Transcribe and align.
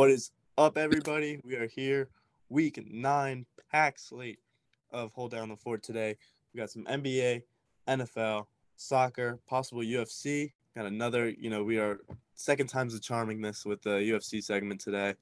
What 0.00 0.10
is 0.10 0.30
up, 0.56 0.78
everybody? 0.78 1.42
We 1.44 1.56
are 1.56 1.66
here, 1.66 2.08
week 2.48 2.82
nine, 2.90 3.44
pack 3.70 3.98
slate 3.98 4.38
of 4.90 5.12
Hold 5.12 5.32
Down 5.32 5.50
the 5.50 5.56
Fort 5.56 5.82
today. 5.82 6.16
We 6.54 6.58
got 6.58 6.70
some 6.70 6.84
NBA, 6.84 7.42
NFL, 7.86 8.46
soccer, 8.76 9.38
possible 9.46 9.82
UFC. 9.82 10.52
Got 10.74 10.86
another, 10.86 11.28
you 11.28 11.50
know, 11.50 11.62
we 11.62 11.78
are 11.78 12.00
second 12.34 12.68
time's 12.68 12.94
the 12.94 12.98
charming 12.98 13.42
this 13.42 13.66
with 13.66 13.82
the 13.82 13.90
UFC 13.90 14.42
segment 14.42 14.80
today. 14.80 15.16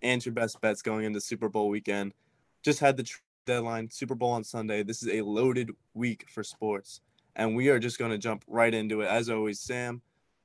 And 0.00 0.24
your 0.24 0.32
best 0.32 0.58
bets 0.62 0.80
going 0.80 1.04
into 1.04 1.20
Super 1.20 1.50
Bowl 1.50 1.68
weekend. 1.68 2.14
Just 2.62 2.80
had 2.80 2.96
the 2.96 3.06
deadline, 3.44 3.90
Super 3.90 4.14
Bowl 4.14 4.30
on 4.30 4.44
Sunday. 4.44 4.82
This 4.82 5.02
is 5.02 5.10
a 5.10 5.20
loaded 5.20 5.72
week 5.92 6.24
for 6.30 6.42
sports. 6.42 7.02
And 7.36 7.54
we 7.54 7.68
are 7.68 7.78
just 7.78 7.98
going 7.98 8.12
to 8.12 8.18
jump 8.18 8.44
right 8.46 8.72
into 8.72 9.02
it. 9.02 9.08
As 9.08 9.28
always, 9.28 9.60
Sam, 9.60 10.00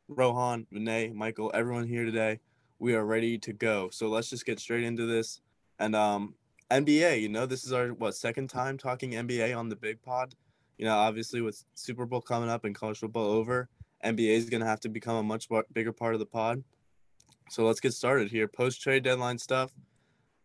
Rohan, 0.09 0.67
Renee, 0.73 1.13
Michael, 1.15 1.51
everyone 1.54 1.88
here 1.88 2.04
today 2.04 2.41
we 2.79 2.95
are 2.95 3.05
ready 3.05 3.37
to 3.39 3.54
go. 3.54 3.89
So 3.91 4.07
let's 4.07 4.29
just 4.29 4.45
get 4.45 4.59
straight 4.59 4.83
into 4.83 5.05
this. 5.05 5.41
And 5.79 5.95
um, 5.95 6.35
NBA, 6.71 7.21
you 7.21 7.29
know, 7.29 7.45
this 7.45 7.63
is 7.63 7.71
our 7.71 7.89
what 7.89 8.15
second 8.15 8.49
time 8.49 8.77
talking 8.77 9.11
NBA 9.11 9.57
on 9.57 9.69
the 9.69 9.75
Big 9.75 10.01
Pod. 10.01 10.35
You 10.77 10.85
know, 10.85 10.95
obviously 10.95 11.41
with 11.41 11.63
Super 11.73 12.05
Bowl 12.05 12.21
coming 12.21 12.49
up 12.49 12.65
and 12.65 12.75
college 12.75 12.99
football 12.99 13.25
over, 13.25 13.69
NBA 14.04 14.29
is 14.29 14.49
going 14.49 14.61
to 14.61 14.68
have 14.68 14.79
to 14.82 14.89
become 14.89 15.15
a 15.15 15.23
much 15.23 15.47
bigger 15.73 15.91
part 15.91 16.13
of 16.13 16.19
the 16.19 16.25
pod. 16.25 16.63
So 17.49 17.65
let's 17.65 17.79
get 17.79 17.93
started 17.93 18.29
here. 18.29 18.47
Post 18.47 18.82
trade 18.82 19.04
deadline 19.04 19.37
stuff. 19.37 19.71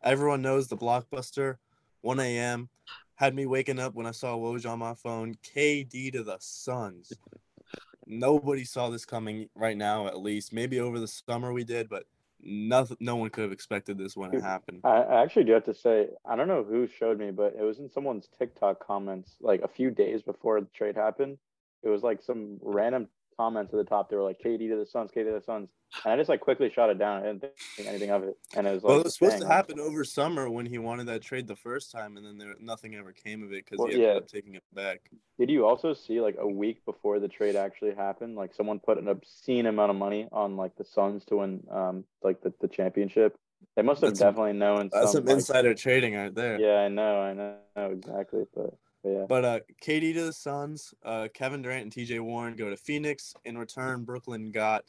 Everyone 0.03 0.43
knows 0.43 0.69
the 0.69 0.77
blockbuster, 0.77 1.57
1 2.01 2.21
a.m. 2.21 2.69
Had 3.17 3.35
me 3.35 3.47
waking 3.47 3.79
up 3.79 3.95
when 3.95 4.07
I 4.07 4.11
saw 4.11 4.37
Woj 4.37 4.69
on 4.69 4.79
my 4.79 4.95
phone. 4.95 5.35
KD 5.45 6.13
to 6.13 6.23
the 6.23 6.37
Suns. 6.41 7.13
Nobody 8.07 8.65
saw 8.65 8.91
this 8.91 9.05
coming 9.05 9.49
right 9.55 9.77
now, 9.77 10.07
at 10.07 10.21
least. 10.21 10.53
Maybe 10.53 10.81
over 10.81 10.99
the 10.99 11.07
summer 11.07 11.53
we 11.53 11.63
did, 11.63 11.89
but 11.89 12.05
nothing 12.43 12.97
no 13.01 13.17
one 13.17 13.31
could 13.31 13.43
have 13.43 13.53
expected 13.53 13.97
this 13.97 14.17
when 14.17 14.35
it 14.35 14.43
happened 14.43 14.81
i 14.85 15.23
actually 15.23 15.45
do 15.45 15.53
have 15.53 15.65
to 15.65 15.75
say 15.75 16.09
i 16.29 16.35
don't 16.37 16.49
know 16.49 16.65
who 16.65 16.87
showed 16.87 17.19
me 17.19 17.31
but 17.31 17.55
it 17.59 17.63
was 17.63 17.79
in 17.79 17.89
someone's 17.89 18.29
tiktok 18.39 18.85
comments 18.85 19.37
like 19.41 19.61
a 19.63 19.69
few 19.69 19.91
days 19.91 20.23
before 20.23 20.61
the 20.61 20.67
trade 20.75 20.97
happened. 20.97 21.39
It 21.83 21.89
was 21.89 22.03
like 22.03 22.23
some 22.23 22.59
random 22.63 23.09
comments 23.37 23.73
at 23.73 23.79
the 23.79 23.85
top. 23.85 24.11
They 24.11 24.17
were 24.17 24.23
like 24.23 24.41
KD 24.45 24.69
to 24.71 24.77
the 24.77 24.87
Suns, 24.87 25.11
KD 25.11 25.27
to 25.27 25.33
the 25.33 25.43
Suns, 25.45 25.69
and 26.05 26.13
I 26.13 26.17
just 26.17 26.29
like 26.29 26.41
quickly 26.41 26.71
shot 26.75 26.91
it 26.91 26.99
down. 26.99 27.23
I 27.23 27.27
didn't 27.27 27.45
think 27.77 27.89
anything 27.89 28.11
of 28.11 28.23
it, 28.23 28.37
and 28.57 28.67
it 28.67 28.73
was 28.73 28.83
like. 28.83 28.91
Well, 28.91 29.01
it 29.01 29.05
was 29.05 29.15
supposed 29.15 29.41
to 29.41 29.47
happen 29.47 29.81
over 29.81 30.05
summer 30.05 30.51
when 30.51 30.67
he 30.67 30.79
wanted 30.79 31.07
that 31.07 31.23
trade 31.23 31.47
the 31.47 31.57
first 31.57 31.91
time, 31.91 32.17
and 32.17 32.27
then 32.27 32.39
there 32.39 32.55
nothing 32.61 32.95
ever 32.95 33.13
came 33.13 33.43
of 33.43 33.53
it 33.53 33.65
because 33.65 33.79
well, 33.79 33.89
he 33.89 33.95
ended 33.95 34.09
yeah. 34.09 34.17
up 34.17 34.29
taking 34.29 34.55
it 34.55 34.65
back. 34.73 35.11
Did 35.39 35.51
you 35.51 35.67
also 35.67 35.95
see 35.95 36.21
like 36.21 36.37
a 36.39 36.47
week 36.47 36.85
before 36.85 37.19
the 37.19 37.29
trade 37.29 37.57
actually 37.57 37.95
happened, 37.95 38.37
like 38.37 38.55
someone 38.55 38.79
put 38.79 38.99
an 38.99 39.09
obscene 39.09 39.67
amount 39.67 39.91
of 39.91 39.97
money 39.97 40.29
on 40.33 40.57
like 40.57 40.77
the 40.77 40.85
Suns 40.85 41.25
to 41.27 41.37
win, 41.37 41.63
um, 41.71 42.05
like 42.23 42.41
the, 42.43 42.53
the 42.61 42.69
championship? 42.69 43.37
They 43.77 43.83
must 43.83 44.01
have 44.01 44.11
that's 44.11 44.21
definitely 44.21 44.53
some, 44.53 44.59
known. 44.59 44.91
That's 44.93 45.13
some, 45.13 45.27
some 45.27 45.37
insider 45.37 45.75
trading 45.75 46.15
right 46.15 46.35
there. 46.35 46.61
Yeah, 46.61 46.81
I 46.81 46.89
know, 46.89 47.21
I 47.21 47.33
know 47.33 47.91
exactly, 47.91 48.45
but 48.55 48.75
yeah. 49.05 49.27
But 49.29 49.45
uh, 49.45 49.61
KD 49.83 50.15
to 50.15 50.25
the 50.27 50.33
Suns, 50.33 50.95
uh, 51.05 51.29
Kevin 51.35 51.63
Durant 51.63 51.83
and 51.83 51.93
TJ 51.93 52.21
Warren 52.21 52.55
go 52.55 52.71
to 52.71 52.77
Phoenix. 52.77 53.35
In 53.45 53.59
return, 53.59 54.05
Brooklyn 54.05 54.51
got 54.51 54.85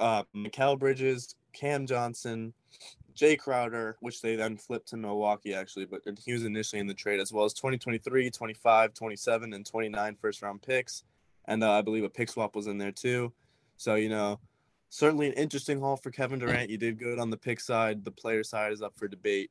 uh, 0.00 0.24
Bridges, 0.78 1.34
Cam 1.52 1.86
Johnson, 1.86 2.52
Jay 3.14 3.36
Crowder, 3.36 3.96
which 4.00 4.20
they 4.20 4.36
then 4.36 4.56
flipped 4.56 4.88
to 4.88 4.96
Milwaukee 4.96 5.54
actually, 5.54 5.86
but 5.86 6.02
he 6.24 6.32
was 6.32 6.44
initially 6.44 6.80
in 6.80 6.86
the 6.86 6.94
trade 6.94 7.20
as 7.20 7.32
well 7.32 7.44
as 7.44 7.54
2023, 7.54 8.30
25, 8.30 8.94
27, 8.94 9.52
and 9.52 9.64
29 9.64 10.16
first 10.20 10.42
round 10.42 10.62
picks. 10.62 11.04
And 11.46 11.62
uh, 11.62 11.72
I 11.72 11.82
believe 11.82 12.04
a 12.04 12.10
pick 12.10 12.28
swap 12.28 12.56
was 12.56 12.66
in 12.66 12.78
there 12.78 12.92
too. 12.92 13.32
So, 13.78 13.94
you 13.94 14.08
know, 14.08 14.40
certainly 14.90 15.28
an 15.28 15.34
interesting 15.34 15.80
haul 15.80 15.96
for 15.96 16.10
Kevin 16.10 16.38
Durant. 16.38 16.70
You 16.70 16.78
did 16.78 16.98
good 16.98 17.18
on 17.18 17.30
the 17.30 17.36
pick 17.36 17.60
side. 17.60 18.04
The 18.04 18.10
player 18.10 18.42
side 18.42 18.72
is 18.72 18.82
up 18.82 18.94
for 18.96 19.08
debate. 19.08 19.50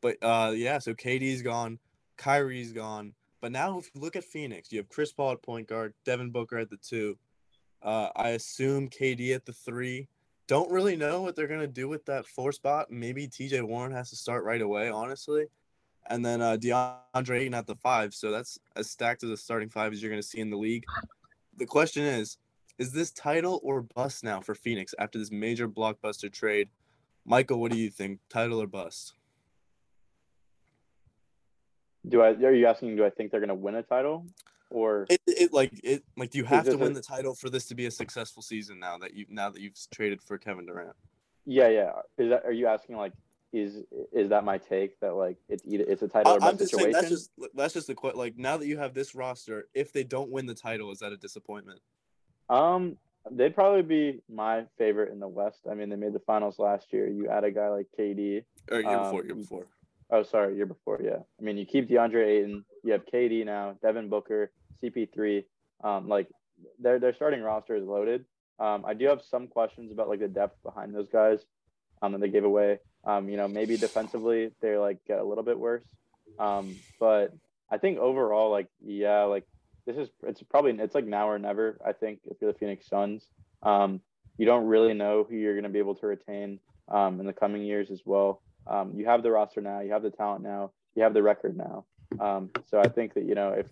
But 0.00 0.16
uh, 0.22 0.52
yeah, 0.54 0.78
so 0.78 0.92
KD's 0.92 1.42
gone. 1.42 1.78
Kyrie's 2.16 2.72
gone. 2.72 3.14
But 3.40 3.52
now, 3.52 3.78
if 3.78 3.90
you 3.94 4.00
look 4.00 4.16
at 4.16 4.24
Phoenix, 4.24 4.72
you 4.72 4.78
have 4.78 4.88
Chris 4.88 5.12
Paul 5.12 5.32
at 5.32 5.42
point 5.42 5.68
guard, 5.68 5.92
Devin 6.04 6.30
Booker 6.30 6.58
at 6.58 6.70
the 6.70 6.78
two. 6.78 7.18
Uh, 7.82 8.08
I 8.16 8.30
assume 8.30 8.88
KD 8.88 9.34
at 9.34 9.44
the 9.44 9.52
three. 9.52 10.08
Don't 10.46 10.70
really 10.70 10.96
know 10.96 11.20
what 11.20 11.36
they're 11.36 11.46
gonna 11.46 11.66
do 11.66 11.88
with 11.88 12.06
that 12.06 12.26
four 12.26 12.52
spot. 12.52 12.90
Maybe 12.90 13.28
TJ 13.28 13.62
Warren 13.62 13.92
has 13.92 14.10
to 14.10 14.16
start 14.16 14.44
right 14.44 14.62
away, 14.62 14.88
honestly. 14.88 15.46
And 16.08 16.24
then 16.24 16.40
uh, 16.40 16.56
DeAndre 16.56 17.40
Ayton 17.40 17.54
at 17.54 17.66
the 17.66 17.76
five. 17.76 18.14
So 18.14 18.30
that's 18.30 18.58
as 18.76 18.90
stacked 18.90 19.22
as 19.24 19.30
a 19.30 19.36
starting 19.36 19.68
five 19.68 19.92
as 19.92 20.02
you're 20.02 20.10
gonna 20.10 20.22
see 20.22 20.40
in 20.40 20.50
the 20.50 20.56
league. 20.56 20.84
The 21.56 21.66
question 21.66 22.02
is, 22.02 22.38
is 22.78 22.92
this 22.92 23.12
title 23.12 23.60
or 23.62 23.82
bust 23.82 24.24
now 24.24 24.40
for 24.40 24.54
Phoenix 24.54 24.94
after 24.98 25.18
this 25.18 25.30
major 25.30 25.68
blockbuster 25.68 26.32
trade? 26.32 26.68
Michael, 27.24 27.60
what 27.60 27.70
do 27.70 27.78
you 27.78 27.90
think? 27.90 28.20
Title 28.28 28.60
or 28.60 28.66
bust? 28.66 29.14
Do 32.08 32.22
I? 32.22 32.28
Are 32.28 32.52
you 32.52 32.66
asking? 32.66 32.96
Do 32.96 33.04
I 33.04 33.10
think 33.10 33.30
they're 33.30 33.40
going 33.40 33.48
to 33.48 33.54
win 33.54 33.74
a 33.74 33.82
title, 33.82 34.26
or 34.70 35.06
it, 35.08 35.20
it 35.26 35.52
like 35.52 35.72
it 35.82 36.02
like 36.16 36.30
do 36.30 36.38
you 36.38 36.44
have 36.44 36.64
to 36.64 36.76
win 36.76 36.92
a, 36.92 36.94
the 36.94 37.02
title 37.02 37.34
for 37.34 37.48
this 37.48 37.66
to 37.66 37.74
be 37.74 37.86
a 37.86 37.90
successful 37.90 38.42
season 38.42 38.78
now 38.78 38.98
that 38.98 39.14
you 39.14 39.26
now 39.28 39.50
that 39.50 39.60
you've 39.60 39.76
traded 39.92 40.20
for 40.20 40.36
Kevin 40.36 40.66
Durant? 40.66 40.96
Yeah, 41.46 41.68
yeah. 41.68 41.92
Is 42.18 42.30
that? 42.30 42.44
Are 42.44 42.52
you 42.52 42.66
asking 42.66 42.96
like? 42.96 43.12
Is 43.52 43.84
is 44.12 44.30
that 44.30 44.44
my 44.44 44.58
take 44.58 44.98
that 44.98 45.14
like 45.14 45.36
it's 45.48 45.62
either 45.64 45.84
it's 45.86 46.02
a 46.02 46.08
title 46.08 46.32
or 46.32 46.42
I'm 46.42 46.58
just 46.58 46.72
situation? 46.72 46.92
Saying 46.92 46.92
that's 46.92 47.08
just 47.08 47.30
that's 47.54 47.72
just 47.72 47.86
the 47.86 47.96
like 48.14 48.36
now 48.36 48.56
that 48.56 48.66
you 48.66 48.78
have 48.78 48.94
this 48.94 49.14
roster, 49.14 49.68
if 49.74 49.92
they 49.92 50.02
don't 50.02 50.30
win 50.30 50.46
the 50.46 50.54
title, 50.54 50.90
is 50.90 50.98
that 50.98 51.12
a 51.12 51.16
disappointment? 51.16 51.80
Um, 52.50 52.96
they'd 53.30 53.54
probably 53.54 53.82
be 53.82 54.22
my 54.28 54.64
favorite 54.76 55.12
in 55.12 55.20
the 55.20 55.28
West. 55.28 55.60
I 55.70 55.74
mean, 55.74 55.88
they 55.88 55.96
made 55.96 56.12
the 56.12 56.20
finals 56.20 56.58
last 56.58 56.92
year. 56.92 57.08
You 57.08 57.28
add 57.28 57.44
a 57.44 57.50
guy 57.50 57.68
like 57.68 57.86
KD. 57.98 58.44
Or 58.70 58.80
year 58.80 58.88
um, 58.88 59.04
before, 59.04 59.24
year 59.24 59.34
before. 59.34 59.66
Oh, 60.14 60.22
sorry, 60.22 60.54
year 60.54 60.64
before. 60.64 61.00
Yeah, 61.02 61.18
I 61.40 61.42
mean, 61.42 61.56
you 61.56 61.66
keep 61.66 61.88
DeAndre 61.88 62.24
Ayton, 62.24 62.64
you 62.84 62.92
have 62.92 63.04
KD 63.04 63.44
now, 63.44 63.74
Devin 63.82 64.08
Booker, 64.08 64.52
CP3. 64.80 65.44
Um, 65.82 66.08
like 66.08 66.28
their 66.78 67.00
their 67.00 67.12
starting 67.12 67.42
roster 67.42 67.74
is 67.74 67.84
loaded. 67.84 68.24
Um, 68.60 68.84
I 68.86 68.94
do 68.94 69.06
have 69.08 69.22
some 69.28 69.48
questions 69.48 69.90
about 69.90 70.08
like 70.08 70.20
the 70.20 70.28
depth 70.28 70.62
behind 70.62 70.94
those 70.94 71.08
guys. 71.08 71.40
Um, 72.00 72.12
that 72.12 72.20
they 72.20 72.28
gave 72.28 72.44
away. 72.44 72.78
Um, 73.04 73.28
you 73.28 73.36
know, 73.36 73.48
maybe 73.48 73.76
defensively 73.76 74.52
they 74.60 74.76
like 74.76 75.04
get 75.04 75.18
a 75.18 75.24
little 75.24 75.42
bit 75.42 75.58
worse. 75.58 75.82
Um, 76.38 76.76
but 77.00 77.34
I 77.68 77.78
think 77.78 77.98
overall, 77.98 78.52
like 78.52 78.68
yeah, 78.84 79.24
like 79.24 79.44
this 79.84 79.96
is 79.96 80.10
it's 80.22 80.44
probably 80.44 80.78
it's 80.78 80.94
like 80.94 81.06
now 81.06 81.28
or 81.28 81.40
never. 81.40 81.76
I 81.84 81.92
think 81.92 82.20
if 82.26 82.36
you're 82.40 82.52
the 82.52 82.58
Phoenix 82.60 82.86
Suns, 82.86 83.26
um, 83.64 84.00
you 84.38 84.46
don't 84.46 84.66
really 84.66 84.94
know 84.94 85.26
who 85.28 85.34
you're 85.34 85.54
going 85.54 85.64
to 85.64 85.70
be 85.70 85.80
able 85.80 85.96
to 85.96 86.06
retain 86.06 86.60
um, 86.88 87.18
in 87.18 87.26
the 87.26 87.32
coming 87.32 87.64
years 87.64 87.90
as 87.90 88.02
well. 88.04 88.40
Um, 88.66 88.92
you 88.96 89.06
have 89.06 89.22
the 89.22 89.30
roster 89.30 89.60
now, 89.60 89.80
you 89.80 89.92
have 89.92 90.02
the 90.02 90.10
talent 90.10 90.42
now, 90.42 90.70
you 90.94 91.02
have 91.02 91.14
the 91.14 91.22
record 91.22 91.56
now. 91.56 91.84
Um, 92.20 92.50
so 92.70 92.78
I 92.78 92.88
think 92.88 93.14
that 93.14 93.24
you 93.24 93.34
know 93.34 93.50
if 93.50 93.66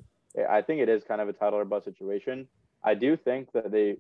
I 0.49 0.63
think 0.63 0.81
it 0.81 0.89
is 0.89 1.05
kind 1.05 1.21
of 1.21 1.29
a 1.29 1.33
title 1.33 1.59
or 1.59 1.65
bust 1.65 1.85
situation. 1.85 2.49
I 2.83 2.95
do 2.95 3.17
think 3.17 3.53
that 3.53 3.71
they 3.71 3.99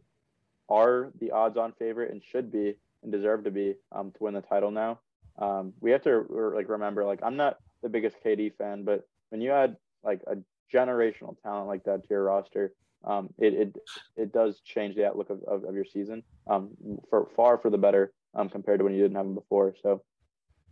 are 0.68 1.12
the 1.20 1.30
odds-on 1.30 1.72
favorite 1.78 2.10
and 2.10 2.22
should 2.22 2.50
be 2.50 2.74
and 3.02 3.12
deserve 3.12 3.44
to 3.44 3.50
be 3.50 3.74
um, 3.92 4.12
to 4.12 4.24
win 4.24 4.34
the 4.34 4.40
title 4.40 4.70
now. 4.70 4.98
Um, 5.38 5.72
we 5.80 5.90
have 5.90 6.02
to 6.02 6.52
like 6.54 6.68
remember 6.68 7.04
like 7.04 7.20
I'm 7.22 7.36
not 7.36 7.58
the 7.82 7.88
biggest 7.88 8.16
KD 8.24 8.56
fan, 8.56 8.84
but 8.84 9.06
when 9.30 9.40
you 9.40 9.52
add 9.52 9.76
like 10.02 10.22
a 10.26 10.36
generational 10.72 11.40
talent 11.42 11.68
like 11.68 11.84
that 11.84 12.02
to 12.02 12.08
your 12.10 12.24
roster, 12.24 12.72
um, 13.04 13.28
it, 13.38 13.54
it 13.54 13.76
it 14.16 14.32
does 14.32 14.60
change 14.64 14.94
the 14.94 15.06
outlook 15.06 15.30
of, 15.30 15.42
of, 15.44 15.64
of 15.64 15.74
your 15.74 15.84
season 15.84 16.22
um, 16.46 16.70
for 17.10 17.28
far 17.36 17.58
for 17.58 17.70
the 17.70 17.78
better 17.78 18.12
um, 18.34 18.48
compared 18.48 18.78
to 18.78 18.84
when 18.84 18.94
you 18.94 19.02
didn't 19.02 19.16
have 19.16 19.26
him 19.26 19.34
before. 19.34 19.74
So 19.82 20.02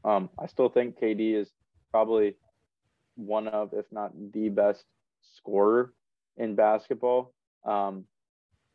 um, 0.05 0.31
I 0.39 0.47
still 0.47 0.69
think 0.69 0.99
KD 0.99 1.35
is 1.35 1.49
probably 1.91 2.37
one 3.17 3.49
of, 3.49 3.71
if 3.73 3.87
not 3.91 4.13
the 4.33 4.49
best 4.49 4.85
scorer 5.37 5.93
in 6.37 6.55
basketball. 6.55 7.35
Um, 7.65 8.05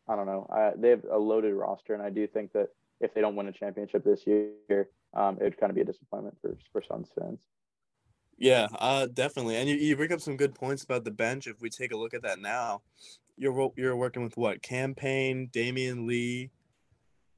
I 0.08 0.16
don't 0.16 0.28
know. 0.28 0.48
I, 0.52 0.72
they 0.78 0.90
have 0.90 1.04
a 1.12 1.18
loaded 1.18 1.54
roster, 1.54 1.94
and 1.94 2.04
I 2.04 2.10
do 2.10 2.28
think 2.28 2.54
that 2.54 2.70
if 3.02 3.14
they 3.14 3.22
don't 3.22 3.36
win 3.36 3.48
a 3.48 3.52
championship 3.52 4.04
this 4.04 4.26
year, 4.28 4.90
um, 5.16 5.38
it 5.40 5.44
would 5.44 5.60
kind 5.60 5.70
of 5.70 5.76
be 5.76 5.82
a 5.82 5.86
disappointment 5.86 6.38
for 6.42 6.56
for 6.72 6.84
Suns 6.88 7.10
fans. 7.18 7.40
Yeah, 8.38 8.68
uh, 8.80 9.08
definitely. 9.08 9.56
And 9.56 9.70
you, 9.70 9.76
you 9.76 9.96
bring 9.96 10.12
up 10.12 10.20
some 10.20 10.36
good 10.36 10.54
points 10.54 10.84
about 10.84 11.06
the 11.06 11.12
bench. 11.12 11.48
If 11.48 11.62
we 11.62 11.70
take 11.70 11.94
a 11.94 11.98
look 11.98 12.14
at 12.14 12.22
that 12.24 12.40
now, 12.40 12.82
you're 13.38 13.72
you're 13.76 13.96
working 13.96 14.24
with 14.24 14.38
what? 14.38 14.62
Cam 14.62 14.94
Payne, 14.94 15.50
Damion 15.54 16.06
Lee, 16.06 16.52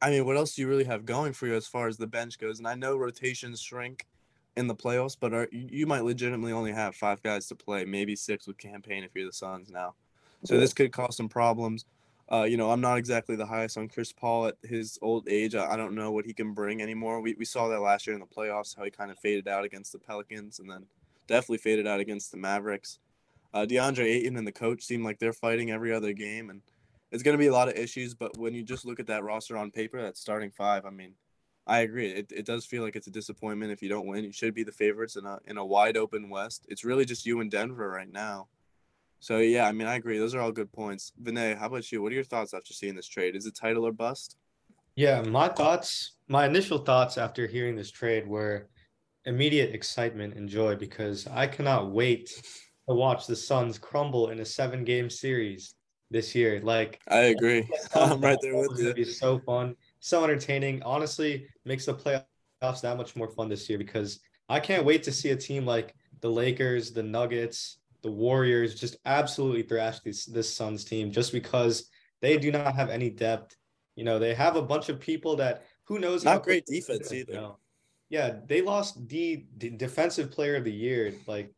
I 0.02 0.12
mean, 0.12 0.26
what 0.26 0.38
else 0.38 0.56
do 0.56 0.62
you 0.62 0.68
really 0.68 0.84
have 0.84 1.06
going 1.06 1.34
for 1.34 1.48
you 1.48 1.56
as 1.56 1.68
far 1.68 1.88
as 1.88 1.98
the 1.98 2.08
bench 2.08 2.38
goes? 2.38 2.60
And 2.60 2.68
I 2.68 2.76
know 2.76 2.98
rotations 2.98 3.60
shrink 3.60 4.06
in 4.56 4.68
the 4.68 4.76
playoffs, 4.76 5.18
but 5.20 5.34
are, 5.34 5.48
you 5.52 5.88
might 5.88 6.04
legitimately 6.04 6.52
only 6.52 6.72
have 6.72 6.96
five 6.96 7.22
guys 7.24 7.48
to 7.48 7.56
play, 7.56 7.86
maybe 7.86 8.16
six 8.16 8.48
with 8.48 8.58
Cam 8.58 8.82
Payne 8.82 9.04
if 9.04 9.12
you're 9.16 9.26
the 9.26 9.34
Suns 9.34 9.72
now. 9.72 9.96
So 10.44 10.60
this 10.60 10.74
could 10.74 10.92
cause 10.92 11.18
some 11.18 11.30
problems. 11.30 11.86
Uh, 12.32 12.44
you 12.44 12.58
know, 12.58 12.70
I'm 12.70 12.82
not 12.82 12.98
exactly 12.98 13.36
the 13.36 13.46
highest 13.46 13.78
on 13.78 13.88
Chris 13.88 14.12
Paul 14.12 14.48
at 14.48 14.56
his 14.64 15.00
old 15.02 15.28
age. 15.30 15.56
I, 15.56 15.72
I 15.72 15.78
don't 15.78 15.96
know 15.96 16.12
what 16.12 16.26
he 16.26 16.34
can 16.34 16.54
bring 16.54 16.82
anymore. 16.82 17.22
We, 17.22 17.36
we 17.36 17.46
saw 17.46 17.68
that 17.70 17.80
last 17.80 18.06
year 18.06 18.14
in 18.14 18.20
the 18.20 18.28
playoffs, 18.28 18.78
how 18.78 18.84
he 18.84 18.92
kind 18.92 19.10
of 19.10 19.18
faded 19.18 19.48
out 19.48 19.64
against 19.64 19.94
the 19.94 20.00
Pelicans 20.00 20.60
and 20.60 20.70
then 20.70 20.86
definitely 21.28 21.58
faded 21.60 21.88
out 21.88 22.00
against 22.00 22.32
the 22.32 22.38
Mavericks. 22.38 23.00
Uh, 23.54 23.66
DeAndre 23.66 24.06
Ayton 24.06 24.38
and 24.38 24.46
the 24.46 24.52
coach 24.52 24.84
seem 24.84 25.04
like 25.04 25.18
they're 25.18 25.34
fighting 25.34 25.72
every 25.72 25.92
other 25.92 26.14
game, 26.14 26.52
and– 26.52 26.62
it's 27.12 27.24
going 27.24 27.38
to 27.38 27.42
be 27.42 27.48
a 27.48 27.54
lot 27.54 27.70
of 27.70 27.76
issues, 27.76 28.14
but 28.14 28.38
when 28.38 28.54
you 28.54 28.64
just 28.64 28.86
look 28.86 29.00
at 29.00 29.08
that 29.08 29.24
roster 29.24 29.58
on 29.58 29.72
paper, 29.72 30.02
that 30.02 30.18
starting 30.18 30.52
five, 30.52 30.86
I 30.86 30.90
mean, 30.90 31.14
I 31.66 31.80
agree. 31.80 32.12
It, 32.12 32.32
it 32.32 32.46
does 32.46 32.66
feel 32.66 32.84
like 32.84 32.96
it's 32.96 33.08
a 33.08 33.12
disappointment 33.12 33.72
if 33.72 33.82
you 33.82 33.90
don't 33.90 34.08
win. 34.08 34.24
You 34.24 34.32
should 34.32 34.54
be 34.54 34.64
the 34.64 34.72
favorites 34.72 35.18
in 35.18 35.26
a 35.26 35.40
in 35.46 35.58
a 35.58 35.66
wide 35.66 35.98
open 35.98 36.30
West. 36.30 36.66
It's 36.70 36.86
really 36.86 37.06
just 37.06 37.26
you 37.26 37.42
and 37.42 37.52
Denver 37.52 37.90
right 37.90 38.12
now. 38.12 38.48
So 39.20 39.40
yeah, 39.40 39.68
I 39.68 39.74
mean 39.74 39.88
I 39.88 39.96
agree. 39.96 40.18
Those 40.18 40.34
are 40.34 40.40
all 40.40 40.52
good 40.52 40.72
points. 40.72 41.12
Vinay, 41.22 41.58
how 41.58 41.68
about 41.68 41.92
you? 41.92 42.02
What 42.02 42.12
are 42.12 42.16
your 42.16 42.24
thoughts 42.24 42.54
after 42.54 42.74
seeing 42.74 42.96
this 42.96 43.08
trade? 43.08 43.36
Is 43.36 43.46
it 43.46 43.56
title 43.56 43.86
or 43.86 43.92
bust? 43.92 44.38
Yeah, 44.96 45.22
my 45.22 45.50
thoughts, 45.50 46.14
my 46.28 46.46
initial 46.46 46.80
thoughts 46.80 47.18
after 47.18 47.48
hearing 47.48 47.76
this 47.76 47.92
trade 47.92 48.28
were 48.28 48.70
immediate 49.26 49.76
excitement 49.76 50.36
and 50.36 50.48
joy 50.48 50.76
because 50.76 51.28
I 51.28 51.48
cannot 51.48 51.92
wait 51.92 52.30
to 52.88 52.96
watch 52.96 53.28
the 53.28 53.36
Suns 53.36 53.78
crumble 53.78 54.30
in 54.30 54.40
a 54.40 54.46
seven 54.46 54.86
game 54.86 55.10
series 55.10 55.76
this 56.10 56.36
year. 56.36 56.60
Like 56.62 57.00
I 57.08 57.34
agree. 57.36 57.68
I'm 57.96 58.22
right 58.22 58.38
there 58.42 58.56
with 58.56 58.78
you. 58.78 58.86
It'd 58.86 58.96
be 58.96 59.04
so 59.04 59.40
fun, 59.40 59.76
so 60.00 60.24
entertaining. 60.24 60.82
Honestly, 60.84 61.48
makes 61.66 61.86
the 61.86 61.94
playoffs 61.94 62.82
that 62.82 62.98
much 62.98 63.16
more 63.16 63.30
fun 63.30 63.50
this 63.50 63.70
year 63.70 63.78
because 63.78 64.20
I 64.50 64.60
can't 64.60 64.86
wait 64.86 65.04
to 65.04 65.12
see 65.12 65.32
a 65.32 65.36
team 65.36 65.66
like 65.66 65.96
the 66.22 66.30
Lakers, 66.30 66.92
the 66.92 67.04
Nuggets, 67.04 67.78
the 68.02 68.12
Warriors 68.12 68.76
just 68.76 68.98
absolutely 69.06 69.64
thrash 69.64 70.00
this 70.00 70.26
this 70.26 70.54
Suns 70.54 70.84
team 70.84 71.12
just 71.12 71.32
because 71.32 71.90
they 72.22 72.38
do 72.38 72.52
not 72.52 72.76
have 72.76 72.90
any 72.90 73.10
depth. 73.10 73.56
You 73.96 74.04
know, 74.04 74.20
they 74.20 74.34
have 74.34 74.56
a 74.56 74.62
bunch 74.62 74.90
of 74.90 75.00
people 75.00 75.36
that 75.38 75.66
who 75.86 76.00
knows 76.00 76.24
not 76.24 76.44
great 76.44 76.66
defense 76.66 77.12
either. 77.12 77.34
You 77.34 77.40
know? 77.40 77.58
Yeah, 78.10 78.38
they 78.46 78.62
lost 78.62 79.08
the, 79.10 79.46
the 79.58 79.70
defensive 79.70 80.32
player 80.32 80.56
of 80.56 80.64
the 80.64 80.72
year, 80.72 81.14
like 81.26 81.54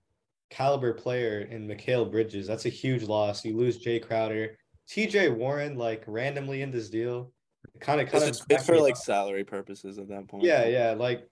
caliber 0.49 0.93
player 0.93 1.41
in 1.41 1.67
Mikal 1.67 2.09
Bridges. 2.09 2.47
That's 2.47 2.65
a 2.65 2.69
huge 2.69 3.03
loss. 3.03 3.45
You 3.45 3.57
lose 3.57 3.77
Jay 3.77 3.99
Crowder. 3.99 4.57
TJ 4.89 5.35
Warren, 5.35 5.77
like 5.77 6.03
randomly 6.07 6.63
in 6.63 6.71
this 6.71 6.89
deal, 6.89 7.31
kind 7.79 8.01
of 8.01 8.09
kind 8.09 8.23
of 8.23 8.41
it's 8.49 8.65
for 8.65 8.79
like 8.79 8.97
salary 8.97 9.43
purposes 9.43 9.99
at 9.99 10.07
that 10.09 10.27
point. 10.27 10.43
Yeah, 10.43 10.65
yeah. 10.67 10.91
Like 10.91 11.29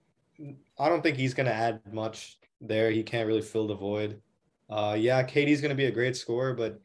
I 0.77 0.89
don't 0.89 1.01
think 1.01 1.17
he's 1.17 1.33
gonna 1.33 1.49
add 1.49 1.81
much 1.91 2.37
there. 2.61 2.91
He 2.91 3.01
can't 3.01 3.27
really 3.27 3.41
fill 3.41 3.67
the 3.67 3.75
void. 3.75 4.21
Uh 4.69 4.95
yeah, 4.99 5.23
KD's 5.23 5.61
gonna 5.61 5.75
be 5.75 5.85
a 5.85 5.91
great 5.91 6.15
scorer, 6.15 6.53
but 6.53 6.79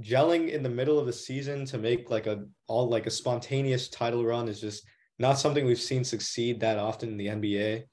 gelling 0.00 0.50
in 0.50 0.62
the 0.62 0.68
middle 0.68 0.98
of 0.98 1.06
the 1.06 1.12
season 1.12 1.64
to 1.66 1.78
make 1.78 2.10
like 2.10 2.26
a 2.26 2.44
all 2.66 2.88
like 2.88 3.06
a 3.06 3.10
spontaneous 3.10 3.88
title 3.88 4.24
run 4.24 4.48
is 4.48 4.60
just 4.60 4.84
not 5.18 5.38
something 5.38 5.64
we've 5.64 5.80
seen 5.80 6.04
succeed 6.04 6.60
that 6.60 6.78
often 6.78 7.10
in 7.10 7.16
the 7.16 7.26
NBA. 7.26 7.84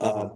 Uh-huh. 0.00 0.20
Um, 0.20 0.32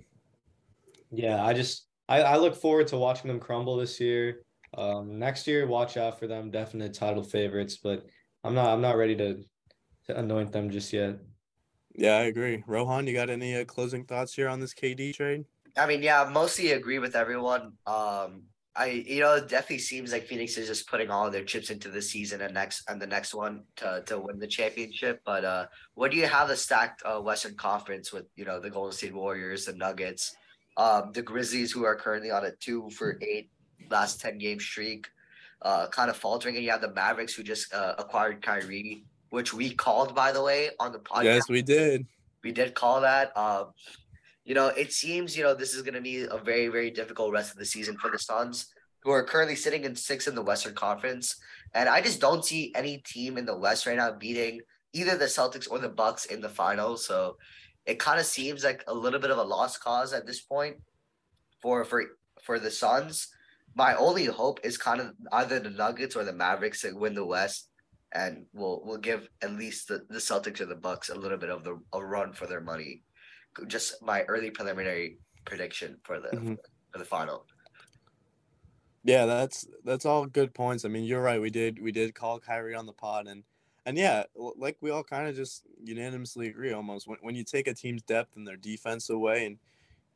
yeah, 1.11 1.43
I 1.43 1.55
just 1.55 1.86
I, 2.09 2.23
I 2.23 2.37
look 2.37 2.55
forward 2.55 2.87
to 2.89 2.97
watching 2.97 3.29
them 3.29 3.41
crumble 3.41 3.77
this 3.77 4.01
year. 4.01 4.43
Um, 4.77 5.19
next 5.19 5.47
year, 5.47 5.67
watch 5.67 5.97
out 5.97 6.19
for 6.19 6.27
them. 6.27 6.51
Definite 6.51 6.95
title 6.95 7.23
favorites, 7.23 7.79
but 7.83 8.07
I'm 8.45 8.55
not 8.55 8.69
I'm 8.69 8.81
not 8.81 8.97
ready 8.97 9.17
to 9.17 9.43
to 10.07 10.19
anoint 10.19 10.53
them 10.53 10.71
just 10.71 10.93
yet. 10.93 11.19
Yeah, 11.95 12.17
I 12.17 12.23
agree. 12.25 12.63
Rohan, 12.67 13.07
you 13.07 13.15
got 13.15 13.31
any 13.31 13.57
uh, 13.57 13.65
closing 13.65 14.05
thoughts 14.05 14.35
here 14.35 14.49
on 14.49 14.61
this 14.61 14.75
KD 14.75 15.15
trade? 15.15 15.45
I 15.77 15.87
mean, 15.87 16.03
yeah, 16.03 16.29
mostly 16.31 16.73
agree 16.73 16.99
with 16.99 17.17
everyone. 17.17 17.73
Um, 17.87 18.45
I 18.77 19.05
you 19.07 19.21
know 19.21 19.37
it 19.37 19.49
definitely 19.49 19.79
seems 19.79 20.13
like 20.13 20.27
Phoenix 20.27 20.59
is 20.59 20.69
just 20.69 20.89
putting 20.89 21.11
all 21.11 21.31
their 21.31 21.45
chips 21.45 21.71
into 21.71 21.89
the 21.89 22.03
season 22.03 22.43
and 22.43 22.53
next 22.53 22.83
and 22.89 23.01
the 23.01 23.07
next 23.07 23.35
one 23.35 23.65
to 23.77 24.03
to 24.07 24.21
win 24.21 24.39
the 24.39 24.47
championship. 24.47 25.21
But 25.25 25.45
uh, 25.45 25.67
what 25.95 26.11
do 26.11 26.19
you 26.19 26.27
have 26.27 26.51
a 26.51 26.57
stacked 26.57 27.03
uh, 27.05 27.19
Western 27.21 27.55
Conference 27.57 28.13
with 28.13 28.27
you 28.37 28.45
know 28.45 28.61
the 28.61 28.71
Golden 28.71 28.93
State 28.93 29.15
Warriors, 29.15 29.65
the 29.65 29.73
Nuggets, 29.73 30.37
um, 30.77 31.13
the 31.13 31.23
Grizzlies 31.23 31.73
who 31.73 31.85
are 31.85 31.97
currently 31.97 32.31
on 32.31 32.45
a 32.45 32.53
two 32.53 32.91
for 32.91 33.19
eight 33.23 33.51
last 33.91 34.21
ten 34.21 34.39
game 34.39 34.61
streak, 34.61 35.07
uh, 35.63 35.87
kind 35.89 36.11
of 36.11 36.17
faltering, 36.17 36.57
and 36.57 36.65
you 36.65 36.71
have 36.71 36.81
the 36.81 36.93
Mavericks 36.93 37.35
who 37.35 37.43
just 37.43 37.73
uh, 37.73 37.95
acquired 37.99 38.43
Kyrie, 38.43 39.05
which 39.31 39.55
we 39.55 39.75
called 39.75 40.15
by 40.15 40.33
the 40.33 40.43
way 40.43 40.71
on 40.79 40.93
the 40.93 40.99
podcast. 40.99 41.25
Yes, 41.25 41.49
we 41.49 41.63
did. 41.63 42.07
We 42.43 42.53
did 42.53 42.75
call 42.75 43.01
that. 43.01 43.37
Um, 43.37 43.73
you 44.45 44.55
know, 44.55 44.69
it 44.69 44.93
seems, 44.93 45.37
you 45.37 45.43
know, 45.43 45.55
this 45.55 45.75
is 45.75 45.83
going 45.83 45.95
to 45.95 46.01
be 46.01 46.23
a 46.23 46.39
very, 46.39 46.69
very 46.69 46.91
difficult 46.91 47.33
rest 47.33 47.51
of 47.51 47.59
the 47.59 47.65
season 47.65 47.97
for 47.97 48.11
the 48.11 48.19
Suns, 48.19 48.67
who 49.03 49.11
are 49.11 49.25
currently 49.25 49.57
sitting 49.57 49.83
in 49.83 49.97
sixth 49.97 50.29
in 50.29 50.37
the 50.37 50.43
Western 50.43 50.75
Conference. 50.75 51.37
And 51.75 51.89
I 51.89 52.01
just 52.01 52.21
don't 52.21 52.45
see 52.45 52.73
any 52.77 52.99
team 52.99 53.39
in 53.39 53.47
the 53.47 53.57
West 53.57 53.87
right 53.87 53.97
now 53.97 54.13
beating 54.13 54.61
either 54.93 55.17
the 55.17 55.25
Celtics 55.25 55.69
or 55.69 55.81
the 55.81 55.89
Bucks 55.89 56.27
in 56.27 56.41
the 56.41 56.49
finals. 56.49 57.05
So 57.05 57.37
it 57.87 57.99
kind 57.99 58.21
of 58.21 58.27
seems 58.27 58.65
like 58.65 58.85
a 58.87 58.95
little 58.95 59.21
bit 59.21 59.31
of 59.31 59.39
a 59.39 59.43
lost 59.43 59.81
cause 59.81 60.13
at 60.13 60.27
this 60.27 60.41
point 60.41 60.77
for 61.63 61.85
for 61.85 62.05
for 62.43 62.59
the 62.59 62.71
Suns. 62.71 63.29
My 63.75 63.95
only 63.97 64.25
hope 64.25 64.61
is 64.65 64.79
kind 64.79 65.01
of 65.01 65.13
either 65.33 65.61
the 65.61 65.71
Nuggets 65.71 66.17
or 66.17 66.25
the 66.25 66.33
Mavericks 66.33 66.81
to 66.81 66.93
win 66.93 67.15
the 67.15 67.25
West, 67.25 67.69
and 68.13 68.47
we'll 68.53 68.83
we'll 68.85 68.99
give 68.99 69.29
at 69.43 69.53
least 69.53 69.89
the, 69.89 70.03
the 70.09 70.19
Celtics 70.19 70.61
or 70.61 70.67
the 70.67 70.75
Bucks 70.75 71.11
a 71.11 71.15
little 71.15 71.39
bit 71.39 71.51
of 71.51 71.65
the 71.65 71.79
a 71.93 72.05
run 72.05 72.33
for 72.33 72.47
their 72.47 72.61
money 72.61 73.03
just 73.67 74.03
my 74.03 74.23
early 74.23 74.51
preliminary 74.51 75.19
prediction 75.45 75.97
for 76.03 76.21
the 76.21 76.29
mm-hmm. 76.29 76.55
for 76.93 76.99
the 76.99 77.05
final. 77.05 77.47
Yeah, 79.05 79.27
that's 79.27 79.67
that's 79.85 80.05
all 80.05 80.27
good 80.27 80.53
points. 80.53 80.85
I 80.85 80.89
mean, 80.89 81.05
you're 81.05 81.23
right. 81.23 81.41
We 81.41 81.51
did 81.51 81.81
we 81.81 81.93
did 81.93 82.15
call 82.15 82.41
Kyrie 82.41 82.75
on 82.75 82.87
the 82.87 82.93
pod, 82.93 83.29
and 83.29 83.45
and 83.87 83.97
yeah, 83.97 84.25
like 84.35 84.77
we 84.81 84.91
all 84.91 85.03
kind 85.03 85.29
of 85.29 85.35
just 85.35 85.63
unanimously 85.83 86.49
agree 86.49 86.73
almost 86.73 87.09
when 87.09 87.19
when 87.23 87.35
you 87.35 87.45
take 87.45 87.67
a 87.69 87.75
team's 87.75 88.03
depth 88.03 88.37
and 88.37 88.47
their 88.47 88.57
defense 88.57 89.09
away, 89.09 89.47
and 89.47 89.59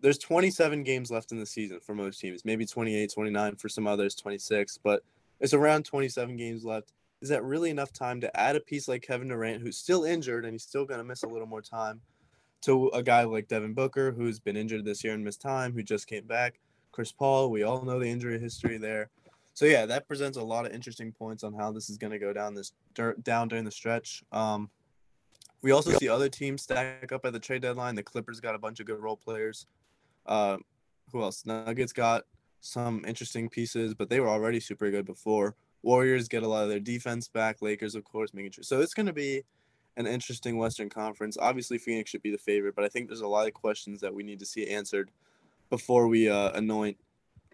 there's 0.01 0.19
27 0.19 0.83
games 0.83 1.11
left 1.11 1.33
in 1.33 1.39
the 1.39 1.47
season 1.47 1.81
for 1.81 1.95
most 1.95 2.21
teams, 2.21 2.45
maybe 2.45 2.67
28, 2.67 3.13
29 3.13 3.57
for 3.57 3.69
some 3.69 3.87
others, 3.87 4.15
26, 4.15 4.79
but 4.79 5.03
it's 5.41 5.55
around 5.55 5.85
27 5.85 6.37
games 6.37 6.65
left. 6.65 6.93
Is 7.23 7.29
that 7.29 7.45
really 7.45 7.71
enough 7.71 7.93
time 7.93 8.21
to 8.23 8.37
add 8.39 8.57
a 8.57 8.61
piece 8.61 8.89
like 8.89 9.03
Kevin 9.03 9.29
Durant, 9.29 9.63
who's 9.63 9.77
still 9.77 10.05
injured 10.05 10.45
and 10.45 10.53
he's 10.55 10.63
still 10.63 10.87
going 10.87 10.99
to 10.99 11.05
miss 11.05 11.23
a 11.23 11.29
little 11.29 11.47
more 11.47 11.63
time? 11.63 12.01
to 12.63 12.89
a 12.89 13.03
guy 13.03 13.25
like 13.25 13.49
Devin 13.49 13.75
Booker, 13.75 14.13
who's 14.13 14.39
been 14.39 14.57
injured 14.57 14.85
this 14.85 15.03
year 15.03 15.15
and 15.15 15.25
missed 15.25 15.41
time, 15.41 15.73
who 15.73 15.83
just 15.83 16.07
came 16.07 16.27
back. 16.27 16.59
Chris 16.93 17.13
Paul, 17.13 17.51
we 17.51 17.63
all 17.63 17.83
know 17.83 17.99
the 17.99 18.09
injury 18.09 18.39
history 18.39 18.77
there. 18.77 19.11
So 19.61 19.67
yeah, 19.67 19.85
that 19.85 20.09
presents 20.09 20.39
a 20.39 20.43
lot 20.43 20.65
of 20.65 20.73
interesting 20.73 21.13
points 21.13 21.45
on 21.45 21.53
how 21.53 21.71
this 21.71 21.91
is 21.91 21.99
going 21.99 22.13
to 22.13 22.19
go 22.19 22.33
down 22.33 22.55
this 22.55 22.73
down 23.23 23.47
during 23.47 23.67
the 23.67 23.71
stretch. 23.71 24.25
Um, 24.33 24.71
we 25.61 25.71
also 25.71 25.93
see 25.99 26.09
other 26.09 26.31
teams 26.31 26.63
stack 26.63 27.13
up 27.13 27.27
at 27.27 27.35
the 27.35 27.39
trade 27.39 27.61
deadline. 27.61 27.95
The 27.95 28.03
Clippers 28.03 28.41
got 28.41 28.55
a 28.55 28.59
bunch 28.59 28.81
of 28.81 28.87
good 28.87 29.01
role 29.01 29.19
players. 29.19 29.67
Uh, 30.25 30.57
who 31.13 31.23
else? 31.23 31.45
Nuggets 31.45 31.93
got 31.93 32.25
some 32.63 33.05
interesting 33.07 33.51
pieces, 33.51 33.93
but 33.93 34.09
they 34.09 34.19
were 34.19 34.31
already 34.31 34.61
super 34.61 34.91
good 34.91 35.05
before. 35.05 35.57
Warriors 35.83 36.27
get 36.27 36.43
a 36.43 36.49
lot 36.49 36.63
of 36.63 36.71
their 36.71 36.81
defense 36.81 37.29
back. 37.29 37.61
Lakers, 37.61 37.95
of 37.95 38.03
course, 38.03 38.33
making 38.33 38.53
sure. 38.53 38.65
So 38.65 38.81
it's 38.81 38.95
going 38.95 39.09
to 39.09 39.13
be 39.13 39.43
an 39.99 40.07
interesting 40.07 40.57
Western 40.57 40.89
Conference. 40.89 41.37
Obviously, 41.39 41.77
Phoenix 41.77 42.09
should 42.09 42.23
be 42.23 42.33
the 42.33 42.39
favorite, 42.39 42.75
but 42.75 42.87
I 42.87 42.89
think 42.89 43.09
there's 43.09 43.21
a 43.21 43.29
lot 43.29 43.47
of 43.47 43.53
questions 43.53 44.01
that 44.01 44.15
we 44.15 44.23
need 44.23 44.39
to 44.39 44.47
see 44.47 44.69
answered 44.69 45.11
before 45.69 46.09
we 46.09 46.31
uh, 46.31 46.53
anoint 46.53 46.97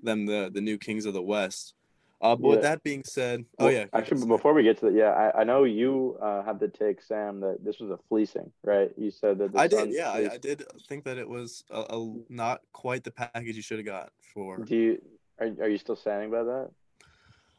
them 0.04 0.24
the 0.24 0.52
the 0.54 0.60
new 0.60 0.78
kings 0.78 1.04
of 1.04 1.12
the 1.12 1.20
West. 1.20 1.72
Uh, 2.20 2.34
but 2.34 2.48
yeah. 2.48 2.54
with 2.54 2.62
that 2.62 2.82
being 2.82 3.04
said, 3.04 3.44
oh, 3.58 3.66
well, 3.66 3.68
oh 3.68 3.70
yeah. 3.70 3.84
Actually, 3.92 4.26
before 4.26 4.54
we 4.54 4.62
get 4.62 4.78
to 4.78 4.86
that, 4.86 4.94
yeah, 4.94 5.10
I, 5.10 5.40
I 5.40 5.44
know 5.44 5.64
you 5.64 6.16
uh, 6.22 6.42
have 6.44 6.58
the 6.58 6.68
take, 6.68 7.02
Sam, 7.02 7.40
that 7.40 7.62
this 7.62 7.78
was 7.78 7.90
a 7.90 7.98
fleecing, 8.08 8.50
right? 8.64 8.90
You 8.96 9.10
said 9.10 9.38
that. 9.38 9.50
I 9.54 9.68
did, 9.68 9.92
yeah, 9.92 10.10
I, 10.10 10.32
I, 10.32 10.38
did 10.38 10.62
think 10.88 11.04
that 11.04 11.18
it 11.18 11.28
was 11.28 11.62
a, 11.70 11.80
a, 11.90 12.14
not 12.30 12.62
quite 12.72 13.04
the 13.04 13.10
package 13.10 13.56
you 13.56 13.62
should 13.62 13.78
have 13.78 13.86
got 13.86 14.12
for. 14.32 14.56
Do 14.58 14.74
you 14.74 15.02
are, 15.38 15.46
are 15.60 15.68
you 15.68 15.76
still 15.78 15.96
standing 15.96 16.30
by 16.30 16.42
that? 16.42 16.70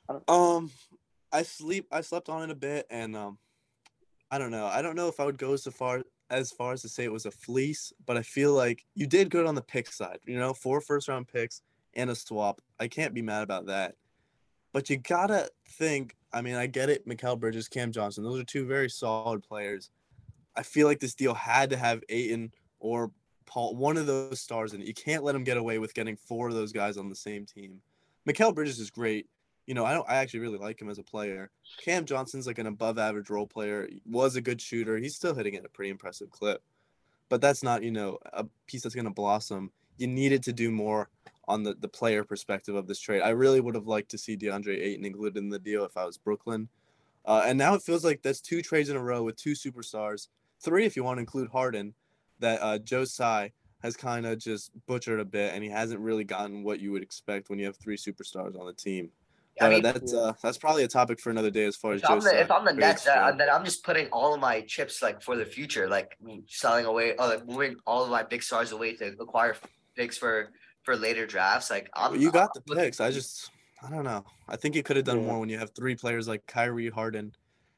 I 0.10 0.16
um, 0.28 0.72
I 1.32 1.44
sleep. 1.44 1.88
I 1.92 2.02
slept 2.02 2.30
on 2.30 2.44
it 2.44 2.50
a 2.50 2.56
bit, 2.56 2.88
and 2.90 3.16
um, 3.16 3.38
I 4.32 4.38
don't 4.38 4.52
know. 4.52 4.66
I 4.66 4.82
don't 4.82 4.96
know 4.96 5.08
if 5.08 5.20
I 5.20 5.26
would 5.26 5.38
go 5.38 5.56
so 5.56 5.72
far 5.72 6.04
as 6.30 6.52
far 6.52 6.74
as 6.74 6.82
to 6.82 6.90
say 6.90 7.04
it 7.04 7.12
was 7.12 7.26
a 7.26 7.32
fleece, 7.32 7.94
but 8.06 8.18
I 8.18 8.22
feel 8.22 8.54
like 8.54 8.86
you 8.96 9.08
did 9.08 9.30
good 9.30 9.46
on 9.46 9.56
the 9.56 9.62
pick 9.62 9.92
side. 9.92 10.20
You 10.26 10.40
know, 10.40 10.54
four 10.54 10.82
first 10.82 11.08
round 11.08 11.28
picks 11.28 11.62
and 11.94 12.10
a 12.10 12.16
swap. 12.16 12.62
I 12.80 12.88
can't 12.88 13.14
be 13.14 13.22
mad 13.22 13.44
about 13.44 13.68
that. 13.68 13.96
But 14.74 14.90
you 14.90 14.98
gotta 14.98 15.50
think. 15.68 16.16
I 16.34 16.42
mean, 16.42 16.56
I 16.56 16.68
get 16.68 16.90
it. 16.90 17.08
Mikal 17.08 17.40
Bridges, 17.40 17.68
Cam 17.68 17.92
Johnson. 17.92 18.24
Those 18.24 18.40
are 18.40 18.44
two 18.44 18.66
very 18.66 18.90
solid 18.90 19.42
players. 19.44 19.90
I 20.56 20.64
feel 20.64 20.88
like 20.88 21.00
this 21.00 21.16
deal 21.16 21.34
had 21.34 21.70
to 21.70 21.78
have 21.78 22.04
Ayton 22.10 22.52
or 22.80 23.12
Paul, 23.46 23.76
one 23.76 23.98
of 23.98 24.08
those 24.08 24.42
stars 24.42 24.74
in 24.74 24.82
it. 24.82 24.88
You 24.88 24.94
can't 24.94 25.24
let 25.24 25.34
them 25.34 25.44
get 25.44 25.58
away 25.58 25.80
with 25.80 25.94
getting 25.94 26.18
four 26.18 26.50
of 26.50 26.54
those 26.54 26.74
guys 26.74 26.98
on 26.98 27.10
the 27.10 27.16
same 27.16 27.46
team. 27.46 27.82
Mikal 28.28 28.54
Bridges 28.54 28.80
is 28.80 28.90
great 28.90 29.28
you 29.68 29.74
know, 29.74 29.86
I 29.86 29.94
don't. 29.94 30.10
I 30.10 30.16
actually 30.16 30.40
really 30.40 30.58
like 30.58 30.82
him 30.82 30.90
as 30.90 30.98
a 30.98 31.04
player. 31.04 31.52
Cam 31.84 32.06
Johnson's 32.06 32.48
like 32.48 32.58
an 32.58 32.68
above 32.68 32.98
average 32.98 33.30
role 33.30 33.46
player. 33.46 33.88
Was 34.06 34.38
a 34.38 34.42
good 34.42 34.62
shooter. 34.62 34.98
He's 34.98 35.16
still 35.16 35.36
hitting 35.36 35.56
at 35.56 35.66
a 35.66 35.70
pretty 35.70 35.92
impressive 35.92 36.32
clip, 36.32 36.64
but 37.28 37.42
that's 37.42 37.62
not 37.62 37.84
you 37.84 37.92
know 37.92 38.18
a 38.32 38.46
piece 38.66 38.84
that's 38.84 38.96
going 38.96 39.06
to 39.06 39.12
blossom. 39.12 39.72
You 39.98 40.08
needed 40.08 40.42
to 40.44 40.54
do 40.54 40.72
more 40.72 41.10
on 41.48 41.64
the 41.64 41.74
the 41.76 41.88
player 41.88 42.24
perspective 42.24 42.76
of 42.76 42.88
this 42.88 43.00
trade. 43.00 43.22
I 43.22 43.30
really 43.30 43.60
would 43.62 43.76
have 43.76 43.88
liked 43.88 44.12
to 44.12 44.18
see 44.18 44.36
DeAndre 44.38 44.80
Ayton 44.80 45.06
included 45.06 45.38
in 45.38 45.50
the 45.50 45.60
deal 45.60 45.86
if 45.86 45.96
I 45.98 46.06
was 46.06 46.18
Brooklyn. 46.18 46.68
Uh, 47.26 47.44
and 47.46 47.58
now 47.58 47.74
it 47.74 47.82
feels 47.82 48.06
like 48.06 48.22
that's 48.22 48.40
two 48.40 48.62
trades 48.62 48.90
in 48.90 48.96
a 48.96 49.04
row 49.04 49.22
with 49.22 49.36
two 49.36 49.52
superstars, 49.52 50.28
three 50.62 50.86
if 50.86 50.96
you 50.96 51.04
want 51.04 51.18
to 51.18 51.22
include 51.22 51.50
Harden, 51.50 51.94
that 52.40 52.62
uh, 52.62 52.78
Joe 52.78 53.04
Tsai 53.04 53.52
has 53.84 53.98
kind 53.98 54.26
of 54.26 54.40
just 54.40 54.72
butchered 54.88 55.20
a 55.20 55.26
bit, 55.26 55.54
and 55.54 55.64
he 55.64 55.70
hasn't 55.70 56.00
really 56.00 56.24
gotten 56.24 56.64
what 56.64 56.80
you 56.80 56.92
would 56.94 57.04
expect 57.04 57.50
when 57.50 57.60
you 57.60 57.66
have 57.66 57.76
three 57.76 57.98
superstars 57.98 58.58
on 58.58 58.66
the 58.66 58.74
team. 58.74 59.10
I 59.60 59.66
Uh, 59.66 59.70
mean, 59.72 59.82
that's 59.82 60.14
uh, 60.14 60.34
that's 60.42 60.58
probably 60.58 60.84
a 60.84 60.88
topic 60.88 61.20
for 61.20 61.32
another 61.32 61.50
day 61.52 61.66
as 61.66 61.76
far 61.76 61.94
as 61.94 62.02
if 62.02 62.10
I'm, 62.10 62.20
Joe 62.22 62.30
the, 62.30 62.40
if 62.40 62.52
I'm 62.52 62.64
the 62.64 62.74
Nets, 62.74 63.08
uh, 63.08 63.32
then 63.32 63.50
I'm 63.50 63.66
just 63.66 63.84
putting 63.84 64.08
all 64.08 64.34
of 64.34 64.40
my 64.40 64.62
chips 64.62 65.02
like 65.02 65.22
for 65.22 65.36
the 65.36 65.46
future, 65.46 65.90
like 65.90 66.18
selling 66.48 66.86
away, 66.86 67.16
or 67.18 67.28
like 67.28 67.46
moving 67.46 67.76
all 67.86 68.04
of 68.04 68.10
my 68.10 68.24
big 68.24 68.42
stars 68.42 68.72
away 68.72 68.96
to 68.96 69.16
acquire 69.20 69.56
picks 69.96 70.18
for 70.18 70.52
for 70.88 70.96
later 70.96 71.26
drafts. 71.28 71.70
Like 71.70 71.90
I'm, 71.94 72.16
you 72.16 72.32
got 72.32 72.54
the 72.54 72.62
I'm 72.62 72.64
looking- 72.70 72.84
picks. 72.86 73.02
I 73.02 73.12
just 73.12 73.52
I 73.84 73.90
don't 73.92 74.06
know. 74.06 74.24
I 74.48 74.56
think 74.56 74.74
you 74.74 74.82
could 74.84 74.96
have 74.96 75.04
done 75.06 75.20
Yeah. 75.20 75.28
more 75.28 75.40
when 75.42 75.50
you 75.50 75.58
have 75.60 75.72
three 75.76 75.96
players 75.96 76.28
like 76.30 76.48
Kyrie, 76.48 76.90
Harden, 76.90 77.36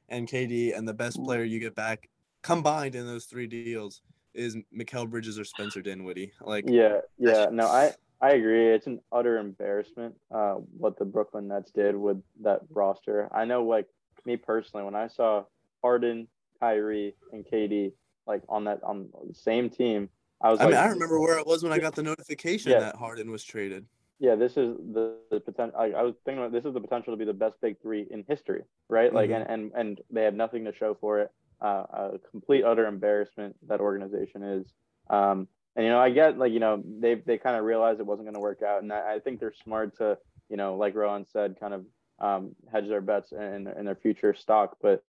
and 0.10 0.28
KD, 0.30 0.78
and 0.78 0.88
the 0.88 0.94
best 0.94 1.18
Mm. 1.18 1.26
player 1.26 1.44
you 1.44 1.60
get 1.60 1.74
back 1.76 2.08
combined 2.44 2.94
in 2.96 3.06
those 3.08 3.26
three 3.26 3.48
deals 3.48 4.02
is 4.36 4.56
Mikal 4.74 5.10
Bridges 5.10 5.40
or 5.40 5.44
Spencer 5.44 5.82
Dinwiddie. 5.82 6.32
Like 6.40 6.66
Yeah, 6.70 7.02
yeah. 7.18 7.48
No, 7.52 7.66
I 7.66 7.94
I 8.22 8.34
agree. 8.34 8.68
It's 8.68 8.86
an 8.86 9.00
utter 9.12 9.40
embarrassment 9.40 10.14
uh, 10.30 10.56
what 10.78 11.00
the 11.00 11.06
Brooklyn 11.06 11.48
Nets 11.48 11.72
did 11.72 11.96
with 11.96 12.22
that 12.42 12.62
roster. 12.70 13.28
I 13.34 13.46
know, 13.46 13.64
like 13.64 13.88
me 14.26 14.38
personally, 14.38 14.86
when 14.86 14.94
I 14.96 15.08
saw 15.08 15.46
Harden, 15.82 16.28
Kyrie, 16.60 17.16
and 17.34 17.44
KD 17.44 17.92
like 18.28 18.44
on 18.48 18.66
that 18.66 18.84
on 18.84 19.10
the 19.28 19.34
same 19.34 19.68
team, 19.72 20.10
I 20.42 20.52
was 20.52 20.60
I 20.60 20.66
like, 20.66 20.74
mean, 20.76 20.80
I 20.84 20.88
remember 20.88 21.20
where 21.20 21.38
I 21.38 21.42
was 21.44 21.64
when 21.64 21.74
I 21.74 21.80
got 21.80 21.96
the 21.96 22.04
notification 22.04 22.72
Yeah. 22.72 22.80
that 22.80 22.96
Harden 22.96 23.30
was 23.32 23.44
traded. 23.44 23.86
yeah, 24.20 24.36
this 24.36 24.52
is 24.58 24.76
the, 24.94 25.18
the 25.32 25.40
potential. 25.40 25.78
I, 25.80 25.92
I 25.92 26.02
was 26.04 26.16
thinking 26.26 26.40
about 26.44 26.52
this 26.52 26.66
is 26.66 26.74
the 26.74 26.82
potential 26.82 27.14
to 27.14 27.18
be 27.18 27.26
the 27.26 27.34
best 27.34 27.56
big 27.62 27.82
three 27.82 28.06
in 28.12 28.26
history, 28.28 28.64
right? 28.90 29.14
Like, 29.14 29.30
Mhm. 29.30 29.36
and, 29.42 29.50
and 29.50 29.72
and 29.76 30.02
they 30.12 30.24
have 30.24 30.34
nothing 30.34 30.66
to 30.66 30.74
show 30.74 30.94
for 31.00 31.20
it. 31.22 31.32
Uh, 31.62 31.84
a 31.94 32.20
complete 32.32 32.64
utter 32.64 32.86
embarrassment 32.88 33.56
that 33.68 33.82
organization 33.82 34.44
is. 34.44 34.74
Um, 35.10 35.48
and 35.76 35.86
you 35.86 35.92
know, 35.92 36.00
I 36.00 36.10
get 36.10 36.38
like 36.38 36.52
you 36.54 36.60
know 36.60 36.82
they 36.86 37.16
they 37.16 37.38
kind 37.38 37.56
of 37.58 37.64
realized 37.66 38.00
it 38.00 38.06
wasn't 38.06 38.26
going 38.26 38.34
to 38.36 38.40
work 38.42 38.62
out, 38.62 38.82
and 38.82 38.92
I, 38.92 39.16
I 39.16 39.20
think 39.20 39.40
they're 39.40 39.54
smart 39.64 39.98
to 39.98 40.18
you 40.50 40.58
know, 40.58 40.76
like 40.76 40.96
Rohan 40.96 41.26
said, 41.32 41.58
kind 41.60 41.74
of 41.74 41.86
um, 42.20 42.56
hedge 42.72 42.88
their 42.88 43.02
bets 43.02 43.32
in 43.32 43.68
in 43.68 43.86
their 43.86 43.96
future 43.96 44.34
stock. 44.34 44.78
But 44.82 45.04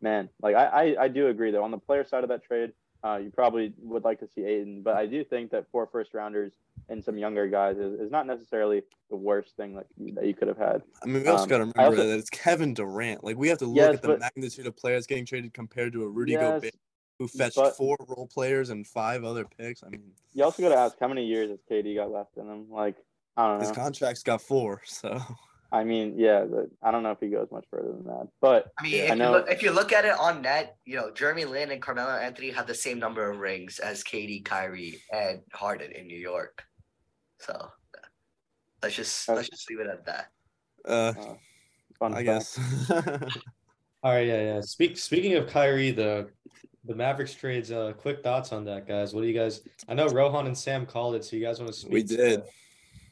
man, 0.00 0.28
like 0.42 0.54
I 0.56 0.66
I, 0.66 1.04
I 1.04 1.08
do 1.08 1.26
agree 1.28 1.50
though 1.50 1.64
on 1.64 1.70
the 1.72 1.78
player 1.78 2.04
side 2.04 2.22
of 2.22 2.28
that 2.30 2.44
trade. 2.44 2.72
Uh, 3.04 3.18
you 3.18 3.30
probably 3.30 3.74
would 3.82 4.02
like 4.02 4.18
to 4.18 4.26
see 4.26 4.44
Ayton, 4.44 4.80
but 4.82 4.96
I 4.96 5.04
do 5.04 5.22
think 5.24 5.50
that 5.50 5.66
four 5.70 5.86
first 5.86 6.14
rounders 6.14 6.52
and 6.88 7.04
some 7.04 7.18
younger 7.18 7.46
guys 7.46 7.76
is, 7.76 8.00
is 8.00 8.10
not 8.10 8.26
necessarily 8.26 8.82
the 9.10 9.16
worst 9.16 9.54
thing 9.56 9.74
like 9.74 9.84
that 10.14 10.24
you 10.26 10.32
could 10.32 10.48
have 10.48 10.56
had. 10.56 10.82
I 11.02 11.06
mean, 11.06 11.22
we 11.22 11.28
also 11.28 11.42
Um, 11.44 11.48
got 11.50 11.58
to 11.58 11.64
remember 11.64 11.82
also- 12.00 12.08
that 12.08 12.18
it's 12.18 12.30
Kevin 12.30 12.72
Durant. 12.72 13.22
Like 13.22 13.36
we 13.36 13.48
have 13.48 13.58
to 13.58 13.66
look 13.66 13.76
Yes, 13.76 13.96
at 13.96 14.02
the 14.02 14.08
but- 14.08 14.20
magnitude 14.20 14.66
of 14.66 14.74
players 14.74 15.06
getting 15.06 15.26
traded 15.26 15.52
compared 15.52 15.92
to 15.92 16.02
a 16.04 16.08
Rudy 16.08 16.32
Yes, 16.32 16.40
Gobert 16.62 16.74
who 17.18 17.28
fetched 17.28 17.56
but- 17.56 17.76
four 17.76 17.96
role 18.08 18.26
players 18.26 18.70
and 18.70 18.86
five 18.86 19.22
other 19.22 19.44
picks. 19.44 19.84
I 19.84 19.88
mean, 19.90 20.12
You 20.32 20.44
also 20.44 20.62
got 20.62 20.70
to 20.70 20.78
ask 20.78 20.98
how 20.98 21.08
many 21.08 21.26
years 21.26 21.50
has 21.50 21.60
KD 21.70 21.94
got 21.96 22.10
left 22.10 22.38
in 22.38 22.46
him? 22.48 22.70
Like 22.70 22.96
I 23.36 23.48
don't 23.48 23.58
know. 23.60 23.66
his 23.68 23.76
contract's 23.76 24.22
got 24.22 24.40
four, 24.40 24.80
so 24.86 25.20
I 25.74 25.82
mean, 25.84 26.14
yeah, 26.16 26.44
but 26.48 26.66
I 26.82 26.90
don't 26.92 27.02
know 27.02 27.10
if 27.10 27.18
he 27.20 27.28
goes 27.28 27.48
much 27.50 27.64
further 27.70 27.88
than 27.92 28.04
that. 28.04 28.28
But 28.40 28.68
I 28.78 28.82
mean, 28.84 28.92
Yeah, 28.92 28.98
if, 29.02 29.10
I 29.10 29.14
you 29.14 29.18
know- 29.18 29.32
look, 29.32 29.50
if 29.50 29.62
you 29.62 29.72
look 29.72 29.92
at 29.92 30.04
it 30.04 30.16
on 30.18 30.40
net, 30.42 30.76
you 30.84 30.94
know, 30.96 31.10
Jeremy 31.10 31.44
Lin 31.46 31.72
and 31.72 31.82
Carmelo 31.82 32.12
Anthony 32.12 32.50
have 32.50 32.66
the 32.68 32.74
same 32.74 32.98
number 33.00 33.28
of 33.28 33.38
rings 33.38 33.80
as 33.80 34.04
KD, 34.04 34.44
Kyrie, 34.44 35.02
and 35.12 35.40
Harden 35.52 35.90
in 35.90 36.06
New 36.06 36.18
York. 36.18 36.62
So 37.40 37.70
let's 38.82 38.94
just 38.94 39.28
Uh, 39.28 39.34
let's 39.34 39.48
just 39.48 39.68
leave 39.68 39.80
it 39.80 39.88
at 39.88 40.06
that. 40.06 40.26
uh, 40.86 41.12
uh, 41.18 41.34
fun 41.98 42.14
I 42.14 42.24
fact. 42.24 42.26
guess. 42.26 42.58
All 44.04 44.12
right, 44.12 44.26
yeah, 44.26 44.42
yeah. 44.42 44.60
Speak 44.60 44.96
speaking 44.96 45.34
of 45.34 45.48
Kyrie, 45.48 45.90
the 45.90 46.28
the 46.84 46.94
Mavericks 46.94 47.34
trades. 47.34 47.72
Uh, 47.72 47.94
quick 47.96 48.22
thoughts 48.22 48.52
on 48.52 48.64
that, 48.66 48.86
guys. 48.86 49.12
What 49.14 49.22
do 49.22 49.26
you 49.26 49.34
guys? 49.34 49.62
I 49.88 49.94
know 49.94 50.06
Rohan 50.08 50.46
and 50.46 50.56
Sam 50.56 50.84
called 50.86 51.14
it, 51.16 51.24
so 51.24 51.34
you 51.36 51.42
guys 51.44 51.58
want 51.58 51.72
to 51.72 51.78
speak? 51.78 51.92
We 51.92 52.02
did. 52.04 52.42
speak 52.44 52.54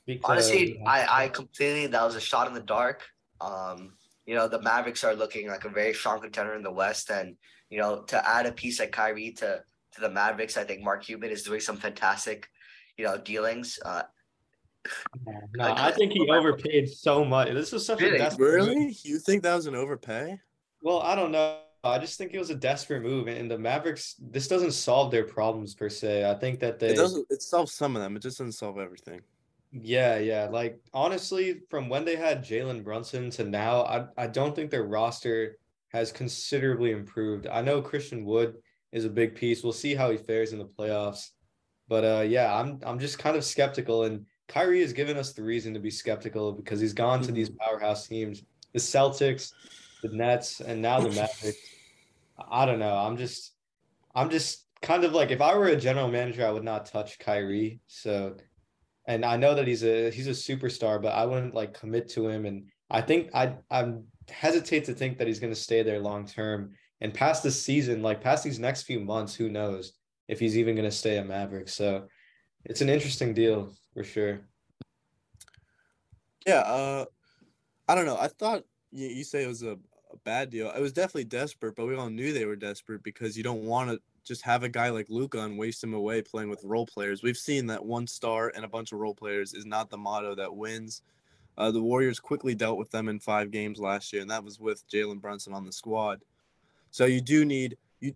to- 0.09 0.19
Honestly, 0.25 0.81
I 0.87 1.25
I 1.25 1.29
completely 1.29 1.87
that 1.89 2.03
was 2.05 2.15
a 2.17 2.21
shot 2.21 2.49
in 2.49 2.55
the 2.55 2.61
dark. 2.61 3.03
Um, 3.41 3.95
you 4.27 4.35
know, 4.35 4.49
the 4.49 4.61
Mavericks 4.63 5.05
are 5.05 5.15
looking 5.15 5.49
like 5.49 5.65
a 5.65 5.69
very 5.69 5.95
strong 5.95 6.21
contender 6.21 6.55
in 6.55 6.63
the 6.63 6.71
West, 6.73 7.11
and 7.11 7.37
you 7.71 7.79
know, 7.79 8.03
to 8.03 8.29
add 8.29 8.47
a 8.47 8.53
piece 8.53 8.79
like 8.81 8.93
Kyrie 8.93 9.33
to 9.33 9.63
to 9.95 10.01
the 10.01 10.11
Mavericks, 10.11 10.57
I 10.57 10.65
think 10.65 10.83
Mark 10.83 11.05
Cuban 11.05 11.31
is 11.31 11.43
doing 11.43 11.61
some 11.61 11.77
fantastic, 11.77 12.49
you 12.97 13.05
know, 13.05 13.19
dealings. 13.19 13.79
Uh, 13.85 14.03
No, 15.55 15.73
I 15.73 15.93
think 15.93 16.13
he 16.13 16.29
overpaid 16.31 16.89
so 16.89 17.25
much. 17.25 17.49
This 17.53 17.71
was 17.73 17.87
such 17.87 18.01
Really? 18.01 18.17
a 18.17 18.19
desperate 18.19 18.59
move. 18.59 18.69
really? 18.69 18.97
You 19.05 19.19
think 19.19 19.43
that 19.45 19.55
was 19.55 19.67
an 19.67 19.77
overpay? 19.77 20.37
Well, 20.83 21.01
I 21.01 21.15
don't 21.15 21.31
know. 21.31 21.59
I 21.85 21.99
just 21.99 22.17
think 22.19 22.33
it 22.33 22.39
was 22.39 22.51
a 22.51 22.55
desperate 22.57 23.03
move, 23.03 23.29
and 23.29 23.51
the 23.51 23.59
Mavericks. 23.59 24.15
This 24.21 24.49
doesn't 24.49 24.73
solve 24.73 25.11
their 25.11 25.25
problems 25.25 25.75
per 25.75 25.89
se. 25.89 26.29
I 26.29 26.35
think 26.35 26.59
that 26.61 26.79
they. 26.79 26.89
It 26.89 26.97
doesn't. 26.97 27.27
It 27.31 27.43
solves 27.43 27.73
some 27.75 27.95
of 27.97 28.03
them. 28.03 28.17
It 28.17 28.23
just 28.23 28.39
doesn't 28.39 28.53
solve 28.53 28.79
everything. 28.79 29.21
Yeah, 29.73 30.19
yeah. 30.19 30.49
Like 30.51 30.81
honestly, 30.93 31.61
from 31.71 31.89
when 31.89 32.05
they 32.05 32.17
had 32.17 32.45
Jalen 32.45 32.85
Brunson 32.85 33.31
to 33.31 33.45
now, 33.45 33.83
I 33.85 34.07
I 34.19 34.27
don't 34.27 34.55
think 34.55 34.71
their 34.71 34.85
roster 34.85 35.57
has 35.89 36.13
considerably 36.13 36.91
improved. 36.93 37.47
I 37.47 37.63
know 37.63 37.81
Christian 37.83 38.25
Wood 38.25 38.57
is 38.93 39.05
a 39.07 39.11
big 39.11 39.35
piece. 39.35 39.63
We'll 39.63 39.73
see 39.73 39.95
how 39.95 40.11
he 40.11 40.19
fares 40.19 40.53
in 40.53 40.59
the 40.59 40.67
playoffs. 40.67 41.31
But 41.89 42.05
uh 42.05 42.23
yeah, 42.23 42.55
I'm 42.55 42.81
I'm 42.85 42.99
just 42.99 43.19
kind 43.19 43.37
of 43.37 43.45
skeptical 43.45 44.05
and 44.05 44.27
Kyrie 44.49 44.83
has 44.83 44.93
given 44.93 45.17
us 45.17 45.33
the 45.33 45.43
reason 45.43 45.73
to 45.75 45.81
be 45.81 45.91
skeptical 45.91 46.53
because 46.53 46.81
he's 46.81 46.93
gone 46.93 47.23
to 47.23 47.33
these 47.33 47.51
powerhouse 47.51 48.07
teams, 48.07 48.43
the 48.75 48.79
Celtics, 48.79 49.53
the 50.03 50.11
Nets, 50.11 50.61
and 50.61 50.83
now 50.83 51.01
the 51.01 51.09
Mavericks. 51.21 51.57
I 52.51 52.67
don't 52.67 52.79
know. 52.79 52.95
I'm 52.97 53.17
just 53.17 53.53
I'm 54.15 54.31
just 54.31 54.67
kind 54.83 55.05
of 55.05 55.13
like 55.15 55.31
if 55.31 55.41
I 55.41 55.55
were 55.57 55.69
a 55.69 55.77
general 55.77 56.09
manager, 56.09 56.47
I 56.47 56.51
would 56.51 56.65
not 56.65 56.87
touch 56.87 57.19
Kyrie. 57.19 57.81
So 57.87 58.37
and 59.07 59.25
I 59.25 59.37
know 59.37 59.55
that 59.55 59.67
he's 59.67 59.85
a 59.85 60.11
he's 60.11 60.29
a 60.29 60.31
superstar, 60.31 61.01
but 61.03 61.15
I 61.15 61.25
wouldn't 61.27 61.55
like 61.55 61.79
commit 61.79 62.09
to 62.11 62.29
him. 62.29 62.47
And 62.47 62.69
I 62.91 63.01
think 63.01 63.31
I 63.35 63.57
I'm 63.71 64.05
hesitate 64.29 64.85
to 64.85 64.95
think 64.95 65.19
that 65.19 65.27
he's 65.27 65.41
going 65.41 65.53
to 65.53 65.59
stay 65.59 65.83
there 65.83 65.99
long 65.99 66.27
term. 66.27 66.75
And 67.01 67.13
past 67.13 67.43
this 67.43 67.61
season, 67.61 68.03
like 68.03 68.21
past 68.21 68.45
these 68.45 68.61
next 68.61 68.83
few 68.85 69.01
months, 69.01 69.35
who 69.35 69.49
knows 69.49 69.93
if 70.29 70.39
he's 70.39 70.57
even 70.57 70.77
going 70.77 70.89
to 70.89 70.97
stay 70.97 71.19
a 71.19 71.25
Maverick. 71.25 71.69
So 71.69 72.07
it's 72.65 72.81
an 72.81 72.89
interesting 72.89 73.35
deal 73.35 73.73
for 73.93 74.05
sure. 74.05 74.41
Yeah. 76.47 76.61
Uh, 76.61 77.05
I 77.89 77.97
don't 77.97 78.07
know. 78.07 78.17
I 78.19 78.29
thought 78.29 78.63
you, 78.93 79.09
you 79.09 79.25
say 79.25 79.43
it 79.43 79.49
was 79.49 79.63
a, 79.63 79.73
a 79.73 80.17
bad 80.25 80.51
deal. 80.51 80.71
It 80.71 80.81
was 80.81 80.93
definitely 80.93 81.25
desperate, 81.25 81.75
but 81.75 81.87
we 81.87 81.97
all 81.97 82.09
knew 82.09 82.33
they 82.33 82.45
were 82.45 82.57
desperate 82.57 83.03
because 83.03 83.37
you 83.37 83.43
don't 83.43 83.65
want 83.65 83.91
to 83.91 84.01
just 84.25 84.43
have 84.43 84.63
a 84.63 84.69
guy 84.69 84.91
like 84.91 85.07
Luka 85.09 85.41
and 85.41 85.59
waste 85.59 85.83
him 85.83 85.95
away 85.95 86.23
playing 86.23 86.49
with 86.49 86.65
role 86.65 86.87
players. 86.87 87.23
We've 87.23 87.37
seen 87.37 87.67
that 87.67 87.85
one 87.85 88.07
star 88.07 88.53
and 88.55 88.65
a 88.65 88.69
bunch 88.69 88.93
of 88.93 88.99
role 88.99 89.15
players 89.15 89.55
is 89.55 89.67
not 89.67 89.91
the 89.91 89.99
motto 89.99 90.35
that 90.37 90.55
wins. 90.55 91.03
Uh, 91.59 91.71
the 91.71 91.83
Warriors 91.83 92.19
quickly 92.19 92.55
dealt 92.55 92.79
with 92.79 92.91
them 92.91 93.09
in 93.09 93.19
five 93.19 93.51
games 93.51 93.79
last 93.79 94.13
year, 94.13 94.23
and 94.23 94.31
that 94.31 94.45
was 94.45 94.59
with 94.59 94.89
Jalen 94.89 95.21
Brunson 95.21 95.53
on 95.53 95.67
the 95.67 95.73
squad. 95.73 96.23
So 96.91 97.05
you 97.05 97.21
do 97.21 97.45
need 97.45 97.77
you. 98.01 98.15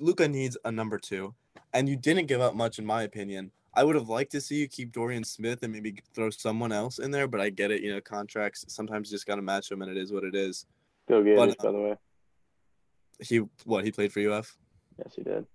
Luka 0.00 0.28
needs 0.28 0.56
a 0.64 0.72
number 0.72 0.98
two, 0.98 1.34
and 1.72 1.88
you 1.88 1.96
didn't 1.96 2.26
give 2.26 2.40
up 2.40 2.54
much, 2.54 2.78
in 2.78 2.84
my 2.84 3.02
opinion. 3.04 3.52
I 3.76 3.84
would 3.84 3.96
have 3.96 4.08
liked 4.08 4.32
to 4.32 4.40
see 4.40 4.56
you 4.56 4.68
keep 4.68 4.92
Dorian 4.92 5.24
Smith 5.24 5.62
and 5.62 5.72
maybe 5.72 5.96
throw 6.14 6.30
someone 6.30 6.72
else 6.72 6.98
in 6.98 7.10
there, 7.10 7.26
but 7.26 7.40
I 7.40 7.50
get 7.50 7.70
it. 7.70 7.82
You 7.82 7.94
know, 7.94 8.00
contracts 8.00 8.64
sometimes 8.68 9.10
you 9.10 9.14
just 9.14 9.26
got 9.26 9.36
to 9.36 9.42
match 9.42 9.68
them, 9.68 9.82
and 9.82 9.90
it 9.90 9.96
is 9.96 10.12
what 10.12 10.24
it 10.24 10.34
is. 10.34 10.66
Go 11.08 11.22
Gators, 11.22 11.56
But, 11.56 11.64
by 11.64 11.72
the 11.72 11.78
way. 11.78 11.96
He 13.20 13.40
what 13.64 13.84
he 13.84 13.92
played 13.92 14.12
for 14.12 14.20
UF. 14.20 14.56
Yes, 14.98 15.14
he 15.14 15.22
did. 15.22 15.46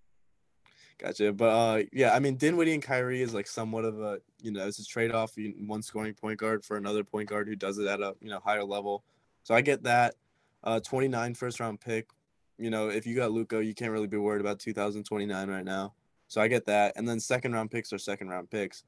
Gotcha. 0.99 1.31
But 1.31 1.49
uh, 1.49 1.83
yeah, 1.93 2.13
I 2.13 2.19
mean, 2.19 2.35
Dinwiddie 2.35 2.73
and 2.73 2.83
Kyrie 2.83 3.21
is 3.21 3.33
like 3.33 3.47
somewhat 3.47 3.85
of 3.85 3.99
a 4.01 4.19
you 4.41 4.51
know 4.51 4.67
it's 4.67 4.79
a 4.79 4.85
trade 4.85 5.11
off. 5.11 5.35
One 5.65 5.81
scoring 5.81 6.13
point 6.13 6.39
guard 6.39 6.65
for 6.65 6.77
another 6.77 7.03
point 7.03 7.29
guard 7.29 7.47
who 7.47 7.55
does 7.55 7.77
it 7.77 7.87
at 7.87 8.01
a 8.01 8.15
you 8.21 8.29
know 8.29 8.39
higher 8.43 8.63
level. 8.63 9.03
So 9.43 9.55
I 9.55 9.61
get 9.61 9.83
that. 9.83 10.15
Uh, 10.61 10.79
29 10.81 11.35
first 11.35 11.61
round 11.61 11.79
pick. 11.79 12.09
You 12.57 12.69
know, 12.69 12.89
if 12.89 13.07
you 13.07 13.15
got 13.15 13.31
Luka, 13.31 13.63
you 13.63 13.73
can't 13.73 13.91
really 13.91 14.07
be 14.07 14.17
worried 14.17 14.41
about 14.41 14.59
2029 14.59 15.49
right 15.49 15.63
now. 15.63 15.93
So 16.27 16.41
I 16.41 16.49
get 16.49 16.65
that. 16.65 16.93
And 16.97 17.07
then 17.07 17.19
second 17.21 17.53
round 17.53 17.71
picks 17.71 17.93
are 17.93 17.97
second 17.97 18.27
round 18.27 18.51
picks. 18.51 18.83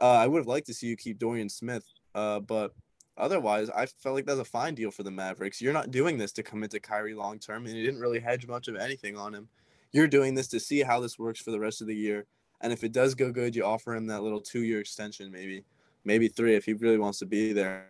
Uh, 0.00 0.12
I 0.12 0.28
would 0.28 0.38
have 0.38 0.46
liked 0.46 0.68
to 0.68 0.74
see 0.74 0.86
you 0.86 0.96
keep 0.96 1.18
Dorian 1.18 1.48
Smith. 1.48 1.84
Uh, 2.14 2.38
but 2.38 2.74
otherwise, 3.18 3.68
I 3.70 3.86
felt 3.86 4.14
like 4.14 4.26
that's 4.26 4.38
a 4.38 4.44
fine 4.44 4.76
deal 4.76 4.92
for 4.92 5.02
the 5.02 5.10
Mavericks. 5.10 5.60
You're 5.60 5.72
not 5.72 5.90
doing 5.90 6.16
this 6.16 6.30
to 6.32 6.44
commit 6.44 6.70
to 6.70 6.80
Kyrie 6.80 7.14
long 7.14 7.40
term, 7.40 7.66
and 7.66 7.76
you 7.76 7.84
didn't 7.84 8.00
really 8.00 8.20
hedge 8.20 8.46
much 8.46 8.68
of 8.68 8.76
anything 8.76 9.16
on 9.16 9.34
him. 9.34 9.48
You're 9.96 10.06
doing 10.06 10.34
this 10.34 10.48
to 10.48 10.60
see 10.60 10.82
how 10.82 11.00
this 11.00 11.18
works 11.18 11.40
for 11.40 11.52
the 11.52 11.58
rest 11.58 11.80
of 11.80 11.86
the 11.86 11.96
year. 11.96 12.26
And 12.60 12.70
if 12.70 12.84
it 12.84 12.92
does 12.92 13.14
go 13.14 13.32
good, 13.32 13.56
you 13.56 13.64
offer 13.64 13.94
him 13.94 14.06
that 14.08 14.22
little 14.22 14.42
two 14.42 14.62
year 14.62 14.78
extension, 14.78 15.32
maybe, 15.32 15.64
maybe 16.04 16.28
three 16.28 16.54
if 16.54 16.66
he 16.66 16.74
really 16.74 16.98
wants 16.98 17.18
to 17.20 17.26
be 17.26 17.54
there. 17.54 17.86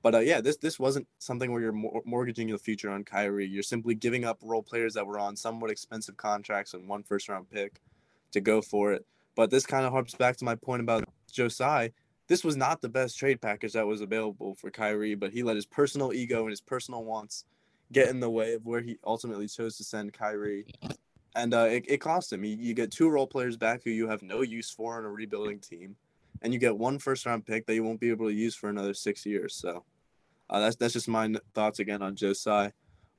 But 0.00 0.14
uh, 0.14 0.20
yeah, 0.20 0.40
this 0.40 0.58
this 0.58 0.78
wasn't 0.78 1.08
something 1.18 1.50
where 1.50 1.60
you're 1.60 1.72
mor- 1.72 2.02
mortgaging 2.04 2.48
your 2.48 2.58
future 2.58 2.88
on 2.88 3.02
Kyrie. 3.02 3.48
You're 3.48 3.64
simply 3.64 3.96
giving 3.96 4.24
up 4.24 4.38
role 4.42 4.62
players 4.62 4.94
that 4.94 5.04
were 5.04 5.18
on 5.18 5.34
somewhat 5.34 5.72
expensive 5.72 6.16
contracts 6.16 6.72
and 6.72 6.86
one 6.88 7.02
first 7.02 7.28
round 7.28 7.50
pick 7.50 7.80
to 8.30 8.40
go 8.40 8.62
for 8.62 8.92
it. 8.92 9.04
But 9.34 9.50
this 9.50 9.66
kind 9.66 9.84
of 9.84 9.90
harps 9.90 10.14
back 10.14 10.36
to 10.36 10.44
my 10.44 10.54
point 10.54 10.82
about 10.82 11.02
Joe 11.32 11.48
Tsai. 11.48 11.90
This 12.28 12.44
was 12.44 12.56
not 12.56 12.80
the 12.80 12.88
best 12.88 13.18
trade 13.18 13.40
package 13.40 13.72
that 13.72 13.88
was 13.88 14.02
available 14.02 14.54
for 14.54 14.70
Kyrie, 14.70 15.16
but 15.16 15.32
he 15.32 15.42
let 15.42 15.56
his 15.56 15.66
personal 15.66 16.12
ego 16.12 16.42
and 16.42 16.50
his 16.50 16.60
personal 16.60 17.02
wants 17.02 17.44
get 17.90 18.08
in 18.08 18.20
the 18.20 18.30
way 18.30 18.54
of 18.54 18.64
where 18.64 18.82
he 18.82 18.98
ultimately 19.04 19.48
chose 19.48 19.76
to 19.78 19.84
send 19.84 20.12
Kyrie. 20.12 20.66
And 21.34 21.52
uh, 21.54 21.66
it, 21.70 21.84
it 21.88 22.00
cost 22.00 22.32
him. 22.32 22.44
You, 22.44 22.56
you 22.56 22.74
get 22.74 22.90
two 22.90 23.08
role 23.08 23.26
players 23.26 23.56
back 23.56 23.82
who 23.84 23.90
you 23.90 24.08
have 24.08 24.22
no 24.22 24.42
use 24.42 24.70
for 24.70 24.98
in 24.98 25.04
a 25.04 25.10
rebuilding 25.10 25.60
team, 25.60 25.96
and 26.42 26.52
you 26.52 26.58
get 26.58 26.76
one 26.76 26.98
first 26.98 27.26
round 27.26 27.44
pick 27.44 27.66
that 27.66 27.74
you 27.74 27.84
won't 27.84 28.00
be 28.00 28.10
able 28.10 28.26
to 28.26 28.34
use 28.34 28.54
for 28.54 28.68
another 28.68 28.94
six 28.94 29.26
years. 29.26 29.54
So 29.54 29.84
Uh, 30.50 30.60
that's 30.60 30.76
that's 30.76 30.92
just 30.92 31.08
my 31.08 31.34
thoughts 31.54 31.78
again 31.78 32.02
on 32.02 32.14
Joe 32.14 32.34
Tsai. 32.34 32.72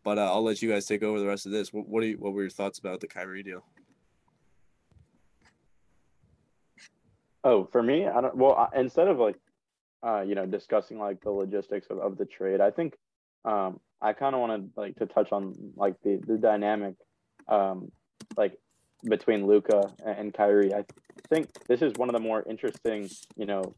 But 0.03 0.19
uh, 0.19 0.31
I'll 0.31 0.43
let 0.43 0.61
you 0.61 0.69
guys 0.71 0.85
take 0.85 1.01
over 1.01 1.19
the 1.19 1.25
rest 1.25 1.47
of 1.47 1.51
this. 1.51 1.73
What 1.73 1.87
what, 1.87 2.03
you, 2.03 2.17
what 2.17 2.33
were 2.33 2.43
your 2.43 2.51
thoughts 2.51 2.77
about 2.77 2.99
the 2.99 3.07
Kyrie 3.07 3.41
deal? 3.43 3.65
Oh, 7.43 7.65
for 7.71 7.81
me, 7.81 8.07
I 8.07 8.21
don't. 8.21 8.35
Well, 8.37 8.53
I, 8.53 8.79
instead 8.79 9.07
of 9.07 9.17
like, 9.17 9.37
uh, 10.03 10.21
you 10.21 10.35
know, 10.35 10.45
discussing 10.45 10.99
like 10.99 11.21
the 11.21 11.31
logistics 11.31 11.87
of, 11.89 11.97
of 11.97 12.17
the 12.17 12.25
trade, 12.25 12.61
I 12.61 12.71
think, 12.71 12.95
um, 13.43 13.79
I 13.99 14.13
kind 14.13 14.35
of 14.35 14.41
wanted 14.41 14.69
like 14.75 14.95
to 14.97 15.07
touch 15.07 15.31
on 15.31 15.55
like 15.75 15.95
the 16.03 16.21
the 16.25 16.37
dynamic, 16.37 16.95
um, 17.47 17.91
like 18.37 18.57
between 19.03 19.45
Luka 19.45 19.93
and, 20.05 20.33
Kyrie. 20.33 20.73
I 20.73 20.85
think 21.29 21.51
this 21.67 21.81
is 21.81 21.93
one 21.95 22.09
of 22.09 22.13
the 22.13 22.19
more 22.19 22.43
interesting, 22.49 23.09
you 23.35 23.45
know, 23.45 23.75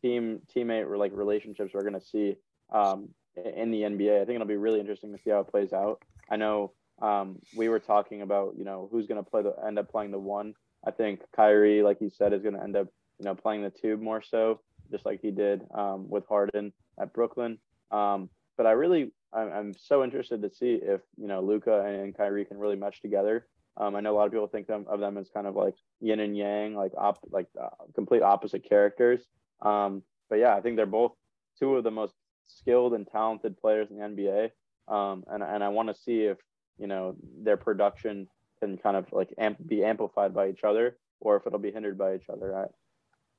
team 0.00 0.40
teammate 0.54 0.90
or 0.90 0.96
like 0.96 1.12
relationships 1.14 1.72
we're 1.74 1.84
gonna 1.84 2.00
see, 2.00 2.36
um, 2.72 3.08
in 3.36 3.70
the 3.70 3.82
NBA. 3.82 4.20
I 4.20 4.24
think 4.24 4.36
it'll 4.36 4.46
be 4.46 4.56
really 4.56 4.80
interesting 4.80 5.12
to 5.12 5.22
see 5.22 5.30
how 5.30 5.40
it 5.40 5.48
plays 5.48 5.72
out. 5.72 6.02
I 6.30 6.36
know, 6.36 6.72
um, 7.00 7.38
we 7.56 7.68
were 7.68 7.80
talking 7.80 8.22
about 8.22 8.54
you 8.56 8.64
know 8.64 8.88
who's 8.90 9.06
gonna 9.06 9.22
play 9.22 9.42
the 9.42 9.54
end 9.66 9.78
up 9.78 9.90
playing 9.90 10.10
the 10.10 10.18
one. 10.18 10.54
I 10.86 10.90
think 10.90 11.20
Kyrie, 11.34 11.82
like 11.82 12.00
you 12.00 12.10
said, 12.10 12.32
is 12.32 12.42
gonna 12.42 12.62
end 12.62 12.76
up 12.76 12.88
you 13.22 13.28
know, 13.28 13.34
playing 13.36 13.62
the 13.62 13.70
two 13.70 13.96
more 13.96 14.20
so, 14.20 14.60
just 14.90 15.06
like 15.06 15.20
he 15.20 15.30
did 15.30 15.62
um, 15.74 16.08
with 16.08 16.26
Harden 16.26 16.72
at 16.98 17.12
Brooklyn. 17.12 17.58
Um, 17.92 18.28
but 18.56 18.66
I 18.66 18.72
really, 18.72 19.12
I'm, 19.32 19.52
I'm, 19.52 19.74
so 19.74 20.02
interested 20.02 20.42
to 20.42 20.50
see 20.50 20.80
if 20.82 21.00
you 21.16 21.28
know 21.28 21.40
Luka 21.40 21.84
and 21.84 22.16
Kyrie 22.16 22.44
can 22.44 22.58
really 22.58 22.74
mesh 22.74 23.00
together. 23.00 23.46
Um, 23.76 23.96
I 23.96 24.00
know 24.00 24.14
a 24.14 24.16
lot 24.16 24.26
of 24.26 24.32
people 24.32 24.46
think 24.46 24.66
them, 24.66 24.84
of 24.88 25.00
them 25.00 25.16
as 25.16 25.30
kind 25.32 25.46
of 25.46 25.56
like 25.56 25.74
yin 26.00 26.20
and 26.20 26.36
yang, 26.36 26.74
like 26.74 26.92
op, 26.96 27.18
like 27.30 27.46
uh, 27.60 27.68
complete 27.94 28.22
opposite 28.22 28.68
characters. 28.68 29.22
Um, 29.62 30.02
but 30.28 30.38
yeah, 30.38 30.54
I 30.54 30.60
think 30.60 30.76
they're 30.76 30.86
both 30.86 31.12
two 31.58 31.76
of 31.76 31.84
the 31.84 31.90
most 31.90 32.14
skilled 32.46 32.94
and 32.94 33.06
talented 33.06 33.58
players 33.58 33.88
in 33.90 33.96
the 33.96 34.02
NBA. 34.02 34.50
Um, 34.88 35.24
and 35.28 35.42
and 35.42 35.62
I 35.62 35.68
want 35.68 35.88
to 35.88 35.94
see 35.94 36.22
if 36.22 36.38
you 36.78 36.86
know 36.86 37.14
their 37.42 37.56
production 37.56 38.28
can 38.60 38.78
kind 38.78 38.96
of 38.96 39.06
like 39.12 39.32
amp- 39.38 39.66
be 39.66 39.84
amplified 39.84 40.34
by 40.34 40.48
each 40.48 40.64
other, 40.64 40.96
or 41.20 41.36
if 41.36 41.46
it'll 41.46 41.58
be 41.58 41.72
hindered 41.72 41.98
by 41.98 42.14
each 42.14 42.28
other. 42.30 42.56
I, 42.56 42.66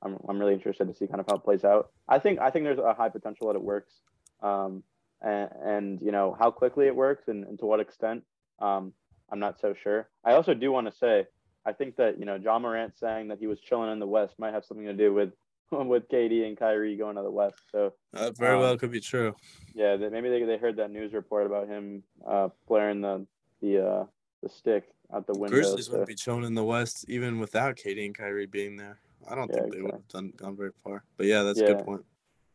I'm, 0.02 0.18
I'm 0.28 0.38
really 0.38 0.52
interested 0.52 0.86
to 0.86 0.94
see 0.94 1.06
kind 1.06 1.20
of 1.20 1.26
how 1.28 1.36
it 1.36 1.44
plays 1.44 1.64
out. 1.64 1.90
I 2.08 2.18
think 2.18 2.40
I 2.40 2.50
think 2.50 2.64
there's 2.64 2.78
a 2.78 2.94
high 2.94 3.08
potential 3.08 3.48
that 3.48 3.56
it 3.56 3.62
works, 3.62 3.92
um, 4.42 4.82
and, 5.22 5.50
and 5.64 6.02
you 6.02 6.12
know 6.12 6.36
how 6.38 6.50
quickly 6.50 6.86
it 6.86 6.96
works 6.96 7.28
and, 7.28 7.44
and 7.44 7.58
to 7.58 7.66
what 7.66 7.80
extent. 7.80 8.22
Um, 8.60 8.92
I'm 9.30 9.38
not 9.38 9.60
so 9.60 9.74
sure. 9.74 10.08
I 10.24 10.34
also 10.34 10.54
do 10.54 10.70
want 10.70 10.90
to 10.90 10.96
say 10.96 11.26
I 11.66 11.72
think 11.72 11.96
that 11.96 12.18
you 12.18 12.24
know 12.24 12.36
Ja 12.36 12.58
Morant 12.58 12.96
saying 12.98 13.28
that 13.28 13.38
he 13.38 13.46
was 13.46 13.60
chilling 13.60 13.90
in 13.90 13.98
the 13.98 14.06
West 14.06 14.38
might 14.38 14.52
have 14.52 14.64
something 14.64 14.86
to 14.86 14.92
do 14.92 15.12
with 15.12 15.30
with 15.70 16.08
KD 16.08 16.46
and 16.46 16.56
Kyrie 16.56 16.96
going 16.96 17.16
to 17.16 17.22
the 17.22 17.30
West. 17.30 17.56
So 17.72 17.94
that 18.12 18.36
very 18.36 18.54
um, 18.54 18.60
well 18.60 18.76
could 18.76 18.90
be 18.90 19.00
true. 19.00 19.34
Yeah, 19.74 19.96
that 19.96 20.12
maybe 20.12 20.28
they, 20.28 20.44
they 20.44 20.58
heard 20.58 20.76
that 20.76 20.90
news 20.90 21.12
report 21.12 21.46
about 21.46 21.68
him 21.68 22.02
uh, 22.26 22.48
flaring 22.66 23.00
the 23.00 23.26
the 23.60 23.86
uh, 23.86 24.04
the 24.42 24.48
stick 24.48 24.84
out 25.12 25.26
the 25.26 25.38
window. 25.38 25.56
Grizzlies 25.56 25.86
so. 25.86 25.98
would 25.98 26.06
be 26.06 26.14
chilling 26.14 26.44
in 26.44 26.54
the 26.54 26.64
West 26.64 27.06
even 27.08 27.38
without 27.38 27.76
KD 27.76 28.04
and 28.06 28.16
Kyrie 28.16 28.46
being 28.46 28.76
there. 28.76 28.98
I 29.28 29.34
don't 29.34 29.50
yeah, 29.50 29.60
think 29.60 29.74
they 29.74 29.80
would 29.80 29.92
have 29.92 30.08
done 30.08 30.32
gone 30.36 30.56
very 30.56 30.72
far. 30.82 31.04
But 31.16 31.26
yeah, 31.26 31.42
that's 31.42 31.58
yeah. 31.58 31.66
a 31.66 31.74
good 31.74 31.84
point. 31.84 32.04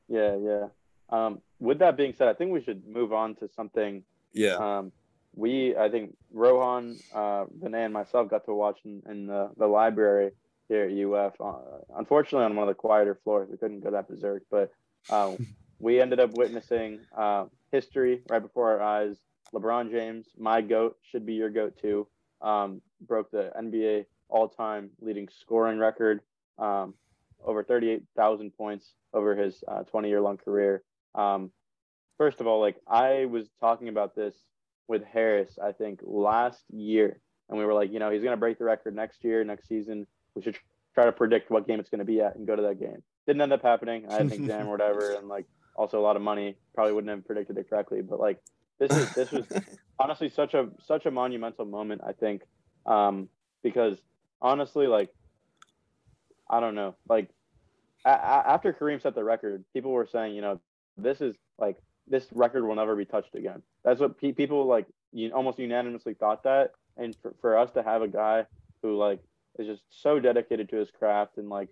Yeah, 0.07 0.35
yeah. 0.37 0.67
Um, 1.09 1.41
with 1.59 1.79
that 1.79 1.97
being 1.97 2.13
said, 2.15 2.27
I 2.27 2.33
think 2.33 2.51
we 2.51 2.61
should 2.61 2.87
move 2.87 3.11
on 3.11 3.35
to 3.35 3.49
something. 3.55 4.03
Yeah. 4.33 4.55
Um, 4.55 4.91
we, 5.39 5.75
I 5.75 5.89
think 5.89 6.15
Rohan, 6.31 6.97
uh, 7.13 7.45
Vinay, 7.45 7.85
and 7.85 7.93
myself 7.93 8.29
got 8.29 8.45
to 8.45 8.53
watch 8.53 8.79
in, 8.83 9.01
in 9.09 9.27
the, 9.27 9.49
the 9.57 9.67
library 9.67 10.31
here 10.67 10.83
at 10.83 10.91
UF. 10.91 11.33
Uh, 11.39 11.79
unfortunately, 11.97 12.45
on 12.45 12.55
one 12.55 12.67
of 12.67 12.75
the 12.75 12.79
quieter 12.79 13.17
floors, 13.23 13.47
we 13.49 13.57
couldn't 13.57 13.79
go 13.79 13.91
that 13.91 14.09
berserk, 14.09 14.43
but 14.51 14.71
uh, 15.09 15.35
we 15.79 16.01
ended 16.01 16.19
up 16.19 16.33
witnessing 16.33 16.99
uh, 17.17 17.45
history 17.71 18.21
right 18.29 18.41
before 18.41 18.71
our 18.71 18.81
eyes. 18.81 19.15
LeBron 19.53 19.89
James, 19.91 20.27
my 20.37 20.61
goat, 20.61 20.97
should 21.09 21.25
be 21.25 21.33
your 21.33 21.49
goat 21.49 21.77
too. 21.81 22.05
Um, 22.41 22.81
broke 23.01 23.31
the 23.31 23.51
NBA 23.57 24.05
all-time 24.27 24.91
leading 25.01 25.27
scoring 25.41 25.79
record 25.79 26.21
um, 26.59 26.93
over 27.43 27.63
38,000 27.63 28.51
points 28.51 28.93
over 29.13 29.35
his 29.35 29.63
20 29.89 30.07
uh, 30.07 30.09
year 30.09 30.21
long 30.21 30.37
career. 30.37 30.83
Um, 31.15 31.51
first 32.17 32.41
of 32.41 32.47
all, 32.47 32.59
like 32.59 32.75
I 32.87 33.25
was 33.25 33.47
talking 33.59 33.87
about 33.87 34.15
this 34.15 34.35
with 34.89 35.03
Harris, 35.05 35.57
I 35.63 35.71
think 35.71 35.99
last 36.03 36.63
year, 36.73 37.21
and 37.47 37.57
we 37.57 37.63
were 37.63 37.73
like, 37.75 37.93
you 37.93 37.99
know, 37.99 38.09
he's 38.09 38.23
going 38.23 38.33
to 38.33 38.37
break 38.39 38.57
the 38.57 38.65
record 38.65 38.95
next 38.95 39.23
year, 39.23 39.43
next 39.43 39.67
season. 39.69 40.07
We 40.35 40.41
should 40.41 40.57
try 40.95 41.05
to 41.05 41.11
predict 41.11 41.51
what 41.51 41.67
game 41.67 41.79
it's 41.79 41.89
going 41.89 41.99
to 41.99 42.05
be 42.05 42.19
at 42.21 42.35
and 42.35 42.47
go 42.47 42.55
to 42.55 42.63
that 42.63 42.79
game. 42.79 43.01
Didn't 43.27 43.41
end 43.41 43.53
up 43.53 43.61
happening. 43.61 44.05
I 44.09 44.13
had 44.13 44.21
an 44.23 44.33
exam 44.33 44.67
or 44.67 44.71
whatever, 44.71 45.13
and 45.13 45.27
like 45.27 45.45
also 45.75 45.99
a 45.99 46.01
lot 46.01 46.15
of 46.15 46.23
money. 46.23 46.55
Probably 46.73 46.93
wouldn't 46.93 47.11
have 47.11 47.25
predicted 47.25 47.57
it 47.59 47.69
correctly, 47.69 48.01
but 48.01 48.19
like 48.19 48.39
this 48.79 48.91
is 48.91 49.13
this 49.13 49.31
was 49.31 49.45
honestly 49.99 50.29
such 50.29 50.55
a 50.55 50.69
such 50.85 51.05
a 51.05 51.11
monumental 51.11 51.65
moment. 51.65 52.01
I 52.05 52.13
think 52.13 52.41
um, 52.87 53.29
because 53.61 53.99
honestly, 54.41 54.87
like 54.87 55.09
I 56.49 56.59
don't 56.59 56.73
know. 56.73 56.95
Like 57.07 57.29
a- 58.05 58.09
a- 58.09 58.49
after 58.49 58.73
Kareem 58.73 58.99
set 59.01 59.13
the 59.13 59.23
record, 59.23 59.63
people 59.73 59.91
were 59.91 60.07
saying, 60.11 60.33
you 60.33 60.41
know, 60.41 60.59
this 60.97 61.21
is 61.21 61.35
like 61.59 61.77
this 62.07 62.25
record 62.31 62.65
will 62.65 62.75
never 62.75 62.95
be 62.95 63.05
touched 63.05 63.35
again. 63.35 63.61
That's 63.83 63.99
what 63.99 64.17
pe- 64.19 64.33
people 64.33 64.65
like 64.65 64.85
you 65.11 65.31
almost 65.31 65.59
unanimously 65.59 66.13
thought 66.13 66.43
that. 66.43 66.71
And 66.97 67.15
for, 67.21 67.33
for 67.41 67.57
us 67.57 67.71
to 67.71 67.83
have 67.83 68.01
a 68.01 68.07
guy 68.07 68.45
who 68.81 68.97
like 68.97 69.19
is 69.57 69.67
just 69.67 69.83
so 69.89 70.19
dedicated 70.19 70.69
to 70.69 70.77
his 70.77 70.91
craft 70.91 71.37
and 71.37 71.49
like 71.49 71.69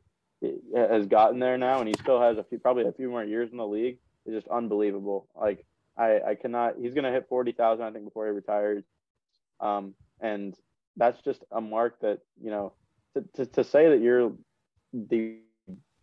has 0.75 1.07
gotten 1.07 1.39
there 1.39 1.57
now, 1.57 1.79
and 1.79 1.87
he 1.87 1.95
still 1.99 2.21
has 2.21 2.37
a 2.37 2.43
few 2.43 2.59
probably 2.59 2.85
a 2.85 2.91
few 2.91 3.09
more 3.09 3.23
years 3.23 3.51
in 3.51 3.57
the 3.57 3.67
league 3.67 3.97
is 4.25 4.33
just 4.33 4.47
unbelievable. 4.47 5.27
Like 5.35 5.65
I 5.97 6.19
I 6.19 6.35
cannot. 6.35 6.75
He's 6.79 6.93
gonna 6.93 7.11
hit 7.11 7.27
forty 7.29 7.51
thousand 7.51 7.85
I 7.85 7.91
think 7.91 8.05
before 8.05 8.25
he 8.25 8.31
retires. 8.31 8.83
Um, 9.59 9.95
and 10.19 10.55
that's 10.95 11.21
just 11.21 11.43
a 11.51 11.61
mark 11.61 11.99
that 12.01 12.19
you 12.41 12.51
know 12.51 12.73
to, 13.15 13.23
to, 13.35 13.45
to 13.53 13.63
say 13.63 13.89
that 13.89 14.01
you're 14.01 14.31
the 14.93 15.37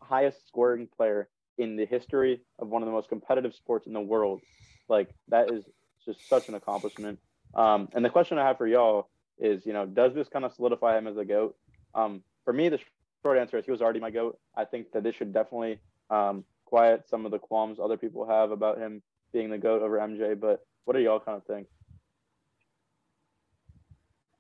highest 0.01 0.47
scoring 0.49 0.89
player 0.97 1.29
in 1.59 1.77
the 1.77 1.87
history 1.87 2.41
of 2.59 2.69
one 2.69 2.83
of 2.83 2.87
the 2.87 2.93
most 2.93 3.09
competitive 3.09 3.55
sports 3.55 3.87
in 3.87 3.93
the 3.93 4.01
world. 4.01 4.41
Like 4.89 5.09
that 5.29 5.53
is 5.53 5.65
just 6.05 6.29
such 6.29 6.49
an 6.49 6.55
accomplishment. 6.55 7.19
Um, 7.55 7.89
and 7.95 8.05
the 8.05 8.11
question 8.11 8.39
I 8.39 8.47
have 8.47 8.59
for 8.59 8.67
y'all 8.67 9.09
is, 9.39 9.65
you 9.67 9.73
know, 9.73 9.87
does 9.87 10.15
this 10.15 10.29
kind 10.29 10.45
of 10.45 10.53
solidify 10.53 10.99
him 10.99 11.07
as 11.07 11.17
a 11.17 11.25
goat? 11.25 11.57
Um, 11.95 12.23
for 12.45 12.53
me, 12.53 12.69
the 12.69 12.79
short 13.23 13.39
answer 13.39 13.57
is 13.59 13.65
he 13.65 13.71
was 13.71 13.81
already 13.81 14.01
my 14.01 14.11
goat. 14.11 14.39
I 14.57 14.65
think 14.65 14.93
that 14.93 15.03
this 15.03 15.15
should 15.15 15.33
definitely 15.33 15.79
um, 16.11 16.45
quiet 16.65 17.09
some 17.09 17.25
of 17.25 17.31
the 17.31 17.39
qualms 17.39 17.79
other 17.79 17.97
people 17.97 18.27
have 18.27 18.51
about 18.51 18.79
him 18.79 19.03
being 19.33 19.51
the 19.51 19.59
goat 19.59 19.83
over 19.83 19.99
MJ. 19.99 20.39
But 20.39 20.65
what 20.85 20.95
do 20.95 21.03
y'all 21.03 21.21
kind 21.21 21.37
of 21.37 21.45
think? 21.47 21.67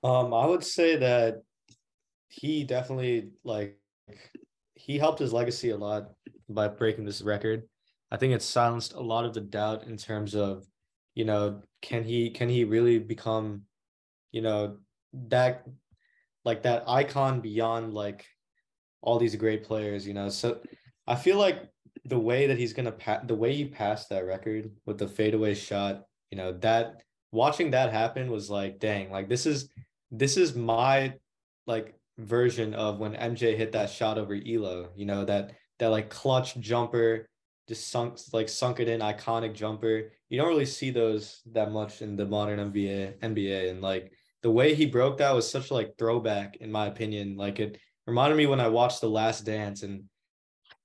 Um, 0.03 0.35
I 0.35 0.47
would 0.47 0.65
say 0.65 0.97
that 0.97 1.43
he 2.29 2.65
definitely 2.65 3.31
like 3.43 3.79
he 4.75 4.99
helped 4.99 5.19
his 5.19 5.33
legacy 5.33 5.71
a 5.71 5.77
lot 5.77 6.11
by 6.49 6.69
breaking 6.69 7.05
this 7.05 7.23
record. 7.23 7.63
I 8.11 8.17
think 8.17 8.35
it 8.35 8.43
silenced 8.43 8.93
a 8.93 9.01
lot 9.01 9.25
of 9.25 9.33
the 9.33 9.41
doubt 9.41 9.85
in 9.85 9.97
terms 9.97 10.35
of, 10.35 10.67
you 11.15 11.25
know, 11.25 11.63
can 11.83 12.05
he 12.05 12.31
can 12.31 12.49
he 12.49 12.65
really 12.65 12.99
become, 12.99 13.63
you 14.33 14.43
know, 14.43 14.79
that 15.13 15.67
like 16.45 16.63
that 16.63 16.85
icon 16.89 17.41
beyond 17.41 17.95
like 17.95 18.27
all 19.01 19.19
these 19.19 19.37
great 19.37 19.65
players, 19.65 20.07
you 20.07 20.15
know. 20.15 20.29
So 20.29 20.61
I 21.07 21.15
feel 21.15 21.39
like 21.39 21.63
the 22.05 22.19
way 22.19 22.47
that 22.49 22.59
he's 22.59 22.73
gonna 22.73 22.93
pass 22.93 23.21
the 23.27 23.35
way 23.35 23.55
he 23.55 23.65
passed 23.67 24.09
that 24.11 24.27
record 24.27 24.71
with 24.87 24.99
the 24.99 25.09
fadeaway 25.09 25.55
shot, 25.55 26.05
you 26.31 26.39
know, 26.39 26.53
that 26.59 27.03
watching 27.33 27.71
that 27.73 27.93
happen 27.93 28.31
was 28.31 28.51
like, 28.51 28.79
dang, 28.79 29.11
like 29.11 29.29
this 29.29 29.47
is 29.47 29.71
this 30.11 30.37
is 30.37 30.55
my 30.55 31.15
like 31.67 31.95
version 32.19 32.75
of 32.75 32.99
when 32.99 33.15
MJ 33.15 33.57
hit 33.57 33.73
that 33.73 33.91
shot 33.91 34.19
over 34.19 34.35
Ehlo, 34.35 34.89
you 34.97 35.07
know, 35.07 35.25
that 35.25 35.53
that 35.79 35.89
like 35.89 36.11
clutch 36.11 36.57
jumper, 36.59 37.29
just 37.69 37.91
sunk 37.91 38.19
like 38.33 38.49
sunk 38.49 38.81
it 38.81 38.89
in 38.89 39.01
iconic 39.01 39.55
jumper. 39.55 40.11
You 40.29 40.39
don't 40.39 40.49
really 40.49 40.67
see 40.67 40.91
those 40.91 41.41
that 41.53 41.73
much 41.73 42.03
in 42.03 42.17
the 42.17 42.27
modern 42.27 42.73
NBA 42.73 43.19
NBA 43.21 43.71
and 43.71 43.81
like 43.81 44.13
the 44.43 44.51
way 44.51 44.75
he 44.75 44.87
broke 44.87 45.19
that 45.19 45.35
was 45.35 45.51
such 45.51 45.71
a 45.71 45.75
like 45.75 45.97
throwback 45.99 46.57
in 46.57 46.71
my 46.71 46.87
opinion. 46.87 47.37
Like 47.37 47.61
it 47.61 47.79
reminded 48.07 48.37
me 48.37 48.47
when 48.47 48.61
I 48.61 48.69
watched 48.69 49.01
The 49.01 49.09
Last 49.09 49.45
Dance 49.45 49.83
and 49.83 50.05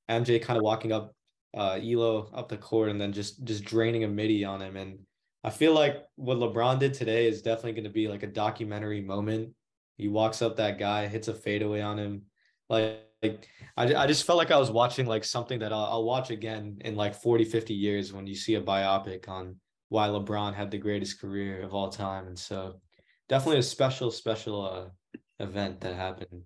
MJ 0.09 0.41
kind 0.41 0.57
of 0.57 0.63
walking 0.63 0.91
up 0.91 1.13
uh 1.55 1.75
Ehlo 1.75 2.29
up 2.33 2.49
the 2.49 2.57
court 2.57 2.89
and 2.89 3.01
then 3.01 3.11
just 3.11 3.43
just 3.43 3.63
draining 3.65 4.03
a 4.03 4.07
midi 4.07 4.45
on 4.45 4.61
him 4.61 4.77
and 4.77 4.99
I 5.43 5.49
feel 5.49 5.73
like 5.73 6.03
what 6.15 6.37
LeBron 6.37 6.79
did 6.79 6.93
today 6.93 7.25
is 7.25 7.41
definitely 7.41 7.71
going 7.71 7.85
to 7.85 7.89
be 7.89 8.09
like 8.09 8.23
a 8.23 8.27
documentary 8.27 9.01
moment 9.01 9.53
he 9.99 10.07
walks 10.07 10.41
up 10.41 10.55
that 10.55 10.79
guy, 10.79 11.07
hits 11.07 11.27
a 11.27 11.33
fadeaway 11.33 11.81
on 11.81 11.99
him. 11.99 12.21
Like, 12.69 13.01
like 13.21 13.47
I, 13.77 13.93
I 13.95 14.07
just 14.07 14.25
felt 14.25 14.37
like 14.37 14.51
I 14.51 14.57
was 14.57 14.71
watching 14.71 15.05
like 15.05 15.23
something 15.23 15.59
that 15.59 15.73
I'll, 15.73 15.85
I'll 15.85 16.03
watch 16.03 16.31
again 16.31 16.77
in 16.81 16.95
like 16.95 17.15
40, 17.15 17.45
50 17.45 17.73
years 17.73 18.13
when 18.13 18.27
you 18.27 18.35
see 18.35 18.55
a 18.55 18.61
biopic 18.61 19.27
on 19.27 19.55
why 19.89 20.07
LeBron 20.07 20.53
had 20.53 20.71
the 20.71 20.77
greatest 20.77 21.19
career 21.19 21.61
of 21.61 21.73
all 21.73 21.89
time. 21.89 22.27
And 22.27 22.37
so 22.37 22.79
definitely 23.27 23.59
a 23.59 23.63
special, 23.63 24.11
special 24.11 24.65
uh, 24.65 25.19
event 25.39 25.81
that 25.81 25.95
happened. 25.95 26.43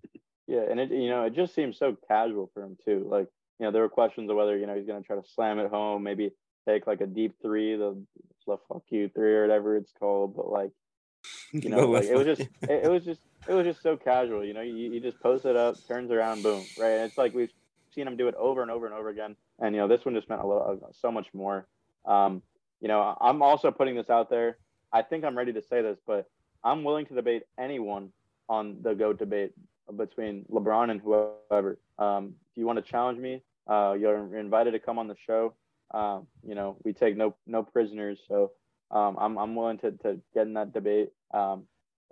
Yeah. 0.48 0.64
And 0.70 0.80
it, 0.80 0.92
you 0.92 1.10
know, 1.10 1.24
it 1.24 1.36
just 1.36 1.54
seems 1.54 1.78
so 1.78 1.98
casual 2.08 2.50
for 2.54 2.64
him 2.64 2.78
too. 2.86 3.08
Like, 3.10 3.28
you 3.60 3.66
know, 3.66 3.72
there 3.72 3.82
were 3.82 3.90
questions 3.90 4.30
of 4.30 4.36
whether, 4.36 4.58
you 4.58 4.66
know, 4.66 4.76
he's 4.76 4.88
going 4.88 5.02
to 5.02 5.06
try 5.06 5.16
to 5.16 5.28
slam 5.36 5.60
it 5.60 5.70
home, 5.70 6.04
maybe 6.04 6.32
take 6.68 6.88
like 6.88 7.02
a 7.02 7.08
deep 7.08 7.36
three, 7.42 7.76
the 7.76 8.02
the 8.46 8.58
fuck 8.68 8.84
you 8.90 9.10
three 9.10 9.36
or 9.36 9.42
whatever 9.44 9.78
it's 9.78 9.92
called. 9.98 10.36
But 10.36 10.50
like, 10.50 10.72
you 11.54 11.70
know, 11.70 11.88
like 11.90 12.06
it 12.06 12.16
was 12.16 12.26
just 12.26 12.42
it, 12.42 12.86
it 12.86 12.92
was 12.92 13.06
just 13.06 13.22
it 13.48 13.54
was 13.54 13.66
just 13.66 13.82
so 13.82 13.98
casual. 13.98 14.44
You 14.44 14.54
know, 14.54 14.62
you, 14.62 14.74
you 14.74 15.00
just 15.00 15.20
post 15.20 15.46
it 15.46 15.56
up, 15.56 15.76
turns 15.88 16.12
around, 16.12 16.44
boom, 16.44 16.66
right? 16.78 16.94
And 16.94 17.04
it's 17.04 17.18
like 17.18 17.34
we've 17.34 17.52
seen 17.94 18.08
him 18.08 18.18
do 18.18 18.28
it 18.28 18.36
over 18.36 18.62
and 18.62 18.72
over 18.72 18.86
and 18.86 18.96
over 18.96 19.10
again. 19.10 19.36
And 19.60 19.76
you 19.76 19.82
know, 19.82 19.88
this 19.88 20.06
one 20.06 20.16
just 20.16 20.30
meant 20.30 20.42
a 20.42 20.48
little 20.48 20.94
so 21.00 21.12
much 21.12 21.28
more. 21.34 21.68
Um, 22.06 22.42
you 22.82 22.88
know, 22.88 23.16
I'm 23.22 23.42
also 23.42 23.72
putting 23.72 23.96
this 23.96 24.10
out 24.10 24.30
there. 24.30 24.58
I 24.92 25.02
think 25.02 25.24
I'm 25.24 25.38
ready 25.38 25.54
to 25.54 25.62
say 25.62 25.82
this, 25.82 25.98
but 26.06 26.30
I'm 26.64 26.84
willing 26.84 27.06
to 27.08 27.16
debate 27.16 27.44
anyone 27.58 28.10
on 28.50 28.78
the 28.82 28.94
GOAT 28.94 29.20
debate 29.20 29.52
between 29.98 30.46
LeBron 30.52 30.92
and 30.92 31.02
whoever. 31.02 31.80
Um, 31.98 32.36
if 32.52 32.58
you 32.58 32.66
want 32.66 32.84
to 32.84 32.92
challenge 32.92 33.20
me, 33.20 33.42
uh, 33.68 33.96
you're 34.00 34.38
invited 34.38 34.72
to 34.72 34.80
come 34.80 35.00
on 35.00 35.08
the 35.08 35.16
show. 35.26 35.54
Um, 35.94 36.28
you 36.46 36.56
know, 36.56 36.78
we 36.84 36.94
take 36.94 37.16
no 37.16 37.36
no 37.46 37.64
prisoners, 37.64 38.20
so 38.28 38.52
um, 38.92 39.18
I'm 39.20 39.38
I'm 39.38 39.56
willing 39.56 39.78
to, 39.80 39.92
to 39.92 40.20
get 40.34 40.48
in 40.48 40.54
that 40.54 40.74
debate. 40.74 41.12
Um, 41.34 41.64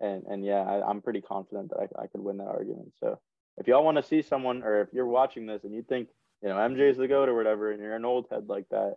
and 0.01 0.23
and 0.25 0.43
yeah, 0.43 0.61
I, 0.61 0.89
am 0.89 1.01
pretty 1.01 1.21
confident 1.21 1.69
that 1.69 1.89
I, 1.97 2.03
I 2.03 2.07
could 2.07 2.21
win 2.21 2.37
that 2.37 2.47
argument. 2.47 2.91
So 2.99 3.19
if 3.57 3.67
y'all 3.67 3.83
want 3.83 3.97
to 3.97 4.03
see 4.03 4.21
someone, 4.21 4.63
or 4.63 4.81
if 4.81 4.89
you're 4.91 5.05
watching 5.05 5.45
this 5.45 5.63
and 5.63 5.73
you 5.73 5.83
think 5.83 6.09
you 6.41 6.49
know 6.49 6.55
MJ 6.55 6.89
is 6.89 6.97
the 6.97 7.07
goat 7.07 7.29
or 7.29 7.35
whatever, 7.35 7.71
and 7.71 7.81
you're 7.81 7.95
an 7.95 8.05
old 8.05 8.25
head 8.31 8.47
like 8.47 8.67
that, 8.69 8.95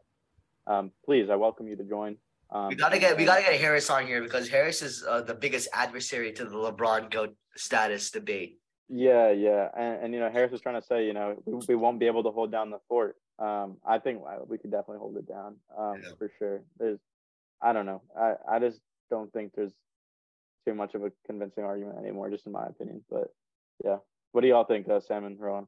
um, 0.66 0.90
please, 1.04 1.30
I 1.30 1.36
welcome 1.36 1.68
you 1.68 1.76
to 1.76 1.84
join. 1.84 2.16
Um, 2.50 2.68
we 2.68 2.74
gotta 2.74 2.98
get 2.98 3.16
we 3.16 3.24
gotta 3.24 3.42
get 3.42 3.60
Harris 3.60 3.90
on 3.90 4.06
here 4.06 4.22
because 4.22 4.48
Harris 4.48 4.82
is 4.82 5.04
uh, 5.06 5.20
the 5.20 5.34
biggest 5.34 5.68
adversary 5.72 6.32
to 6.32 6.44
the 6.44 6.56
LeBron 6.56 7.10
goat 7.10 7.34
status 7.56 8.10
debate. 8.10 8.58
Yeah, 8.88 9.30
yeah, 9.30 9.68
and, 9.76 10.04
and 10.04 10.14
you 10.14 10.20
know 10.20 10.30
Harris 10.30 10.52
was 10.52 10.60
trying 10.60 10.80
to 10.80 10.86
say 10.86 11.06
you 11.06 11.12
know 11.12 11.36
we, 11.44 11.54
we 11.68 11.74
won't 11.74 11.98
be 11.98 12.06
able 12.06 12.22
to 12.22 12.30
hold 12.30 12.50
down 12.50 12.70
the 12.70 12.78
fort. 12.88 13.16
Um, 13.38 13.78
I 13.84 13.98
think 13.98 14.20
we 14.46 14.58
could 14.58 14.70
definitely 14.70 14.98
hold 14.98 15.16
it 15.16 15.26
down 15.26 15.56
um, 15.76 16.00
yeah. 16.02 16.10
for 16.16 16.30
sure. 16.38 16.60
There's, 16.78 17.00
I 17.60 17.72
don't 17.72 17.86
know, 17.86 18.02
I 18.18 18.34
I 18.48 18.58
just 18.58 18.78
don't 19.10 19.32
think 19.32 19.52
there's 19.54 19.72
too 20.64 20.74
much 20.74 20.94
of 20.94 21.04
a 21.04 21.12
convincing 21.26 21.64
argument 21.64 21.98
anymore, 21.98 22.30
just 22.30 22.46
in 22.46 22.52
my 22.52 22.66
opinion. 22.66 23.02
But 23.10 23.32
yeah, 23.84 23.98
what 24.32 24.40
do 24.40 24.48
y'all 24.48 24.64
think, 24.64 24.88
uh, 24.88 25.00
Sam 25.00 25.24
and 25.24 25.38
Rohan? 25.38 25.66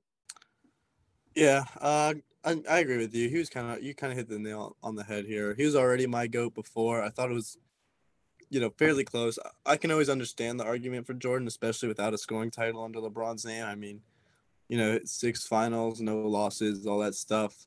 Yeah, 1.35 1.65
uh, 1.81 2.15
I, 2.45 2.63
I 2.71 2.79
agree 2.79 2.99
with 2.99 3.15
you. 3.15 3.29
He 3.29 3.39
was 3.39 3.51
kind 3.51 3.71
of 3.71 3.83
you 3.83 3.95
kind 3.95 4.13
of 4.13 4.19
hit 4.19 4.29
the 4.29 4.39
nail 4.39 4.77
on 4.83 4.95
the 4.95 5.05
head 5.05 5.27
here. 5.27 5.55
He 5.55 5.65
was 5.65 5.77
already 5.77 6.07
my 6.07 6.27
goat 6.27 6.55
before. 6.55 7.03
I 7.03 7.11
thought 7.11 7.31
it 7.31 7.35
was, 7.35 7.59
you 8.49 8.61
know, 8.61 8.71
fairly 8.71 9.05
close. 9.05 9.39
I 9.67 9.77
can 9.77 9.91
always 9.91 10.09
understand 10.09 10.59
the 10.59 10.65
argument 10.65 11.07
for 11.07 11.15
Jordan, 11.15 11.47
especially 11.47 11.89
without 11.89 12.15
a 12.15 12.19
scoring 12.19 12.51
title 12.51 12.83
under 12.83 13.01
LeBron's 13.01 13.45
name. 13.45 13.65
I 13.65 13.75
mean, 13.75 14.01
you 14.69 14.79
know, 14.79 14.99
six 15.05 15.47
finals, 15.47 16.01
no 16.01 16.19
losses, 16.21 16.87
all 16.87 17.01
that 17.01 17.15
stuff. 17.15 17.67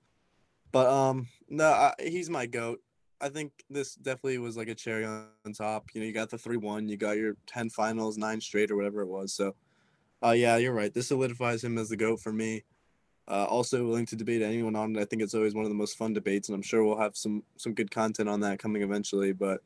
But 0.72 0.88
um, 0.88 1.28
no, 1.48 1.66
I, 1.66 1.94
he's 2.00 2.30
my 2.30 2.46
goat. 2.46 2.82
I 3.22 3.30
think 3.30 3.52
this 3.70 3.96
definitely 3.96 4.38
was 4.38 4.56
like 4.56 4.70
a 4.70 4.76
cherry 4.76 5.06
on 5.06 5.28
top. 5.54 5.88
You 5.94 6.02
know, 6.02 6.08
you 6.08 6.14
got 6.14 6.30
the 6.30 6.38
three 6.38 6.58
one, 6.58 6.88
you 6.88 6.98
got 6.98 7.18
your 7.18 7.36
ten 7.46 7.70
finals, 7.70 8.18
nine 8.18 8.40
straight 8.42 8.72
or 8.72 8.76
whatever 8.76 9.02
it 9.02 9.08
was. 9.08 9.34
So, 9.34 9.56
uh, 10.24 10.32
yeah, 10.32 10.58
you're 10.58 10.74
right. 10.74 10.94
This 10.94 11.08
solidifies 11.08 11.64
him 11.64 11.78
as 11.78 11.90
the 11.90 11.98
goat 11.98 12.22
for 12.22 12.32
me. 12.32 12.64
Uh, 13.28 13.46
also 13.46 13.86
willing 13.86 14.08
to 14.08 14.16
debate 14.16 14.42
anyone 14.42 14.76
on 14.76 14.96
it. 14.96 15.00
I 15.00 15.06
think 15.06 15.22
it's 15.22 15.36
always 15.36 15.54
one 15.54 15.64
of 15.64 15.70
the 15.70 15.76
most 15.76 15.98
fun 15.98 16.14
debates, 16.14 16.50
and 16.50 16.56
I'm 16.56 16.64
sure 16.64 16.84
we'll 16.84 16.98
have 16.98 17.16
some 17.16 17.44
some 17.58 17.74
good 17.74 17.92
content 17.92 18.30
on 18.30 18.40
that 18.42 18.60
coming 18.60 18.82
eventually. 18.82 19.34
But 19.34 19.62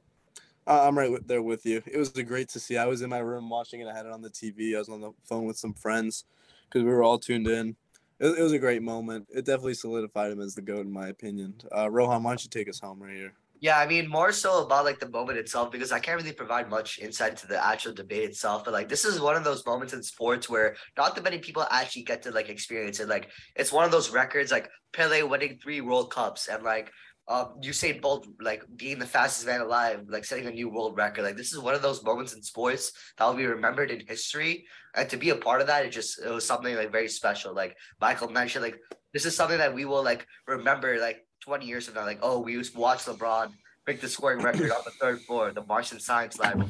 uh, 0.65 0.87
I'm 0.87 0.97
right 0.97 1.11
there 1.27 1.41
with 1.41 1.65
you. 1.65 1.81
It 1.85 1.97
was 1.97 2.09
great 2.09 2.49
to 2.49 2.59
see. 2.59 2.77
I 2.77 2.85
was 2.85 3.01
in 3.01 3.09
my 3.09 3.19
room 3.19 3.49
watching 3.49 3.81
it. 3.81 3.87
I 3.87 3.95
had 3.95 4.05
it 4.05 4.11
on 4.11 4.21
the 4.21 4.29
TV. 4.29 4.75
I 4.75 4.79
was 4.79 4.89
on 4.89 5.01
the 5.01 5.11
phone 5.23 5.45
with 5.45 5.57
some 5.57 5.73
friends 5.73 6.25
because 6.65 6.83
we 6.83 6.89
were 6.89 7.03
all 7.03 7.19
tuned 7.19 7.47
in. 7.47 7.75
It, 8.19 8.39
it, 8.39 8.41
was 8.41 8.53
a 8.53 8.59
great 8.59 8.81
moment. 8.81 9.27
It 9.29 9.45
definitely 9.45 9.73
solidified 9.73 10.31
him 10.31 10.39
as 10.39 10.55
the 10.55 10.61
goat, 10.61 10.85
in 10.85 10.91
my 10.91 11.07
opinion. 11.07 11.55
Uh, 11.75 11.89
Rohan, 11.89 12.23
why 12.23 12.31
don't 12.31 12.43
you 12.43 12.49
take 12.49 12.69
us 12.69 12.79
home 12.79 13.01
right 13.01 13.15
here? 13.15 13.33
Yeah, 13.63 13.79
I 13.79 13.87
mean, 13.87 14.09
more 14.09 14.33
so 14.33 14.65
about 14.65 14.83
like 14.83 14.99
the 14.99 15.07
moment 15.07 15.37
itself 15.37 15.71
because 15.71 15.93
I 15.93 15.99
can't 15.99 16.21
really 16.21 16.33
provide 16.33 16.69
much 16.69 16.99
insight 16.99 17.31
into 17.31 17.47
the 17.47 17.65
actual 17.65 17.93
debate 17.93 18.25
itself. 18.25 18.65
But 18.65 18.73
like, 18.73 18.89
this 18.89 19.05
is 19.05 19.21
one 19.21 19.37
of 19.37 19.45
those 19.45 19.65
moments 19.65 19.93
in 19.93 20.03
sports 20.03 20.49
where 20.49 20.75
not 20.97 21.15
that 21.15 21.23
many 21.23 21.37
people 21.37 21.65
actually 21.71 22.03
get 22.03 22.23
to 22.23 22.31
like 22.31 22.49
experience 22.49 22.99
it. 22.99 23.07
Like, 23.07 23.29
it's 23.55 23.71
one 23.71 23.85
of 23.85 23.91
those 23.91 24.09
records 24.09 24.51
like 24.51 24.69
Pele 24.91 25.21
winning 25.21 25.59
three 25.63 25.79
World 25.79 26.11
Cups 26.11 26.49
and 26.49 26.61
like 26.61 26.91
um 27.29 27.53
Usain 27.63 28.01
Bolt 28.01 28.27
like 28.41 28.65
being 28.75 28.99
the 28.99 29.05
fastest 29.05 29.47
man 29.47 29.61
alive, 29.61 30.01
like 30.09 30.25
setting 30.25 30.47
a 30.47 30.51
new 30.51 30.69
world 30.69 30.97
record. 30.97 31.23
Like, 31.23 31.37
this 31.37 31.53
is 31.53 31.59
one 31.59 31.73
of 31.73 31.81
those 31.81 32.03
moments 32.03 32.33
in 32.33 32.43
sports 32.43 32.91
that 33.17 33.25
will 33.25 33.33
be 33.33 33.45
remembered 33.45 33.91
in 33.91 34.05
history. 34.05 34.65
And 34.93 35.09
to 35.09 35.15
be 35.15 35.29
a 35.29 35.37
part 35.37 35.61
of 35.61 35.67
that, 35.67 35.85
it 35.85 35.91
just 35.91 36.21
it 36.21 36.29
was 36.29 36.45
something 36.45 36.75
like 36.75 36.91
very 36.91 37.07
special. 37.07 37.55
Like 37.55 37.77
Michael 38.01 38.27
mentioned, 38.27 38.65
like 38.65 38.77
this 39.13 39.25
is 39.25 39.37
something 39.37 39.59
that 39.59 39.73
we 39.73 39.85
will 39.85 40.03
like 40.03 40.27
remember 40.47 40.99
like 40.99 41.25
20 41.43 41.65
years 41.65 41.85
from 41.85 41.95
now, 41.95 42.05
like, 42.05 42.19
oh, 42.21 42.39
we 42.39 42.53
used 42.53 42.73
to 42.73 42.79
watch 42.79 42.99
LeBron 42.99 43.51
break 43.85 43.99
the 43.99 44.07
scoring 44.07 44.41
record 44.41 44.71
on 44.71 44.81
the 44.85 44.91
third 44.91 45.21
floor, 45.21 45.51
the 45.51 45.63
Marston 45.65 45.99
Science 45.99 46.39
Lab 46.39 46.69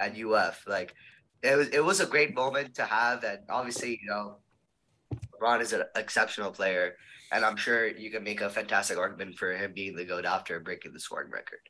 at 0.00 0.18
UF. 0.18 0.64
Like, 0.66 0.94
it 1.42 1.56
was 1.56 1.68
it 1.68 1.84
was 1.84 2.00
a 2.00 2.06
great 2.06 2.34
moment 2.34 2.74
to 2.74 2.84
have, 2.84 3.22
and 3.22 3.38
obviously, 3.48 4.00
you 4.02 4.08
know, 4.08 4.38
LeBron 5.40 5.60
is 5.60 5.72
an 5.72 5.84
exceptional 5.94 6.50
player, 6.50 6.96
and 7.30 7.44
I'm 7.44 7.56
sure 7.56 7.86
you 7.86 8.10
can 8.10 8.24
make 8.24 8.40
a 8.40 8.50
fantastic 8.50 8.98
argument 8.98 9.38
for 9.38 9.52
him 9.52 9.72
being 9.72 9.94
the 9.94 10.04
goat 10.04 10.24
after 10.24 10.58
breaking 10.58 10.92
the 10.92 11.00
scoring 11.00 11.30
record. 11.30 11.60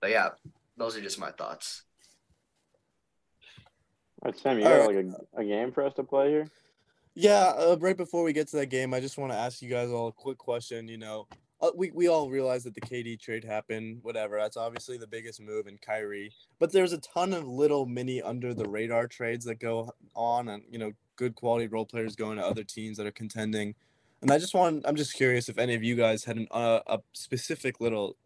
But 0.00 0.10
yeah, 0.10 0.30
those 0.78 0.96
are 0.96 1.02
just 1.02 1.18
my 1.18 1.32
thoughts. 1.32 1.82
All 4.22 4.30
right, 4.30 4.38
Sam, 4.38 4.58
you 4.58 4.64
got 4.64 4.86
like 4.86 5.06
a, 5.36 5.40
a 5.42 5.44
game 5.44 5.70
for 5.70 5.84
us 5.84 5.92
to 5.94 6.02
play 6.02 6.30
here? 6.30 6.46
Yeah, 7.14 7.52
uh, 7.56 7.76
right 7.78 7.96
before 7.96 8.24
we 8.24 8.32
get 8.32 8.48
to 8.48 8.56
that 8.56 8.66
game, 8.66 8.94
I 8.94 9.00
just 9.00 9.18
want 9.18 9.32
to 9.32 9.38
ask 9.38 9.60
you 9.62 9.68
guys 9.68 9.90
all 9.90 10.08
a 10.08 10.12
quick 10.12 10.38
question. 10.38 10.88
You 10.88 10.98
know, 10.98 11.28
we, 11.74 11.90
we 11.92 12.08
all 12.08 12.30
realize 12.30 12.64
that 12.64 12.74
the 12.74 12.80
KD 12.80 13.20
trade 13.20 13.44
happened, 13.44 14.00
whatever. 14.02 14.36
That's 14.38 14.56
obviously 14.56 14.98
the 14.98 15.06
biggest 15.06 15.40
move 15.40 15.66
in 15.66 15.78
Kyrie. 15.78 16.32
But 16.58 16.72
there's 16.72 16.92
a 16.92 16.98
ton 16.98 17.32
of 17.32 17.46
little 17.46 17.86
mini 17.86 18.20
under 18.22 18.54
the 18.54 18.68
radar 18.68 19.06
trades 19.06 19.44
that 19.46 19.60
go 19.60 19.90
on 20.14 20.48
and, 20.48 20.62
you 20.70 20.78
know, 20.78 20.92
good 21.16 21.34
quality 21.34 21.66
role 21.66 21.86
players 21.86 22.16
going 22.16 22.38
to 22.38 22.44
other 22.44 22.64
teams 22.64 22.96
that 22.96 23.06
are 23.06 23.12
contending. 23.12 23.74
And 24.22 24.30
I 24.30 24.38
just 24.38 24.54
want, 24.54 24.84
I'm 24.86 24.96
just 24.96 25.14
curious 25.14 25.48
if 25.48 25.58
any 25.58 25.74
of 25.74 25.82
you 25.82 25.94
guys 25.96 26.24
had 26.24 26.36
an, 26.36 26.48
uh, 26.50 26.80
a 26.86 27.00
specific 27.12 27.80
little 27.80 28.16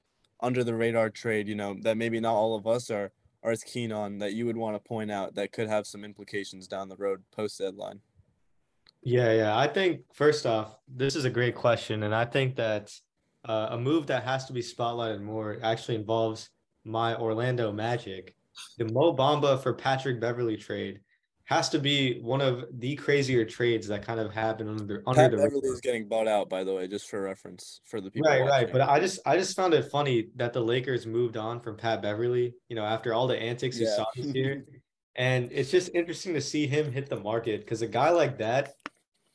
under 0.40 0.62
the 0.62 0.74
radar 0.74 1.10
trade, 1.10 1.48
you 1.48 1.54
know, 1.54 1.76
that 1.82 1.96
maybe 1.96 2.20
not 2.20 2.34
all 2.34 2.54
of 2.54 2.66
us 2.66 2.90
are, 2.90 3.10
are 3.42 3.50
as 3.50 3.64
keen 3.64 3.92
on 3.92 4.18
that 4.18 4.32
you 4.32 4.46
would 4.46 4.56
want 4.56 4.74
to 4.76 4.88
point 4.88 5.10
out 5.10 5.34
that 5.34 5.52
could 5.52 5.68
have 5.68 5.86
some 5.86 6.04
implications 6.04 6.66
down 6.66 6.88
the 6.88 6.96
road 6.96 7.22
post 7.30 7.58
deadline. 7.58 8.00
Yeah, 9.02 9.32
yeah. 9.32 9.56
I 9.56 9.68
think 9.68 10.02
first 10.12 10.46
off, 10.46 10.78
this 10.88 11.16
is 11.16 11.24
a 11.24 11.30
great 11.30 11.54
question. 11.54 12.02
And 12.02 12.14
I 12.14 12.24
think 12.24 12.56
that 12.56 12.92
uh, 13.48 13.68
a 13.70 13.78
move 13.78 14.06
that 14.06 14.22
has 14.22 14.44
to 14.44 14.52
be 14.52 14.60
spotlighted 14.60 15.20
more 15.20 15.58
actually 15.62 15.96
involves 15.96 16.50
my 16.84 17.16
Orlando 17.16 17.72
Magic. 17.72 18.34
The 18.76 18.84
Mo 18.86 19.14
Bamba 19.14 19.62
for 19.62 19.72
Patrick 19.72 20.20
Beverley 20.20 20.56
trade 20.56 21.00
has 21.44 21.70
to 21.70 21.78
be 21.78 22.20
one 22.20 22.42
of 22.42 22.66
the 22.78 22.94
crazier 22.96 23.42
trades 23.42 23.88
that 23.88 24.04
kind 24.04 24.20
of 24.20 24.30
happened 24.32 24.68
under 24.68 25.02
under 25.06 25.22
Pat 25.22 25.30
the 25.30 25.36
Beverley 25.38 25.68
is 25.68 25.80
getting 25.80 26.06
bought 26.06 26.28
out, 26.28 26.50
by 26.50 26.62
the 26.62 26.74
way, 26.74 26.86
just 26.86 27.08
for 27.08 27.22
reference 27.22 27.80
for 27.86 28.02
the 28.02 28.10
people. 28.10 28.30
Right, 28.30 28.42
watching. 28.42 28.66
right. 28.66 28.72
But 28.72 28.82
I 28.82 29.00
just 29.00 29.20
I 29.24 29.38
just 29.38 29.56
found 29.56 29.72
it 29.72 29.90
funny 29.90 30.28
that 30.36 30.52
the 30.52 30.60
Lakers 30.60 31.06
moved 31.06 31.38
on 31.38 31.60
from 31.60 31.76
Pat 31.76 32.02
Beverley. 32.02 32.54
You 32.68 32.76
know, 32.76 32.84
after 32.84 33.14
all 33.14 33.26
the 33.26 33.40
antics 33.40 33.78
yeah. 33.78 33.96
saw 33.96 34.04
this 34.14 34.26
year, 34.26 34.66
and 35.16 35.50
it's 35.50 35.70
just 35.70 35.90
interesting 35.94 36.34
to 36.34 36.40
see 36.40 36.66
him 36.66 36.92
hit 36.92 37.08
the 37.08 37.18
market 37.18 37.60
because 37.60 37.80
a 37.80 37.86
guy 37.86 38.10
like 38.10 38.36
that 38.38 38.74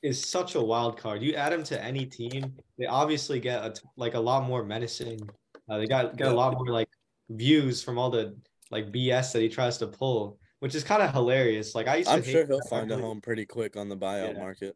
is 0.04 0.24
such 0.24 0.56
a 0.56 0.62
wild 0.62 0.98
card. 0.98 1.24
You 1.24 1.34
add 1.34 1.54
him 1.54 1.64
to 1.64 1.84
any 1.84 2.06
team, 2.06 2.54
they 2.78 2.86
obviously 2.86 3.40
get 3.40 3.64
a, 3.64 3.74
like 3.96 4.14
a 4.14 4.20
lot 4.20 4.46
more 4.46 4.64
menacing. 4.64 5.22
Uh, 5.70 5.78
they 5.78 5.88
got 5.88 6.18
get 6.18 6.28
a 6.28 6.34
lot 6.34 6.54
more 6.54 6.68
like 6.68 6.90
views 7.30 7.82
from 7.82 7.98
all 7.98 8.10
the 8.10 8.36
like 8.70 8.92
BS 8.92 9.32
that 9.32 9.42
he 9.42 9.48
tries 9.48 9.78
to 9.78 9.88
pull, 9.88 10.38
which 10.60 10.76
is 10.76 10.84
kind 10.84 11.02
of 11.02 11.14
hilarious. 11.14 11.74
Like 11.74 11.88
I 11.88 11.98
used 11.98 12.10
to 12.10 12.16
I'm 12.16 12.24
sure 12.24 12.46
he'll 12.46 12.60
find 12.70 12.92
a 12.92 12.98
home 12.98 13.22
pretty 13.22 13.46
quick 13.46 13.78
on 13.78 13.88
the 13.88 13.96
buyout 13.96 14.34
yeah. 14.34 14.40
market. 14.40 14.76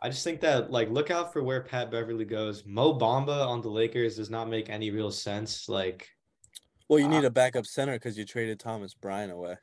I 0.00 0.08
just 0.08 0.22
think 0.22 0.40
that 0.42 0.70
like 0.70 0.88
look 0.90 1.10
out 1.10 1.32
for 1.32 1.42
where 1.42 1.62
Pat 1.62 1.90
Beverley 1.90 2.24
goes. 2.24 2.64
Mo 2.64 2.96
Bamba 2.96 3.46
on 3.46 3.60
the 3.60 3.68
Lakers 3.68 4.16
does 4.16 4.30
not 4.30 4.48
make 4.48 4.70
any 4.70 4.92
real 4.92 5.10
sense. 5.10 5.68
Like, 5.68 6.08
well, 6.88 7.00
you 7.00 7.08
need 7.08 7.24
uh, 7.24 7.28
a 7.28 7.30
backup 7.30 7.66
center 7.66 7.94
because 7.94 8.16
you 8.16 8.24
traded 8.24 8.60
Thomas 8.60 8.94
Bryant 8.94 9.32
away. 9.32 9.56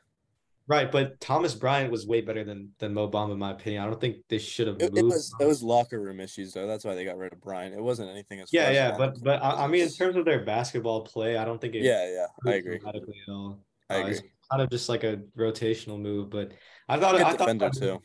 Right, 0.67 0.91
but 0.91 1.19
Thomas 1.19 1.53
Bryant 1.53 1.91
was 1.91 2.07
way 2.07 2.21
better 2.21 2.43
than 2.43 2.71
than 2.79 2.93
Mo 2.93 3.07
Bamba 3.07 3.33
in 3.33 3.39
my 3.39 3.51
opinion. 3.51 3.83
I 3.83 3.85
don't 3.85 4.01
think 4.01 4.17
they 4.29 4.39
should 4.39 4.65
have 4.67 4.79
moved. 4.79 4.97
It, 4.97 5.05
was 5.05 5.33
it 5.39 5.45
was 5.45 5.61
locker 5.61 6.01
room 6.01 6.19
issues 6.19 6.53
though. 6.53 6.65
That's 6.65 6.83
why 6.83 6.95
they 6.95 7.05
got 7.05 7.17
rid 7.17 7.33
of 7.33 7.41
Bryant. 7.41 7.75
It 7.75 7.81
wasn't 7.81 8.09
anything 8.09 8.39
as 8.39 8.51
yeah, 8.51 8.71
yeah. 8.71 8.97
But 8.97 9.21
but 9.23 9.43
I, 9.43 9.65
I, 9.65 9.67
mean, 9.67 9.83
in 9.83 9.89
terms 9.89 10.15
of 10.15 10.25
their 10.25 10.43
basketball 10.43 11.01
play, 11.01 11.37
I 11.37 11.45
don't 11.45 11.61
think 11.61 11.75
it. 11.75 11.83
Yeah, 11.83 12.09
yeah, 12.11 12.51
I 12.51 12.55
agree. 12.55 12.77
At 12.77 12.95
all. 13.29 13.59
I 13.91 13.95
uh, 13.95 13.99
agree. 14.07 14.19
kind 14.49 14.63
of 14.63 14.71
just 14.71 14.89
like 14.89 15.03
a 15.03 15.17
rotational 15.37 16.01
move, 16.01 16.31
but 16.31 16.53
I 16.89 16.97
thought 16.97 17.15
I 17.15 17.31
defender 17.33 17.69
thought, 17.69 17.79
too. 17.79 18.01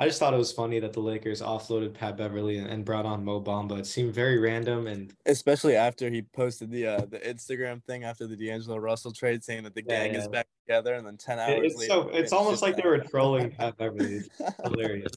I 0.00 0.06
just 0.06 0.20
thought 0.20 0.32
it 0.32 0.38
was 0.38 0.52
funny 0.52 0.78
that 0.78 0.92
the 0.92 1.00
Lakers 1.00 1.42
offloaded 1.42 1.92
Pat 1.92 2.16
Beverley 2.16 2.58
and, 2.58 2.68
and 2.68 2.84
brought 2.84 3.04
on 3.04 3.24
Mo 3.24 3.40
Bamba. 3.40 3.80
It 3.80 3.86
seemed 3.86 4.14
very 4.14 4.38
random, 4.38 4.86
and 4.86 5.12
especially 5.26 5.74
after 5.74 6.08
he 6.08 6.22
posted 6.22 6.70
the 6.70 6.86
uh, 6.86 7.00
the 7.00 7.18
Instagram 7.18 7.82
thing 7.82 8.04
after 8.04 8.28
the 8.28 8.36
D'Angelo 8.36 8.76
Russell 8.76 9.12
trade, 9.12 9.42
saying 9.42 9.64
that 9.64 9.74
the 9.74 9.82
gang 9.82 10.14
yeah. 10.14 10.20
is 10.20 10.28
back 10.28 10.46
together, 10.64 10.94
and 10.94 11.04
then 11.04 11.16
ten 11.16 11.40
hours 11.40 11.72
it's 11.72 11.78
later, 11.78 11.92
so 11.92 12.08
it's 12.10 12.32
almost 12.32 12.62
like 12.62 12.76
they 12.76 12.88
were 12.88 12.98
trolling 12.98 13.50
Pat 13.58 13.76
Beverley. 13.76 14.18
It's 14.18 14.28
hilarious. 14.62 15.12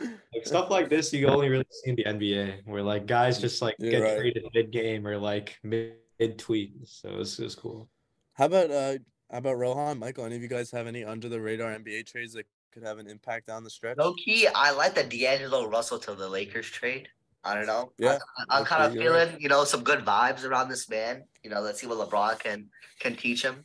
Like, 0.00 0.10
stuff 0.44 0.68
like 0.68 0.88
this 0.88 1.12
you 1.12 1.28
only 1.28 1.48
really 1.48 1.66
see 1.70 1.90
in 1.90 1.96
the 1.96 2.04
NBA, 2.04 2.66
where 2.66 2.82
like 2.82 3.06
guys 3.06 3.40
just 3.40 3.62
like 3.62 3.76
You're 3.78 3.92
get 3.92 4.02
right. 4.02 4.18
traded 4.18 4.44
mid 4.52 4.72
game 4.72 5.06
or 5.06 5.16
like 5.16 5.60
mid 5.62 5.94
tweet. 6.38 6.72
So 6.88 7.20
it's 7.20 7.36
just 7.36 7.58
cool. 7.58 7.88
How 8.32 8.46
about 8.46 8.72
uh 8.72 8.98
how 9.30 9.38
about 9.38 9.58
Rohan, 9.58 9.98
Michael? 9.98 10.24
Any 10.24 10.36
of 10.36 10.42
you 10.42 10.48
guys 10.48 10.70
have 10.72 10.86
any 10.86 11.04
under 11.04 11.28
the 11.28 11.40
radar 11.40 11.72
NBA 11.72 12.06
trades 12.06 12.34
that 12.34 12.46
could 12.74 12.82
have 12.82 12.98
an 12.98 13.06
impact 13.06 13.46
down 13.46 13.62
the 13.62 13.70
stretch? 13.70 13.96
Low 13.96 14.14
key, 14.14 14.48
I 14.52 14.72
like 14.72 14.94
the 14.96 15.04
D'Angelo 15.04 15.68
Russell 15.68 15.98
to 16.00 16.14
the 16.14 16.28
Lakers 16.28 16.66
trade. 16.66 17.08
I 17.44 17.54
don't 17.54 17.66
know. 17.66 17.92
Yeah, 17.98 18.18
I, 18.50 18.58
am 18.58 18.64
kind 18.64 18.82
of 18.82 18.92
feeling, 18.92 19.36
you 19.38 19.48
know, 19.48 19.64
some 19.64 19.84
good 19.84 20.00
vibes 20.04 20.44
around 20.44 20.70
this 20.70 20.88
man. 20.88 21.24
You 21.42 21.50
know, 21.50 21.60
let's 21.60 21.80
see 21.80 21.86
what 21.86 21.98
LeBron 22.10 22.38
can 22.40 22.68
can 23.00 23.14
teach 23.16 23.42
him. 23.42 23.64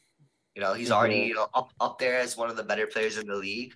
You 0.53 0.61
know, 0.61 0.73
he's 0.73 0.91
already 0.91 1.21
Mhm. 1.21 1.27
you 1.27 1.33
know 1.35 1.47
up 1.53 1.71
up 1.79 1.97
there 1.97 2.19
as 2.19 2.37
one 2.37 2.49
of 2.49 2.57
the 2.57 2.63
better 2.63 2.87
players 2.87 3.17
in 3.17 3.25
the 3.25 3.35
league. 3.35 3.73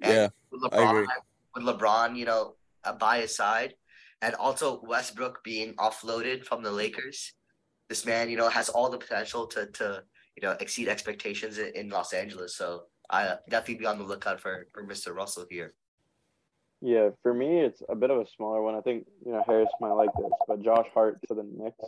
And 0.00 0.12
Yeah, 0.12 0.28
with 0.50 0.64
I 0.64 0.68
LeBron, 0.78 0.90
agree. 0.90 1.06
with 1.54 1.64
LeBron, 1.64 2.16
you 2.16 2.24
know, 2.26 2.56
uh, 2.82 2.92
by 2.92 3.20
his 3.20 3.34
side, 3.34 3.74
and 4.20 4.34
also 4.34 4.82
Westbrook 4.82 5.44
being 5.44 5.74
offloaded 5.76 6.44
from 6.44 6.62
the 6.62 6.72
Lakers, 6.72 7.32
this 7.88 8.04
man, 8.04 8.28
you 8.28 8.36
know, 8.36 8.48
has 8.48 8.68
all 8.68 8.90
the 8.90 8.98
potential 8.98 9.46
to 9.48 9.66
to 9.78 10.02
you 10.36 10.42
know 10.42 10.56
exceed 10.58 10.88
expectations 10.88 11.58
in, 11.58 11.68
in 11.76 11.88
Los 11.90 12.12
Angeles. 12.12 12.56
So 12.56 12.86
I 13.10 13.26
uh, 13.26 13.36
definitely 13.48 13.76
be 13.76 13.86
on 13.86 13.98
the 13.98 14.04
lookout 14.04 14.40
for 14.40 14.66
for 14.72 14.84
Mr. 14.84 15.14
Russell 15.14 15.46
here. 15.50 15.74
Yeah, 16.80 17.10
for 17.22 17.32
me, 17.32 17.60
it's 17.60 17.82
a 17.88 17.94
bit 17.94 18.10
of 18.10 18.18
a 18.18 18.26
smaller 18.36 18.62
one. 18.62 18.74
I 18.74 18.80
think 18.80 19.06
you 19.24 19.32
know 19.32 19.42
Harris 19.46 19.70
might 19.80 19.92
like 19.92 20.10
this, 20.16 20.32
but 20.46 20.62
Josh 20.62 20.86
Hart 20.92 21.18
to 21.28 21.34
the 21.34 21.42
Knicks. 21.42 21.84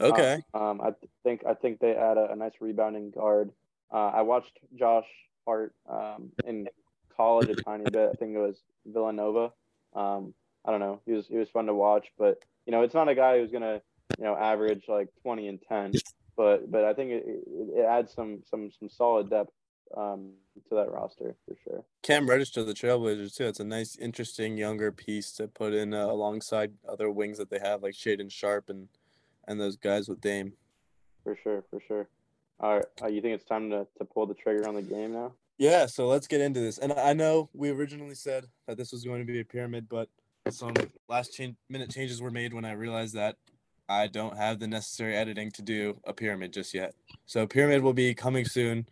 Okay. 0.00 0.42
Um, 0.54 0.80
I 0.80 0.90
th- 0.90 1.10
think 1.24 1.42
I 1.46 1.54
think 1.54 1.80
they 1.80 1.94
add 1.94 2.16
a, 2.16 2.32
a 2.32 2.36
nice 2.36 2.52
rebounding 2.60 3.10
guard. 3.10 3.50
Uh, 3.92 4.10
I 4.14 4.22
watched 4.22 4.58
Josh 4.78 5.06
Hart 5.46 5.74
um, 5.88 6.30
in 6.46 6.68
college 7.16 7.48
a 7.48 7.56
tiny 7.56 7.84
bit. 7.90 8.10
I 8.12 8.14
think 8.14 8.34
it 8.34 8.38
was 8.38 8.62
Villanova. 8.86 9.52
Um, 9.94 10.34
I 10.64 10.70
don't 10.70 10.80
know. 10.80 11.00
He 11.04 11.12
was 11.12 11.26
he 11.26 11.36
was 11.36 11.48
fun 11.48 11.66
to 11.66 11.74
watch, 11.74 12.06
but 12.18 12.38
you 12.66 12.72
know, 12.72 12.82
it's 12.82 12.94
not 12.94 13.08
a 13.08 13.14
guy 13.14 13.38
who's 13.38 13.50
gonna 13.50 13.80
you 14.18 14.24
know 14.24 14.36
average 14.36 14.84
like 14.88 15.08
twenty 15.22 15.48
and 15.48 15.58
ten. 15.68 15.92
But 16.36 16.70
but 16.70 16.84
I 16.84 16.94
think 16.94 17.10
it, 17.10 17.24
it, 17.26 17.78
it 17.78 17.84
adds 17.84 18.12
some 18.12 18.42
some 18.48 18.70
some 18.78 18.88
solid 18.88 19.30
depth 19.30 19.50
um, 19.96 20.32
to 20.68 20.74
that 20.74 20.90
roster 20.92 21.34
for 21.46 21.56
sure. 21.64 21.84
Cam 22.02 22.28
Reddish 22.28 22.50
to 22.52 22.64
the 22.64 22.74
Trailblazers 22.74 23.36
too. 23.36 23.46
It's 23.46 23.60
a 23.60 23.64
nice, 23.64 23.96
interesting 23.96 24.56
younger 24.56 24.92
piece 24.92 25.32
to 25.32 25.48
put 25.48 25.72
in 25.72 25.94
uh, 25.94 26.06
alongside 26.06 26.72
other 26.88 27.10
wings 27.10 27.38
that 27.38 27.50
they 27.50 27.58
have, 27.58 27.82
like 27.82 27.94
Shaedon 27.94 28.30
Sharpe 28.30 28.68
and 28.70 28.88
and 29.46 29.60
those 29.60 29.76
guys 29.76 30.08
with 30.08 30.20
Dame. 30.20 30.52
For 31.24 31.36
sure, 31.42 31.64
for 31.70 31.80
sure. 31.86 32.08
All 32.60 32.76
right, 32.76 32.84
uh, 33.02 33.06
you 33.06 33.20
think 33.20 33.34
it's 33.34 33.44
time 33.44 33.70
to, 33.70 33.86
to 33.98 34.04
pull 34.04 34.26
the 34.26 34.34
trigger 34.34 34.68
on 34.68 34.74
the 34.74 34.82
game 34.82 35.12
now? 35.12 35.32
Yeah, 35.58 35.86
so 35.86 36.06
let's 36.06 36.26
get 36.26 36.40
into 36.40 36.60
this. 36.60 36.78
And 36.78 36.92
I 36.92 37.12
know 37.12 37.48
we 37.52 37.70
originally 37.70 38.14
said 38.14 38.46
that 38.66 38.76
this 38.76 38.92
was 38.92 39.04
going 39.04 39.26
to 39.26 39.32
be 39.32 39.40
a 39.40 39.44
pyramid, 39.44 39.88
but 39.88 40.08
some 40.50 40.74
last 41.08 41.34
change, 41.34 41.56
minute 41.68 41.90
changes 41.90 42.20
were 42.20 42.30
made 42.30 42.54
when 42.54 42.64
I 42.64 42.72
realized 42.72 43.14
that 43.14 43.36
I 43.88 44.06
don't 44.06 44.36
have 44.36 44.58
the 44.58 44.66
necessary 44.66 45.16
editing 45.16 45.50
to 45.52 45.62
do 45.62 45.98
a 46.04 46.12
pyramid 46.12 46.52
just 46.52 46.74
yet. 46.74 46.94
So 47.26 47.46
pyramid 47.46 47.82
will 47.82 47.94
be 47.94 48.14
coming 48.14 48.44
soon. 48.44 48.86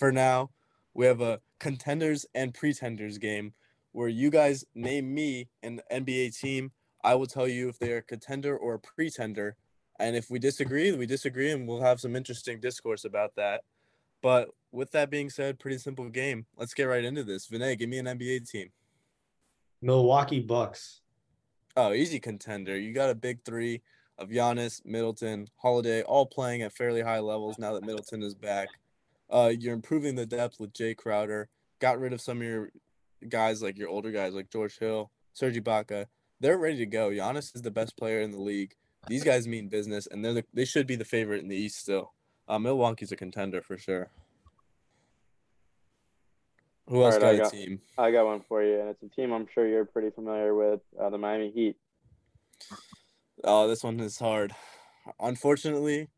For 0.00 0.10
now, 0.10 0.48
we 0.94 1.04
have 1.04 1.20
a 1.20 1.40
contenders 1.58 2.24
and 2.34 2.54
pretenders 2.54 3.18
game 3.18 3.52
where 3.92 4.08
you 4.08 4.30
guys 4.30 4.64
name 4.74 5.12
me 5.12 5.50
an 5.62 5.82
NBA 5.92 6.40
team. 6.40 6.72
I 7.04 7.16
will 7.16 7.26
tell 7.26 7.46
you 7.46 7.68
if 7.68 7.78
they 7.78 7.92
are 7.92 7.98
a 7.98 8.02
contender 8.02 8.56
or 8.56 8.72
a 8.72 8.78
pretender. 8.78 9.56
And 9.98 10.16
if 10.16 10.30
we 10.30 10.38
disagree, 10.38 10.90
we 10.92 11.04
disagree, 11.04 11.50
and 11.50 11.68
we'll 11.68 11.82
have 11.82 12.00
some 12.00 12.16
interesting 12.16 12.60
discourse 12.60 13.04
about 13.04 13.36
that. 13.36 13.60
But 14.22 14.48
with 14.72 14.90
that 14.92 15.10
being 15.10 15.28
said, 15.28 15.58
pretty 15.58 15.76
simple 15.76 16.08
game. 16.08 16.46
Let's 16.56 16.72
get 16.72 16.84
right 16.84 17.04
into 17.04 17.22
this. 17.22 17.48
Vinay, 17.48 17.78
give 17.78 17.90
me 17.90 17.98
an 17.98 18.06
NBA 18.06 18.50
team. 18.50 18.70
Milwaukee 19.82 20.40
Bucks. 20.40 21.02
Oh, 21.76 21.92
easy 21.92 22.20
contender. 22.20 22.78
You 22.78 22.94
got 22.94 23.10
a 23.10 23.14
big 23.14 23.44
three 23.44 23.82
of 24.16 24.30
Giannis, 24.30 24.82
Middleton, 24.82 25.48
Holiday, 25.56 26.00
all 26.04 26.24
playing 26.24 26.62
at 26.62 26.72
fairly 26.72 27.02
high 27.02 27.20
levels 27.20 27.58
now 27.58 27.74
that 27.74 27.84
Middleton 27.84 28.22
is 28.22 28.34
back. 28.34 28.68
Uh, 29.30 29.52
you're 29.58 29.74
improving 29.74 30.14
the 30.16 30.26
depth 30.26 30.58
with 30.58 30.72
Jay 30.72 30.94
Crowder. 30.94 31.48
Got 31.80 32.00
rid 32.00 32.12
of 32.12 32.20
some 32.20 32.38
of 32.38 32.42
your 32.46 32.70
guys, 33.28 33.62
like 33.62 33.78
your 33.78 33.88
older 33.88 34.10
guys, 34.10 34.34
like 34.34 34.50
George 34.50 34.78
Hill, 34.78 35.10
Serge 35.32 35.56
Ibaka. 35.56 36.06
They're 36.40 36.58
ready 36.58 36.78
to 36.78 36.86
go. 36.86 37.10
Giannis 37.10 37.54
is 37.54 37.62
the 37.62 37.70
best 37.70 37.96
player 37.96 38.20
in 38.20 38.30
the 38.32 38.40
league. 38.40 38.74
These 39.06 39.24
guys 39.24 39.46
mean 39.48 39.68
business, 39.68 40.06
and 40.06 40.24
they're 40.24 40.34
the, 40.34 40.44
they 40.52 40.64
should 40.64 40.86
be 40.86 40.96
the 40.96 41.04
favorite 41.04 41.42
in 41.42 41.48
the 41.48 41.56
East 41.56 41.78
still. 41.78 42.12
Uh, 42.48 42.58
Milwaukee's 42.58 43.12
a 43.12 43.16
contender 43.16 43.62
for 43.62 43.78
sure. 43.78 44.10
Who 46.88 46.96
All 47.02 47.04
else 47.06 47.14
right, 47.14 47.20
got 47.20 47.28
I 47.28 47.32
a 47.32 47.38
got- 47.38 47.52
team? 47.52 47.80
I 47.98 48.10
got 48.10 48.26
one 48.26 48.42
for 48.48 48.62
you, 48.64 48.80
and 48.80 48.88
it's 48.88 49.02
a 49.02 49.08
team 49.08 49.32
I'm 49.32 49.46
sure 49.54 49.66
you're 49.66 49.84
pretty 49.84 50.10
familiar 50.10 50.54
with, 50.54 50.80
uh, 51.00 51.08
the 51.08 51.18
Miami 51.18 51.50
Heat. 51.50 51.76
Oh, 53.44 53.68
this 53.68 53.84
one 53.84 54.00
is 54.00 54.18
hard. 54.18 54.54
Unfortunately, 55.20 56.08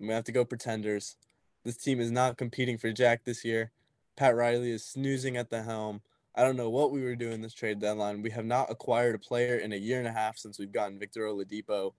I'm 0.00 0.06
gonna 0.06 0.14
have 0.14 0.24
to 0.24 0.32
go 0.32 0.44
pretenders. 0.44 1.16
This 1.64 1.76
team 1.76 2.00
is 2.00 2.10
not 2.10 2.36
competing 2.36 2.76
for 2.76 2.92
Jack 2.92 3.24
this 3.24 3.44
year. 3.44 3.72
Pat 4.16 4.36
Riley 4.36 4.70
is 4.70 4.84
snoozing 4.84 5.36
at 5.36 5.50
the 5.50 5.62
helm. 5.62 6.02
I 6.36 6.42
don't 6.42 6.56
know 6.56 6.70
what 6.70 6.90
we 6.90 7.02
were 7.02 7.16
doing 7.16 7.40
this 7.40 7.54
trade 7.54 7.80
deadline. 7.80 8.22
We 8.22 8.30
have 8.30 8.44
not 8.44 8.70
acquired 8.70 9.14
a 9.14 9.18
player 9.18 9.56
in 9.56 9.72
a 9.72 9.76
year 9.76 9.98
and 9.98 10.08
a 10.08 10.12
half 10.12 10.36
since 10.36 10.58
we've 10.58 10.72
gotten 10.72 10.98
Victor 10.98 11.22
Oladipo. 11.22 11.92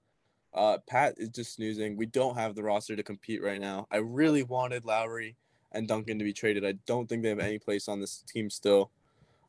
Uh, 0.54 0.78
Pat 0.88 1.16
is 1.18 1.30
just 1.30 1.56
snoozing. 1.56 1.98
We 1.98 2.06
don't 2.06 2.38
have 2.38 2.56
the 2.56 2.64
roster 2.64 2.96
to 2.96 3.04
compete 3.04 3.44
right 3.44 3.60
now. 3.60 3.88
I 3.92 3.98
really 3.98 4.44
wanted 4.44 4.86
Lowry 4.86 5.36
and 5.72 5.88
Duncan 5.88 6.20
to 6.20 6.26
be 6.26 6.34
traded. 6.34 6.66
I 6.66 6.74
don't 6.86 7.08
think 7.08 7.24
they 7.24 7.30
have 7.30 7.40
any 7.40 7.60
place 7.60 7.88
on 7.88 8.00
this 8.00 8.24
team 8.28 8.50
still. 8.50 8.92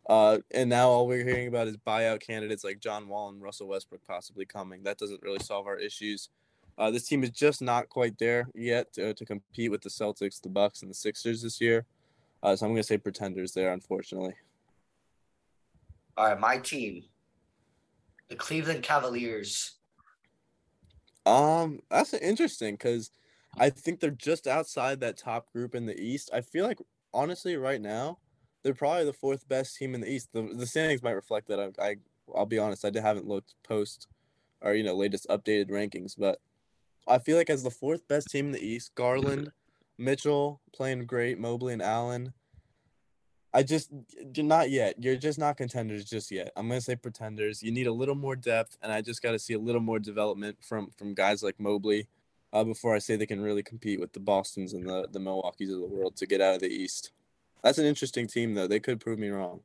Uh, 0.09 0.38
and 0.52 0.70
now 0.70 0.88
all 0.88 1.07
we're 1.07 1.24
hearing 1.24 1.48
about 1.48 1.66
is 1.68 1.76
buyout 1.76 2.20
candidates 2.20 2.64
like 2.64 2.81
John 2.81 3.09
Wall 3.09 3.29
and 3.29 3.42
Russell 3.42 3.68
Westbrook 3.68 4.02
possibly 4.07 4.46
coming. 4.46 4.85
That 4.85 4.98
doesn't 4.98 5.22
really 5.22 5.40
solve 5.40 5.66
our 5.66 5.79
issues. 5.79 6.29
Uh, 6.79 6.91
this 6.91 7.07
team 7.09 7.25
is 7.25 7.31
just 7.31 7.62
not 7.62 7.89
quite 7.89 8.19
there 8.19 8.49
yet 8.55 8.93
to, 8.93 9.15
to 9.15 9.25
compete 9.25 9.71
with 9.71 9.81
the 9.81 9.89
Celtics, 9.89 10.41
the 10.41 10.49
Bucks, 10.49 10.83
and 10.83 10.91
the 10.91 10.95
Sixers 10.95 11.43
this 11.43 11.61
year. 11.61 11.87
Uh, 12.43 12.55
so 12.55 12.67
I'm 12.67 12.73
going 12.73 12.83
to 12.83 12.87
say 12.87 12.99
pretenders 12.99 13.53
there, 13.53 13.73
unfortunately. 13.73 14.35
All 16.17 16.29
right, 16.29 16.39
my 16.39 16.59
team, 16.59 17.05
the 18.29 18.37
Cleveland 18.37 18.83
Cavaliers. 18.83 19.73
Um, 21.25 21.81
that's 21.91 22.15
interesting 22.15 22.75
because 22.75 23.11
I 23.59 23.71
think 23.71 24.01
they're 24.01 24.11
just 24.11 24.47
outside 24.47 25.01
that 25.01 25.17
top 25.17 25.53
group 25.53 25.75
in 25.75 25.87
the 25.87 25.99
East. 25.99 26.31
I 26.33 26.41
feel 26.41 26.67
like 26.67 26.79
honestly, 27.12 27.57
right 27.57 27.81
now, 27.81 28.19
they're 28.62 28.75
probably 28.75 29.05
the 29.05 29.12
fourth 29.12 29.49
best 29.49 29.77
team 29.77 29.95
in 29.95 30.01
the 30.03 30.11
East. 30.11 30.29
The 30.33 30.43
the 30.55 30.67
standings 30.67 31.03
might 31.03 31.12
reflect 31.12 31.49
that. 31.49 31.61
I, 31.61 31.85
I 31.85 31.97
I'll 32.35 32.47
be 32.47 32.59
honest, 32.59 32.85
I 32.85 32.91
haven't 33.01 33.27
looked 33.27 33.55
post 33.62 34.09
or 34.61 34.75
you 34.75 34.85
know 34.85 34.95
latest 34.95 35.27
updated 35.29 35.71
rankings, 35.71 36.15
but 36.17 36.41
I 37.07 37.19
feel 37.19 37.37
like 37.37 37.51
as 37.51 37.62
the 37.62 37.71
fourth 37.71 38.07
best 38.09 38.29
team 38.29 38.47
in 38.47 38.53
the 38.53 38.64
East, 38.64 38.95
Garland, 38.95 39.51
Mitchell 39.99 40.61
playing 40.75 41.07
great, 41.07 41.38
Mobley 41.38 41.73
and 41.73 41.83
Allen. 41.83 42.33
I 43.55 43.62
just 43.62 43.90
you're 44.35 44.45
not 44.45 44.71
yet. 44.71 45.03
You're 45.03 45.16
just 45.16 45.38
not 45.38 45.57
contenders 45.57 46.05
just 46.05 46.31
yet. 46.31 46.53
I'm 46.57 46.69
gonna 46.69 46.81
say 46.81 46.97
pretenders. 46.97 47.62
You 47.62 47.73
need 47.73 47.87
a 47.87 47.92
little 47.92 48.14
more 48.14 48.37
depth, 48.37 48.77
and 48.83 48.92
I 48.92 49.01
just 49.01 49.23
got 49.23 49.33
to 49.33 49.38
see 49.38 49.55
a 49.55 49.59
little 49.59 49.81
more 49.81 49.99
development 49.99 50.59
from 50.61 50.90
from 50.99 51.14
guys 51.14 51.42
like 51.42 51.59
Mobley 51.59 52.09
uh, 52.53 52.64
before 52.64 52.95
I 52.95 52.99
say 52.99 53.16
they 53.16 53.27
can 53.27 53.40
really 53.40 53.62
compete 53.62 53.99
with 53.99 54.12
the 54.12 54.21
Boston's 54.21 54.75
and 54.75 54.87
the 54.87 55.09
the 55.11 55.21
Milwaukee's 55.21 55.71
of 55.71 55.81
the 55.81 55.87
world 55.87 56.16
to 56.16 56.27
get 56.27 56.42
out 56.42 56.57
of 56.57 56.61
the 56.61 56.69
East. 56.69 57.12
That's 57.62 57.79
an 57.79 57.87
interesting 57.87 58.27
team, 58.27 58.55
though. 58.55 58.66
They 58.66 58.81
could 58.81 59.01
prove 59.01 59.19
me 59.19 59.29
wrong. 59.29 59.61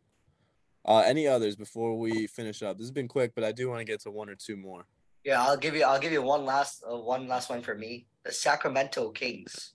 Uh, 0.84 1.04
any 1.06 1.28
others 1.28 1.56
before 1.56 1.98
we 1.98 2.28
finish 2.28 2.64
up? 2.64 2.78
This 2.78 2.86
has 2.86 2.92
been 2.92 3.08
quick, 3.08 3.34
but 3.36 3.44
I 3.44 3.52
do 3.52 3.70
want 3.70 3.80
to 3.80 3.86
get 3.86 4.00
to 4.02 4.12
one 4.12 4.30
or 4.30 4.36
two 4.36 4.58
more. 4.58 4.86
Yeah, 5.24 5.42
I'll 5.42 5.58
give 5.58 5.76
you. 5.76 5.84
I'll 5.84 6.00
give 6.00 6.12
you 6.12 6.22
one 6.22 6.46
last. 6.46 6.84
Uh, 6.90 6.98
one 6.98 7.28
last 7.28 7.50
one 7.50 7.62
for 7.62 7.76
me. 7.76 8.06
The 8.24 8.32
Sacramento 8.32 9.10
Kings. 9.12 9.74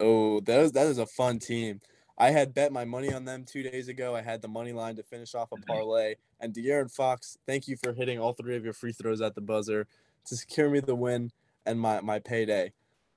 Oh, 0.00 0.40
that 0.40 0.60
is 0.60 0.72
that 0.72 0.86
is 0.86 0.98
a 0.98 1.06
fun 1.06 1.38
team. 1.38 1.80
I 2.18 2.30
had 2.30 2.52
bet 2.52 2.72
my 2.72 2.84
money 2.84 3.12
on 3.12 3.24
them 3.24 3.44
two 3.44 3.62
days 3.62 3.86
ago. 3.88 4.14
I 4.14 4.22
had 4.22 4.42
the 4.42 4.48
money 4.48 4.72
line 4.72 4.96
to 4.96 5.04
finish 5.04 5.34
off 5.34 5.52
a 5.52 5.56
parlay. 5.56 6.16
And 6.40 6.52
De'Aaron 6.52 6.92
Fox, 6.92 7.38
thank 7.46 7.68
you 7.68 7.76
for 7.76 7.92
hitting 7.92 8.18
all 8.18 8.32
three 8.32 8.56
of 8.56 8.64
your 8.64 8.72
free 8.72 8.92
throws 8.92 9.20
at 9.20 9.36
the 9.36 9.40
buzzer 9.40 9.86
to 10.26 10.36
secure 10.36 10.68
me 10.68 10.80
the 10.80 10.96
win 10.96 11.30
and 11.64 11.80
my, 11.80 12.00
my 12.00 12.18
payday. 12.18 12.72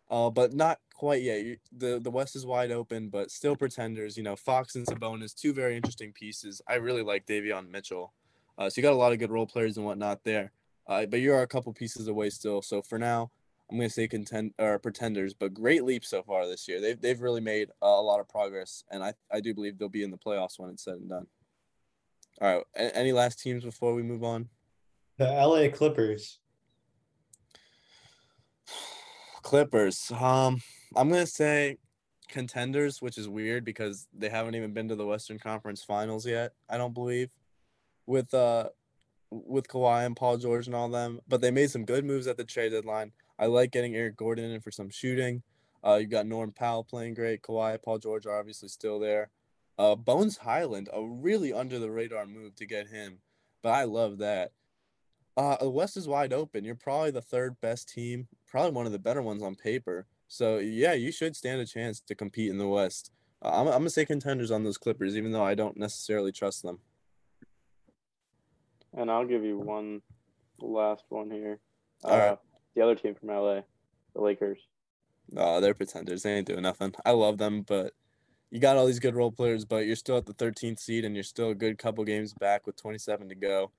Uh, 0.10 0.30
but 0.30 0.54
not 0.54 0.80
quite 0.94 1.24
yet. 1.24 1.58
The 1.76 2.00
the 2.00 2.12
West 2.12 2.36
is 2.36 2.46
wide 2.46 2.72
open, 2.72 3.10
but 3.10 3.32
still 3.32 3.56
pretenders. 3.56 4.18
You 4.18 4.24
know, 4.24 4.36
Fox 4.36 4.76
and 4.76 4.86
Sabonis, 4.86 5.34
two 5.34 5.54
very 5.54 5.76
interesting 5.76 6.12
pieces. 6.12 6.62
I 6.68 6.76
really 6.76 7.02
like 7.02 7.26
Davion 7.26 7.72
Mitchell. 7.72 8.14
Uh, 8.58 8.70
so 8.70 8.80
you 8.80 8.84
got 8.84 8.94
a 8.94 8.96
lot 8.96 9.14
of 9.14 9.20
good 9.20 9.32
role 9.32 9.48
players 9.48 9.78
and 9.78 9.86
whatnot 9.86 10.24
there. 10.24 10.52
Uh, 10.88 11.06
but 11.06 11.20
you 11.20 11.34
are 11.34 11.42
a 11.42 11.48
couple 11.48 11.74
pieces 11.74 12.08
away 12.08 12.30
still. 12.30 12.62
So 12.62 12.82
for 12.82 12.98
now, 12.98 13.32
I'm 13.70 13.78
going 13.78 13.88
to 13.88 13.94
say 13.94 14.08
contend 14.08 14.54
or 14.60 14.78
pretenders, 14.80 15.34
but 15.34 15.54
great 15.54 15.84
leap 15.86 16.04
so 16.04 16.22
far 16.24 16.46
this 16.46 16.68
year. 16.68 16.82
They've 16.82 17.00
they've 17.00 17.22
really 17.22 17.40
made 17.40 17.70
uh, 17.82 17.86
a 17.86 18.02
lot 18.02 18.20
of 18.20 18.28
progress, 18.28 18.84
and 18.92 19.02
I 19.02 19.14
I 19.32 19.40
do 19.40 19.54
believe 19.54 19.78
they'll 19.78 19.88
be 19.88 20.04
in 20.04 20.12
the 20.12 20.18
playoffs 20.18 20.60
when 20.60 20.70
it's 20.70 20.84
said 20.84 20.96
and 20.96 21.10
done. 21.10 21.28
All 22.42 22.56
right, 22.56 22.64
any 22.76 23.14
last 23.14 23.40
teams 23.40 23.64
before 23.64 23.94
we 23.94 24.04
move 24.04 24.24
on? 24.24 24.50
The 25.18 25.26
LA 25.26 25.70
Clippers. 25.70 26.40
Clippers. 29.42 30.12
Um, 30.12 30.62
I'm 30.96 31.10
gonna 31.10 31.26
say 31.26 31.78
contenders, 32.28 33.02
which 33.02 33.18
is 33.18 33.30
weird 33.30 33.64
because 33.64 34.08
they 34.14 34.30
haven't 34.30 34.56
even 34.56 34.74
been 34.74 34.90
to 34.90 34.96
the 34.96 35.06
Western 35.06 35.40
Conference 35.40 35.84
Finals 35.84 36.26
yet. 36.26 36.54
I 36.70 36.78
don't 36.78 36.94
believe. 36.94 37.30
With 38.06 38.34
uh 38.34 38.70
with 39.32 39.68
Kawhi 39.68 40.06
and 40.06 40.16
Paul 40.16 40.38
George 40.38 40.68
and 40.68 40.76
all 40.76 40.90
them, 40.90 41.20
but 41.28 41.42
they 41.42 41.52
made 41.52 41.72
some 41.72 41.86
good 41.86 42.06
moves 42.06 42.28
at 42.28 42.38
the 42.38 42.44
trade 42.44 42.72
deadline. 42.72 43.12
I 43.40 43.48
like 43.48 43.72
getting 43.72 43.96
Eric 43.96 44.18
Gordon 44.18 44.52
in 44.52 44.62
for 44.62 44.72
some 44.72 44.90
shooting. 44.90 45.42
Uh, 45.84 45.96
you 45.96 46.08
got 46.08 46.28
Norm 46.28 46.52
Powell 46.52 46.84
playing 46.84 47.16
great. 47.16 47.42
Kawhi, 47.42 47.82
Paul 47.82 47.98
George 47.98 48.26
are 48.26 48.38
obviously 48.38 48.68
still 48.68 49.00
there. 49.00 49.30
Uh, 49.80 49.96
Bones 49.96 50.38
Hyland, 50.38 50.90
a 50.94 51.04
really 51.04 51.52
under 51.54 51.80
the 51.80 51.90
radar 51.90 52.26
move 52.26 52.56
to 52.56 52.66
get 52.66 52.88
him, 52.88 53.20
but 53.64 53.70
I 53.70 53.86
love 53.86 54.20
that. 54.20 54.52
Uh, 55.38 55.58
the 55.58 55.70
West 55.70 55.98
is 55.98 56.08
wide 56.08 56.34
open. 56.34 56.66
You're 56.66 56.76
probably 56.76 57.12
the 57.12 57.22
third 57.22 57.60
best 57.62 57.90
team, 57.90 58.28
probably 58.46 58.72
one 58.72 58.86
of 58.86 58.92
the 58.92 59.00
better 59.00 59.22
ones 59.22 59.42
on 59.42 59.56
paper. 59.56 60.06
So 60.28 60.60
yeah, 60.60 60.94
you 60.94 61.12
should 61.12 61.36
stand 61.36 61.62
a 61.62 61.66
chance 61.66 62.00
to 62.02 62.16
compete 62.16 62.52
in 62.52 62.58
the 62.58 62.68
West. 62.68 63.12
Uh, 63.42 63.50
I'm, 63.50 63.68
I'm 63.68 63.74
gonna 63.74 63.90
say 63.90 64.06
contenders 64.06 64.52
on 64.52 64.64
those 64.64 64.78
Clippers, 64.78 65.18
even 65.18 65.32
though 65.32 65.44
I 65.44 65.56
don't 65.56 65.78
necessarily 65.78 66.32
trust 66.32 66.64
them. 66.64 66.80
And 68.96 69.10
I'll 69.10 69.26
give 69.26 69.44
you 69.44 69.58
one 69.58 70.02
last 70.60 71.06
one 71.10 71.30
here. 71.32 71.60
All 72.04 72.12
right. 72.18 72.30
Uh, 72.32 72.36
The 72.76 72.82
other 72.82 72.96
team 72.96 73.16
from 73.16 73.30
LA, 73.30 73.62
the 74.14 74.22
Lakers. 74.22 74.60
No, 75.30 75.62
they're 75.62 75.74
pretenders. 75.74 76.24
They 76.24 76.34
ain't 76.36 76.48
doing 76.48 76.64
nothing. 76.64 76.94
I 77.06 77.12
love 77.12 77.38
them, 77.38 77.62
but 77.62 77.94
you 78.50 78.60
got 78.60 78.76
all 78.76 78.86
these 78.86 79.00
good 79.00 79.16
role 79.16 79.32
players, 79.32 79.64
but 79.64 79.86
you're 79.86 79.96
still 79.96 80.18
at 80.18 80.26
the 80.26 80.34
13th 80.34 80.80
seed 80.80 81.06
and 81.06 81.16
you're 81.16 81.24
still 81.24 81.50
a 81.50 81.56
good 81.56 81.78
couple 81.78 82.04
games 82.04 82.34
back 82.34 82.68
with 82.68 82.76
27 82.76 83.30
to 83.30 83.36
go. 83.36 83.72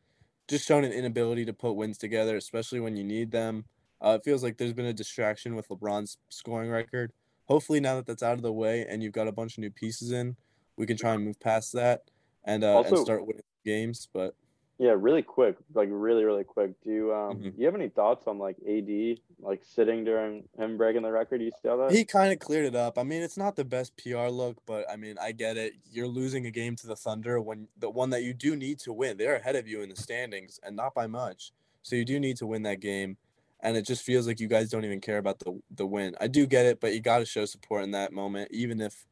Just 0.49 0.67
showing 0.67 0.85
an 0.85 0.93
inability 0.93 1.45
to 1.45 1.53
put 1.53 1.73
wins 1.75 1.99
together, 1.99 2.37
especially 2.37 2.81
when 2.81 2.97
you 2.97 3.05
need 3.05 3.31
them. 3.31 3.65
Uh, 4.01 4.17
it 4.19 4.25
feels 4.25 4.43
like 4.43 4.57
there's 4.57 4.73
been 4.73 4.87
a 4.87 4.93
distraction 4.93 5.55
with 5.55 5.69
LeBron's 5.69 6.17
scoring 6.31 6.71
record. 6.71 7.13
Hopefully, 7.47 7.81
now 7.81 7.97
that 7.97 8.07
that's 8.07 8.23
out 8.23 8.35
of 8.35 8.43
the 8.43 8.53
way 8.53 8.87
and 8.89 9.03
you've 9.03 9.13
got 9.13 9.29
a 9.29 9.33
bunch 9.33 9.59
of 9.59 9.61
new 9.61 9.71
pieces 9.71 10.11
in, 10.11 10.37
we 10.77 10.87
can 10.87 10.97
try 10.97 11.13
and 11.13 11.25
move 11.25 11.39
past 11.39 11.73
that 11.75 12.03
and 12.45 12.65
uh, 12.65 12.79
and 12.87 12.99
start 13.05 13.27
winning 13.27 13.43
games. 13.65 14.09
But 14.13 14.35
Yeah, 14.83 14.97
really 14.99 15.23
quick, 15.23 15.59
like 15.75 15.89
really, 15.93 16.25
really 16.25 16.43
quick. 16.43 16.73
Do 16.83 16.91
you 16.91 17.15
um 17.15 17.37
Mhm. 17.37 17.55
do 17.55 17.61
you 17.61 17.67
have 17.67 17.77
any 17.77 17.89
thoughts 17.89 18.27
on 18.27 18.37
like 18.39 18.57
AD 18.67 19.23
like 19.39 19.63
sitting 19.63 20.03
during 20.03 20.49
him 20.59 20.77
breaking 20.77 21.03
the 21.03 21.13
record? 21.13 21.39
Do 21.39 21.45
you 21.45 21.53
see 21.63 21.69
all 21.69 21.79
that? 21.79 21.93
He 21.93 22.05
kind 22.05 22.33
of 22.33 22.41
cleared 22.41 22.67
it 22.67 22.75
up. 22.75 22.99
I 22.99 23.05
mean, 23.05 23.23
it's 23.23 23.37
not 23.37 23.55
the 23.55 23.65
best 23.65 23.97
PR 23.97 24.27
look, 24.27 24.57
but 24.67 24.85
I 24.91 24.97
mean, 24.97 25.19
I 25.21 25.31
get 25.31 25.57
it. 25.57 25.75
You're 25.89 26.09
losing 26.09 26.47
a 26.47 26.51
game 26.51 26.75
to 26.77 26.89
the 26.89 26.97
Thunder 26.97 27.41
when 27.41 27.69
the 27.79 27.91
one 27.91 28.11
that 28.11 28.25
you 28.25 28.35
do 28.35 28.57
need 28.57 28.81
to 28.81 28.93
win. 28.93 29.19
They're 29.19 29.37
ahead 29.37 29.55
of 29.55 29.69
you 29.69 29.83
in 29.83 29.89
the 29.89 29.95
standings 29.95 30.59
and 30.65 30.75
not 30.75 30.95
by 30.95 31.07
much. 31.07 31.53
So 31.83 31.95
you 31.95 32.05
do 32.05 32.19
need 32.19 32.37
to 32.39 32.47
win 32.49 32.65
that 32.65 32.81
game. 32.81 33.19
And 33.61 33.77
it 33.77 33.87
just 33.87 34.03
feels 34.03 34.27
like 34.27 34.41
you 34.41 34.49
guys 34.49 34.69
don't 34.69 34.85
even 34.85 35.01
care 35.01 35.19
about 35.19 35.39
the 35.39 35.63
the 35.71 35.87
win. 35.87 36.17
I 36.21 36.27
do 36.27 36.45
get 36.45 36.67
it, 36.67 36.81
but 36.81 36.93
you 36.93 37.01
got 37.01 37.21
to 37.21 37.25
show 37.25 37.45
support 37.45 37.85
in 37.85 37.93
that 37.93 38.13
moment, 38.13 38.51
even 38.51 38.81
if 38.81 39.07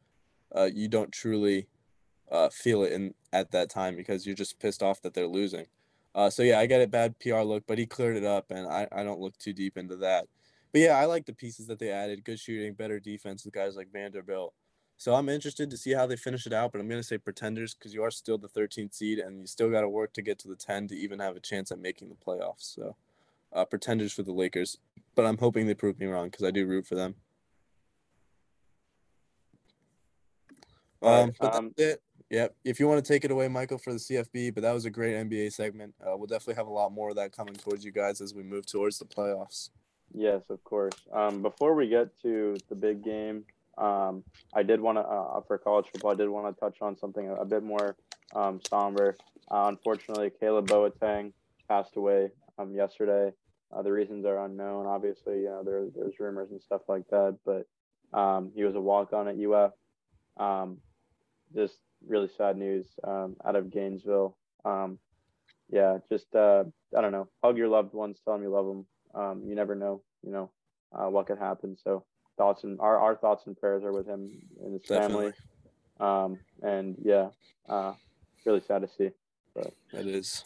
uh, 0.53 0.69
you 0.75 0.89
don't 0.89 1.13
truly 1.13 1.69
uh, 2.31 2.49
feel 2.49 2.85
it 2.85 2.93
in 2.93 3.15
at 3.33 3.51
that 3.53 3.71
time 3.71 3.97
because 3.97 4.27
you're 4.27 4.35
just 4.35 4.59
pissed 4.61 4.83
off 4.83 5.03
that 5.03 5.15
they're 5.15 5.27
losing. 5.27 5.67
Uh, 6.15 6.31
so 6.31 6.43
yeah, 6.43 6.59
I 6.59 6.67
get 6.67 6.83
a 6.83 6.87
bad 6.87 7.19
PR 7.21 7.41
look, 7.41 7.65
but 7.67 7.79
he 7.79 7.87
cleared 7.87 8.17
it 8.17 8.25
up, 8.25 8.51
and 8.51 8.67
I, 8.67 8.89
I 8.93 9.05
don't 9.05 9.21
look 9.21 9.37
too 9.39 9.53
deep 9.53 9.77
into 9.77 9.97
that. 9.97 10.27
But 10.73 10.81
yeah, 10.83 10.99
I 10.99 11.05
like 11.05 11.27
the 11.27 11.33
pieces 11.33 11.67
that 11.67 11.79
they 11.79 11.91
added. 11.91 12.25
Good 12.25 12.39
shooting, 12.39 12.75
better 12.75 13.01
defense 13.01 13.45
with 13.45 13.55
guys 13.55 13.77
like 13.77 13.93
Vanderbilt. 13.93 14.55
So 14.97 15.15
I'm 15.15 15.29
interested 15.29 15.71
to 15.71 15.77
see 15.77 15.93
how 15.93 16.07
they 16.07 16.17
finish 16.17 16.47
it 16.47 16.53
out. 16.53 16.73
But 16.73 16.81
I'm 16.81 16.89
gonna 16.89 17.03
say 17.03 17.19
pretenders 17.19 17.75
because 17.75 17.95
you 17.95 18.03
are 18.03 18.11
still 18.11 18.39
the 18.39 18.49
13th 18.49 18.95
seed 18.95 19.19
and 19.19 19.41
you 19.41 19.47
still 19.47 19.71
got 19.71 19.81
to 19.81 19.89
work 19.89 20.13
to 20.13 20.23
get 20.23 20.39
to 20.41 20.49
the 20.49 20.57
10 20.57 20.89
to 20.89 20.95
even 20.95 21.19
have 21.19 21.37
a 21.37 21.41
chance 21.41 21.73
at 21.73 21.81
making 21.81 22.09
the 22.09 22.15
playoffs. 22.15 22.75
So 22.75 22.97
uh, 23.53 23.65
pretenders 23.65 24.13
for 24.13 24.23
the 24.23 24.33
Lakers. 24.33 24.79
But 25.15 25.27
I'm 25.27 25.39
hoping 25.39 25.67
they 25.67 25.75
prove 25.75 25.99
me 25.99 26.07
wrong 26.07 26.29
because 26.29 26.45
I 26.45 26.51
do 26.51 26.67
root 26.67 26.87
for 26.87 26.95
them. 26.95 27.15
Um, 31.03 31.33
but 31.41 31.55
um, 31.55 31.73
that's 31.77 31.95
it. 31.95 32.03
Yep. 32.31 32.55
If 32.65 32.79
you 32.79 32.87
want 32.87 33.05
to 33.05 33.13
take 33.13 33.25
it 33.25 33.33
away, 33.33 33.49
Michael, 33.49 33.79
for 33.79 33.93
the 33.93 33.99
CFB, 33.99 34.55
but 34.55 34.63
that 34.63 34.73
was 34.73 34.85
a 34.85 34.91
great 34.91 35.17
NBA 35.17 35.53
segment. 35.53 35.95
Uh, 36.01 36.17
we'll 36.17 36.29
definitely 36.29 36.55
have 36.55 36.69
a 36.69 36.73
lot 36.73 36.93
more 36.93 37.11
of 37.11 37.17
that 37.17 37.33
coming 37.33 37.55
towards 37.55 37.85
you 37.85 37.91
guys 37.91 38.21
as 38.21 38.35
we 38.35 38.45
move 38.45 38.67
towards 38.67 38.99
the 38.99 39.05
playoffs. 39.05 39.71
Yes, 40.15 40.43
of 40.49 40.63
course. 40.63 40.95
Um, 41.13 41.43
before 41.43 41.75
we 41.75 41.89
get 41.89 42.09
to 42.23 42.57
the 42.69 42.77
big 42.77 43.05
game, 43.05 43.45
um, 43.79 44.23
I 44.55 44.63
did 44.63 44.81
want 44.81 44.99
to, 44.99 45.03
uh, 45.03 45.41
for 45.47 45.59
college 45.59 45.87
football, 45.93 46.13
I 46.13 46.15
did 46.15 46.29
want 46.29 46.55
to 46.55 46.61
touch 46.61 46.79
on 46.81 46.97
something 46.97 47.35
a, 47.37 47.45
bit 47.45 47.65
more 47.65 47.97
um, 48.35 48.61
somber. 48.69 49.17
Uh, 49.51 49.65
unfortunately, 49.67 50.31
Caleb 50.39 50.69
Boateng 50.69 51.33
passed 51.69 51.97
away 51.97 52.31
um, 52.59 52.75
yesterday. 52.75 53.33
Uh, 53.73 53.83
the 53.83 53.91
reasons 53.91 54.25
are 54.25 54.45
unknown. 54.45 54.87
Obviously, 54.87 55.41
you 55.41 55.47
know, 55.47 55.63
there, 55.65 55.87
there's 55.97 56.19
rumors 56.21 56.51
and 56.53 56.63
stuff 56.63 56.83
like 56.89 57.09
that, 57.11 57.37
but 57.45 57.67
um, 58.17 58.53
he 58.55 58.63
was 58.63 58.75
a 58.77 58.81
walk-on 58.81 59.29
at 59.29 59.37
UF. 59.37 59.73
Um, 60.37 60.79
just 61.55 61.79
really 62.07 62.29
sad 62.37 62.57
news 62.57 62.87
um, 63.05 63.37
out 63.45 63.57
of 63.57 63.71
Gainesville. 63.71 64.37
Um, 64.65 64.99
yeah, 65.71 65.99
just 66.09 66.35
uh, 66.35 66.65
I 66.97 67.01
don't 67.01 67.13
know. 67.13 67.29
Hug 67.43 67.57
your 67.57 67.69
loved 67.69 67.95
ones, 67.95 68.19
tell 68.25 68.35
them 68.35 68.43
you 68.43 68.51
love 68.51 68.67
them. 68.67 68.87
Um, 69.15 69.43
you 69.45 69.55
never 69.55 69.75
know, 69.75 70.03
you 70.23 70.33
know, 70.33 70.51
uh, 70.93 71.09
what 71.09 71.27
could 71.27 71.39
happen. 71.39 71.77
So 71.83 72.05
thoughts 72.37 72.65
and 72.65 72.81
our, 72.81 72.99
our 72.99 73.17
thoughts 73.17 73.47
and 73.47 73.57
prayers 73.57 73.85
are 73.85 73.93
with 73.93 74.07
him 74.07 74.31
and 74.63 74.73
his 74.73 74.83
Definitely. 74.83 75.33
family. 75.99 76.33
Um, 76.33 76.39
and 76.63 76.97
yeah, 77.03 77.29
uh, 77.69 77.93
really 78.45 78.61
sad 78.67 78.83
to 78.83 78.89
see. 78.89 79.11
It 79.93 80.07
is. 80.07 80.45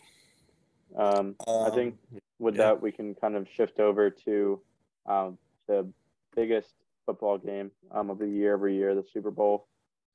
Um, 0.96 1.36
I 1.46 1.70
think 1.70 1.94
Um, 2.12 2.20
with 2.38 2.56
yeah. 2.56 2.64
that 2.64 2.82
we 2.82 2.92
can 2.92 3.14
kind 3.14 3.36
of 3.36 3.48
shift 3.48 3.80
over 3.80 4.10
to 4.10 4.60
um, 5.06 5.38
the 5.68 5.88
biggest 6.34 6.72
football 7.06 7.38
game 7.38 7.70
um, 7.90 8.10
of 8.10 8.18
the 8.18 8.28
year 8.28 8.54
every 8.54 8.76
year, 8.76 8.94
the 8.94 9.04
Super 9.12 9.30
Bowl. 9.30 9.68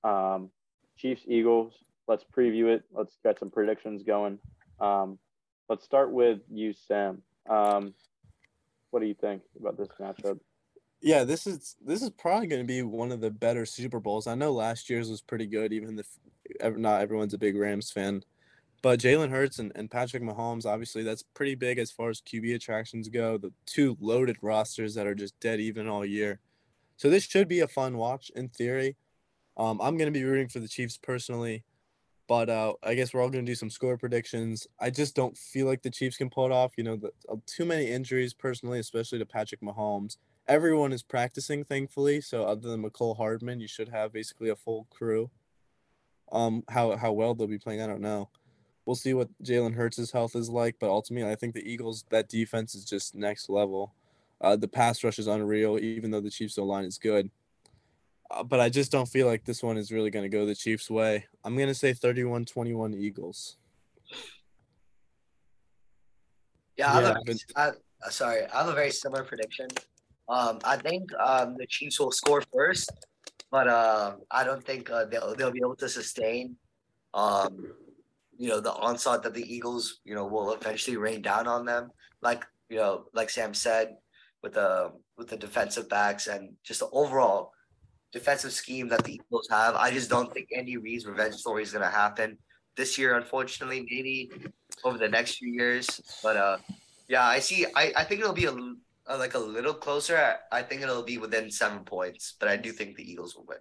Um, 0.04 0.52
Chiefs 1.00 1.24
Eagles. 1.28 1.74
Let's 2.08 2.26
preview 2.36 2.74
it. 2.74 2.84
Let's 2.92 3.18
get 3.24 3.40
some 3.40 3.50
predictions 3.50 4.04
going. 4.04 4.40
Um, 4.80 5.20
let's 5.70 5.86
start 5.86 6.12
with 6.12 6.40
you, 6.52 6.74
Sam. 6.74 7.22
Um, 7.50 7.94
what 8.92 9.02
do 9.02 9.06
you 9.06 9.14
think 9.14 9.44
about 9.60 9.78
this 9.78 9.90
matchup? 10.00 10.40
Yeah, 11.02 11.24
this 11.24 11.48
is 11.48 11.78
this 11.86 12.02
is 12.02 12.10
probably 12.10 12.48
going 12.48 12.62
to 12.62 12.68
be 12.68 12.82
one 12.82 13.12
of 13.12 13.22
the 13.22 13.32
better 13.32 13.66
Super 13.66 14.00
Bowls. 14.00 14.28
I 14.28 14.36
know 14.36 14.52
last 14.52 14.90
year's 14.90 15.10
was 15.10 15.22
pretty 15.22 15.46
good, 15.46 15.72
even 15.72 15.98
if 15.98 16.78
not 16.78 17.02
everyone's 17.02 17.34
a 17.34 17.38
big 17.38 17.56
Rams 17.56 17.92
fan. 17.92 18.24
But 18.82 19.00
Jalen 19.00 19.30
Hurts 19.30 19.60
and, 19.60 19.72
and 19.76 19.92
Patrick 19.92 20.24
Mahomes, 20.24 20.66
obviously, 20.66 21.04
that's 21.04 21.24
pretty 21.34 21.56
big 21.56 21.80
as 21.80 21.92
far 21.92 22.10
as 22.10 22.22
QB 22.22 22.56
attractions 22.56 23.10
go. 23.10 23.38
The 23.38 23.52
two 23.66 23.98
loaded 24.00 24.38
rosters 24.42 24.96
that 24.96 25.08
are 25.08 25.16
just 25.16 25.40
dead 25.40 25.60
even 25.60 25.88
all 25.88 26.06
year. 26.06 26.40
So 26.96 27.10
this 27.10 27.24
should 27.24 27.48
be 27.48 27.60
a 27.60 27.68
fun 27.68 27.98
watch 27.98 28.32
in 28.36 28.50
theory. 28.50 28.96
Um, 29.60 29.80
I'm 29.82 29.98
going 29.98 30.12
to 30.12 30.17
be 30.17 30.24
rooting 30.24 30.48
for 30.48 30.60
the 30.60 30.67
Chiefs 30.67 30.98
personally, 30.98 31.63
but 32.28 32.50
uh, 32.50 32.74
I 32.82 32.95
guess 32.95 33.13
we're 33.13 33.22
all 33.22 33.30
going 33.30 33.45
to 33.45 33.52
do 33.52 33.56
some 33.56 33.69
score 33.69 33.98
predictions. 33.98 34.65
I 34.80 34.89
just 34.89 35.15
don't 35.15 35.38
feel 35.38 35.67
like 35.67 35.84
the 35.84 35.91
Chiefs 35.91 36.17
can 36.17 36.32
pull 36.32 36.45
it 36.45 36.52
off. 36.52 36.72
You 36.78 36.86
know, 36.86 36.95
the, 36.95 37.12
uh, 37.30 37.36
too 37.45 37.65
many 37.65 37.88
injuries 37.88 38.34
personally, 38.34 38.80
especially 38.80 39.19
to 39.19 39.26
Patrick 39.26 39.62
Mahomes 39.62 40.17
everyone 40.50 40.91
is 40.91 41.04
practicing, 41.04 41.63
thankfully. 41.63 42.19
So 42.19 42.43
other 42.43 42.67
than 42.67 42.84
Mecole 42.84 43.15
Hardman, 43.15 43.62
you 43.62 43.67
should 43.67 43.89
have 43.89 44.12
basically 44.12 44.50
a 44.50 44.56
full 44.56 44.88
crew. 44.89 45.30
Um, 46.32 46.63
how 46.67 46.98
how 46.98 47.13
well 47.13 47.34
they'll 47.34 47.48
be 47.48 47.60
playing, 47.60 47.82
I 47.82 47.88
don't 47.88 48.02
know. 48.02 48.30
We'll 48.86 48.95
see 48.95 49.13
what 49.13 49.30
Jalen 49.43 49.76
Hurts' 49.76 50.12
health 50.12 50.36
is 50.36 50.50
like, 50.50 50.78
but 50.80 50.89
ultimately, 50.89 51.32
I 51.32 51.36
think 51.36 51.54
the 51.54 51.72
Eagles 51.72 52.06
that 52.10 52.28
defense 52.28 52.74
is 52.76 52.84
just 52.84 53.15
next 53.15 53.50
level. 53.50 53.93
Uh, 54.41 54.56
the 54.56 54.67
pass 54.67 55.04
rush 55.04 55.19
is 55.19 55.28
unreal, 55.28 55.78
even 55.78 56.12
though 56.12 56.22
the 56.22 56.32
Chiefs' 56.32 56.58
line 56.58 56.86
is 56.86 56.98
good. 56.98 57.30
Uh, 58.32 58.44
but 58.44 58.60
I 58.60 58.70
just 58.70 58.92
don't 58.92 59.08
feel 59.08 59.28
like 59.28 59.44
this 59.44 59.63
one 59.63 59.78
is 59.78 59.92
really 59.92 60.12
going 60.12 60.24
to 60.24 60.30
go 60.30 60.46
the 60.46 60.56
Chiefs' 60.56 60.89
way. 60.89 61.26
I'm 61.44 61.56
going 61.56 61.68
to 61.68 61.74
say 61.76 61.94
31 61.94 62.46
21 62.46 62.94
Eagles. 62.94 63.58
Yeah, 66.78 66.92
I 66.92 67.02
have 67.02 67.18
Yeah. 67.26 67.34
a, 67.56 67.60
I, 67.60 67.68
uh, 68.06 68.10
sorry, 68.10 68.46
I 68.46 68.60
have 68.60 68.68
a 68.70 68.74
very 68.74 68.92
similar 68.92 69.24
prediction. 69.24 69.68
Um, 70.30 70.60
I 70.63 70.78
think 70.78 71.12
um, 71.20 71.56
the 71.58 71.65
Chiefs 71.68 72.00
will 72.00 72.12
score 72.12 72.44
first, 72.54 72.92
but 73.50 73.68
um, 73.68 74.22
I 74.30 74.44
don't 74.44 74.63
think 74.63 74.92
uh, 74.92 75.06
they'll 75.06 75.36
they'll 75.36 75.52
be 75.52 75.60
able 75.63 75.76
to 75.78 75.89
sustain, 75.89 76.56
um, 77.15 77.74
you 78.38 78.48
know, 78.48 78.60
the 78.60 78.72
onslaught 78.74 79.24
that 79.24 79.34
the 79.34 79.44
Eagles, 79.54 80.00
you 80.06 80.13
know, 80.13 80.28
will 80.28 80.54
eventually 80.54 80.98
rain 80.98 81.24
down 81.24 81.48
on 81.48 81.65
them. 81.65 81.89
Like 82.22 82.46
you 82.70 82.78
know, 82.78 83.06
like 83.13 83.32
Sam 83.32 83.56
said, 83.56 83.98
with 84.44 84.54
the 84.54 84.92
with 85.18 85.30
the 85.30 85.38
defensive 85.38 85.89
backs 85.89 86.28
and 86.28 86.54
just 86.63 86.82
the 86.82 86.90
overall 86.92 87.52
defensive 88.12 88.52
scheme 88.52 88.90
that 88.90 89.04
the 89.04 89.14
Eagles 89.16 89.48
have, 89.50 89.76
I 89.76 89.92
just 89.92 90.10
don't 90.10 90.34
think 90.34 90.50
Andy 90.56 90.78
Reid's 90.78 91.06
revenge 91.06 91.36
story 91.36 91.64
is 91.64 91.72
gonna 91.72 91.90
happen 91.90 92.38
this 92.76 92.98
year. 92.98 93.18
Unfortunately, 93.18 93.86
maybe 93.90 94.32
over 94.84 94.98
the 94.98 95.10
next 95.10 95.36
few 95.38 95.52
years, 95.52 96.02
but 96.24 96.36
uh. 96.36 96.58
Yeah, 97.12 97.26
I 97.26 97.40
see. 97.40 97.66
I, 97.76 97.92
I 97.98 98.04
think 98.04 98.22
it'll 98.22 98.34
be 98.34 98.46
a, 98.46 98.52
uh, 98.52 99.18
like 99.18 99.34
a 99.34 99.40
little 99.40 99.74
closer. 99.74 100.16
I, 100.16 100.60
I 100.60 100.62
think 100.62 100.84
it'll 100.84 101.02
be 101.02 101.18
within 101.18 101.50
seven 101.50 101.80
points, 101.80 102.36
but 102.40 102.48
I 102.48 102.56
do 102.56 102.72
think 102.72 102.96
the 102.96 103.12
Eagles 103.12 103.36
will 103.36 103.46
win. 103.48 103.58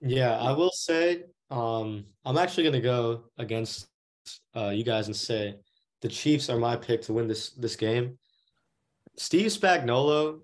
Yeah, 0.00 0.38
I 0.38 0.52
will 0.52 0.70
say, 0.72 1.24
um, 1.50 2.06
I'm 2.24 2.38
actually 2.38 2.64
gonna 2.64 2.80
go 2.80 3.24
against 3.36 3.86
uh 4.56 4.70
you 4.70 4.82
guys 4.82 5.08
and 5.08 5.16
say 5.16 5.56
the 6.00 6.08
Chiefs 6.08 6.48
are 6.48 6.58
my 6.58 6.74
pick 6.74 7.02
to 7.02 7.12
win 7.12 7.28
this 7.28 7.50
this 7.50 7.76
game. 7.76 8.18
Steve 9.18 9.50
Spagnuolo, 9.50 10.40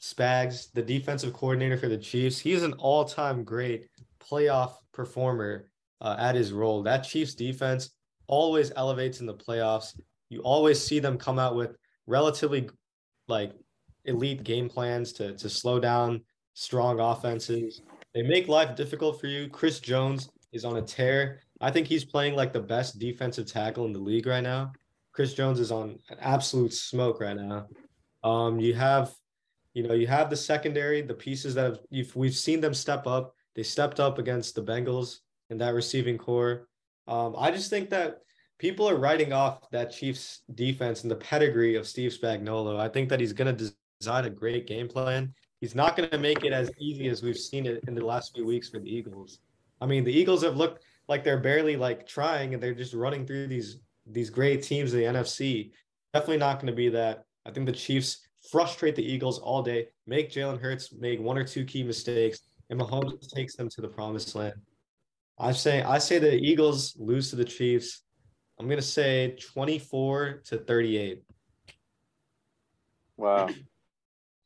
Spags, 0.00 0.72
the 0.72 0.82
defensive 0.82 1.32
coordinator 1.32 1.76
for 1.76 1.88
the 1.88 1.96
Chiefs, 1.96 2.38
he's 2.38 2.62
an 2.62 2.74
all-time 2.74 3.44
great 3.44 3.88
playoff 4.20 4.74
performer 4.92 5.70
uh, 6.00 6.16
at 6.18 6.34
his 6.34 6.52
role. 6.52 6.82
That 6.82 7.04
Chiefs 7.04 7.34
defense 7.34 7.90
always 8.26 8.72
elevates 8.76 9.20
in 9.20 9.26
the 9.26 9.34
playoffs. 9.34 9.98
You 10.28 10.40
always 10.40 10.80
see 10.80 10.98
them 10.98 11.16
come 11.16 11.38
out 11.38 11.56
with 11.56 11.76
relatively 12.06 12.68
like 13.28 13.52
elite 14.04 14.44
game 14.44 14.68
plans 14.68 15.12
to 15.14 15.36
to 15.36 15.48
slow 15.48 15.80
down 15.80 16.20
strong 16.54 17.00
offenses. 17.00 17.82
They 18.14 18.22
make 18.22 18.48
life 18.48 18.76
difficult 18.76 19.20
for 19.20 19.26
you. 19.26 19.48
Chris 19.48 19.80
Jones 19.80 20.30
is 20.52 20.64
on 20.64 20.76
a 20.76 20.82
tear. 20.82 21.40
I 21.60 21.70
think 21.70 21.86
he's 21.86 22.04
playing 22.04 22.34
like 22.34 22.52
the 22.52 22.60
best 22.60 22.98
defensive 22.98 23.46
tackle 23.46 23.86
in 23.86 23.92
the 23.92 23.98
league 23.98 24.26
right 24.26 24.42
now. 24.42 24.72
Chris 25.12 25.34
Jones 25.34 25.60
is 25.60 25.70
on 25.70 25.98
an 26.10 26.18
absolute 26.20 26.72
smoke 26.72 27.20
right 27.20 27.36
now. 27.36 27.66
Um, 28.22 28.60
you 28.60 28.74
have, 28.74 29.14
you 29.76 29.82
know, 29.82 29.92
you 29.92 30.06
have 30.06 30.30
the 30.30 30.36
secondary, 30.36 31.02
the 31.02 31.12
pieces 31.12 31.54
that 31.54 31.64
have, 31.64 31.80
you've, 31.90 32.16
we've 32.16 32.34
seen 32.34 32.62
them 32.62 32.72
step 32.72 33.06
up. 33.06 33.34
They 33.54 33.62
stepped 33.62 34.00
up 34.00 34.18
against 34.18 34.54
the 34.54 34.62
Bengals 34.62 35.18
in 35.50 35.58
that 35.58 35.74
receiving 35.74 36.16
core. 36.16 36.66
Um, 37.06 37.34
I 37.36 37.50
just 37.50 37.68
think 37.68 37.90
that 37.90 38.20
people 38.58 38.88
are 38.88 38.96
writing 38.96 39.34
off 39.34 39.68
that 39.72 39.92
Chiefs 39.92 40.40
defense 40.54 41.02
and 41.02 41.10
the 41.10 41.16
pedigree 41.16 41.76
of 41.76 41.86
Steve 41.86 42.16
Spagnuolo. 42.18 42.80
I 42.80 42.88
think 42.88 43.10
that 43.10 43.20
he's 43.20 43.34
going 43.34 43.54
to 43.54 43.70
design 44.00 44.24
a 44.24 44.30
great 44.30 44.66
game 44.66 44.88
plan. 44.88 45.34
He's 45.60 45.74
not 45.74 45.94
going 45.94 46.08
to 46.08 46.16
make 46.16 46.42
it 46.42 46.54
as 46.54 46.70
easy 46.80 47.08
as 47.08 47.22
we've 47.22 47.36
seen 47.36 47.66
it 47.66 47.84
in 47.86 47.94
the 47.94 48.02
last 48.02 48.34
few 48.34 48.46
weeks 48.46 48.70
for 48.70 48.78
the 48.78 48.88
Eagles. 48.88 49.40
I 49.82 49.84
mean, 49.84 50.04
the 50.04 50.18
Eagles 50.18 50.42
have 50.42 50.56
looked 50.56 50.84
like 51.06 51.22
they're 51.22 51.36
barely 51.36 51.76
like 51.76 52.06
trying 52.06 52.54
and 52.54 52.62
they're 52.62 52.72
just 52.72 52.94
running 52.94 53.26
through 53.26 53.48
these 53.48 53.76
these 54.06 54.30
great 54.30 54.62
teams 54.62 54.94
in 54.94 55.00
the 55.00 55.18
NFC. 55.18 55.72
Definitely 56.14 56.38
not 56.38 56.60
going 56.60 56.68
to 56.68 56.72
be 56.72 56.88
that. 56.90 57.24
I 57.44 57.50
think 57.50 57.66
the 57.66 57.72
Chiefs 57.72 58.25
frustrate 58.50 58.96
the 58.96 59.04
Eagles 59.04 59.38
all 59.38 59.62
day, 59.62 59.88
make 60.06 60.30
Jalen 60.30 60.60
Hurts 60.60 60.92
make 60.92 61.20
one 61.20 61.38
or 61.38 61.44
two 61.44 61.64
key 61.64 61.82
mistakes, 61.82 62.40
and 62.70 62.80
Mahomes 62.80 63.28
takes 63.32 63.56
them 63.56 63.68
to 63.70 63.80
the 63.80 63.88
promised 63.88 64.34
land. 64.34 64.54
I 65.38 65.52
say 65.52 65.82
I 65.82 65.98
say 65.98 66.18
the 66.18 66.34
Eagles 66.34 66.96
lose 66.98 67.30
to 67.30 67.36
the 67.36 67.44
Chiefs. 67.44 68.02
I'm 68.58 68.68
gonna 68.68 68.82
say 68.82 69.36
24 69.52 70.42
to 70.46 70.58
38. 70.58 71.22
Wow. 73.16 73.48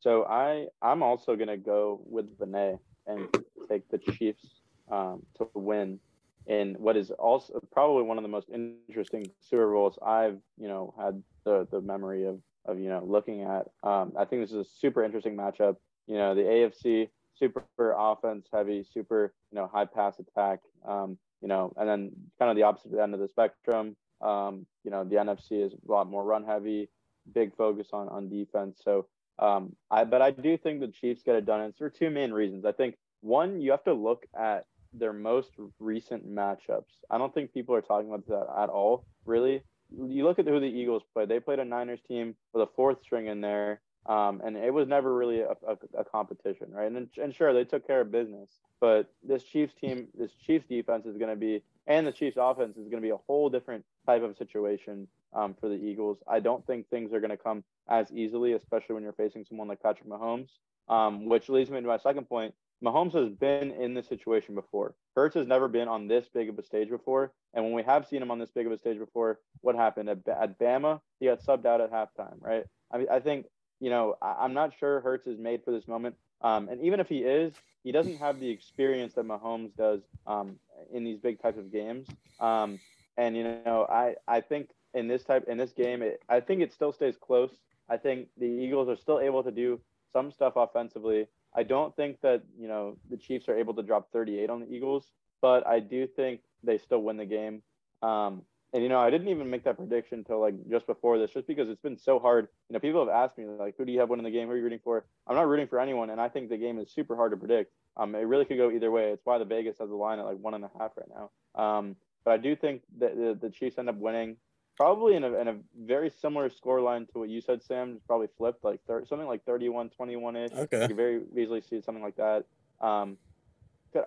So 0.01 0.25
I 0.25 0.65
I'm 0.81 1.03
also 1.03 1.35
gonna 1.35 1.57
go 1.57 2.01
with 2.07 2.35
Vinay 2.39 2.79
and 3.05 3.27
take 3.69 3.87
the 3.89 3.99
Chiefs 3.99 4.43
um, 4.91 5.21
to 5.37 5.47
win 5.53 5.99
in 6.47 6.73
what 6.79 6.97
is 6.97 7.11
also 7.11 7.61
probably 7.71 8.01
one 8.01 8.17
of 8.17 8.23
the 8.23 8.27
most 8.27 8.49
interesting 8.49 9.27
Super 9.41 9.71
Bowls 9.71 9.99
I've 10.03 10.39
you 10.57 10.67
know 10.67 10.95
had 10.99 11.21
the 11.43 11.67
the 11.69 11.81
memory 11.81 12.25
of 12.25 12.39
of 12.65 12.79
you 12.79 12.89
know 12.89 13.03
looking 13.05 13.43
at. 13.43 13.67
Um, 13.83 14.13
I 14.17 14.25
think 14.25 14.43
this 14.43 14.51
is 14.51 14.67
a 14.67 14.69
super 14.79 15.03
interesting 15.03 15.35
matchup. 15.35 15.77
You 16.07 16.17
know 16.17 16.35
the 16.35 16.41
AFC 16.41 17.09
super 17.37 17.63
offense 17.77 18.47
heavy, 18.53 18.85
super 18.93 19.33
you 19.51 19.57
know 19.57 19.69
high 19.71 19.85
pass 19.85 20.19
attack. 20.19 20.59
Um, 20.87 21.17
you 21.41 21.47
know, 21.47 21.73
and 21.77 21.89
then 21.89 22.11
kind 22.37 22.51
of 22.51 22.55
the 22.55 22.63
opposite 22.63 22.97
end 22.97 23.13
of 23.13 23.19
the 23.19 23.27
spectrum. 23.27 23.95
Um, 24.21 24.65
you 24.83 24.91
know 24.91 25.03
the 25.03 25.15
NFC 25.15 25.65
is 25.65 25.73
a 25.73 25.91
lot 25.91 26.09
more 26.09 26.23
run 26.23 26.45
heavy, 26.45 26.89
big 27.33 27.55
focus 27.55 27.87
on 27.93 28.09
on 28.09 28.29
defense. 28.29 28.79
So 28.83 29.07
um, 29.39 29.75
I 29.89 30.03
but 30.03 30.21
I 30.21 30.31
do 30.31 30.57
think 30.57 30.79
the 30.79 30.87
Chiefs 30.87 31.23
get 31.23 31.35
it 31.35 31.45
done. 31.45 31.61
And 31.61 31.69
it's 31.69 31.79
for 31.79 31.89
two 31.89 32.09
main 32.09 32.31
reasons. 32.31 32.65
I 32.65 32.71
think 32.71 32.95
one, 33.21 33.61
you 33.61 33.71
have 33.71 33.83
to 33.85 33.93
look 33.93 34.25
at 34.39 34.65
their 34.93 35.13
most 35.13 35.51
recent 35.79 36.29
matchups. 36.29 36.97
I 37.09 37.17
don't 37.17 37.33
think 37.33 37.53
people 37.53 37.73
are 37.75 37.81
talking 37.81 38.09
about 38.09 38.27
that 38.27 38.63
at 38.63 38.69
all, 38.69 39.05
really. 39.25 39.63
You 39.91 40.23
look 40.23 40.39
at 40.39 40.47
who 40.47 40.59
the 40.59 40.65
Eagles 40.65 41.03
played. 41.13 41.29
They 41.29 41.39
played 41.39 41.59
a 41.59 41.65
Niners 41.65 41.99
team 42.07 42.35
with 42.53 42.63
a 42.63 42.71
fourth 42.75 43.01
string 43.01 43.27
in 43.27 43.41
there, 43.41 43.81
um, 44.05 44.41
and 44.43 44.55
it 44.57 44.73
was 44.73 44.87
never 44.87 45.13
really 45.13 45.41
a, 45.41 45.55
a, 45.67 45.77
a 45.99 46.03
competition, 46.05 46.67
right? 46.71 46.91
And, 46.91 47.09
and 47.21 47.35
sure, 47.35 47.53
they 47.53 47.65
took 47.65 47.85
care 47.85 48.01
of 48.01 48.11
business, 48.11 48.49
but 48.79 49.11
this 49.23 49.43
Chiefs 49.43 49.73
team, 49.73 50.07
this 50.17 50.31
Chiefs 50.45 50.65
defense 50.67 51.05
is 51.05 51.17
going 51.17 51.29
to 51.29 51.35
be, 51.35 51.61
and 51.87 52.07
the 52.07 52.11
Chiefs 52.11 52.37
offense 52.39 52.77
is 52.77 52.83
going 52.89 53.01
to 53.01 53.07
be 53.07 53.09
a 53.09 53.17
whole 53.27 53.49
different 53.49 53.85
type 54.05 54.23
of 54.23 54.37
situation 54.37 55.07
um, 55.33 55.55
for 55.59 55.69
the 55.69 55.75
Eagles. 55.75 56.17
I 56.27 56.39
don't 56.39 56.65
think 56.65 56.89
things 56.89 57.13
are 57.13 57.19
going 57.19 57.31
to 57.31 57.37
come 57.37 57.63
as 57.89 58.11
easily, 58.11 58.53
especially 58.53 58.95
when 58.95 59.03
you're 59.03 59.13
facing 59.13 59.45
someone 59.45 59.67
like 59.67 59.81
Patrick 59.81 60.07
Mahomes. 60.07 60.49
Um, 60.89 61.29
which 61.29 61.47
leads 61.47 61.69
me 61.69 61.79
to 61.79 61.87
my 61.87 61.99
second 61.99 62.27
point. 62.27 62.53
Mahomes 62.83 63.13
has 63.13 63.29
been 63.29 63.71
in 63.71 63.93
this 63.93 64.07
situation 64.07 64.55
before. 64.55 64.95
Hurts 65.15 65.35
has 65.35 65.47
never 65.47 65.67
been 65.67 65.87
on 65.87 66.07
this 66.07 66.27
big 66.33 66.49
of 66.49 66.57
a 66.57 66.63
stage 66.63 66.89
before. 66.89 67.31
And 67.53 67.63
when 67.63 67.73
we 67.73 67.83
have 67.83 68.07
seen 68.07 68.21
him 68.21 68.31
on 68.31 68.39
this 68.39 68.49
big 68.49 68.65
of 68.65 68.71
a 68.71 68.77
stage 68.77 68.97
before, 68.97 69.39
what 69.61 69.75
happened 69.75 70.09
at, 70.09 70.27
at 70.27 70.59
Bama? 70.59 70.99
He 71.19 71.27
got 71.27 71.43
subbed 71.43 71.65
out 71.65 71.81
at 71.81 71.91
halftime, 71.91 72.41
right? 72.41 72.65
I 72.91 72.97
mean, 72.97 73.07
I 73.11 73.19
think, 73.19 73.45
you 73.79 73.89
know, 73.89 74.15
I, 74.21 74.45
am 74.45 74.53
not 74.53 74.73
sure 74.79 74.99
Hurts 75.01 75.27
is 75.27 75.37
made 75.37 75.63
for 75.63 75.71
this 75.71 75.87
moment. 75.87 76.15
Um, 76.41 76.69
and 76.69 76.81
even 76.81 76.99
if 76.99 77.07
he 77.07 77.19
is, 77.19 77.53
he 77.83 77.91
doesn't 77.91 78.17
have 78.17 78.39
the 78.39 78.49
experience 78.49 79.13
that 79.13 79.27
Mahomes 79.27 79.75
does 79.75 80.01
um, 80.25 80.57
in 80.91 81.03
these 81.03 81.19
big 81.19 81.41
types 81.41 81.57
of 81.57 81.71
games. 81.71 82.07
Um, 82.39 82.79
and 83.17 83.35
you 83.35 83.43
know, 83.43 83.85
I 83.89 84.15
I 84.27 84.41
think 84.41 84.69
in 84.93 85.07
this 85.07 85.23
type 85.23 85.47
in 85.47 85.57
this 85.57 85.71
game, 85.71 86.01
it, 86.01 86.21
I 86.29 86.39
think 86.39 86.61
it 86.61 86.73
still 86.73 86.91
stays 86.91 87.15
close. 87.19 87.51
I 87.89 87.97
think 87.97 88.29
the 88.37 88.45
Eagles 88.45 88.89
are 88.89 88.95
still 88.95 89.19
able 89.19 89.43
to 89.43 89.51
do 89.51 89.79
some 90.13 90.31
stuff 90.31 90.53
offensively. 90.55 91.27
I 91.55 91.63
don't 91.63 91.95
think 91.95 92.21
that 92.21 92.43
you 92.59 92.67
know 92.67 92.97
the 93.09 93.17
Chiefs 93.17 93.47
are 93.49 93.57
able 93.57 93.73
to 93.75 93.83
drop 93.83 94.11
38 94.11 94.49
on 94.49 94.61
the 94.61 94.71
Eagles, 94.71 95.11
but 95.41 95.65
I 95.67 95.79
do 95.79 96.07
think 96.07 96.41
they 96.63 96.77
still 96.77 97.01
win 97.01 97.17
the 97.17 97.25
game. 97.25 97.61
Um, 98.01 98.43
and 98.73 98.81
you 98.81 98.89
know, 98.89 98.99
I 98.99 99.09
didn't 99.09 99.27
even 99.27 99.49
make 99.49 99.65
that 99.65 99.77
prediction 99.77 100.19
until 100.19 100.39
like 100.39 100.55
just 100.69 100.87
before 100.87 101.19
this, 101.19 101.31
just 101.31 101.47
because 101.47 101.67
it's 101.69 101.81
been 101.81 101.97
so 101.97 102.19
hard. 102.19 102.47
You 102.69 102.73
know, 102.73 102.79
people 102.79 103.05
have 103.05 103.13
asked 103.13 103.37
me 103.37 103.45
like, 103.45 103.75
"Who 103.77 103.85
do 103.85 103.91
you 103.91 103.99
have 103.99 104.09
winning 104.09 104.23
the 104.23 104.31
game? 104.31 104.47
Who 104.47 104.53
are 104.53 104.57
you 104.57 104.63
rooting 104.63 104.79
for?" 104.83 105.05
I'm 105.27 105.35
not 105.35 105.47
rooting 105.47 105.67
for 105.67 105.79
anyone, 105.79 106.09
and 106.09 106.21
I 106.21 106.29
think 106.29 106.49
the 106.49 106.57
game 106.57 106.79
is 106.79 106.91
super 106.91 107.15
hard 107.15 107.31
to 107.31 107.37
predict. 107.37 107.73
Um, 107.97 108.15
it 108.15 108.19
really 108.19 108.45
could 108.45 108.57
go 108.57 108.71
either 108.71 108.89
way. 108.89 109.11
It's 109.11 109.25
why 109.25 109.37
the 109.37 109.45
Vegas 109.45 109.77
has 109.79 109.89
a 109.89 109.95
line 109.95 110.19
at 110.19 110.25
like 110.25 110.37
one 110.37 110.53
and 110.53 110.63
a 110.63 110.71
half 110.79 110.91
right 110.95 111.09
now. 111.09 111.61
Um, 111.61 111.97
but 112.23 112.31
I 112.31 112.37
do 112.37 112.55
think 112.55 112.83
that 112.99 113.15
the, 113.15 113.37
the 113.39 113.49
Chiefs 113.49 113.77
end 113.77 113.89
up 113.89 113.97
winning 113.97 114.37
probably 114.81 115.15
in 115.15 115.23
a, 115.23 115.33
in 115.35 115.47
a 115.47 115.55
very 115.79 116.09
similar 116.09 116.49
score 116.49 116.81
line 116.81 117.05
to 117.13 117.19
what 117.19 117.29
you 117.29 117.39
said, 117.39 117.61
Sam. 117.61 118.01
Probably 118.07 118.27
flipped 118.37 118.63
like 118.63 118.79
thir- 118.87 119.05
something 119.05 119.27
like 119.27 119.45
31 119.45 119.89
21 119.89 120.35
ish. 120.35 120.51
Okay. 120.51 120.81
You 120.81 120.87
could 120.87 120.95
very 120.95 121.21
easily 121.37 121.61
see 121.61 121.81
something 121.81 122.03
like 122.03 122.15
that. 122.15 122.45
Um, 122.79 123.17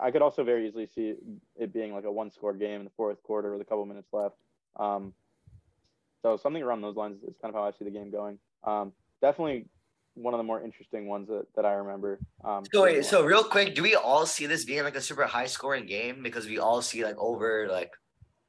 I 0.01 0.11
could 0.11 0.23
also 0.23 0.43
very 0.43 0.67
easily 0.67 0.89
see 0.93 1.15
it 1.57 1.73
being 1.73 1.93
like 1.95 2.05
a 2.05 2.11
one 2.11 2.31
score 2.31 2.55
game 2.55 2.81
in 2.81 2.85
the 2.85 2.93
fourth 2.97 3.23
quarter 3.23 3.53
with 3.53 3.61
a 3.61 3.65
couple 3.65 3.85
minutes 3.87 4.09
left. 4.13 4.35
Um, 4.77 5.13
so 6.23 6.37
something 6.37 6.63
around 6.63 6.81
those 6.81 6.97
lines 6.97 7.23
is 7.23 7.37
kind 7.41 7.55
of 7.55 7.61
how 7.61 7.67
I 7.67 7.71
see 7.71 7.85
the 7.85 7.91
game 7.91 8.11
going. 8.11 8.39
Um, 8.65 8.93
definitely 9.21 9.67
one 10.15 10.33
of 10.33 10.39
the 10.39 10.45
more 10.45 10.63
interesting 10.63 11.07
ones 11.07 11.29
that, 11.29 11.47
that 11.55 11.67
I 11.67 11.73
remember. 11.75 12.19
Um, 12.45 12.65
so 12.73 12.83
wait, 12.83 13.05
so 13.05 13.25
real 13.25 13.45
quick, 13.45 13.75
do 13.75 13.83
we 13.83 13.95
all 13.95 14.27
see 14.27 14.47
this 14.47 14.65
being 14.65 14.83
like 14.83 14.97
a 14.97 15.01
super 15.01 15.25
high 15.25 15.47
scoring 15.47 15.87
game 15.87 16.23
because 16.23 16.47
we 16.47 16.59
all 16.59 16.81
see 16.83 17.05
like 17.05 17.19
over 17.19 17.69
like 17.69 17.93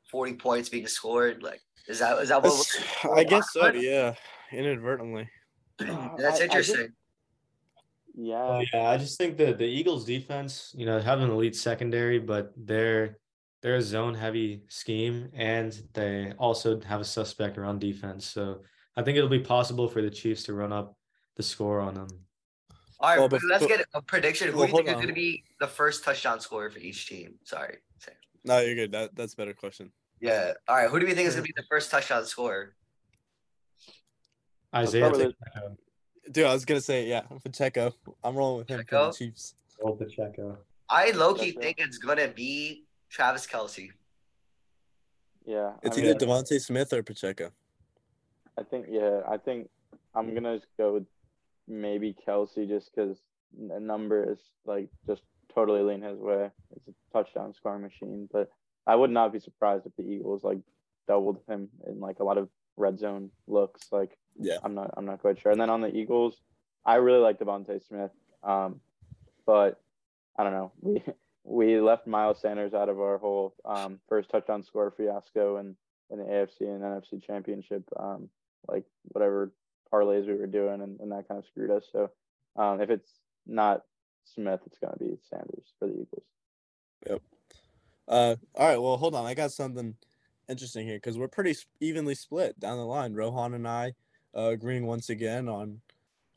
40 0.10 0.36
points 0.36 0.70
being 0.70 0.88
scored? 0.88 1.44
Like, 1.44 1.62
is 1.88 2.00
that 2.00 2.20
is 2.22 2.30
that 2.30 2.42
what? 2.44 2.68
I 3.16 3.24
guess 3.24 3.52
so. 3.52 3.72
Yeah, 3.74 4.14
inadvertently. 4.52 5.30
That's 5.78 6.40
I- 6.40 6.44
I 6.44 6.44
interesting. 6.44 6.94
yeah. 8.16 8.36
Oh, 8.36 8.64
yeah, 8.74 8.90
I 8.90 8.98
just 8.98 9.18
think 9.18 9.38
that 9.38 9.58
the 9.58 9.66
Eagles 9.66 10.06
defense, 10.06 10.74
you 10.78 10.86
know, 10.86 11.00
have 11.00 11.20
an 11.20 11.30
elite 11.30 11.56
secondary, 11.56 12.20
but 12.20 12.54
they're 12.56 13.18
they're 13.62 13.76
a 13.78 13.82
zone 13.82 14.14
heavy 14.14 14.64
scheme 14.68 15.30
and 15.34 15.82
they 15.94 16.34
also 16.38 16.80
have 16.82 17.02
a 17.02 17.06
suspect 17.06 17.58
around 17.58 17.80
defense. 17.80 18.26
So 18.26 18.62
I 18.96 19.02
think 19.02 19.18
it'll 19.18 19.30
be 19.30 19.40
possible 19.40 19.88
for 19.88 20.02
the 20.02 20.10
Chiefs 20.10 20.44
to 20.44 20.54
run 20.54 20.72
up 20.72 20.96
the 21.36 21.44
score 21.44 21.80
on 21.82 21.96
them. 21.96 22.08
all 23.00 23.10
right, 23.10 23.20
well, 23.20 23.28
but- 23.28 23.42
let's 23.50 23.64
but- 23.64 23.70
get 23.70 23.86
a 23.94 24.02
prediction. 24.02 24.50
Who 24.52 24.58
well, 24.60 24.68
do 24.68 24.72
you 24.72 24.78
think 24.78 24.90
is 24.90 24.94
going 24.96 25.08
to 25.08 25.14
be 25.14 25.44
the 25.60 25.68
first 25.68 26.04
touchdown 26.04 26.40
scorer 26.40 26.70
for 26.70 26.80
each 26.80 27.08
team? 27.08 27.36
Sorry. 27.44 27.78
Sam. 27.98 28.14
No, 28.44 28.60
you're 28.60 28.76
good. 28.76 28.92
That 28.92 29.16
that's 29.16 29.34
a 29.34 29.38
better 29.38 29.54
question. 29.54 29.92
Yeah. 30.20 30.54
All 30.68 30.76
right. 30.76 30.90
Who 30.90 31.00
do 31.00 31.06
we 31.06 31.14
think 31.14 31.28
is 31.28 31.36
going 31.36 31.46
to 31.46 31.54
be 31.54 31.54
the 31.56 31.68
first 31.70 31.92
touchdown 31.92 32.26
scorer? 32.26 32.76
Isiah 34.76 35.14
start 35.14 35.14
Pacheco. 35.14 35.78
Dude, 36.32 36.46
I 36.46 36.54
was 36.54 36.66
gonna 36.66 36.82
say 36.82 37.08
yeah, 37.08 37.22
Pacheco. 37.44 37.94
I'm 38.24 38.36
rolling 38.36 38.58
with 38.60 38.68
him 38.68 38.80
for 38.80 38.84
Pacheco? 38.84 39.12
the 39.12 39.18
Chiefs. 39.18 39.56
Joel 39.80 39.96
Pacheco. 39.96 40.58
I 40.90 41.12
low 41.12 41.34
key 41.34 41.52
think 41.52 41.78
it's 41.80 41.98
going 41.98 42.18
to 42.18 42.28
be 42.28 42.84
Travis 43.10 43.48
Kelce. 43.48 43.90
Yeah. 45.46 45.74
It's 45.84 45.98
I 45.98 46.02
mean, 46.02 46.10
either 46.10 46.26
DeVonta 46.26 46.60
Smith 46.60 46.94
or 46.94 47.04
Pacheco. 47.04 47.52
I 48.58 48.64
think 48.64 48.88
yeah, 48.90 49.22
I 49.28 49.38
think 49.38 49.70
I'm 50.16 50.34
gonna 50.34 50.60
go 50.78 50.94
with 50.94 51.06
maybe 51.68 52.16
Kelce 52.28 52.68
just 52.68 52.92
because 52.94 53.18
the 53.70 53.80
number 53.80 54.32
is 54.32 54.40
like 54.66 54.90
just 55.08 55.22
totally 55.54 55.82
lean 55.82 56.02
his 56.02 56.20
way. 56.20 56.50
It's 56.76 56.88
a 56.88 57.14
touchdown 57.14 57.54
scoring 57.54 57.82
machine, 57.82 58.28
but 58.32 58.50
I 58.88 58.96
would 58.96 59.12
not 59.12 59.34
be 59.34 59.40
surprised 59.40 59.86
if 59.86 59.96
the 59.96 60.04
Eagles 60.04 60.44
like 60.44 60.60
doubled 61.08 61.40
him 61.48 61.70
in 61.88 62.00
like 62.00 62.20
a 62.20 62.24
lot 62.24 62.38
of 62.38 62.50
red 62.78 63.00
zone 63.00 63.32
looks. 63.48 63.92
Like 63.92 64.18
Yeah. 64.38 64.58
I'm 64.64 64.76
not 64.76 64.92
I'm 64.98 65.06
not 65.06 65.22
quite 65.22 65.40
sure. 65.40 65.52
And 65.52 65.60
then 65.60 65.70
on 65.70 65.82
the 65.82 65.96
Eagles, 65.96 66.42
I 66.86 66.96
really 66.96 67.20
like 67.20 67.40
DeVonta 67.40 67.86
Smith, 67.86 68.12
um, 68.44 68.80
but 69.46 69.82
I 70.38 70.44
don't 70.44 70.54
know. 70.54 70.72
We 70.82 71.04
we 71.44 71.80
left 71.80 72.08
Miles 72.08 72.42
Sanders 72.42 72.74
out 72.74 72.90
of 72.90 73.00
our 73.00 73.18
whole 73.18 73.56
um, 73.66 74.00
first 74.10 74.30
touchdown 74.30 74.64
score 74.64 74.94
fiasco 74.96 75.58
and 75.58 75.76
in 76.10 76.20
the 76.20 76.26
AFC 76.26 76.62
and 76.62 76.82
NFC 76.82 77.24
championship, 77.26 77.84
um, 77.98 78.30
like 78.68 78.84
whatever 79.04 79.52
parlays 79.92 80.28
we 80.28 80.34
were 80.36 80.48
doing, 80.48 80.82
and, 80.82 81.00
and 81.00 81.12
that 81.12 81.28
kind 81.28 81.40
of 81.40 81.46
screwed 81.46 81.72
us. 81.72 81.86
So 81.92 82.12
um, 82.56 82.82
if 82.82 82.90
it's 82.90 83.10
not 83.48 83.84
Smith, 84.26 84.62
it's 84.66 84.78
going 84.78 84.94
to 84.94 85.00
be 85.00 85.18
Sanders 85.30 85.74
for 85.80 85.88
the 85.88 85.94
Eagles. 85.94 86.26
Uh, 88.08 88.36
all 88.56 88.68
right. 88.68 88.82
Well, 88.82 88.98
hold 88.98 89.16
on. 89.16 89.26
I 89.26 89.34
got 89.34 89.52
something 89.52 89.96
interesting 90.48 90.86
here 90.86 90.98
because 90.98 91.18
we're 91.18 91.28
pretty 91.28 91.56
evenly 91.80 92.16
split 92.16 92.60
down 92.60 92.78
the 92.78 92.86
line. 92.86 93.14
Rohan 93.14 93.54
and 93.54 93.68
I 93.68 93.94
uh, 94.36 94.50
agreeing 94.50 94.86
once 94.86 95.10
again 95.10 95.48
on 95.48 95.82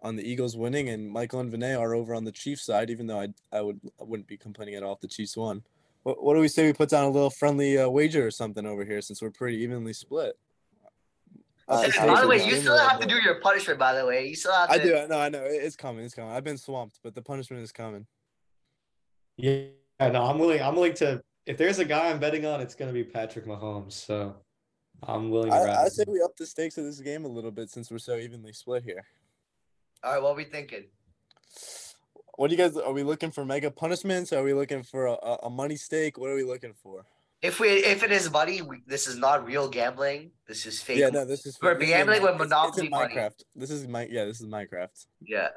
on 0.01 0.15
the 0.15 0.23
Eagles 0.23 0.57
winning, 0.57 0.89
and 0.89 1.11
Michael 1.11 1.41
and 1.41 1.53
Vinay 1.53 1.79
are 1.79 1.95
over 1.95 2.15
on 2.15 2.25
the 2.25 2.33
Chiefs 2.33 2.65
side. 2.65 2.91
Even 2.91 3.07
though 3.07 3.21
I 3.21 3.29
I 3.53 3.61
would 3.61 3.81
I 4.01 4.05
wouldn't 4.05 4.29
be 4.29 4.37
complaining 4.37 4.75
at 4.75 4.83
all 4.83 4.95
if 4.95 5.01
the 5.01 5.09
Chiefs 5.09 5.37
won. 5.37 5.63
What, 6.05 6.23
what 6.23 6.35
do 6.35 6.41
we 6.41 6.49
say 6.49 6.67
we 6.67 6.73
put 6.73 6.89
down 6.89 7.05
a 7.05 7.11
little 7.11 7.31
friendly 7.31 7.77
uh, 7.77 7.89
wager 7.89 8.27
or 8.27 8.31
something 8.31 8.65
over 8.65 8.85
here 8.85 9.01
since 9.03 9.21
we're 9.21 9.31
pretty 9.31 9.59
evenly 9.59 9.93
split? 9.93 10.39
Uh, 11.69 11.87
by 11.99 12.23
the 12.23 12.29
way, 12.29 12.43
you 12.47 12.57
still 12.57 12.79
have 12.79 12.99
to 12.99 13.07
do 13.07 13.17
your 13.17 13.41
punishment. 13.41 13.79
By 13.79 13.95
the 13.95 14.07
way, 14.07 14.27
you 14.27 14.35
still 14.35 14.53
have 14.53 14.71
to. 14.71 14.75
I 14.75 14.79
do. 14.79 14.97
I 14.97 15.07
know. 15.07 15.19
I 15.19 15.29
know. 15.29 15.43
It's 15.45 15.77
coming. 15.77 16.05
It's 16.05 16.15
coming. 16.15 16.31
I've 16.31 16.45
been 16.45 16.57
swamped, 16.57 16.99
but 17.03 17.15
the 17.15 17.21
punishment 17.21 17.63
is 17.63 17.73
coming. 17.73 18.07
Yeah, 19.37 19.65
no, 20.01 20.25
I'm 20.25 20.39
willing. 20.39 20.63
I'm 20.63 20.75
willing 20.75 20.95
to. 20.95 21.23
If 21.49 21.57
there's 21.57 21.79
a 21.79 21.85
guy 21.85 22.11
I'm 22.11 22.21
betting 22.21 22.45
on, 22.45 22.61
it's 22.61 22.75
gonna 22.75 22.93
be 22.93 23.03
Patrick 23.03 23.47
Mahomes. 23.47 23.93
So 23.93 24.37
I'm 25.03 25.31
willing 25.31 25.51
to. 25.51 25.57
I, 25.57 25.85
I 25.85 25.89
say 25.89 26.05
we 26.07 26.21
up 26.21 26.37
the 26.37 26.45
stakes 26.47 26.77
of 26.77 26.85
this 26.85 27.01
game 27.01 27.25
a 27.25 27.29
little 27.29 27.51
bit 27.51 27.71
since 27.71 27.91
we're 27.91 27.99
so 27.99 28.17
evenly 28.17 28.53
split 28.53 28.85
here. 28.85 29.03
All 30.05 30.13
right, 30.13 30.23
what 30.23 30.33
are 30.33 30.37
we 30.37 30.45
thinking? 30.45 30.85
What 32.37 32.51
do 32.51 32.55
you 32.55 32.59
guys? 32.63 32.77
Are 32.77 32.93
we 32.93 33.03
looking 33.03 33.31
for 33.31 33.47
mega 33.47 33.71
punishments? 33.71 34.31
Are 34.35 34.43
we 34.43 34.53
looking 34.53 34.83
for 34.83 35.07
a, 35.07 35.13
a, 35.15 35.39
a 35.45 35.51
money 35.51 35.77
stake? 35.77 36.19
What 36.19 36.29
are 36.31 36.35
we 36.35 36.45
looking 36.45 36.75
for? 36.83 37.07
If 37.41 37.61
we 37.61 37.69
if 37.69 38.03
it 38.03 38.13
is 38.13 38.31
money, 38.31 38.61
we, 38.61 38.83
this 38.87 39.07
is 39.09 39.17
not 39.17 39.47
real 39.47 39.69
gambling. 39.71 40.33
This 40.47 40.67
is 40.67 40.83
fake. 40.83 40.99
Yeah, 40.99 41.09
no, 41.09 41.25
this 41.25 41.47
is 41.47 41.57
We're 41.63 41.79
this 41.79 41.89
gambling 41.89 42.19
Mi- 42.23 42.25
with 42.27 42.35
it's- 42.35 42.43
it's 42.43 42.51
Monopoly 42.51 42.85
in 42.87 42.91
money. 42.91 43.15
Minecraft. 43.15 43.43
This 43.57 43.71
is 43.71 43.89
my 43.89 44.07
yeah, 44.11 44.27
this 44.27 44.41
is 44.43 44.47
Minecraft. 44.47 45.07
Yeah. 45.23 45.49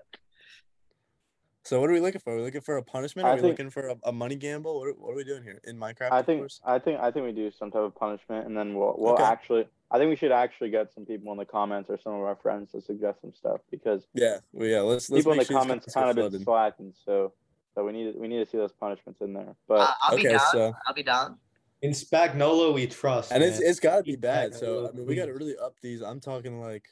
So 1.64 1.80
what 1.80 1.90
are 1.90 1.94
we 1.94 2.00
looking 2.00 2.20
for? 2.22 2.34
Are 2.34 2.38
we 2.38 2.42
looking 2.42 2.62
for 2.62 2.78
a 2.78 2.84
punishment? 2.84 3.28
Are 3.28 3.32
I 3.32 3.36
we 3.36 3.42
think- 3.42 3.52
looking 3.60 3.70
for 3.70 3.90
a, 3.90 3.96
a 4.06 4.12
money 4.12 4.36
gamble? 4.36 4.80
What 4.80 4.88
are, 4.90 4.94
what 4.94 5.12
are 5.12 5.16
we 5.16 5.24
doing 5.24 5.44
here 5.44 5.62
in 5.64 5.78
Minecraft? 5.78 6.12
I 6.12 6.22
think 6.24 6.42
course? 6.42 6.60
I 6.66 6.80
think 6.80 7.00
I 7.00 7.12
think 7.12 7.26
we 7.26 7.32
do 7.34 7.52
some 7.52 7.70
type 7.70 7.82
of 7.84 7.96
punishment, 7.96 8.48
and 8.48 8.58
then 8.58 8.74
we'll 8.74 8.96
we'll 8.98 9.14
Okay. 9.14 9.24
actually. 9.24 9.68
I 9.92 9.98
think 9.98 10.10
we 10.10 10.16
should 10.16 10.32
actually 10.32 10.70
get 10.70 10.92
some 10.94 11.06
people 11.06 11.32
in 11.34 11.38
the 11.38 11.46
comments 11.46 11.90
or 11.90 12.00
some 12.02 12.14
of 12.14 12.22
our 12.22 12.38
friends 12.38 12.72
to 12.72 12.82
suggest 12.82 13.22
some 13.22 13.34
stuff 13.34 13.60
because 13.70 14.08
Yeah, 14.14 14.38
well, 14.54 14.68
yeah. 14.68 14.80
Let's 14.82 15.10
let's 15.10 15.20
people 15.20 15.34
in 15.34 15.38
the 15.40 15.46
sure 15.46 15.60
comments 15.60 15.94
comments 15.94 16.16
kind 16.16 16.26
of 16.26 16.32
been 16.32 16.44
slacking. 16.44 16.94
So 17.06 17.34
so 17.76 17.86
we 17.86 17.92
need 17.92 18.16
we 18.18 18.28
need 18.28 18.44
to 18.44 18.50
see 18.50 18.58
those 18.58 18.72
punishments 18.72 19.22
in 19.22 19.34
there. 19.34 19.56
But 19.68 19.82
I- 19.82 19.94
I'll 20.04 20.16
be 20.16 20.22
Okay, 20.28 20.38
down. 20.38 20.48
so 20.52 20.74
I'll 20.88 20.94
be 20.96 21.04
down. 21.04 21.38
In 21.84 21.92
Spagnuolo, 21.92 22.74
we 22.74 22.88
trust. 22.88 23.32
and 23.32 23.44
it's 23.44 23.60
it's 23.60 23.80
got 23.80 23.98
to 23.98 24.04
be 24.04 24.16
bad. 24.16 24.54
that 24.54 24.60
So 24.60 24.90
I 24.90 24.92
mean, 24.98 25.06
we 25.06 25.16
got 25.16 25.26
to 25.28 25.34
really 25.34 25.56
up 25.58 25.76
these. 25.82 26.02
I'm 26.02 26.20
talking 26.22 26.60
like 26.60 26.86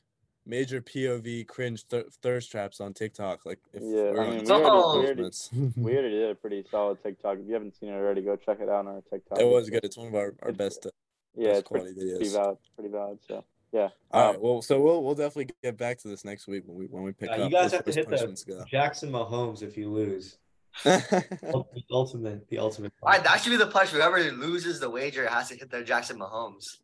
major 0.46 0.82
POV 0.82 1.46
cringe 1.48 1.84
thir- 1.86 2.06
thirst 2.22 2.52
traps 2.52 2.80
on 2.82 2.94
TikTok. 2.94 3.46
Like 3.46 3.60
if 3.74 3.82
Yeah, 3.84 4.12
we're 4.12 4.22
I 4.22 4.28
on 4.28 4.36
mean, 4.38 4.46
we 4.46 4.52
already- 4.52 5.22
we 5.22 5.24
already- 5.24 5.74
we 5.78 5.94
already 5.98 6.10
did 6.10 6.30
a 6.32 6.36
pretty 6.36 6.66
solid 6.72 7.02
TikTok. 7.04 7.38
If 7.40 7.48
you 7.48 7.54
haven't 7.54 7.76
seen 7.78 7.90
it 7.90 7.94
already, 7.94 8.22
go 8.22 8.36
check 8.36 8.60
it 8.60 8.70
out 8.70 8.86
on 8.86 8.88
our 8.88 9.02
TikTok. 9.12 9.40
it 9.40 9.46
was 9.48 9.70
good. 9.70 9.84
It's 9.84 9.98
one 9.98 10.08
of 10.08 10.16
our, 10.16 10.34
our 10.42 10.50
It's- 10.50 10.56
best. 10.58 10.86
Uh, 10.86 10.90
Yeah, 11.36 11.50
best 11.50 11.60
it's 11.60 11.70
pretty, 11.70 11.94
quality 11.94 12.10
pretty 12.10 12.26
videos. 12.30 12.34
valid. 12.34 12.58
Pretty 12.76 12.90
valid. 12.92 13.20
So 13.28 13.46
yeah. 13.72 13.90
All 14.12 14.22
Um, 14.22 14.32
right. 14.32 14.42
Well, 14.42 14.62
so 14.64 14.82
we'll 14.82 15.04
we'll 15.04 15.16
definitely 15.16 15.54
get 15.64 15.78
back 15.78 16.00
to 16.00 16.08
this 16.08 16.26
next 16.26 16.48
week 16.48 16.64
when 16.66 16.76
we 16.78 16.86
when 16.88 17.04
we 17.04 17.12
pick 17.12 17.30
Yeah, 17.30 17.38
you 17.38 17.44
up. 17.46 17.52
guys 17.52 17.66
as 17.66 17.72
have 17.74 17.86
to 17.86 17.92
hit 17.92 18.10
the- 18.10 18.44
go. 18.48 18.66
Jackson 18.66 19.12
Mahomes 19.12 19.62
if 19.62 19.78
you 19.78 19.90
lose. 19.92 20.38
the 20.84 21.84
ultimate, 21.92 22.48
the 22.50 22.58
ultimate. 22.58 22.94
All 23.04 23.10
right, 23.12 23.24
that 23.24 23.42
should 23.42 23.50
be 23.50 23.58
the 23.58 23.68
punishment. 23.68 24.04
Whoever 24.04 24.32
loses 24.32 24.80
the 24.80 24.90
wager 24.90 25.28
has 25.28 25.50
to 25.50 25.56
hit 25.56 25.70
their 25.70 25.84
Jackson 25.84 26.18
Mahomes. 26.20 26.78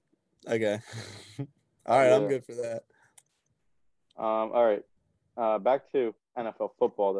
okay. 0.47 0.79
All 1.87 1.97
right. 1.99 2.11
I'm 2.11 2.27
good 2.27 2.43
for 2.45 2.53
that. 2.55 2.83
Um, 4.17 4.51
all 4.53 4.65
right. 4.65 4.83
Uh, 5.37 5.59
back 5.59 5.91
to 5.91 6.13
NFL 6.37 6.71
football 6.79 7.13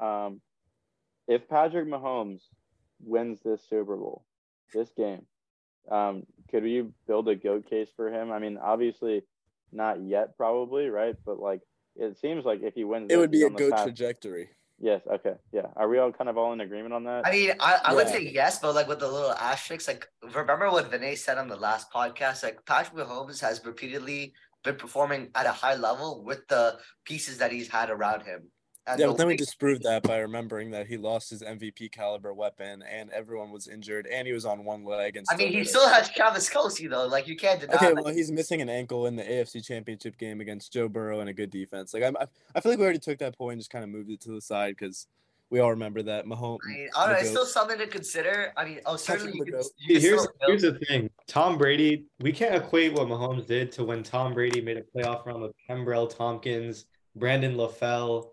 though. 0.00 0.04
Um, 0.04 0.40
if 1.28 1.48
Patrick 1.48 1.86
Mahomes 1.86 2.40
wins 3.04 3.40
this 3.44 3.62
Super 3.68 3.96
Bowl, 3.96 4.24
this 4.74 4.90
game, 4.96 5.22
um, 5.90 6.24
could 6.50 6.64
we 6.64 6.86
build 7.06 7.28
a 7.28 7.36
goat 7.36 7.68
case 7.70 7.88
for 7.94 8.12
him? 8.12 8.32
I 8.32 8.38
mean, 8.38 8.58
obviously, 8.58 9.22
not 9.72 10.02
yet, 10.02 10.36
probably, 10.36 10.88
right? 10.88 11.14
But 11.24 11.38
like, 11.38 11.60
it 11.96 12.18
seems 12.18 12.44
like 12.44 12.62
if 12.62 12.74
he 12.74 12.84
wins, 12.84 13.08
It 13.12 13.16
would 13.16 13.30
be 13.30 13.42
a 13.42 13.46
on 13.46 13.52
the 13.52 13.58
good 13.58 13.72
path- 13.72 13.84
trajectory. 13.84 14.48
Yes. 14.82 15.02
Okay. 15.06 15.34
Yeah. 15.52 15.66
Are 15.76 15.88
we 15.90 15.98
all 15.98 16.10
kind 16.10 16.30
of 16.30 16.38
all 16.38 16.54
in 16.54 16.60
agreement 16.62 16.94
on 16.94 17.04
that? 17.04 17.26
I 17.26 17.30
mean, 17.32 17.52
I, 17.60 17.78
I 17.84 17.94
would 17.94 18.08
say 18.08 18.22
yes, 18.22 18.60
but 18.60 18.74
like 18.74 18.88
with 18.88 18.98
the 19.00 19.08
little 19.08 19.32
asterisks, 19.32 19.86
like 19.86 20.08
remember 20.34 20.70
what 20.70 20.90
Vinay 20.90 21.18
said 21.18 21.36
on 21.36 21.48
the 21.48 21.56
last 21.56 21.92
podcast? 21.92 22.42
Like 22.42 22.64
Patrick 22.64 22.96
Mahomes 23.06 23.40
has 23.42 23.62
repeatedly 23.62 24.32
been 24.62 24.76
performing 24.76 25.30
at 25.34 25.46
a 25.46 25.52
high 25.52 25.74
level 25.74 26.22
with 26.22 26.46
the 26.48 26.78
pieces 27.04 27.38
that 27.38 27.52
he's 27.52 27.68
had 27.68 27.90
around 27.90 28.22
him. 28.22 28.50
And 28.86 28.98
Yeah, 28.98 29.06
but 29.06 29.18
then 29.18 29.26
we 29.26 29.36
disproved 29.36 29.82
that 29.82 30.02
by 30.02 30.18
remembering 30.18 30.70
that 30.70 30.86
he 30.86 30.96
lost 30.96 31.30
his 31.30 31.42
MVP 31.42 31.92
caliber 31.92 32.32
weapon, 32.32 32.82
and 32.82 33.10
everyone 33.10 33.50
was 33.50 33.68
injured, 33.68 34.06
and 34.06 34.26
he 34.26 34.32
was 34.32 34.46
on 34.46 34.64
one 34.64 34.84
leg. 34.84 35.16
And 35.16 35.26
I 35.30 35.36
mean, 35.36 35.52
he 35.52 35.60
it. 35.60 35.68
still 35.68 35.88
has 35.88 36.08
Travis 36.10 36.48
Kelce 36.48 36.88
though. 36.88 37.06
Like 37.06 37.28
you 37.28 37.36
can't 37.36 37.60
deny. 37.60 37.74
Okay, 37.74 37.94
that. 37.94 38.04
well, 38.04 38.14
he's 38.14 38.32
missing 38.32 38.62
an 38.62 38.70
ankle 38.70 39.06
in 39.06 39.16
the 39.16 39.22
AFC 39.22 39.64
Championship 39.64 40.16
game 40.16 40.40
against 40.40 40.72
Joe 40.72 40.88
Burrow 40.88 41.20
and 41.20 41.28
a 41.28 41.34
good 41.34 41.50
defense. 41.50 41.92
Like, 41.92 42.02
I'm, 42.02 42.16
I, 42.16 42.26
I 42.54 42.60
feel 42.60 42.72
like 42.72 42.78
we 42.78 42.84
already 42.84 42.98
took 42.98 43.18
that 43.18 43.36
point 43.36 43.54
and 43.54 43.60
just 43.60 43.70
kind 43.70 43.84
of 43.84 43.90
moved 43.90 44.10
it 44.10 44.20
to 44.22 44.30
the 44.30 44.40
side 44.40 44.76
because 44.78 45.06
we 45.50 45.58
all 45.58 45.70
remember 45.70 46.02
that 46.02 46.26
Mahomes. 46.26 46.58
I 46.64 46.68
mean, 46.68 46.88
I 46.96 47.06
don't 47.06 47.08
know. 47.08 47.14
the 47.14 47.18
oh, 47.18 47.20
It's 47.20 47.30
still 47.30 47.46
something 47.46 47.78
to 47.78 47.86
consider. 47.86 48.52
I 48.56 48.64
mean, 48.64 48.80
oh, 48.86 48.96
certainly 48.96 49.32
you 49.34 49.44
the 49.44 49.50
can. 49.50 49.60
You 49.78 49.94
can 49.94 50.02
here's 50.02 50.28
here's 50.46 50.62
the 50.62 50.78
thing. 50.86 51.10
Tom 51.26 51.58
Brady, 51.58 52.06
we 52.20 52.32
can't 52.32 52.54
equate 52.54 52.92
what 52.92 53.08
Mahomes 53.08 53.46
did 53.46 53.72
to 53.72 53.84
when 53.84 54.02
Tom 54.02 54.32
Brady 54.32 54.60
made 54.60 54.76
a 54.76 54.82
playoff 54.82 55.26
run 55.26 55.40
with 55.40 55.52
Kenbrell 55.68 56.14
Thompkins, 56.14 56.86
Brandon 57.16 57.56
LaFell. 57.56 58.28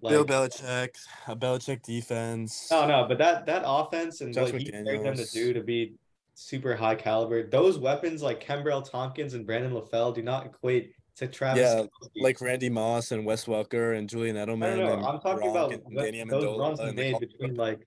Like, 0.00 0.12
Bill 0.12 0.24
Belichick, 0.24 0.90
a 1.26 1.34
Belichick 1.34 1.82
defense. 1.82 2.68
No, 2.70 2.86
no, 2.86 3.06
but 3.08 3.18
that 3.18 3.46
that 3.46 3.62
offense 3.64 4.20
and 4.20 4.32
Josh 4.32 4.52
what 4.52 4.60
he 4.60 4.70
carried 4.70 5.02
them 5.02 5.16
to 5.16 5.22
McDaniels. 5.22 5.32
do 5.32 5.52
to 5.54 5.62
be 5.62 5.94
super 6.34 6.76
high 6.76 6.94
caliber. 6.94 7.42
Those 7.48 7.78
weapons 7.78 8.22
like 8.22 8.44
Kenbrell 8.44 8.88
Thompkins 8.88 9.34
and 9.34 9.44
Brandon 9.44 9.72
LaFell 9.72 10.14
do 10.14 10.22
not 10.22 10.46
equate 10.46 10.92
Travis. 11.26 11.60
Yeah, 11.60 11.82
Kelce. 11.82 12.22
like 12.22 12.40
Randy 12.40 12.68
Moss 12.70 13.10
and 13.12 13.24
Wes 13.24 13.46
Welker 13.46 13.96
and 13.96 14.08
Julian 14.08 14.36
Edelman. 14.36 14.76
don't 14.76 14.78
know. 14.78 14.92
and 14.94 15.04
I'm 15.06 15.20
talking 15.20 15.48
Gronk 15.48 15.50
about 15.50 15.72
and 15.72 15.82
those 16.30 16.44
Amendola 16.44 16.58
runs 16.60 16.80
he 16.80 16.92
made 16.92 17.18
between 17.18 17.54
like 17.56 17.86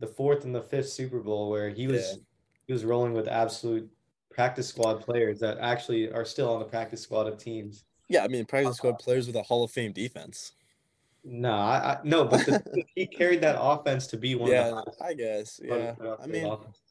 the 0.00 0.06
fourth 0.06 0.44
and 0.44 0.54
the 0.54 0.62
fifth 0.62 0.88
Super 0.88 1.20
Bowl, 1.20 1.48
where 1.50 1.68
he 1.70 1.86
was 1.86 2.02
Yeah. 2.16 2.22
he 2.66 2.72
was 2.72 2.84
rolling 2.84 3.12
with 3.12 3.28
absolute 3.28 3.88
practice 4.30 4.66
squad 4.68 5.00
players 5.00 5.38
that 5.40 5.58
actually 5.58 6.10
are 6.10 6.24
still 6.24 6.52
on 6.52 6.58
the 6.58 6.64
practice 6.64 7.00
squad 7.02 7.26
of 7.28 7.38
teams. 7.38 7.84
Yeah, 8.08 8.24
I 8.24 8.28
mean, 8.28 8.44
practice 8.44 8.76
squad 8.78 8.98
players 8.98 9.26
with 9.26 9.36
a 9.36 9.42
Hall 9.42 9.62
of 9.62 9.70
Fame 9.70 9.92
defense. 9.92 10.52
No, 11.24 11.52
I, 11.52 11.92
I 11.92 11.98
no, 12.02 12.24
but 12.24 12.44
the, 12.46 12.84
he 12.96 13.06
carried 13.06 13.40
that 13.42 13.56
offense 13.58 14.08
to 14.08 14.16
be 14.16 14.34
one 14.34 14.50
Yeah, 14.50 14.72
of 14.80 14.84
the 14.86 15.04
I 15.04 15.14
guess. 15.14 15.60
Yeah, 15.62 15.94
I 16.20 16.26
mean, 16.26 16.46
offenses. 16.46 16.81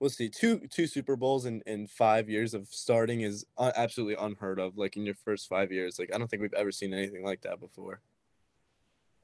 We'll 0.00 0.10
see. 0.10 0.28
Two 0.28 0.60
two 0.70 0.86
Super 0.86 1.16
Bowls 1.16 1.46
in 1.46 1.62
in 1.66 1.86
five 1.86 2.28
years 2.28 2.54
of 2.54 2.68
starting 2.68 3.22
is 3.22 3.44
uh, 3.58 3.72
absolutely 3.76 4.16
unheard 4.18 4.58
of. 4.58 4.76
Like 4.76 4.96
in 4.96 5.04
your 5.04 5.14
first 5.14 5.48
five 5.48 5.72
years, 5.72 5.98
like 5.98 6.10
I 6.14 6.18
don't 6.18 6.28
think 6.28 6.42
we've 6.42 6.54
ever 6.54 6.72
seen 6.72 6.92
anything 6.92 7.24
like 7.24 7.42
that 7.42 7.60
before. 7.60 8.00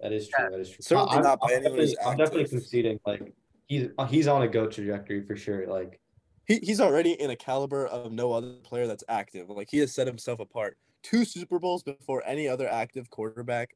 That 0.00 0.12
is 0.12 0.28
true. 0.28 0.48
That 0.50 0.60
is 0.60 0.70
true. 0.70 0.78
Certainly 0.80 1.10
I'm, 1.16 1.22
not 1.22 1.40
by 1.40 1.54
I'm 1.54 1.62
definitely, 1.62 1.96
I'm 2.04 2.16
definitely 2.16 2.48
conceding. 2.48 2.98
Like 3.06 3.32
he's 3.68 3.88
he's 4.08 4.28
on 4.28 4.42
a 4.42 4.48
go 4.48 4.66
trajectory 4.66 5.24
for 5.24 5.36
sure. 5.36 5.66
Like 5.66 6.00
He 6.46 6.58
he's 6.62 6.80
already 6.80 7.12
in 7.12 7.30
a 7.30 7.36
caliber 7.36 7.86
of 7.86 8.12
no 8.12 8.32
other 8.32 8.54
player 8.64 8.86
that's 8.86 9.04
active. 9.08 9.48
Like 9.48 9.68
he 9.70 9.78
has 9.78 9.94
set 9.94 10.06
himself 10.06 10.40
apart. 10.40 10.76
Two 11.02 11.24
Super 11.24 11.58
Bowls 11.58 11.82
before 11.82 12.22
any 12.26 12.48
other 12.48 12.68
active 12.68 13.10
quarterback 13.10 13.74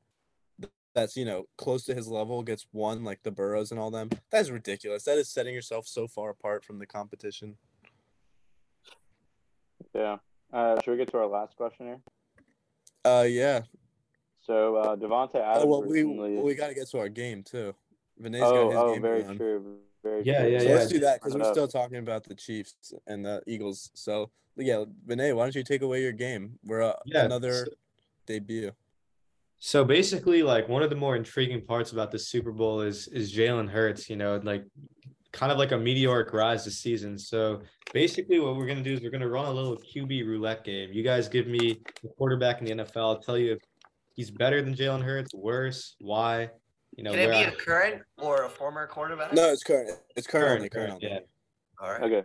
that's 0.97 1.17
you 1.17 1.25
know 1.27 1.45
close 1.59 1.85
to 1.85 1.95
his 1.95 2.09
level 2.09 2.43
gets 2.43 2.67
one, 2.73 3.05
like 3.05 3.23
the 3.23 3.31
Burrows 3.31 3.71
and 3.71 3.79
all 3.79 3.91
them. 3.93 4.09
That's 4.33 4.49
ridiculous. 4.51 5.05
That 5.05 5.19
is 5.19 5.29
setting 5.29 5.55
yourself 5.55 5.87
so 5.87 6.09
far 6.09 6.31
apart 6.31 6.65
from 6.65 6.79
the 6.81 6.87
competition. 6.87 7.57
Yeah. 9.95 10.17
Uh, 10.53 10.81
should 10.83 10.93
we 10.93 10.97
get 10.97 11.11
to 11.11 11.19
our 11.19 11.27
last 11.27 11.55
question 11.57 11.87
here? 11.87 11.99
Uh, 13.05 13.23
yeah. 13.25 13.61
So 14.41 14.77
uh, 14.77 14.97
Davante 14.97 15.37
Adams 15.37 15.65
Oh 15.65 15.67
well, 15.67 15.83
we 15.83 16.03
recently. 16.03 16.37
we 16.39 16.55
got 16.55 16.69
to 16.69 16.75
get 16.75 16.89
to 16.91 16.99
our 16.99 17.09
game 17.09 17.43
too. 17.43 17.75
Vinay's 18.21 18.41
oh, 18.43 18.71
got 18.71 18.71
his 18.71 18.77
oh, 18.79 18.93
game 18.95 19.03
very 19.03 19.25
on. 19.25 19.37
true. 19.37 19.77
Very 20.03 20.23
Yeah, 20.25 20.43
true. 20.43 20.51
yeah, 20.53 20.59
So 20.61 20.65
yeah. 20.65 20.75
let's 20.75 20.91
do 20.91 20.99
that 21.01 21.21
because 21.21 21.35
we're 21.37 21.53
still 21.53 21.69
talking 21.69 21.99
about 21.99 22.25
the 22.25 22.35
Chiefs 22.35 22.95
and 23.07 23.25
the 23.25 23.43
Eagles. 23.47 23.91
So 23.95 24.31
yeah, 24.57 24.85
Vinay, 25.07 25.35
why 25.37 25.45
don't 25.45 25.55
you 25.55 25.63
take 25.63 25.83
away 25.83 26.01
your 26.03 26.13
game? 26.13 26.59
We're 26.65 26.83
uh, 26.83 26.95
Yeah, 27.05 27.25
another 27.25 27.67
so- 27.67 27.73
debut. 28.27 28.73
So 29.59 29.85
basically, 29.85 30.43
like 30.43 30.69
one 30.69 30.83
of 30.83 30.91
the 30.91 30.97
more 30.97 31.17
intriguing 31.17 31.63
parts 31.65 31.93
about 31.93 32.11
the 32.11 32.19
Super 32.19 32.53
Bowl 32.53 32.81
is 32.81 33.09
is 33.09 33.35
Jalen 33.35 33.69
Hurts. 33.69 34.09
You 34.11 34.17
know, 34.17 34.41
like 34.43 34.65
kind 35.33 35.51
of 35.51 35.59
like 35.59 35.73
a 35.73 35.79
meteoric 35.79 36.33
rise 36.33 36.65
this 36.65 36.79
season. 36.79 37.19
So 37.19 37.63
basically, 37.93 38.39
what 38.39 38.57
we're 38.57 38.67
gonna 38.67 38.83
do 38.83 38.93
is 38.93 39.01
we're 39.01 39.11
gonna 39.11 39.29
run 39.29 39.47
a 39.47 39.51
little 39.51 39.77
QB 39.77 40.27
roulette 40.27 40.65
game. 40.65 40.91
You 40.93 41.03
guys 41.03 41.29
give 41.29 41.47
me 41.47 41.81
the 42.03 42.09
quarterback 42.17 42.61
in 42.61 42.67
the 42.67 42.85
NFL. 42.85 42.97
I'll 43.17 43.19
tell 43.19 43.39
you 43.39 43.53
if 43.55 43.59
he's 44.15 44.31
better 44.31 44.63
than 44.63 44.75
Jalen 44.75 45.03
Hurts, 45.03 45.35
worse, 45.35 45.97
why. 46.01 46.51
You 46.97 47.05
know, 47.05 47.11
Can 47.11 47.21
it 47.21 47.31
be 47.31 47.37
I- 47.37 47.41
a 47.43 47.53
current 47.53 48.03
or 48.19 48.45
a 48.45 48.49
former 48.49 48.87
quarterback? 48.87 49.33
No, 49.35 49.51
it's 49.53 49.63
current. 49.63 49.91
It's 50.17 50.27
current. 50.27 50.47
current, 50.47 50.59
only, 50.59 50.69
current. 50.71 51.01
current, 51.03 51.03
yeah. 51.03 51.19
All 51.83 51.91
right. 51.93 52.03
Okay. 52.03 52.23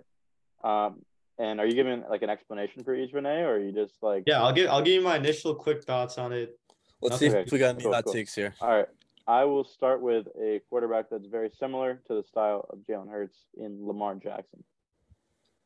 Um, 0.63 1.01
and 1.37 1.59
are 1.59 1.65
you 1.65 1.73
giving 1.73 2.03
like 2.09 2.21
an 2.21 2.29
explanation 2.29 2.83
for 2.83 2.93
each 2.95 3.11
Renee, 3.13 3.41
or 3.41 3.55
are 3.55 3.59
you 3.59 3.71
just 3.71 3.95
like? 4.01 4.23
Yeah, 4.27 4.41
I'll 4.41 4.53
give 4.53 4.69
I'll 4.69 4.81
give 4.81 4.93
you 4.93 5.01
my 5.01 5.17
initial 5.17 5.55
quick 5.55 5.83
thoughts 5.83 6.17
on 6.17 6.31
it. 6.31 6.57
Let's 7.01 7.17
see 7.17 7.27
if 7.27 7.51
we 7.51 7.59
got 7.59 7.75
any 7.75 7.83
cool, 7.83 7.93
hot 7.93 8.05
cool. 8.05 8.13
takes 8.13 8.35
here. 8.35 8.53
All 8.61 8.69
right. 8.69 8.87
I 9.27 9.45
will 9.45 9.63
start 9.63 10.01
with 10.01 10.27
a 10.39 10.61
quarterback 10.69 11.09
that's 11.09 11.27
very 11.27 11.49
similar 11.57 12.01
to 12.07 12.15
the 12.15 12.23
style 12.23 12.65
of 12.69 12.79
Jalen 12.79 13.09
Hurts 13.09 13.37
in 13.55 13.85
Lamar 13.85 14.15
Jackson. 14.15 14.63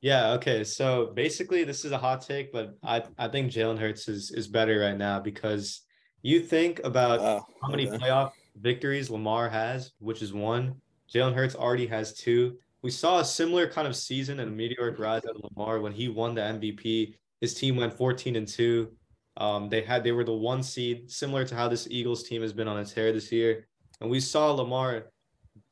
Yeah, 0.01 0.33
okay. 0.33 0.63
So 0.63 1.11
basically 1.15 1.63
this 1.63 1.83
is 1.85 1.91
a 1.91 1.97
hot 1.97 2.21
take, 2.21 2.51
but 2.51 2.77
I, 2.83 3.03
I 3.17 3.27
think 3.27 3.51
Jalen 3.51 3.79
Hurts 3.79 4.07
is 4.07 4.31
is 4.31 4.47
better 4.47 4.79
right 4.79 4.97
now 4.97 5.19
because 5.19 5.81
you 6.21 6.41
think 6.41 6.79
about 6.83 7.19
Oh, 7.21 7.41
how 7.61 7.69
many 7.69 7.87
okay. 7.89 7.97
playoff 7.97 8.31
victories 8.61 9.09
Lamar 9.09 9.49
has, 9.49 9.93
which 9.99 10.21
is 10.21 10.33
one. 10.33 10.75
Jalen 11.11 11.33
Hurts 11.33 11.55
already 11.55 11.87
has 11.87 12.13
two. 12.13 12.57
We 12.81 12.91
saw 12.91 13.19
a 13.19 13.25
similar 13.25 13.67
kind 13.67 13.87
of 13.87 13.95
season 13.95 14.39
and 14.41 14.51
a 14.51 14.55
meteoric 14.55 14.99
rise 14.99 15.25
out 15.25 15.35
of 15.37 15.41
Lamar 15.55 15.79
when 15.79 15.91
he 15.91 16.07
won 16.07 16.35
the 16.35 16.41
MVP. 16.41 17.15
His 17.41 17.53
team 17.55 17.75
went 17.77 17.93
14 17.93 18.35
and 18.35 18.47
2. 18.47 18.91
Um, 19.37 19.69
they 19.69 19.81
had 19.81 20.03
they 20.03 20.11
were 20.11 20.23
the 20.23 20.33
one 20.33 20.63
seed, 20.63 21.11
similar 21.11 21.45
to 21.45 21.55
how 21.55 21.67
this 21.67 21.87
Eagles 21.89 22.23
team 22.23 22.41
has 22.41 22.53
been 22.53 22.67
on 22.67 22.77
a 22.77 22.85
tear 22.85 23.11
this 23.11 23.31
year. 23.31 23.67
And 24.01 24.09
we 24.09 24.19
saw 24.19 24.51
Lamar 24.51 25.11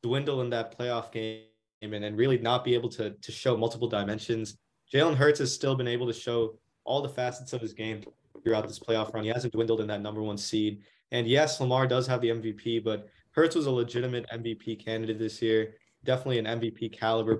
dwindle 0.02 0.42
in 0.42 0.50
that 0.50 0.78
playoff 0.78 1.12
game 1.12 1.42
and, 1.82 1.94
and 1.94 2.16
really 2.16 2.38
not 2.38 2.64
be 2.64 2.74
able 2.74 2.88
to 2.90 3.10
to 3.10 3.32
show 3.32 3.56
multiple 3.56 3.88
dimensions. 3.88 4.56
Jalen 4.92 5.16
Hurts 5.16 5.38
has 5.38 5.52
still 5.52 5.74
been 5.74 5.88
able 5.88 6.06
to 6.06 6.12
show 6.12 6.58
all 6.84 7.00
the 7.00 7.08
facets 7.08 7.52
of 7.52 7.60
his 7.60 7.72
game 7.72 8.02
throughout 8.42 8.68
this 8.68 8.78
playoff 8.78 9.12
run. 9.14 9.24
He 9.24 9.30
hasn't 9.30 9.54
dwindled 9.54 9.80
in 9.80 9.86
that 9.88 10.02
number 10.02 10.22
one 10.22 10.36
seed. 10.36 10.82
And 11.10 11.26
yes, 11.26 11.60
Lamar 11.60 11.86
does 11.86 12.06
have 12.06 12.20
the 12.20 12.28
MVP, 12.28 12.84
but 12.84 13.08
Hurts 13.30 13.56
was 13.56 13.66
a 13.66 13.70
legitimate 13.70 14.26
MVP 14.32 14.84
candidate 14.84 15.18
this 15.18 15.40
year. 15.40 15.74
Definitely 16.04 16.38
an 16.38 16.60
MVP 16.60 16.92
caliber 16.92 17.36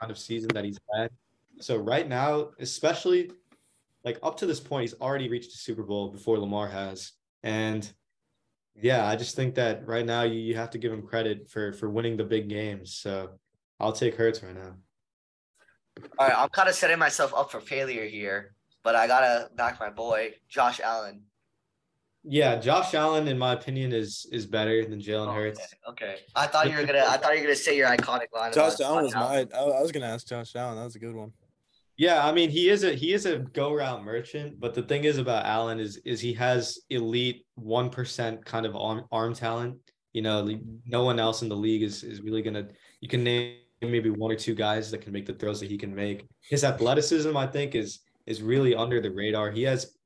kind 0.00 0.10
of 0.10 0.18
season 0.18 0.50
that 0.54 0.64
he's 0.64 0.78
had. 0.94 1.10
So 1.60 1.76
right 1.76 2.08
now, 2.08 2.50
especially 2.58 3.30
like 4.04 4.18
up 4.22 4.36
to 4.38 4.46
this 4.46 4.60
point, 4.60 4.82
he's 4.82 5.00
already 5.00 5.28
reached 5.28 5.50
the 5.52 5.58
Super 5.58 5.82
Bowl 5.82 6.10
before 6.10 6.38
Lamar 6.38 6.68
has. 6.68 7.12
And 7.42 7.90
yeah, 8.76 9.06
I 9.06 9.16
just 9.16 9.34
think 9.36 9.54
that 9.54 9.86
right 9.86 10.04
now 10.04 10.22
you, 10.22 10.38
you 10.38 10.56
have 10.56 10.70
to 10.70 10.78
give 10.78 10.92
him 10.92 11.02
credit 11.02 11.48
for 11.48 11.72
for 11.72 11.88
winning 11.88 12.16
the 12.16 12.24
big 12.24 12.48
games. 12.48 12.94
So 12.96 13.30
I'll 13.80 13.92
take 13.92 14.14
Hurts 14.16 14.42
right 14.42 14.54
now. 14.54 14.74
All 16.18 16.26
right, 16.26 16.36
I'm 16.36 16.48
kind 16.48 16.68
of 16.68 16.74
setting 16.74 16.98
myself 16.98 17.32
up 17.34 17.50
for 17.50 17.60
failure 17.60 18.04
here, 18.04 18.54
but 18.82 18.96
I 18.96 19.06
gotta 19.06 19.48
back 19.56 19.78
my 19.80 19.90
boy 19.90 20.34
Josh 20.48 20.80
Allen. 20.80 21.22
Yeah, 22.26 22.56
Josh 22.56 22.94
Allen, 22.94 23.28
in 23.28 23.38
my 23.38 23.52
opinion, 23.52 23.92
is 23.92 24.26
is 24.32 24.44
better 24.46 24.84
than 24.84 25.00
Jalen 25.00 25.28
Oh, 25.28 25.32
Hurts. 25.32 25.60
okay, 25.60 26.10
okay. 26.12 26.20
I 26.34 26.46
thought 26.46 26.70
you 26.70 26.76
were 26.76 26.84
gonna. 26.84 27.04
I 27.06 27.16
thought 27.16 27.34
you 27.34 27.40
were 27.40 27.46
gonna 27.46 27.56
say 27.56 27.76
your 27.76 27.88
iconic 27.88 28.32
line. 28.34 28.52
Josh 28.52 28.76
about 28.76 28.86
Allen 28.86 29.04
was 29.04 29.14
my. 29.14 29.46
I, 29.54 29.60
I 29.60 29.80
was 29.82 29.92
gonna 29.92 30.06
ask 30.06 30.26
Josh 30.26 30.56
Allen. 30.56 30.76
That 30.76 30.84
was 30.84 30.96
a 30.96 30.98
good 30.98 31.14
one. 31.14 31.32
Yeah, 31.96 32.26
I 32.26 32.32
mean 32.32 32.50
he 32.50 32.68
is 32.68 32.82
a 32.82 32.92
he 32.92 33.12
is 33.12 33.24
a 33.24 33.38
go 33.38 33.72
route 33.72 34.04
merchant, 34.04 34.58
but 34.58 34.74
the 34.74 34.82
thing 34.82 35.04
is 35.04 35.18
about 35.18 35.46
Allen 35.46 35.78
is 35.78 35.98
is 36.04 36.20
he 36.20 36.32
has 36.34 36.80
elite 36.90 37.46
one 37.54 37.88
percent 37.88 38.44
kind 38.44 38.66
of 38.66 38.74
arm 38.74 39.04
arm 39.12 39.32
talent. 39.34 39.78
You 40.12 40.22
know, 40.22 40.48
no 40.86 41.04
one 41.04 41.20
else 41.20 41.42
in 41.42 41.48
the 41.48 41.56
league 41.56 41.82
is 41.82 42.02
is 42.02 42.20
really 42.20 42.42
gonna. 42.42 42.68
You 43.00 43.08
can 43.08 43.22
name 43.22 43.58
maybe 43.80 44.10
one 44.10 44.32
or 44.32 44.36
two 44.36 44.54
guys 44.54 44.90
that 44.90 45.02
can 45.02 45.12
make 45.12 45.26
the 45.26 45.34
throws 45.34 45.60
that 45.60 45.70
he 45.70 45.78
can 45.78 45.94
make. 45.94 46.26
His 46.48 46.64
athleticism, 46.64 47.36
I 47.36 47.46
think, 47.46 47.76
is 47.76 48.00
is 48.26 48.42
really 48.42 48.74
under 48.74 49.00
the 49.00 49.10
radar. 49.10 49.50
He 49.50 49.62
has 49.62 49.96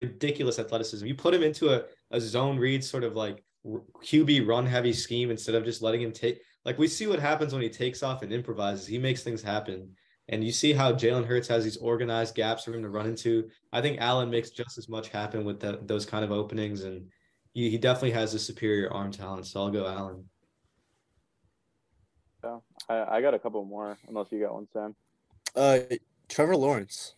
ridiculous 0.00 0.58
athleticism. 0.58 1.04
You 1.06 1.14
put 1.14 1.34
him 1.34 1.42
into 1.42 1.74
a 1.74 1.84
a 2.10 2.20
zone 2.20 2.58
read 2.58 2.82
sort 2.82 3.04
of 3.04 3.16
like 3.16 3.44
QB 3.66 4.46
run 4.46 4.64
heavy 4.64 4.94
scheme 4.94 5.30
instead 5.30 5.54
of 5.54 5.64
just 5.64 5.82
letting 5.82 6.00
him 6.00 6.12
take. 6.12 6.40
Like 6.64 6.78
we 6.78 6.88
see 6.88 7.06
what 7.06 7.18
happens 7.18 7.52
when 7.52 7.62
he 7.62 7.68
takes 7.68 8.02
off 8.02 8.22
and 8.22 8.32
improvises. 8.32 8.86
He 8.86 8.98
makes 8.98 9.22
things 9.22 9.42
happen. 9.42 9.90
And 10.28 10.44
you 10.44 10.52
see 10.52 10.72
how 10.72 10.92
Jalen 10.92 11.26
Hurts 11.26 11.48
has 11.48 11.64
these 11.64 11.78
organized 11.78 12.34
gaps 12.34 12.64
for 12.64 12.72
him 12.74 12.82
to 12.82 12.90
run 12.90 13.06
into. 13.06 13.48
I 13.72 13.80
think 13.80 13.98
Allen 14.00 14.30
makes 14.30 14.50
just 14.50 14.76
as 14.76 14.88
much 14.88 15.08
happen 15.08 15.44
with 15.44 15.60
the, 15.60 15.80
those 15.82 16.04
kind 16.04 16.24
of 16.24 16.30
openings, 16.30 16.84
and 16.84 17.06
he, 17.54 17.70
he 17.70 17.78
definitely 17.78 18.10
has 18.10 18.34
a 18.34 18.38
superior 18.38 18.92
arm 18.92 19.10
talent. 19.10 19.46
So 19.46 19.60
I'll 19.60 19.70
go 19.70 19.86
Allen. 19.86 20.24
So 22.42 22.62
I, 22.88 23.16
I 23.16 23.20
got 23.22 23.34
a 23.34 23.38
couple 23.38 23.64
more, 23.64 23.96
unless 24.06 24.30
you 24.30 24.40
got 24.40 24.54
one, 24.54 24.68
Sam. 24.72 24.94
Uh, 25.56 25.78
Trevor 26.28 26.56
Lawrence. 26.56 27.14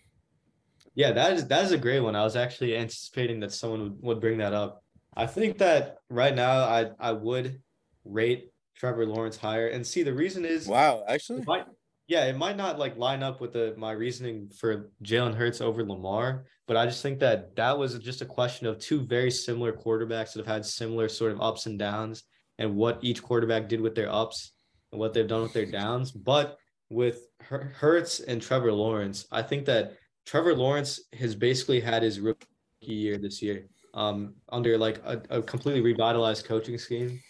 Yeah, 0.95 1.13
that 1.13 1.33
is 1.33 1.47
that 1.49 1.65
is 1.65 1.73
a 1.73 1.79
great 1.79 2.01
one. 2.01 2.17
I 2.17 2.25
was 2.25 2.37
actually 2.37 2.77
anticipating 2.77 3.41
that 3.41 3.53
someone 3.53 3.83
would, 3.83 4.03
would 4.03 4.21
bring 4.21 4.39
that 4.39 4.53
up. 4.53 4.83
I 5.17 5.27
think 5.27 5.59
that 5.59 5.99
right 6.09 6.35
now 6.35 6.65
I 6.65 6.91
I 6.99 7.13
would 7.13 7.61
rate 8.05 8.51
Trevor 8.77 9.07
Lawrence 9.07 9.37
higher. 9.37 9.69
And 9.69 9.87
see 9.87 10.03
the 10.03 10.15
reason 10.15 10.45
is 10.45 10.67
Wow, 10.67 11.05
actually. 11.07 11.41
It 11.41 11.47
might, 11.47 11.67
yeah, 12.11 12.25
it 12.25 12.37
might 12.37 12.57
not 12.57 12.77
like 12.77 12.97
line 12.97 13.23
up 13.23 13.41
with 13.41 13.53
the 13.53 13.73
my 13.79 13.93
reasoning 13.93 14.49
for 14.49 14.91
Jalen 15.05 15.33
Hurts 15.33 15.61
over 15.61 15.85
Lamar, 15.85 16.45
but 16.67 16.77
I 16.77 16.85
just 16.85 17.03
think 17.03 17.21
that 17.21 17.55
that 17.55 17.79
was 17.79 18.01
just 18.01 18.21
a 18.21 18.27
question 18.27 18.67
of 18.67 18.81
two 18.81 19.07
very 19.07 19.31
similar 19.31 19.73
quarterbacks 19.73 20.33
that 20.33 20.45
have 20.45 20.47
had 20.47 20.67
similar 20.67 21.09
sort 21.09 21.31
of 21.31 21.41
ups 21.41 21.67
and 21.67 21.79
downs, 21.79 22.25
and 22.59 22.75
what 22.75 22.99
each 23.01 23.23
quarterback 23.23 23.69
did 23.69 23.81
with 23.81 23.95
their 23.95 24.13
ups 24.13 24.55
and 24.91 24.99
what 24.99 25.15
they've 25.15 25.29
done 25.29 25.43
with 25.43 25.53
their 25.53 25.71
downs. 25.71 26.11
But 26.11 26.59
with 26.89 27.29
Hur- 27.43 27.73
Hurts 27.77 28.19
and 28.19 28.43
Trevor 28.43 28.73
Lawrence, 28.73 29.29
I 29.31 29.43
think 29.43 29.65
that 29.67 29.97
Trevor 30.27 30.57
Lawrence 30.57 30.99
has 31.13 31.37
basically 31.37 31.79
had 31.79 32.03
his 32.03 32.19
rookie 32.19 32.45
year 32.81 33.19
this 33.19 33.41
year, 33.41 33.69
um, 33.95 34.35
under 34.49 34.77
like 34.77 35.01
a, 35.05 35.23
a 35.31 35.43
completely 35.43 35.81
revitalized 35.81 36.45
coaching 36.45 36.77
scheme, 36.77 37.21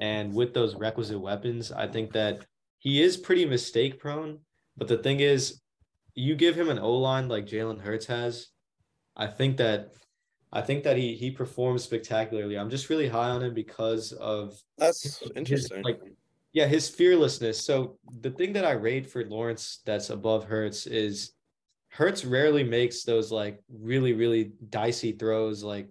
and 0.00 0.32
with 0.32 0.54
those 0.54 0.74
requisite 0.74 1.20
weapons, 1.20 1.70
I 1.70 1.86
think 1.86 2.12
that 2.12 2.46
he 2.82 3.00
is 3.00 3.16
pretty 3.16 3.46
mistake 3.46 4.00
prone. 4.00 4.40
But 4.76 4.88
the 4.88 4.98
thing 4.98 5.20
is, 5.20 5.60
you 6.14 6.34
give 6.34 6.56
him 6.58 6.68
an 6.68 6.80
O 6.80 6.94
line 6.96 7.28
like 7.28 7.46
Jalen 7.46 7.80
Hurts 7.80 8.06
has, 8.06 8.48
I 9.16 9.28
think 9.28 9.56
that 9.58 9.92
I 10.52 10.60
think 10.62 10.82
that 10.84 10.96
he 10.96 11.14
he 11.14 11.30
performs 11.30 11.84
spectacularly. 11.84 12.58
I'm 12.58 12.70
just 12.70 12.90
really 12.90 13.08
high 13.08 13.30
on 13.30 13.42
him 13.42 13.54
because 13.54 14.10
of 14.12 14.58
That's 14.78 15.02
his- 15.02 15.32
interesting. 15.36 15.82
like 15.82 16.00
yeah, 16.52 16.66
his 16.66 16.88
fearlessness. 16.88 17.64
So 17.64 17.98
the 18.20 18.30
thing 18.30 18.52
that 18.54 18.64
I 18.66 18.72
rate 18.72 19.06
for 19.08 19.24
Lawrence 19.24 19.80
that's 19.86 20.10
above 20.10 20.44
Hurts 20.44 20.86
is 20.86 21.32
Hurts 21.88 22.24
rarely 22.24 22.64
makes 22.64 23.04
those 23.04 23.30
like 23.30 23.62
really 23.70 24.12
really 24.12 24.52
dicey 24.70 25.12
throws, 25.12 25.62
like 25.62 25.88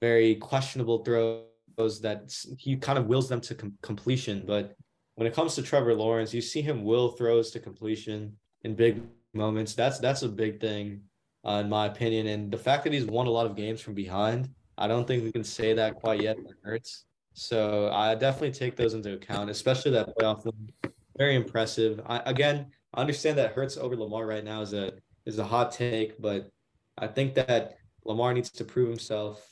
very 0.00 0.36
questionable 0.36 1.04
throws 1.04 2.00
that 2.00 2.32
he 2.58 2.76
kind 2.76 2.98
of 2.98 3.06
wills 3.06 3.28
them 3.28 3.40
to 3.42 3.54
com- 3.54 3.76
completion. 3.82 4.44
But 4.46 4.74
when 5.14 5.26
it 5.26 5.34
comes 5.34 5.54
to 5.54 5.62
Trevor 5.62 5.94
Lawrence, 5.94 6.32
you 6.32 6.40
see 6.40 6.62
him 6.62 6.84
will 6.84 7.10
throws 7.10 7.50
to 7.50 7.60
completion 7.60 8.36
in 8.62 8.74
big 8.74 9.02
moments. 9.34 9.74
That's 9.74 9.98
that's 9.98 10.22
a 10.22 10.28
big 10.28 10.60
thing, 10.60 11.02
uh, 11.46 11.60
in 11.64 11.68
my 11.68 11.86
opinion. 11.86 12.26
And 12.28 12.50
the 12.50 12.58
fact 12.58 12.84
that 12.84 12.92
he's 12.92 13.06
won 13.06 13.26
a 13.26 13.30
lot 13.30 13.46
of 13.46 13.56
games 13.56 13.80
from 13.80 13.94
behind, 13.94 14.48
I 14.78 14.88
don't 14.88 15.06
think 15.06 15.22
we 15.22 15.32
can 15.32 15.44
say 15.44 15.72
that 15.74 15.96
quite 15.96 16.22
yet 16.22 16.36
for 16.36 16.56
Hurts. 16.62 17.04
So 17.34 17.90
I 17.92 18.14
definitely 18.14 18.52
take 18.52 18.76
those 18.76 18.94
into 18.94 19.14
account, 19.14 19.50
especially 19.50 19.90
that 19.92 20.16
playoff 20.16 20.44
win. 20.44 20.70
Very 21.16 21.34
impressive. 21.34 22.00
I, 22.06 22.22
again, 22.26 22.66
I 22.94 23.00
understand 23.00 23.38
that 23.38 23.52
Hurts 23.52 23.76
over 23.76 23.96
Lamar 23.96 24.26
right 24.26 24.44
now 24.44 24.60
is 24.62 24.72
a 24.72 24.92
is 25.26 25.38
a 25.38 25.44
hot 25.44 25.72
take, 25.72 26.20
but 26.20 26.50
I 26.98 27.06
think 27.06 27.34
that 27.34 27.76
Lamar 28.04 28.34
needs 28.34 28.50
to 28.50 28.64
prove 28.64 28.88
himself. 28.88 29.51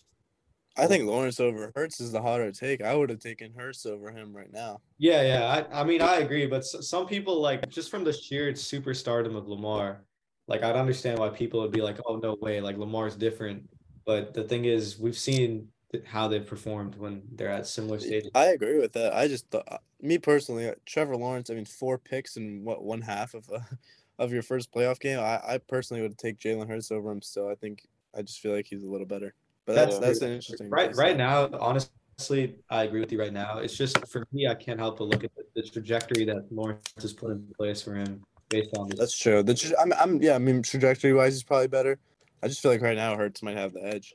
I 0.80 0.86
think 0.86 1.04
Lawrence 1.04 1.40
over 1.40 1.72
Hurts 1.74 2.00
is 2.00 2.12
the 2.12 2.22
hotter 2.22 2.50
take. 2.52 2.82
I 2.82 2.94
would 2.94 3.10
have 3.10 3.18
taken 3.20 3.54
Hurts 3.54 3.86
over 3.86 4.10
him 4.12 4.34
right 4.36 4.50
now. 4.52 4.82
Yeah, 4.98 5.22
yeah. 5.22 5.66
I, 5.72 5.80
I 5.80 5.84
mean, 5.84 6.02
I 6.02 6.16
agree, 6.16 6.46
but 6.46 6.58
s- 6.58 6.88
some 6.88 7.06
people 7.06 7.40
like 7.40 7.68
just 7.70 7.90
from 7.90 8.04
the 8.04 8.12
sheer 8.12 8.52
superstardom 8.52 9.34
of 9.36 9.48
Lamar, 9.48 10.06
like 10.46 10.62
I'd 10.62 10.76
understand 10.76 11.18
why 11.18 11.30
people 11.30 11.60
would 11.60 11.72
be 11.72 11.80
like, 11.80 11.98
"Oh 12.06 12.16
no 12.16 12.36
way!" 12.40 12.60
Like 12.60 12.76
Lamar's 12.76 13.16
different. 13.16 13.70
But 14.04 14.34
the 14.34 14.44
thing 14.44 14.66
is, 14.66 14.98
we've 14.98 15.16
seen 15.16 15.72
how 16.06 16.28
they've 16.28 16.46
performed 16.46 16.96
when 16.96 17.22
they're 17.32 17.48
at 17.48 17.66
similar 17.66 17.98
stages. 17.98 18.30
I 18.34 18.46
agree 18.46 18.78
with 18.78 18.92
that. 18.92 19.12
I 19.14 19.28
just 19.28 19.48
thought, 19.50 19.82
me 20.00 20.18
personally, 20.18 20.68
uh, 20.68 20.74
Trevor 20.86 21.16
Lawrence. 21.16 21.50
I 21.50 21.54
mean, 21.54 21.64
four 21.64 21.98
picks 21.98 22.36
in 22.36 22.64
what 22.64 22.84
one 22.84 23.02
half 23.02 23.34
of 23.34 23.48
a, 23.50 23.66
of 24.18 24.32
your 24.32 24.42
first 24.42 24.72
playoff 24.72 25.00
game. 25.00 25.18
I, 25.18 25.40
I 25.54 25.58
personally 25.58 26.02
would 26.02 26.18
take 26.18 26.38
Jalen 26.38 26.68
Hurts 26.68 26.90
over 26.90 27.10
him. 27.10 27.22
Still, 27.22 27.48
I 27.48 27.54
think 27.54 27.86
I 28.14 28.22
just 28.22 28.40
feel 28.40 28.52
like 28.52 28.66
he's 28.66 28.84
a 28.84 28.88
little 28.88 29.06
better. 29.06 29.34
But 29.70 29.76
that's 29.76 29.98
That's- 29.98 30.18
that's 30.18 30.22
an 30.22 30.32
interesting. 30.32 30.68
Right, 30.68 30.94
right 30.96 31.16
now, 31.16 31.48
honestly, 31.60 32.56
I 32.68 32.82
agree 32.82 32.98
with 33.00 33.12
you. 33.12 33.20
Right 33.20 33.32
now, 33.32 33.58
it's 33.58 33.76
just 33.76 34.04
for 34.08 34.26
me, 34.32 34.48
I 34.48 34.54
can't 34.54 34.80
help 34.80 34.98
but 34.98 35.04
look 35.04 35.22
at 35.22 35.30
the, 35.36 35.44
the 35.54 35.62
trajectory 35.62 36.24
that 36.24 36.50
Lawrence 36.50 36.92
has 37.00 37.12
put 37.12 37.30
in 37.30 37.46
place 37.56 37.80
for 37.80 37.94
him 37.94 38.22
based 38.48 38.76
on 38.76 38.88
this. 38.88 38.98
That's 38.98 39.16
true. 39.16 39.44
The 39.44 39.54
tra- 39.54 39.80
I'm, 39.80 39.92
I'm 39.92 40.20
yeah. 40.20 40.34
I 40.34 40.38
mean, 40.38 40.62
trajectory 40.62 41.12
wise, 41.12 41.34
he's 41.34 41.44
probably 41.44 41.68
better. 41.68 41.98
I 42.42 42.48
just 42.48 42.60
feel 42.60 42.72
like 42.72 42.82
right 42.82 42.96
now 42.96 43.16
Hurts 43.16 43.42
might 43.44 43.56
have 43.56 43.72
the 43.72 43.84
edge. 43.84 44.14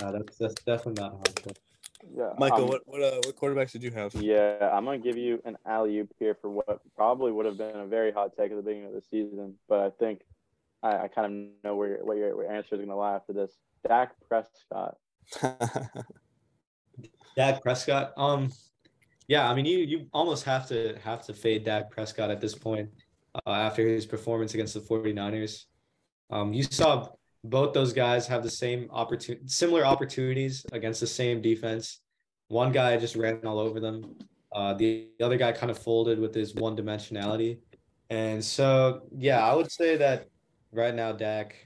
uh, 0.00 0.10
that's 0.10 0.38
that's 0.38 0.54
definitely 0.64 1.00
not 1.02 1.12
hard. 1.12 1.40
But 1.44 1.58
Yeah, 2.16 2.32
Michael, 2.36 2.64
um, 2.64 2.68
what 2.68 2.82
what 2.86 3.00
uh, 3.00 3.20
what 3.24 3.36
quarterbacks 3.36 3.70
did 3.70 3.84
you 3.84 3.92
have? 3.92 4.12
Yeah, 4.16 4.70
I'm 4.72 4.84
gonna 4.84 4.98
give 4.98 5.16
you 5.16 5.40
an 5.44 5.56
alley 5.64 5.98
oop 6.00 6.12
here 6.18 6.36
for 6.40 6.50
what 6.50 6.80
probably 6.96 7.30
would 7.30 7.46
have 7.46 7.58
been 7.58 7.76
a 7.76 7.86
very 7.86 8.10
hot 8.10 8.32
take 8.36 8.50
at 8.50 8.56
the 8.56 8.62
beginning 8.62 8.86
of 8.88 8.92
the 8.92 9.02
season, 9.08 9.54
but 9.68 9.78
I 9.78 9.90
think 9.90 10.22
I, 10.82 11.04
I 11.04 11.08
kind 11.08 11.26
of 11.26 11.64
know 11.64 11.76
where 11.76 11.88
your, 11.90 12.04
what 12.04 12.16
your, 12.16 12.36
what 12.36 12.42
your 12.42 12.52
answer 12.52 12.74
is 12.74 12.80
gonna 12.80 12.96
lie 12.96 13.14
after 13.14 13.32
this. 13.32 13.52
Dak 13.86 14.12
Prescott. 14.28 14.96
Dak 17.36 17.62
Prescott. 17.62 18.12
Um, 18.16 18.50
yeah, 19.28 19.48
I 19.48 19.54
mean, 19.54 19.66
you 19.66 19.78
you 19.78 20.06
almost 20.12 20.44
have 20.44 20.66
to 20.68 20.96
have 21.02 21.24
to 21.26 21.32
fade 21.32 21.64
Dak 21.64 21.90
Prescott 21.90 22.30
at 22.30 22.40
this 22.40 22.54
point 22.54 22.90
uh, 23.46 23.50
after 23.50 23.86
his 23.86 24.06
performance 24.06 24.54
against 24.54 24.74
the 24.74 24.80
49ers. 24.80 25.64
Um, 26.30 26.52
you 26.52 26.62
saw 26.62 27.08
both 27.44 27.72
those 27.72 27.92
guys 27.92 28.26
have 28.26 28.42
the 28.42 28.50
same 28.50 28.88
opportunity, 28.90 29.46
similar 29.46 29.84
opportunities 29.84 30.64
against 30.72 31.00
the 31.00 31.06
same 31.06 31.40
defense. 31.40 32.00
one 32.48 32.70
guy 32.72 32.96
just 32.98 33.16
ran 33.16 33.40
all 33.46 33.58
over 33.58 33.80
them. 33.80 34.16
Uh, 34.52 34.74
the 34.74 35.08
other 35.22 35.38
guy 35.38 35.50
kind 35.52 35.70
of 35.70 35.78
folded 35.78 36.18
with 36.18 36.34
his 36.34 36.54
one 36.54 36.76
dimensionality. 36.76 37.58
And 38.10 38.44
so, 38.44 39.02
yeah, 39.16 39.42
I 39.42 39.54
would 39.54 39.72
say 39.72 39.96
that 39.96 40.28
right 40.70 40.94
now, 40.94 41.12
Dak 41.12 41.56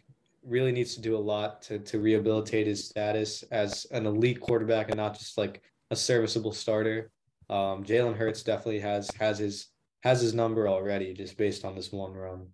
really 0.47 0.72
needs 0.72 0.94
to 0.94 1.01
do 1.01 1.16
a 1.16 1.18
lot 1.18 1.61
to, 1.62 1.78
to 1.80 1.99
rehabilitate 1.99 2.66
his 2.66 2.88
status 2.88 3.42
as 3.51 3.86
an 3.90 4.07
elite 4.07 4.40
quarterback 4.40 4.88
and 4.88 4.97
not 4.97 5.18
just 5.18 5.36
like 5.36 5.62
a 5.90 5.97
serviceable 5.97 6.53
starter. 6.53 7.11
Um, 7.49 7.84
Jalen 7.84 8.16
Hurts 8.16 8.42
definitely 8.42 8.80
has 8.80 9.11
has 9.18 9.38
his 9.38 9.68
has 10.03 10.20
his 10.20 10.34
number 10.34 10.68
already 10.68 11.12
just 11.14 11.36
based 11.36 11.64
on 11.64 11.74
this 11.74 11.92
one 11.92 12.12
run. 12.12 12.49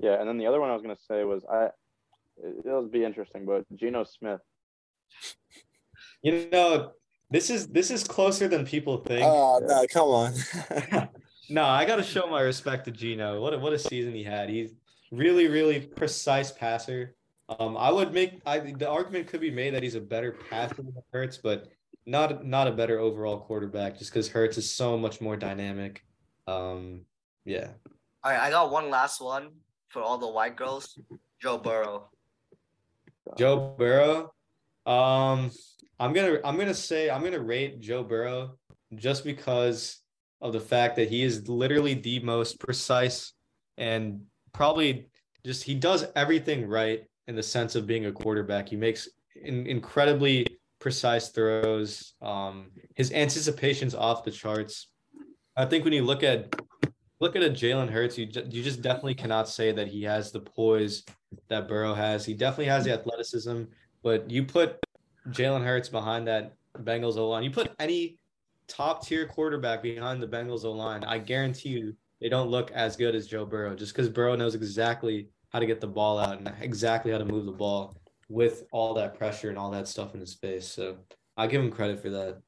Yeah, 0.00 0.20
and 0.20 0.28
then 0.28 0.38
the 0.38 0.46
other 0.46 0.60
one 0.60 0.70
I 0.70 0.74
was 0.74 0.82
gonna 0.82 0.96
say 1.08 1.24
was 1.24 1.44
I 1.50 1.68
it'll 2.64 2.88
be 2.88 3.04
interesting, 3.04 3.44
but 3.44 3.64
Geno 3.76 4.04
Smith. 4.04 4.40
You 6.22 6.48
know, 6.52 6.92
this 7.30 7.50
is 7.50 7.68
this 7.68 7.90
is 7.90 8.04
closer 8.04 8.48
than 8.48 8.64
people 8.64 8.98
think. 8.98 9.24
Oh 9.24 9.60
no, 9.62 9.84
come 9.90 10.08
on. 10.08 10.32
no, 11.50 11.64
I 11.64 11.84
gotta 11.84 12.02
show 12.02 12.26
my 12.26 12.40
respect 12.42 12.84
to 12.84 12.90
Geno. 12.90 13.40
What 13.40 13.54
a, 13.54 13.58
what 13.58 13.72
a 13.72 13.78
season 13.78 14.14
he 14.14 14.22
had. 14.22 14.48
He's 14.48 14.74
really 15.10 15.48
really 15.48 15.80
precise 15.80 16.50
passer. 16.50 17.14
Um, 17.58 17.76
I 17.76 17.90
would 17.90 18.12
make 18.12 18.40
I 18.44 18.58
the 18.58 18.88
argument 18.88 19.28
could 19.28 19.40
be 19.40 19.50
made 19.50 19.74
that 19.74 19.82
he's 19.82 19.94
a 19.94 20.00
better 20.00 20.36
passer 20.50 20.76
than 20.76 20.94
Hurts, 21.12 21.38
but 21.38 21.68
not 22.06 22.44
not 22.44 22.68
a 22.68 22.72
better 22.72 22.98
overall 22.98 23.40
quarterback 23.40 23.98
just 23.98 24.10
because 24.10 24.28
Hurts 24.28 24.58
is 24.58 24.70
so 24.70 24.98
much 24.98 25.20
more 25.20 25.36
dynamic. 25.36 26.04
Um, 26.46 27.02
yeah. 27.44 27.68
All 28.24 28.32
right, 28.32 28.40
I 28.40 28.50
got 28.50 28.70
one 28.70 28.90
last 28.90 29.20
one 29.20 29.50
for 29.88 30.02
all 30.02 30.18
the 30.18 30.28
white 30.28 30.56
girls. 30.56 30.98
Joe 31.40 31.58
Burrow. 31.58 32.10
Joe 33.36 33.74
Burrow. 33.78 34.32
Um, 34.86 35.50
I'm 36.00 36.12
gonna 36.12 36.38
I'm 36.44 36.56
gonna 36.56 36.74
say 36.74 37.10
I'm 37.10 37.22
gonna 37.22 37.40
rate 37.40 37.80
Joe 37.80 38.02
Burrow 38.02 38.58
just 38.94 39.24
because 39.24 40.00
of 40.40 40.52
the 40.52 40.60
fact 40.60 40.96
that 40.96 41.08
he 41.08 41.22
is 41.22 41.48
literally 41.48 41.94
the 41.94 42.20
most 42.20 42.60
precise 42.60 43.32
and 43.76 44.22
probably 44.58 45.06
just 45.46 45.62
he 45.62 45.72
does 45.72 46.04
everything 46.16 46.68
right 46.68 47.04
in 47.28 47.36
the 47.36 47.42
sense 47.42 47.76
of 47.76 47.86
being 47.86 48.06
a 48.06 48.12
quarterback. 48.12 48.68
He 48.68 48.74
makes 48.74 49.08
in, 49.36 49.68
incredibly 49.68 50.58
precise 50.80 51.28
throws. 51.28 52.14
Um, 52.20 52.72
his 52.96 53.12
anticipation's 53.12 53.94
off 53.94 54.24
the 54.24 54.32
charts. 54.32 54.88
I 55.56 55.64
think 55.64 55.84
when 55.84 55.92
you 55.92 56.02
look 56.02 56.24
at 56.24 56.52
look 57.20 57.36
at 57.36 57.42
a 57.44 57.50
Jalen 57.50 57.88
Hurts, 57.88 58.18
you 58.18 58.26
you 58.50 58.64
just 58.64 58.82
definitely 58.82 59.14
cannot 59.14 59.48
say 59.48 59.70
that 59.70 59.86
he 59.86 60.02
has 60.02 60.32
the 60.32 60.40
poise 60.40 61.04
that 61.46 61.68
Burrow 61.68 61.94
has. 61.94 62.24
He 62.24 62.34
definitely 62.34 62.66
has 62.66 62.84
the 62.84 62.92
athleticism, 62.92 63.62
but 64.02 64.28
you 64.28 64.42
put 64.42 64.80
Jalen 65.28 65.64
Hurts 65.64 65.88
behind 65.88 66.26
that 66.26 66.54
Bengals 66.82 67.16
O 67.16 67.28
line, 67.28 67.44
you 67.44 67.52
put 67.52 67.70
any 67.78 68.18
top 68.66 69.06
tier 69.06 69.24
quarterback 69.24 69.84
behind 69.84 70.20
the 70.20 70.26
Bengals 70.26 70.64
O 70.64 70.72
line, 70.72 71.04
I 71.04 71.18
guarantee 71.18 71.68
you 71.68 71.94
they 72.20 72.28
don't 72.28 72.48
look 72.48 72.70
as 72.72 72.96
good 72.96 73.14
as 73.14 73.26
Joe 73.26 73.44
Burrow, 73.44 73.74
just 73.74 73.94
because 73.94 74.08
Burrow 74.08 74.36
knows 74.36 74.54
exactly 74.54 75.28
how 75.50 75.60
to 75.60 75.66
get 75.66 75.80
the 75.80 75.86
ball 75.86 76.18
out 76.18 76.38
and 76.38 76.52
exactly 76.60 77.12
how 77.12 77.18
to 77.18 77.24
move 77.24 77.46
the 77.46 77.52
ball 77.52 77.96
with 78.28 78.64
all 78.72 78.94
that 78.94 79.16
pressure 79.16 79.48
and 79.48 79.58
all 79.58 79.70
that 79.70 79.88
stuff 79.88 80.14
in 80.14 80.20
his 80.20 80.34
face. 80.34 80.66
So 80.66 80.98
I 81.36 81.46
give 81.46 81.62
him 81.62 81.70
credit 81.70 82.00
for 82.00 82.10
that. 82.10 82.40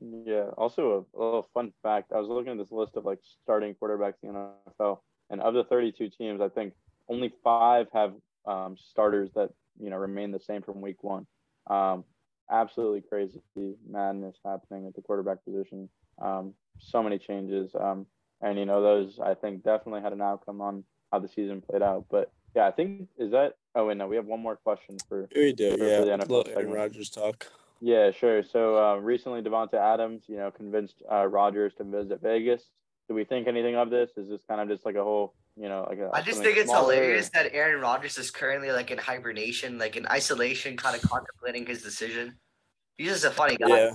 Yeah. 0.00 0.48
Also, 0.58 1.06
a, 1.14 1.18
little 1.18 1.48
fun 1.54 1.72
fact: 1.82 2.12
I 2.12 2.18
was 2.18 2.28
looking 2.28 2.52
at 2.52 2.58
this 2.58 2.72
list 2.72 2.96
of 2.96 3.04
like 3.04 3.20
starting 3.42 3.74
quarterbacks 3.74 4.22
in 4.22 4.34
the 4.34 4.50
NFL, 4.78 4.98
and 5.30 5.40
of 5.40 5.54
the 5.54 5.64
32 5.64 6.10
teams, 6.10 6.40
I 6.40 6.48
think 6.48 6.74
only 7.08 7.32
five 7.42 7.86
have 7.92 8.14
um, 8.46 8.76
starters 8.76 9.30
that 9.34 9.50
you 9.80 9.90
know 9.90 9.96
remain 9.96 10.32
the 10.32 10.40
same 10.40 10.62
from 10.62 10.80
week 10.80 11.02
one. 11.02 11.26
Um, 11.68 12.04
absolutely 12.50 13.02
crazy 13.02 13.40
madness 13.88 14.36
happening 14.44 14.86
at 14.86 14.94
the 14.94 15.02
quarterback 15.02 15.44
position. 15.44 15.88
Um, 16.20 16.54
so 16.78 17.02
many 17.02 17.18
changes, 17.18 17.74
um, 17.78 18.06
and 18.42 18.58
you 18.58 18.66
know 18.66 18.82
those 18.82 19.18
I 19.22 19.34
think 19.34 19.62
definitely 19.64 20.02
had 20.02 20.12
an 20.12 20.22
outcome 20.22 20.60
on 20.60 20.84
how 21.12 21.18
the 21.18 21.28
season 21.28 21.62
played 21.62 21.82
out. 21.82 22.06
But 22.10 22.30
yeah, 22.54 22.66
I 22.66 22.70
think 22.70 23.08
is 23.18 23.30
that. 23.32 23.54
Oh 23.74 23.86
wait, 23.86 23.96
no, 23.96 24.06
we 24.06 24.16
have 24.16 24.26
one 24.26 24.40
more 24.40 24.56
question 24.56 24.96
for. 25.08 25.28
We 25.34 25.52
do, 25.52 25.76
for, 25.76 25.84
yeah. 25.84 25.98
For 25.98 26.04
the 26.04 26.24
NFL 26.24 26.56
Aaron 26.56 26.70
Rodgers 26.70 27.10
talk. 27.10 27.46
Yeah, 27.80 28.10
sure. 28.10 28.42
So 28.42 28.82
uh, 28.82 28.96
recently, 28.96 29.42
Davante 29.42 29.74
Adams, 29.74 30.24
you 30.28 30.36
know, 30.36 30.50
convinced 30.50 31.02
uh, 31.10 31.26
Rodgers 31.26 31.74
to 31.74 31.84
visit 31.84 32.22
Vegas. 32.22 32.62
Do 33.08 33.14
we 33.14 33.24
think 33.24 33.46
anything 33.46 33.76
of 33.76 33.90
this? 33.90 34.10
Is 34.16 34.28
this 34.28 34.40
kind 34.48 34.60
of 34.60 34.68
just 34.68 34.84
like 34.84 34.96
a 34.96 35.04
whole, 35.04 35.34
you 35.56 35.68
know, 35.68 35.86
like 35.88 35.98
a? 35.98 36.10
I 36.12 36.22
just 36.22 36.42
think 36.42 36.56
it's 36.56 36.70
smaller? 36.70 36.94
hilarious 36.94 37.28
that 37.30 37.52
Aaron 37.52 37.80
Rodgers 37.80 38.18
is 38.18 38.30
currently 38.30 38.72
like 38.72 38.90
in 38.90 38.98
hibernation, 38.98 39.78
like 39.78 39.96
in 39.96 40.06
isolation, 40.08 40.76
kind 40.76 40.96
of 40.96 41.02
contemplating 41.02 41.66
his 41.66 41.82
decision. 41.82 42.36
He's 42.96 43.08
just 43.08 43.24
a 43.24 43.30
funny 43.30 43.56
guy. 43.56 43.68
Yeah. 43.68 43.90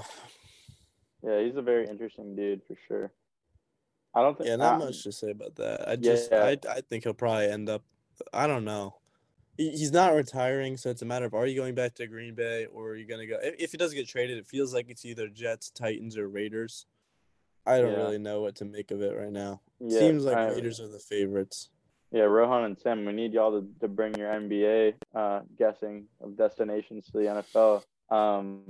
Yeah, 1.23 1.43
he's 1.43 1.55
a 1.55 1.61
very 1.61 1.87
interesting 1.87 2.35
dude 2.35 2.61
for 2.67 2.75
sure. 2.87 3.11
I 4.13 4.21
don't 4.21 4.37
think. 4.37 4.49
Yeah, 4.49 4.57
not 4.57 4.79
much 4.79 5.03
to 5.03 5.11
say 5.11 5.31
about 5.31 5.55
that. 5.55 5.87
I 5.87 5.95
just, 5.95 6.31
yeah. 6.31 6.43
I, 6.43 6.57
I 6.69 6.81
think 6.81 7.03
he'll 7.03 7.13
probably 7.13 7.49
end 7.49 7.69
up. 7.69 7.83
I 8.33 8.45
don't 8.45 8.65
know 8.65 8.95
he's 9.69 9.91
not 9.91 10.13
retiring, 10.13 10.77
so 10.77 10.89
it's 10.89 11.01
a 11.01 11.05
matter 11.05 11.25
of 11.25 11.33
are 11.33 11.45
you 11.45 11.55
going 11.55 11.75
back 11.75 11.93
to 11.95 12.07
Green 12.07 12.33
Bay 12.33 12.67
or 12.73 12.89
are 12.89 12.95
you 12.95 13.05
gonna 13.05 13.25
go? 13.25 13.37
If 13.41 13.71
he 13.71 13.77
does 13.77 13.93
get 13.93 14.07
traded, 14.07 14.37
it 14.37 14.47
feels 14.47 14.73
like 14.73 14.89
it's 14.89 15.05
either 15.05 15.27
Jets, 15.27 15.69
Titans, 15.69 16.17
or 16.17 16.27
Raiders. 16.27 16.85
I 17.65 17.79
don't 17.79 17.91
yeah. 17.91 17.97
really 17.97 18.17
know 18.17 18.41
what 18.41 18.55
to 18.55 18.65
make 18.65 18.91
of 18.91 19.01
it 19.01 19.15
right 19.15 19.31
now. 19.31 19.61
Yeah, 19.79 19.99
Seems 19.99 20.23
like 20.23 20.37
I, 20.37 20.49
Raiders 20.49 20.79
are 20.79 20.87
the 20.87 20.99
favorites. 20.99 21.69
Yeah, 22.11 22.23
Rohan 22.23 22.63
and 22.63 22.77
Sam, 22.77 23.05
we 23.05 23.13
need 23.13 23.33
y'all 23.33 23.61
to, 23.61 23.67
to 23.81 23.87
bring 23.87 24.15
your 24.15 24.29
NBA 24.29 24.95
uh, 25.15 25.41
guessing 25.57 26.05
of 26.19 26.35
destinations 26.35 27.05
to 27.07 27.11
the 27.13 27.43
NFL. 27.53 27.83
Um, 28.13 28.61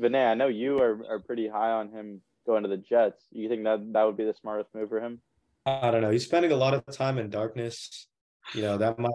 Vinay, 0.00 0.30
I 0.30 0.34
know 0.34 0.48
you 0.48 0.80
are, 0.80 0.98
are 1.08 1.18
pretty 1.20 1.46
high 1.46 1.70
on 1.70 1.90
him 1.90 2.22
going 2.48 2.64
to 2.64 2.68
the 2.68 2.78
Jets. 2.78 3.22
You 3.30 3.48
think 3.48 3.62
that 3.64 3.92
that 3.92 4.02
would 4.02 4.16
be 4.16 4.24
the 4.24 4.34
smartest 4.34 4.74
move 4.74 4.88
for 4.88 5.00
him? 5.00 5.20
I 5.66 5.90
don't 5.90 6.00
know. 6.00 6.10
He's 6.10 6.24
spending 6.24 6.50
a 6.50 6.56
lot 6.56 6.74
of 6.74 6.84
time 6.86 7.18
in 7.18 7.30
darkness. 7.30 8.08
You 8.54 8.62
know 8.62 8.78
that 8.78 8.98
might 8.98 9.12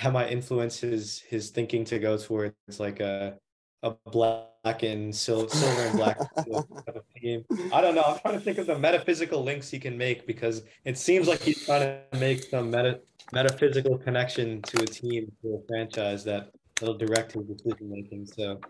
that 0.00 0.12
might 0.12 0.32
influence 0.32 0.80
his 0.80 1.20
his 1.20 1.50
thinking 1.50 1.84
to 1.86 1.98
go 1.98 2.16
towards 2.16 2.54
like 2.78 3.00
a 3.00 3.38
a 3.82 3.94
black 4.10 4.82
and 4.82 5.14
silver, 5.14 5.48
silver 5.48 5.82
and 5.82 5.96
black 5.98 6.18
game. 7.20 7.44
I 7.72 7.80
don't 7.80 7.94
know. 7.94 8.02
I'm 8.02 8.18
trying 8.20 8.34
to 8.34 8.40
think 8.40 8.58
of 8.58 8.66
the 8.66 8.78
metaphysical 8.78 9.42
links 9.42 9.68
he 9.68 9.78
can 9.78 9.98
make 9.98 10.26
because 10.26 10.62
it 10.84 10.96
seems 10.96 11.26
like 11.26 11.40
he's 11.40 11.64
trying 11.66 11.80
to 11.80 12.18
make 12.18 12.44
some 12.44 12.70
meta, 12.70 13.00
metaphysical 13.32 13.98
connection 13.98 14.62
to 14.62 14.82
a 14.82 14.86
team, 14.86 15.32
to 15.42 15.48
a 15.54 15.66
franchise 15.66 16.22
that 16.24 16.52
will 16.80 16.96
direct 16.96 17.32
his 17.32 17.44
decision 17.44 17.90
making. 17.90 18.26
So, 18.26 18.60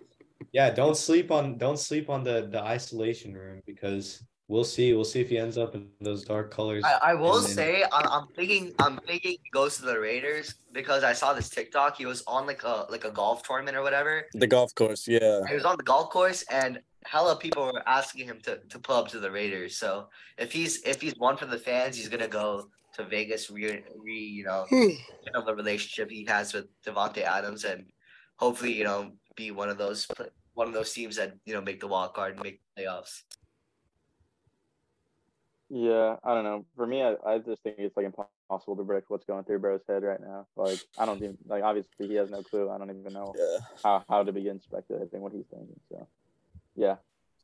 yeah, 0.52 0.70
don't 0.70 0.96
sleep 0.96 1.30
on 1.30 1.58
don't 1.58 1.78
sleep 1.78 2.10
on 2.10 2.24
the 2.24 2.48
the 2.50 2.60
isolation 2.60 3.34
room 3.34 3.62
because 3.66 4.22
we'll 4.52 4.64
see. 4.64 4.92
We'll 4.92 5.04
see 5.04 5.20
if 5.20 5.30
he 5.30 5.38
ends 5.38 5.56
up 5.56 5.74
in 5.74 5.88
those 6.00 6.24
dark 6.24 6.50
colors. 6.50 6.84
I, 6.84 7.10
I 7.10 7.14
will 7.14 7.40
then... 7.40 7.50
say 7.50 7.84
I'm, 7.92 8.06
I'm 8.06 8.28
thinking 8.36 8.72
I'm 8.78 8.98
thinking 9.06 9.36
he 9.42 9.50
goes 9.50 9.76
to 9.78 9.82
the 9.82 9.98
Raiders 9.98 10.54
because 10.72 11.02
I 11.04 11.14
saw 11.14 11.32
this 11.32 11.48
TikTok. 11.48 11.96
He 11.96 12.06
was 12.06 12.22
on 12.26 12.46
like 12.46 12.62
a 12.62 12.86
like 12.90 13.04
a 13.04 13.10
golf 13.10 13.42
tournament 13.42 13.76
or 13.76 13.82
whatever. 13.82 14.26
The 14.34 14.46
golf 14.46 14.74
course, 14.74 15.08
yeah. 15.08 15.40
He 15.48 15.54
was 15.54 15.64
on 15.64 15.76
the 15.76 15.82
golf 15.82 16.10
course 16.10 16.44
and 16.50 16.80
hella 17.04 17.34
people 17.36 17.64
were 17.64 17.82
asking 17.88 18.26
him 18.26 18.38
to, 18.44 18.58
to 18.68 18.78
pull 18.78 18.96
up 18.96 19.08
to 19.08 19.18
the 19.18 19.30
Raiders. 19.30 19.76
So 19.76 20.08
if 20.38 20.52
he's 20.52 20.82
if 20.82 21.00
he's 21.00 21.14
one 21.16 21.36
for 21.36 21.46
the 21.46 21.58
fans, 21.58 21.96
he's 21.96 22.08
gonna 22.08 22.28
go 22.28 22.68
to 22.94 23.04
Vegas 23.04 23.50
re, 23.50 23.82
re 23.96 24.12
you 24.12 24.44
know 24.44 24.66
hmm. 24.68 24.88
the 25.46 25.54
relationship 25.54 26.10
he 26.10 26.24
has 26.26 26.52
with 26.52 26.66
Davante 26.82 27.22
Adams 27.22 27.64
and 27.64 27.86
hopefully 28.36 28.72
you 28.72 28.84
know 28.84 29.12
be 29.36 29.50
one 29.50 29.68
of 29.68 29.78
those 29.78 30.06
one 30.54 30.68
of 30.68 30.74
those 30.74 30.92
teams 30.92 31.16
that 31.16 31.34
you 31.44 31.54
know 31.54 31.60
make 31.60 31.80
the 31.80 31.86
wild 31.86 32.14
card 32.14 32.34
and 32.34 32.42
make 32.42 32.60
playoffs. 32.78 33.22
Yeah, 35.74 36.16
I 36.22 36.34
don't 36.34 36.44
know. 36.44 36.66
For 36.76 36.86
me, 36.86 37.02
I, 37.02 37.14
I 37.26 37.38
just 37.38 37.62
think 37.62 37.76
it's 37.78 37.96
like 37.96 38.04
impossible 38.04 38.76
to 38.76 38.84
predict 38.84 39.08
what's 39.08 39.24
going 39.24 39.44
through 39.44 39.60
Bro's 39.60 39.80
head 39.88 40.02
right 40.02 40.20
now. 40.20 40.46
Like, 40.54 40.78
I 40.98 41.06
don't 41.06 41.16
even 41.16 41.38
like. 41.46 41.62
Obviously, 41.62 42.08
he 42.08 42.14
has 42.16 42.30
no 42.30 42.42
clue. 42.42 42.68
I 42.68 42.76
don't 42.76 42.90
even 42.90 43.12
know 43.14 43.34
yeah. 43.38 43.58
how 43.82 44.04
how 44.06 44.22
to 44.22 44.32
begin 44.32 44.60
speculating 44.60 45.22
what 45.22 45.32
he's 45.32 45.46
thinking. 45.50 45.80
So, 45.88 46.06
yeah. 46.76 46.96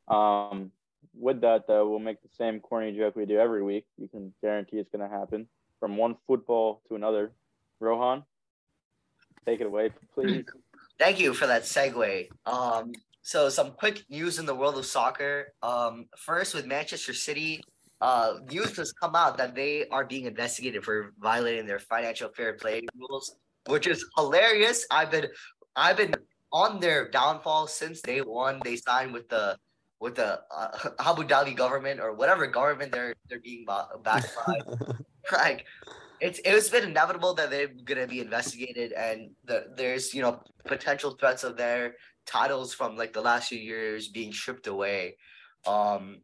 Um, 0.07 0.71
with 1.17 1.41
that 1.41 1.65
though, 1.67 1.89
we'll 1.89 1.97
make 1.97 2.21
the 2.21 2.29
same 2.37 2.59
corny 2.59 2.95
joke 2.95 3.15
we 3.15 3.25
do 3.25 3.39
every 3.39 3.63
week. 3.63 3.85
You 3.97 4.07
can 4.07 4.31
guarantee 4.43 4.77
it's 4.77 4.91
going 4.91 5.09
to 5.09 5.15
happen. 5.15 5.47
From 5.79 5.97
one 5.97 6.15
football 6.27 6.81
to 6.87 6.95
another, 6.95 7.31
Rohan, 7.79 8.23
take 9.45 9.61
it 9.61 9.65
away, 9.65 9.91
please. 10.13 10.45
Thank 10.99 11.19
you 11.19 11.33
for 11.33 11.47
that 11.47 11.63
segue. 11.63 12.27
Um, 12.45 12.91
so 13.21 13.47
some 13.49 13.71
quick 13.71 14.03
news 14.09 14.37
in 14.37 14.45
the 14.45 14.53
world 14.53 14.77
of 14.77 14.85
soccer. 14.85 15.53
Um, 15.63 16.07
first 16.17 16.53
with 16.53 16.65
Manchester 16.65 17.13
City 17.13 17.61
uh, 18.01 18.35
news 18.51 18.75
has 18.77 18.91
come 18.91 19.15
out 19.15 19.37
that 19.37 19.55
they 19.55 19.87
are 19.89 20.05
being 20.05 20.25
investigated 20.25 20.83
for 20.83 21.13
violating 21.19 21.65
their 21.65 21.79
financial 21.79 22.29
fair 22.29 22.53
play 22.53 22.81
rules, 22.97 23.35
which 23.67 23.87
is 23.87 24.05
hilarious. 24.17 24.85
I've 24.91 25.11
been, 25.11 25.27
I've 25.75 25.97
been 25.97 26.15
on 26.51 26.79
their 26.79 27.09
downfall 27.09 27.67
since 27.67 28.01
day 28.01 28.19
one. 28.21 28.59
They 28.63 28.75
signed 28.75 29.13
with 29.13 29.29
the 29.29 29.57
with 29.99 30.15
the 30.15 30.39
uh, 30.55 30.89
Abu 30.99 31.23
Dhabi 31.23 31.55
government 31.55 31.99
or 31.99 32.13
whatever 32.13 32.47
government 32.47 32.91
they're 32.91 33.13
they're 33.29 33.39
being 33.39 33.65
backed 33.65 34.35
by. 34.45 34.59
like 35.31 35.65
it's 36.21 36.39
it's 36.43 36.69
been 36.69 36.83
inevitable 36.83 37.33
that 37.35 37.49
they're 37.49 37.71
gonna 37.85 38.07
be 38.07 38.19
investigated, 38.19 38.91
and 38.93 39.31
the, 39.45 39.67
there's 39.75 40.13
you 40.13 40.21
know 40.21 40.41
potential 40.65 41.11
threats 41.11 41.43
of 41.43 41.57
their 41.57 41.95
titles 42.25 42.73
from 42.73 42.95
like 42.95 43.13
the 43.13 43.21
last 43.21 43.49
few 43.49 43.59
years 43.59 44.07
being 44.07 44.31
stripped 44.33 44.67
away. 44.67 45.17
Um, 45.65 46.17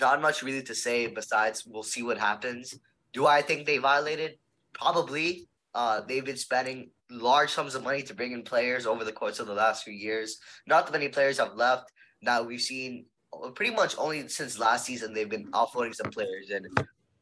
not 0.00 0.22
much 0.22 0.42
really 0.42 0.62
to 0.62 0.74
say 0.74 1.06
besides 1.06 1.66
we'll 1.66 1.82
see 1.82 2.02
what 2.02 2.18
happens. 2.18 2.74
Do 3.12 3.26
I 3.26 3.42
think 3.42 3.66
they 3.66 3.78
violated? 3.78 4.38
Probably. 4.72 5.48
Uh, 5.74 6.00
they've 6.06 6.24
been 6.24 6.36
spending 6.36 6.90
large 7.10 7.50
sums 7.50 7.74
of 7.74 7.84
money 7.84 8.02
to 8.02 8.14
bring 8.14 8.32
in 8.32 8.42
players 8.42 8.86
over 8.86 9.04
the 9.04 9.12
course 9.12 9.38
of 9.38 9.46
the 9.46 9.54
last 9.54 9.84
few 9.84 9.92
years. 9.92 10.38
Not 10.66 10.86
that 10.86 10.92
many 10.92 11.08
players 11.08 11.38
have 11.38 11.54
left. 11.54 11.92
Now 12.22 12.42
we've 12.42 12.60
seen 12.60 13.06
pretty 13.54 13.74
much 13.74 13.94
only 13.98 14.28
since 14.28 14.58
last 14.58 14.84
season 14.84 15.12
they've 15.12 15.28
been 15.28 15.50
offloading 15.52 15.94
some 15.94 16.10
players 16.10 16.50
and 16.50 16.66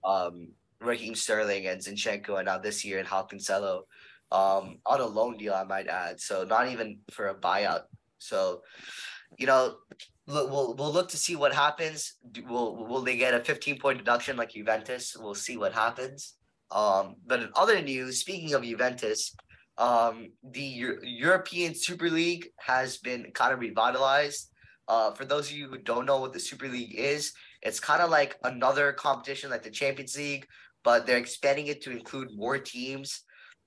um 0.04 0.48
Raheem 0.80 1.14
Sterling 1.14 1.66
and 1.66 1.80
Zinchenko 1.80 2.36
and 2.36 2.46
now 2.46 2.58
this 2.58 2.84
year 2.84 2.98
and 2.98 3.08
Cancelo 3.08 3.82
um 4.30 4.76
on 4.84 5.00
a 5.00 5.06
loan 5.06 5.36
deal 5.38 5.54
I 5.54 5.64
might 5.64 5.88
add. 5.88 6.20
So 6.20 6.44
not 6.44 6.68
even 6.68 6.98
for 7.10 7.28
a 7.28 7.34
buyout. 7.34 7.82
So 8.18 8.62
you 9.38 9.46
know 9.46 9.76
we'll 10.26 10.74
we'll 10.74 10.92
look 10.92 11.08
to 11.10 11.16
see 11.16 11.36
what 11.36 11.54
happens. 11.54 12.14
Will 12.46 12.86
will 12.86 13.02
they 13.02 13.16
get 13.16 13.34
a 13.34 13.40
15 13.40 13.78
point 13.78 13.98
deduction 13.98 14.36
like 14.36 14.50
Juventus? 14.50 15.16
We'll 15.18 15.34
see 15.34 15.56
what 15.56 15.72
happens. 15.72 16.34
Um, 16.70 17.16
but 17.26 17.40
in 17.40 17.50
other 17.56 17.80
news, 17.80 18.20
speaking 18.20 18.52
of 18.52 18.62
Juventus, 18.62 19.34
um, 19.78 20.32
the 20.42 20.60
Euro- 20.62 21.00
European 21.02 21.74
Super 21.74 22.10
League 22.10 22.48
has 22.58 22.98
been 22.98 23.30
kind 23.32 23.52
of 23.52 23.60
revitalized. 23.60 24.50
Uh, 24.86 25.12
for 25.12 25.24
those 25.24 25.50
of 25.50 25.56
you 25.56 25.68
who 25.68 25.78
don't 25.78 26.06
know 26.06 26.18
what 26.18 26.32
the 26.32 26.40
Super 26.40 26.68
League 26.68 26.94
is, 26.94 27.32
it's 27.62 27.80
kind 27.80 28.02
of 28.02 28.10
like 28.10 28.36
another 28.44 28.92
competition 28.92 29.50
like 29.50 29.62
the 29.62 29.70
Champions 29.70 30.16
League, 30.16 30.46
but 30.88 31.04
they're 31.04 31.18
expanding 31.18 31.66
it 31.66 31.82
to 31.82 31.90
include 31.90 32.34
more 32.34 32.56
teams. 32.56 33.20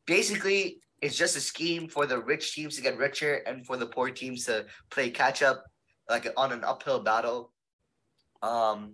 Basically, 0.07 0.79
it's 1.03 1.15
just 1.15 1.37
a 1.37 1.39
scheme 1.39 1.87
for 1.87 2.07
the 2.07 2.17
rich 2.17 2.55
teams 2.55 2.75
to 2.77 2.81
get 2.81 2.97
richer 2.97 3.43
and 3.45 3.63
for 3.63 3.77
the 3.77 3.85
poor 3.85 4.09
teams 4.09 4.45
to 4.45 4.65
play 4.89 5.11
catch 5.11 5.43
up, 5.43 5.63
like 6.09 6.25
on 6.35 6.51
an 6.51 6.63
uphill 6.63 6.99
battle. 6.99 7.53
Um, 8.41 8.93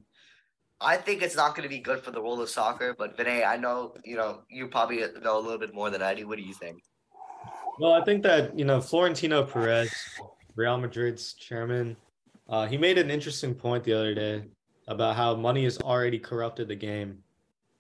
I 0.82 0.98
think 0.98 1.22
it's 1.22 1.38
not 1.38 1.56
going 1.56 1.64
to 1.64 1.74
be 1.74 1.80
good 1.80 2.04
for 2.04 2.12
the 2.12 2.22
world 2.22 2.42
of 2.42 2.50
soccer. 2.50 2.94
But 2.98 3.18
Vinay, 3.18 3.48
I 3.48 3.56
know 3.56 3.96
you 4.04 4.18
know 4.18 4.42
you 4.50 4.68
probably 4.68 5.00
know 5.24 5.38
a 5.38 5.44
little 5.46 5.58
bit 5.58 5.74
more 5.74 5.90
than 5.90 6.02
I 6.02 6.14
do. 6.14 6.28
What 6.28 6.38
do 6.38 6.44
you 6.44 6.54
think? 6.54 6.84
Well, 7.80 7.94
I 7.94 8.04
think 8.04 8.24
that 8.24 8.60
you 8.60 8.66
know 8.66 8.82
Florentino 8.82 9.44
Perez, 9.44 9.90
Real 10.58 10.78
Madrid's 10.78 11.34
chairman, 11.36 11.96
uh, 12.50 12.68
he 12.68 12.78
made 12.78 12.98
an 12.98 13.10
interesting 13.10 13.56
point 13.56 13.86
the 13.86 13.94
other 13.94 14.14
day 14.14 14.44
about 14.90 15.16
how 15.16 15.34
money 15.34 15.64
has 15.64 15.78
already 15.80 16.20
corrupted 16.20 16.68
the 16.68 16.76
game, 16.76 17.24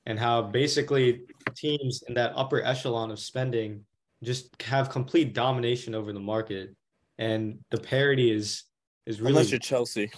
and 0.07 0.17
how 0.17 0.41
basically 0.41 1.21
teams 1.55 2.03
in 2.07 2.13
that 2.15 2.31
upper 2.35 2.63
echelon 2.63 3.11
of 3.11 3.19
spending 3.19 3.85
just 4.23 4.59
have 4.63 4.89
complete 4.89 5.35
domination 5.35 5.93
over 5.93 6.11
the 6.13 6.19
market, 6.19 6.75
and 7.19 7.59
the 7.69 7.77
parity 7.77 8.31
is 8.31 8.63
is 9.05 9.21
really 9.21 9.33
Unless 9.33 9.51
you're 9.51 9.59
Chelsea. 9.59 10.09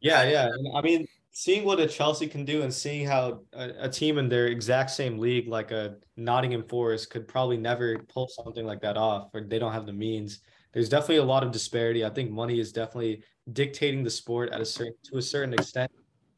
yeah, 0.00 0.28
yeah. 0.28 0.46
And 0.46 0.76
I 0.76 0.82
mean, 0.82 1.06
seeing 1.30 1.64
what 1.64 1.78
a 1.80 1.86
Chelsea 1.86 2.26
can 2.26 2.44
do 2.44 2.62
and 2.62 2.74
seeing 2.74 3.06
how 3.06 3.40
a, 3.52 3.70
a 3.82 3.88
team 3.88 4.18
in 4.18 4.28
their 4.28 4.48
exact 4.48 4.90
same 4.90 5.18
league, 5.18 5.48
like 5.48 5.70
a 5.70 5.96
Nottingham 6.16 6.64
Forest, 6.64 7.10
could 7.10 7.28
probably 7.28 7.56
never 7.56 7.96
pull 8.12 8.28
something 8.28 8.66
like 8.66 8.82
that 8.82 8.96
off, 8.96 9.30
or 9.32 9.42
they 9.42 9.60
don't 9.60 9.72
have 9.72 9.86
the 9.86 9.92
means. 9.92 10.40
There's 10.72 10.88
definitely 10.88 11.16
a 11.16 11.24
lot 11.24 11.44
of 11.44 11.52
disparity. 11.52 12.04
I 12.04 12.10
think 12.10 12.30
money 12.30 12.58
is 12.58 12.72
definitely 12.72 13.22
dictating 13.52 14.02
the 14.02 14.10
sport 14.10 14.50
at 14.50 14.60
a 14.60 14.64
certain 14.64 14.94
to 15.04 15.18
a 15.18 15.22
certain 15.22 15.54
extent, 15.54 15.90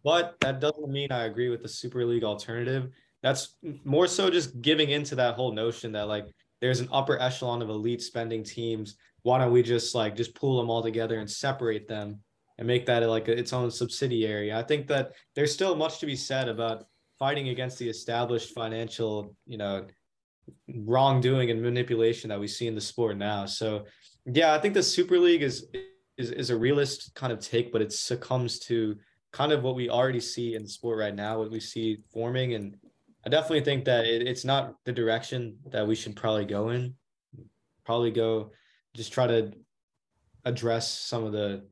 but 0.05 0.37
that 0.41 0.61
doesn't 0.61 0.91
mean 0.91 1.13
I 1.13 1.25
agree 1.25 1.49
with 1.49 1.63
the 1.63 1.69
Super 1.69 2.05
League 2.05 2.25
alternative. 2.25 2.91
That's 3.23 3.57
more 3.85 4.07
so 4.07 4.31
just 4.31 4.61
giving 4.61 4.91
into 4.91 5.15
that 5.17 5.35
whole 5.35 5.53
notion 5.53 5.93
that 5.93 6.09
like 6.09 6.27
there's 6.61 6.81
an 6.81 6.89
upper 6.93 7.21
echelon 7.21 7.63
of 7.63 7.69
elite 7.69 8.03
spending 8.03 8.43
teams. 8.43 8.97
Why 9.23 9.39
don't 9.39 9.53
we 9.53 9.63
just 9.63 9.95
like 9.95 10.17
just 10.17 10.35
pull 10.35 10.59
them 10.59 10.71
all 10.71 10.83
together 10.83 11.19
and 11.21 11.31
separate 11.31 11.87
them 11.89 12.21
and 12.59 12.67
make 12.67 12.87
that 12.87 13.09
like 13.09 13.29
its 13.29 13.53
own 13.53 13.71
subsidiary. 13.71 14.53
I 14.53 14.63
think 14.63 14.87
that 14.89 15.13
there's 15.35 15.53
still 15.53 15.75
much 15.75 15.99
to 16.01 16.07
be 16.07 16.17
said 16.17 16.49
about 16.49 16.87
fighting 17.19 17.49
against 17.49 17.79
the 17.79 17.89
established 17.89 18.53
financial, 18.53 19.37
you 19.47 19.57
know, 19.57 19.87
wrongdoing 20.69 21.51
and 21.51 21.63
manipulation 21.63 22.29
that 22.31 22.41
we 22.41 22.49
see 22.49 22.67
in 22.67 22.75
the 22.75 22.81
sport 22.81 23.17
now. 23.17 23.47
So, 23.47 23.85
yeah, 24.27 24.55
I 24.55 24.59
think 24.59 24.75
the 24.75 24.83
Super 24.83 25.19
League 25.19 25.43
is 25.43 25.67
is 26.19 26.31
is 26.31 26.51
a 26.51 26.57
realist 26.57 27.15
kind 27.15 27.33
of 27.33 27.41
take, 27.41 27.73
but 27.73 27.83
it 27.83 27.93
succumbs 27.93 28.59
to 28.61 28.97
kind 29.33 29.53
of 29.53 29.63
what 29.63 29.75
we 29.75 29.89
already 29.89 30.21
see 30.21 30.55
in 30.55 30.63
the 30.63 30.69
sport 30.69 30.99
right 30.99 31.15
now, 31.15 31.39
what 31.39 31.51
we 31.51 31.61
see 31.61 31.99
forming, 32.13 32.55
and 32.55 32.77
I 33.25 33.29
definitely 33.29 33.63
think 33.63 33.85
that 33.87 34.05
it, 34.05 34.27
it's 34.27 34.45
not 34.45 34.77
the 34.85 34.93
direction 34.93 35.57
that 35.71 35.87
we 35.87 35.95
should 35.95 36.17
probably 36.17 36.45
go 36.45 36.71
in. 36.71 36.95
Probably 37.85 38.11
go, 38.11 38.53
just 38.95 39.13
try 39.13 39.27
to 39.27 39.53
address 40.45 40.89
some 40.89 41.25
of 41.25 41.33
the 41.33 41.65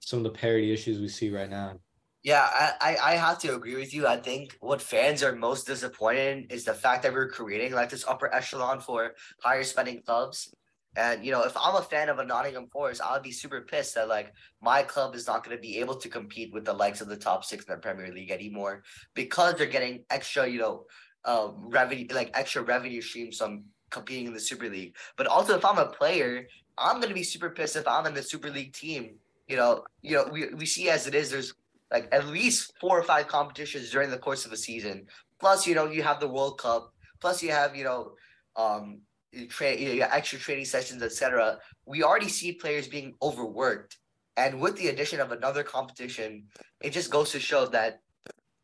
some 0.00 0.18
of 0.18 0.24
the 0.24 0.38
parity 0.38 0.72
issues 0.72 1.00
we 1.00 1.08
see 1.08 1.30
right 1.30 1.48
now. 1.48 1.78
Yeah, 2.22 2.46
I, 2.52 2.72
I, 2.80 3.12
I 3.12 3.14
have 3.16 3.38
to 3.40 3.54
agree 3.54 3.76
with 3.76 3.94
you. 3.94 4.06
I 4.06 4.16
think 4.16 4.56
what 4.60 4.82
fans 4.82 5.22
are 5.22 5.34
most 5.34 5.66
disappointed 5.66 6.38
in 6.38 6.44
is 6.50 6.64
the 6.64 6.74
fact 6.74 7.02
that 7.02 7.12
we're 7.12 7.28
creating 7.28 7.72
like 7.72 7.90
this 7.90 8.06
upper 8.06 8.32
echelon 8.34 8.80
for 8.80 9.14
higher 9.42 9.64
spending 9.64 10.02
clubs. 10.02 10.54
And 10.96 11.24
you 11.24 11.32
know, 11.32 11.42
if 11.42 11.56
I'm 11.56 11.76
a 11.76 11.82
fan 11.82 12.08
of 12.08 12.18
a 12.18 12.24
Nottingham 12.24 12.68
Forest, 12.68 13.00
I'll 13.04 13.20
be 13.20 13.32
super 13.32 13.60
pissed 13.62 13.94
that 13.96 14.08
like 14.08 14.32
my 14.62 14.82
club 14.82 15.14
is 15.14 15.26
not 15.26 15.44
going 15.44 15.56
to 15.56 15.60
be 15.60 15.78
able 15.78 15.96
to 15.96 16.08
compete 16.08 16.52
with 16.52 16.64
the 16.64 16.72
likes 16.72 17.00
of 17.00 17.08
the 17.08 17.16
top 17.16 17.44
six 17.44 17.64
in 17.64 17.74
the 17.74 17.80
Premier 17.80 18.12
League 18.12 18.30
anymore 18.30 18.82
because 19.14 19.54
they're 19.54 19.66
getting 19.66 20.04
extra, 20.10 20.46
you 20.46 20.58
know, 20.58 20.84
uh, 21.24 21.48
revenue 21.56 22.06
like 22.12 22.30
extra 22.34 22.62
revenue 22.62 23.00
streams 23.00 23.38
from 23.38 23.64
competing 23.90 24.26
in 24.26 24.34
the 24.34 24.40
Super 24.40 24.68
League. 24.68 24.94
But 25.16 25.26
also, 25.26 25.56
if 25.56 25.64
I'm 25.64 25.78
a 25.78 25.86
player, 25.86 26.46
I'm 26.78 26.96
going 26.96 27.08
to 27.08 27.14
be 27.14 27.22
super 27.22 27.50
pissed 27.50 27.76
if 27.76 27.88
I'm 27.88 28.06
in 28.06 28.14
the 28.14 28.22
Super 28.22 28.50
League 28.50 28.72
team. 28.72 29.16
You 29.48 29.56
know, 29.56 29.84
you 30.02 30.16
know, 30.16 30.28
we 30.30 30.54
we 30.54 30.66
see 30.66 30.90
as 30.90 31.06
it 31.06 31.14
is. 31.14 31.30
There's 31.30 31.54
like 31.90 32.08
at 32.12 32.26
least 32.26 32.72
four 32.80 32.98
or 32.98 33.02
five 33.02 33.28
competitions 33.28 33.90
during 33.90 34.10
the 34.10 34.18
course 34.18 34.46
of 34.46 34.52
a 34.52 34.56
season. 34.56 35.06
Plus, 35.40 35.66
you 35.66 35.74
know, 35.74 35.86
you 35.86 36.02
have 36.02 36.20
the 36.20 36.28
World 36.28 36.58
Cup. 36.58 36.92
Plus, 37.20 37.42
you 37.42 37.50
have 37.50 37.74
you 37.76 37.84
know, 37.84 38.12
um, 38.56 39.00
tra- 39.48 39.76
you 39.76 40.00
know, 40.00 40.08
extra 40.10 40.38
training 40.38 40.64
sessions, 40.64 41.02
etc. 41.02 41.58
We 41.86 42.02
already 42.02 42.28
see 42.28 42.52
players 42.52 42.88
being 42.88 43.14
overworked, 43.22 43.98
and 44.36 44.60
with 44.60 44.76
the 44.76 44.88
addition 44.88 45.20
of 45.20 45.32
another 45.32 45.62
competition, 45.62 46.44
it 46.80 46.90
just 46.90 47.10
goes 47.10 47.30
to 47.32 47.40
show 47.40 47.66
that 47.66 48.00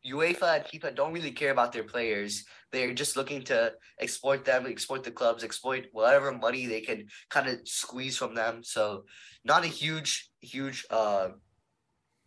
UEFA 0.05 0.57
and 0.57 0.65
FIFA 0.65 0.95
don't 0.95 1.13
really 1.13 1.31
care 1.31 1.51
about 1.51 1.71
their 1.71 1.83
players. 1.83 2.45
They're 2.71 2.93
just 2.93 3.15
looking 3.15 3.43
to 3.43 3.73
exploit 3.99 4.45
them, 4.45 4.65
exploit 4.65 5.03
the 5.03 5.11
clubs, 5.11 5.43
exploit 5.43 5.87
whatever 5.91 6.31
money 6.31 6.65
they 6.65 6.81
can 6.81 7.07
kind 7.29 7.47
of 7.47 7.67
squeeze 7.67 8.17
from 8.17 8.33
them. 8.33 8.63
So, 8.63 9.05
not 9.43 9.63
a 9.63 9.67
huge, 9.67 10.29
huge 10.41 10.85
uh 10.89 11.29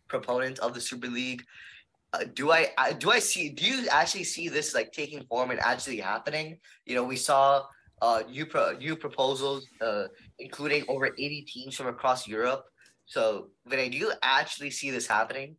proponent 0.07 0.59
of 0.59 0.73
the 0.73 0.81
Super 0.81 1.07
League. 1.07 1.43
Uh, 2.13 2.25
do 2.33 2.51
I, 2.51 2.69
I 2.77 2.93
do 2.93 3.11
I 3.11 3.19
see 3.19 3.49
do 3.49 3.65
you 3.65 3.87
actually 3.89 4.23
see 4.23 4.47
this 4.47 4.73
like 4.73 4.91
taking 4.91 5.25
form 5.25 5.51
and 5.51 5.59
actually 5.59 5.97
happening? 5.97 6.59
You 6.85 6.95
know, 6.95 7.03
we 7.03 7.17
saw 7.17 7.63
uh 8.05 8.21
new 8.29 8.45
pro, 8.45 8.63
new 8.85 8.95
proposals 8.95 9.61
uh 9.81 10.05
including 10.39 10.81
over 10.87 11.07
80 11.07 11.41
teams 11.53 11.75
from 11.75 11.87
across 11.87 12.27
Europe. 12.27 12.63
So, 13.07 13.49
Vinay, 13.69 13.91
do 13.91 13.97
you 13.97 14.11
actually 14.21 14.71
see 14.71 14.89
this 14.91 15.07
happening? 15.07 15.55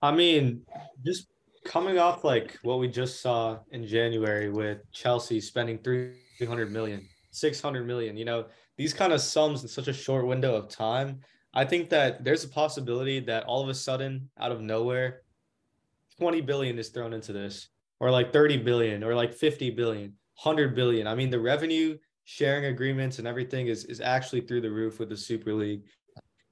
I 0.00 0.10
mean, 0.12 0.62
just 1.04 1.28
coming 1.64 1.98
off 1.98 2.24
like 2.24 2.58
what 2.62 2.78
we 2.78 2.88
just 2.88 3.20
saw 3.20 3.58
in 3.70 3.86
January 3.86 4.48
with 4.50 4.78
Chelsea 4.92 5.40
spending 5.40 5.78
300 5.78 6.72
million, 6.72 7.06
600 7.30 7.86
million, 7.86 8.16
you 8.16 8.24
know, 8.24 8.46
these 8.76 8.94
kind 8.94 9.12
of 9.12 9.20
sums 9.20 9.62
in 9.62 9.68
such 9.68 9.88
a 9.88 9.92
short 9.92 10.26
window 10.26 10.54
of 10.54 10.68
time. 10.68 11.20
I 11.54 11.64
think 11.64 11.90
that 11.90 12.24
there's 12.24 12.44
a 12.44 12.48
possibility 12.48 13.20
that 13.20 13.44
all 13.44 13.62
of 13.62 13.68
a 13.68 13.74
sudden, 13.74 14.30
out 14.40 14.52
of 14.52 14.60
nowhere, 14.60 15.22
20 16.18 16.40
billion 16.40 16.78
is 16.78 16.88
thrown 16.88 17.12
into 17.12 17.32
this, 17.32 17.68
or 18.00 18.10
like 18.10 18.32
30 18.32 18.56
billion, 18.58 19.04
or 19.04 19.14
like 19.14 19.34
50 19.34 19.70
billion, 19.70 20.14
100 20.42 20.74
billion. 20.74 21.06
I 21.06 21.14
mean, 21.14 21.30
the 21.30 21.40
revenue 21.40 21.98
sharing 22.24 22.66
agreements 22.66 23.18
and 23.18 23.26
everything 23.26 23.66
is, 23.66 23.84
is 23.84 24.00
actually 24.00 24.42
through 24.42 24.60
the 24.60 24.70
roof 24.70 24.98
with 24.98 25.08
the 25.08 25.16
Super 25.16 25.52
League. 25.52 25.82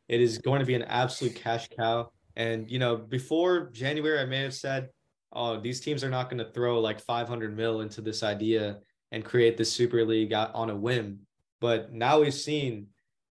It 0.09 0.20
is 0.20 0.39
going 0.39 0.61
to 0.61 0.66
be 0.66 0.74
an 0.74 0.83
absolute 0.83 1.37
cash 1.37 1.68
cow. 1.76 2.11
And, 2.37 2.70
you 2.70 2.78
know, 2.78 2.97
before 2.97 3.70
January, 3.70 4.18
I 4.20 4.24
may 4.24 4.43
have 4.43 4.55
said, 4.55 4.89
oh, 5.33 5.61
these 5.61 5.81
teams 5.81 6.03
are 6.03 6.11
not 6.11 6.28
going 6.28 6.45
to 6.45 6.53
throw 6.53 6.81
like 6.81 7.01
500 7.01 7.57
mil 7.57 7.81
into 7.81 8.01
this 8.01 8.22
idea 8.22 8.78
and 9.12 9.24
create 9.24 9.57
the 9.57 9.64
Super 9.64 10.05
League 10.05 10.33
on 10.33 10.70
a 10.70 10.76
whim. 10.76 11.20
But 11.61 11.93
now 11.93 12.20
we've 12.20 12.35
seen 12.35 12.89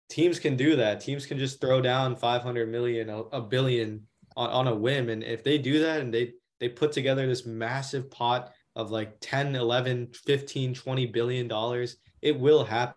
teams 0.09 0.39
can 0.39 0.57
do 0.57 0.77
that. 0.77 1.01
Teams 1.01 1.27
can 1.27 1.39
just 1.39 1.61
throw 1.61 1.81
down 1.81 2.17
500 2.17 2.69
million, 2.69 3.11
a, 3.11 3.19
a 3.19 3.41
billion 3.41 4.07
on, 4.37 4.51
on 4.51 4.69
a 4.69 4.75
whim. 4.75 5.09
And 5.09 5.23
if 5.23 5.45
they 5.45 5.59
do 5.59 5.81
that 5.81 6.01
and 6.01 6.13
they, 6.13 6.33
they 6.61 6.69
put 6.69 6.93
together 6.93 7.27
this 7.27 7.47
massive 7.47 8.11
pot 8.11 8.53
of 8.77 8.91
like 8.91 9.17
10, 9.21 9.55
11, 9.55 10.09
15, 10.13 10.75
20 10.75 11.07
billion 11.07 11.49
dollars, 11.49 11.97
it 12.23 12.39
will 12.39 12.65
happen. 12.65 12.97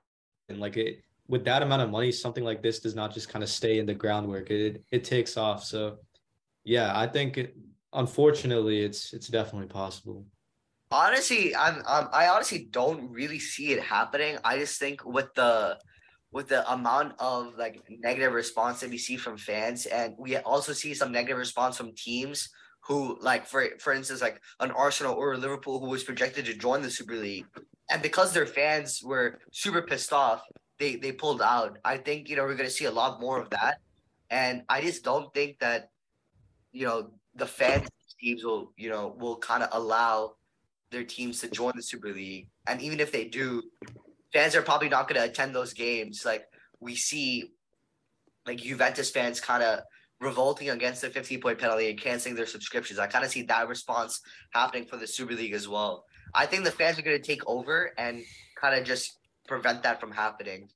Like 0.50 0.78
it, 0.78 1.04
with 1.28 1.44
that 1.46 1.62
amount 1.62 1.82
of 1.82 1.90
money, 1.90 2.12
something 2.12 2.44
like 2.44 2.64
this 2.64 2.80
does 2.80 2.96
not 2.96 3.14
just 3.14 3.30
kind 3.30 3.44
of 3.44 3.50
stay 3.50 3.80
in 3.80 3.86
the 3.86 3.94
groundwork. 3.94 4.50
It, 4.50 4.84
it 4.92 5.04
takes 5.04 5.38
off. 5.38 5.64
So 5.64 5.98
yeah, 6.64 6.98
I 6.98 7.08
think 7.08 7.38
it, 7.38 7.56
unfortunately 7.94 8.82
it's, 8.82 9.14
it's 9.14 9.28
definitely 9.28 9.68
possible. 9.68 10.26
Honestly, 10.90 11.54
I'm, 11.56 11.84
I 11.86 12.30
honestly 12.30 12.70
don't 12.72 13.12
really 13.12 13.40
see 13.40 13.74
it 13.74 13.84
happening. 13.84 14.38
I 14.44 14.58
just 14.58 14.80
think 14.80 15.06
with 15.06 15.34
the 15.36 15.78
with 16.32 16.50
the 16.50 16.70
amount 16.72 17.14
of 17.20 17.58
like 17.58 17.82
negative 17.90 18.34
response 18.34 18.82
that 18.82 18.90
we 18.90 18.98
see 18.98 19.18
from 19.18 19.38
fans, 19.38 19.86
and 19.86 20.14
we 20.18 20.38
also 20.38 20.74
see 20.74 20.94
some 20.94 21.12
negative 21.12 21.38
response 21.38 21.78
from 21.78 21.94
teams 21.96 22.50
who, 22.88 23.18
like 23.22 23.46
for 23.46 23.68
for 23.80 23.94
instance, 23.94 24.22
like 24.22 24.42
an 24.62 24.72
Arsenal 24.72 25.14
or 25.14 25.34
a 25.34 25.38
Liverpool 25.38 25.80
who 25.80 25.88
was 25.88 26.04
projected 26.04 26.46
to 26.46 26.54
join 26.54 26.82
the 26.82 26.90
Super 26.90 27.16
League, 27.16 27.46
and 27.92 28.02
because 28.02 28.34
their 28.34 28.46
fans 28.46 29.02
were 29.04 29.40
super 29.52 29.82
pissed 29.82 30.14
off, 30.14 30.42
they 30.80 30.96
they 30.96 31.12
pulled 31.12 31.42
out. 31.42 31.78
I 31.84 31.98
think 31.98 32.30
you 32.30 32.38
know 32.38 32.44
we're 32.44 32.56
gonna 32.56 32.70
see 32.70 32.86
a 32.86 32.92
lot 32.92 33.20
more 33.20 33.42
of 33.42 33.50
that, 33.50 33.80
and 34.30 34.64
I 34.70 34.82
just 34.82 35.04
don't 35.04 35.34
think 35.34 35.60
that 35.60 35.90
you 36.72 36.86
know 36.86 37.12
the 37.36 37.46
fans 37.46 37.90
teams 38.22 38.44
will 38.44 38.72
you 38.78 38.90
know 38.90 39.16
will 39.20 39.38
kind 39.38 39.64
of 39.64 39.70
allow 39.74 40.36
their 40.90 41.04
teams 41.04 41.42
to 41.42 41.50
join 41.50 41.74
the 41.76 41.84
Super 41.84 42.14
League, 42.14 42.48
and 42.68 42.82
even 42.82 43.02
if 43.02 43.12
they 43.12 43.26
do, 43.26 43.64
fans 44.32 44.56
are 44.56 44.62
probably 44.62 44.88
not 44.88 45.10
going 45.10 45.20
to 45.20 45.28
attend 45.28 45.54
those 45.54 45.74
games. 45.74 46.24
Like 46.26 46.46
we 46.80 46.96
see, 46.96 47.52
like 48.46 48.60
Juventus 48.60 49.12
fans 49.12 49.42
kind 49.42 49.62
of 49.62 49.82
revolting 50.20 50.70
against 50.70 51.02
the 51.02 51.10
15 51.10 51.42
point 51.42 51.60
penalty 51.60 51.90
and 51.90 52.00
canceling 52.00 52.36
their 52.36 52.46
subscriptions. 52.46 53.00
I 53.00 53.08
kind 53.08 53.26
of 53.26 53.32
see 53.32 53.44
that 53.44 53.68
response 53.68 54.22
happening 54.52 54.86
for 54.86 54.98
the 54.98 55.08
Super 55.08 55.34
League 55.34 55.54
as 55.54 55.68
well. 55.68 56.06
I 56.34 56.46
think 56.46 56.64
the 56.64 56.72
fans 56.72 56.98
are 56.98 57.04
going 57.04 57.20
to 57.20 57.24
take 57.24 57.48
over 57.48 57.92
and 57.98 58.24
kind 58.60 58.80
of 58.80 58.86
just 58.86 59.18
prevent 59.48 59.84
that 59.84 60.00
from 60.00 60.12
happening. 60.12 60.70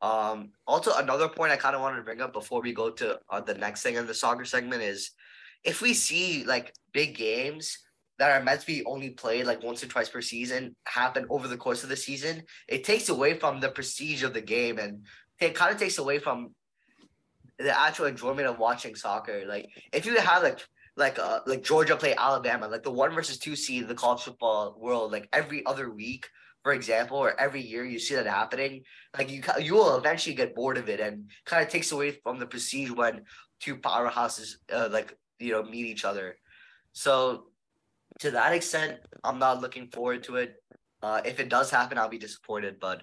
Um, 0.00 0.50
also, 0.66 0.92
another 0.96 1.28
point 1.28 1.52
I 1.52 1.56
kind 1.56 1.76
of 1.76 1.80
wanted 1.80 1.98
to 1.98 2.02
bring 2.02 2.20
up 2.20 2.32
before 2.32 2.60
we 2.60 2.72
go 2.72 2.90
to 2.90 3.20
uh, 3.30 3.40
the 3.40 3.54
next 3.54 3.82
thing 3.82 3.94
in 3.94 4.06
the 4.06 4.14
soccer 4.14 4.44
segment 4.44 4.82
is 4.82 5.12
if 5.62 5.80
we 5.80 5.94
see 5.94 6.44
like 6.44 6.74
big 6.92 7.16
games 7.16 7.78
that 8.18 8.30
are 8.30 8.42
meant 8.42 8.60
to 8.60 8.66
be 8.66 8.84
only 8.84 9.10
played 9.10 9.46
like 9.46 9.62
once 9.62 9.82
or 9.82 9.86
twice 9.86 10.08
per 10.08 10.20
season 10.20 10.74
happen 10.86 11.24
over 11.30 11.46
the 11.46 11.56
course 11.56 11.84
of 11.84 11.88
the 11.88 11.96
season, 11.96 12.42
it 12.68 12.82
takes 12.82 13.08
away 13.08 13.38
from 13.38 13.60
the 13.60 13.68
prestige 13.68 14.24
of 14.24 14.34
the 14.34 14.40
game 14.40 14.78
and 14.78 15.06
it 15.40 15.54
kind 15.54 15.72
of 15.72 15.78
takes 15.78 15.98
away 15.98 16.18
from 16.18 16.52
the 17.62 17.78
actual 17.78 18.06
enjoyment 18.06 18.48
of 18.48 18.58
watching 18.58 18.94
soccer. 18.94 19.44
Like 19.46 19.70
if 19.92 20.06
you 20.06 20.16
have 20.16 20.42
like 20.42 20.60
like 20.96 21.18
uh 21.18 21.40
like 21.46 21.62
Georgia 21.62 21.96
play 21.96 22.14
Alabama, 22.14 22.68
like 22.68 22.82
the 22.82 22.90
one 22.90 23.14
versus 23.14 23.38
two 23.38 23.56
seed 23.56 23.82
of 23.82 23.88
the 23.88 23.94
college 23.94 24.22
football 24.22 24.76
world, 24.78 25.12
like 25.12 25.28
every 25.32 25.64
other 25.66 25.90
week, 25.90 26.28
for 26.62 26.72
example, 26.72 27.16
or 27.16 27.38
every 27.40 27.62
year 27.62 27.84
you 27.84 27.98
see 27.98 28.14
that 28.14 28.26
happening, 28.26 28.82
like 29.16 29.30
you 29.30 29.42
you 29.60 29.74
will 29.74 29.96
eventually 29.96 30.34
get 30.34 30.54
bored 30.54 30.78
of 30.78 30.88
it 30.88 31.00
and 31.00 31.30
kind 31.46 31.64
of 31.64 31.70
takes 31.70 31.92
away 31.92 32.10
from 32.22 32.38
the 32.38 32.46
prestige 32.46 32.90
when 32.90 33.22
two 33.60 33.76
powerhouses 33.76 34.56
uh, 34.72 34.88
like 34.90 35.16
you 35.38 35.52
know 35.52 35.62
meet 35.62 35.86
each 35.86 36.04
other. 36.04 36.36
So 36.92 37.46
to 38.20 38.30
that 38.32 38.52
extent, 38.52 38.98
I'm 39.24 39.38
not 39.38 39.60
looking 39.60 39.88
forward 39.88 40.24
to 40.24 40.36
it. 40.36 40.56
Uh, 41.02 41.20
if 41.24 41.40
it 41.40 41.48
does 41.48 41.70
happen, 41.70 41.98
I'll 41.98 42.08
be 42.08 42.18
disappointed. 42.18 42.78
But 42.80 43.02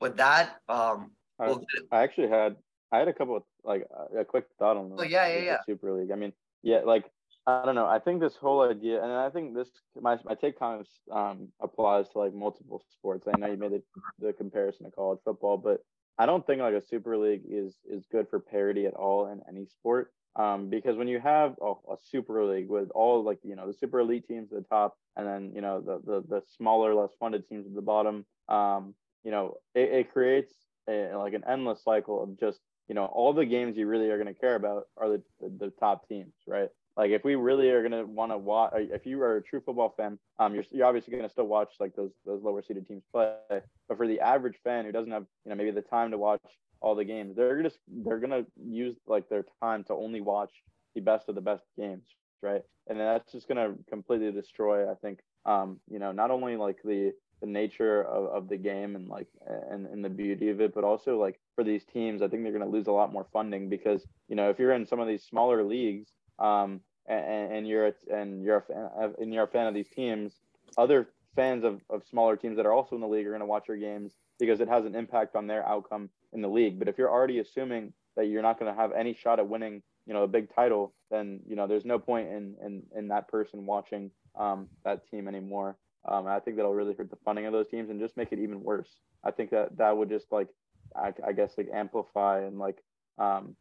with 0.00 0.16
that, 0.16 0.56
um, 0.68 1.12
I, 1.38 1.46
we'll, 1.46 1.64
I 1.90 2.02
actually 2.02 2.28
had 2.28 2.56
I 2.92 2.98
had 2.98 3.08
a 3.08 3.12
couple 3.12 3.36
of 3.36 3.44
like 3.64 3.86
a 4.18 4.24
quick 4.24 4.46
thought 4.58 4.76
on 4.76 4.92
Oh, 4.92 4.96
the, 4.96 5.08
yeah, 5.08 5.26
yeah, 5.28 5.42
yeah. 5.42 5.56
Super 5.66 5.92
League. 5.92 6.10
I 6.10 6.16
mean, 6.16 6.32
yeah, 6.62 6.80
like 6.84 7.10
I 7.46 7.64
don't 7.64 7.74
know. 7.74 7.86
I 7.86 7.98
think 7.98 8.20
this 8.20 8.36
whole 8.36 8.62
idea, 8.62 9.02
and 9.02 9.12
I 9.12 9.30
think 9.30 9.54
this 9.54 9.68
my 10.00 10.18
my 10.24 10.34
take 10.34 10.58
kind 10.58 10.80
of 10.80 10.86
um, 11.14 11.48
applies 11.60 12.08
to 12.10 12.18
like 12.18 12.34
multiple 12.34 12.82
sports. 12.90 13.26
I 13.28 13.36
know 13.38 13.48
you 13.50 13.56
made 13.58 13.72
the, 13.72 13.82
the 14.18 14.32
comparison 14.32 14.86
to 14.86 14.92
college 14.92 15.20
football, 15.24 15.58
but 15.58 15.80
I 16.18 16.26
don't 16.26 16.46
think 16.46 16.60
like 16.60 16.74
a 16.74 16.86
Super 16.86 17.18
League 17.18 17.42
is 17.48 17.74
is 17.88 18.06
good 18.10 18.28
for 18.30 18.40
parity 18.40 18.86
at 18.86 18.94
all 18.94 19.26
in 19.30 19.42
any 19.48 19.66
sport. 19.66 20.12
Um, 20.36 20.68
because 20.68 20.96
when 20.96 21.06
you 21.06 21.20
have 21.20 21.54
a, 21.62 21.74
a 21.92 21.96
Super 22.00 22.44
League 22.44 22.68
with 22.68 22.90
all 22.94 23.22
like 23.22 23.38
you 23.42 23.56
know 23.56 23.66
the 23.66 23.74
super 23.74 24.00
elite 24.00 24.26
teams 24.26 24.50
at 24.52 24.58
the 24.62 24.68
top, 24.68 24.96
and 25.16 25.26
then 25.26 25.52
you 25.54 25.60
know 25.60 25.80
the 25.80 26.00
the, 26.04 26.22
the 26.28 26.42
smaller, 26.56 26.94
less 26.94 27.12
funded 27.20 27.46
teams 27.48 27.66
at 27.66 27.74
the 27.74 27.82
bottom, 27.82 28.24
um, 28.48 28.94
you 29.22 29.30
know 29.30 29.56
it, 29.74 29.92
it 29.92 30.12
creates 30.12 30.54
a, 30.88 31.12
like 31.14 31.34
an 31.34 31.44
endless 31.46 31.82
cycle 31.84 32.22
of 32.22 32.38
just 32.40 32.60
you 32.88 32.94
know 32.94 33.06
all 33.06 33.32
the 33.32 33.46
games 33.46 33.76
you 33.76 33.86
really 33.86 34.10
are 34.10 34.18
going 34.22 34.32
to 34.32 34.40
care 34.40 34.54
about 34.56 34.88
are 34.96 35.08
the, 35.08 35.22
the, 35.40 35.66
the 35.66 35.70
top 35.80 36.08
teams, 36.08 36.32
right? 36.46 36.68
Like 36.96 37.10
if 37.10 37.24
we 37.24 37.34
really 37.34 37.70
are 37.70 37.86
going 37.86 37.92
to 37.92 38.04
want 38.04 38.30
to 38.30 38.38
watch, 38.38 38.72
if 38.74 39.04
you 39.04 39.20
are 39.22 39.38
a 39.38 39.42
true 39.42 39.60
football 39.60 39.94
fan, 39.96 40.18
um, 40.38 40.54
you're, 40.54 40.64
you're 40.70 40.86
obviously 40.86 41.10
going 41.12 41.24
to 41.24 41.28
still 41.28 41.46
watch 41.46 41.70
like 41.80 41.96
those 41.96 42.12
those 42.24 42.42
lower 42.42 42.62
seeded 42.62 42.86
teams 42.86 43.02
play. 43.12 43.36
But 43.48 43.96
for 43.96 44.06
the 44.06 44.20
average 44.20 44.56
fan 44.62 44.84
who 44.84 44.92
doesn't 44.92 45.10
have 45.10 45.26
you 45.44 45.50
know 45.50 45.56
maybe 45.56 45.72
the 45.72 45.82
time 45.82 46.12
to 46.12 46.18
watch 46.18 46.42
all 46.80 46.94
the 46.94 47.04
games, 47.04 47.36
they're 47.36 47.62
just 47.62 47.78
they're 47.88 48.20
going 48.20 48.44
to 48.44 48.46
use 48.64 48.96
like 49.06 49.28
their 49.28 49.44
time 49.60 49.84
to 49.84 49.94
only 49.94 50.20
watch 50.20 50.50
the 50.94 51.00
best 51.00 51.28
of 51.28 51.34
the 51.34 51.40
best 51.40 51.64
games, 51.76 52.04
right? 52.42 52.62
And 52.86 53.00
that's 53.00 53.32
just 53.32 53.48
going 53.48 53.56
to 53.56 53.82
completely 53.88 54.30
destroy, 54.30 54.90
I 54.90 54.94
think, 54.94 55.20
um, 55.46 55.80
you 55.90 55.98
know, 55.98 56.12
not 56.12 56.30
only 56.30 56.56
like 56.56 56.78
the 56.84 57.12
the 57.40 57.46
nature 57.46 58.02
of, 58.02 58.26
of 58.26 58.48
the 58.48 58.56
game 58.56 58.96
and 58.96 59.08
like 59.08 59.26
and, 59.70 59.86
and 59.86 60.04
the 60.04 60.08
beauty 60.08 60.50
of 60.50 60.60
it, 60.60 60.74
but 60.74 60.84
also 60.84 61.20
like 61.20 61.38
for 61.54 61.64
these 61.64 61.84
teams, 61.84 62.22
I 62.22 62.28
think 62.28 62.42
they're 62.42 62.52
going 62.52 62.64
to 62.64 62.70
lose 62.70 62.86
a 62.86 62.92
lot 62.92 63.12
more 63.12 63.26
funding 63.32 63.68
because 63.68 64.06
you 64.28 64.36
know 64.36 64.50
if 64.50 64.58
you're 64.58 64.72
in 64.72 64.86
some 64.86 65.00
of 65.00 65.08
these 65.08 65.22
smaller 65.22 65.62
leagues, 65.62 66.10
um, 66.38 66.80
and, 67.06 67.52
and 67.52 67.68
you're 67.68 67.88
a, 67.88 67.92
and 68.12 68.42
you're 68.42 68.58
a 68.58 68.62
fan 68.62 68.88
of, 68.96 69.14
and 69.18 69.32
you're 69.32 69.44
a 69.44 69.48
fan 69.48 69.66
of 69.66 69.74
these 69.74 69.88
teams, 69.88 70.34
other 70.78 71.08
fans 71.36 71.64
of, 71.64 71.80
of 71.90 72.02
smaller 72.08 72.36
teams 72.36 72.56
that 72.56 72.66
are 72.66 72.72
also 72.72 72.94
in 72.94 73.00
the 73.00 73.08
league 73.08 73.26
are 73.26 73.30
going 73.30 73.40
to 73.40 73.46
watch 73.46 73.68
your 73.68 73.76
games 73.76 74.12
because 74.38 74.60
it 74.60 74.68
has 74.68 74.84
an 74.84 74.94
impact 74.94 75.36
on 75.36 75.46
their 75.46 75.66
outcome 75.66 76.08
in 76.32 76.40
the 76.40 76.48
league. 76.48 76.78
But 76.78 76.88
if 76.88 76.98
you're 76.98 77.10
already 77.10 77.38
assuming 77.38 77.92
that 78.16 78.26
you're 78.26 78.42
not 78.42 78.58
going 78.58 78.72
to 78.72 78.80
have 78.80 78.92
any 78.92 79.14
shot 79.14 79.38
at 79.38 79.48
winning, 79.48 79.82
you 80.06 80.14
know, 80.14 80.22
a 80.22 80.28
big 80.28 80.54
title, 80.54 80.92
then 81.10 81.40
you 81.46 81.56
know 81.56 81.66
there's 81.66 81.84
no 81.84 81.98
point 81.98 82.28
in 82.28 82.54
in, 82.62 82.82
in 82.96 83.08
that 83.08 83.28
person 83.28 83.66
watching 83.66 84.10
um, 84.38 84.68
that 84.84 85.08
team 85.10 85.28
anymore. 85.28 85.76
Um, 86.06 86.26
I 86.26 86.40
think 86.40 86.56
that'll 86.56 86.74
really 86.74 86.94
hurt 86.94 87.10
the 87.10 87.16
funding 87.24 87.46
of 87.46 87.52
those 87.52 87.68
teams 87.68 87.90
and 87.90 88.00
just 88.00 88.16
make 88.16 88.32
it 88.32 88.38
even 88.38 88.62
worse. 88.62 88.90
I 89.24 89.30
think 89.30 89.50
that 89.50 89.76
that 89.78 89.96
would 89.96 90.08
just 90.08 90.26
like, 90.30 90.48
I, 90.94 91.12
I 91.26 91.32
guess 91.32 91.54
like 91.56 91.68
amplify 91.72 92.40
and 92.40 92.58
like 92.58 92.78
um, 93.18 93.56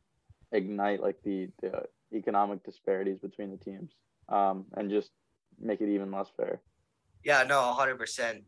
ignite 0.52 1.02
like 1.02 1.18
the, 1.24 1.50
the 1.62 1.84
economic 2.14 2.64
disparities 2.64 3.20
between 3.20 3.52
the 3.52 3.58
teams 3.58 3.92
um, 4.30 4.66
and 4.76 4.90
just 4.90 5.12
make 5.60 5.82
it 5.82 5.90
even 5.90 6.12
less 6.12 6.30
fair. 6.36 6.62
yeah, 7.24 7.44
no, 7.44 7.74
hundred 7.74 7.98
percent. 7.98 8.44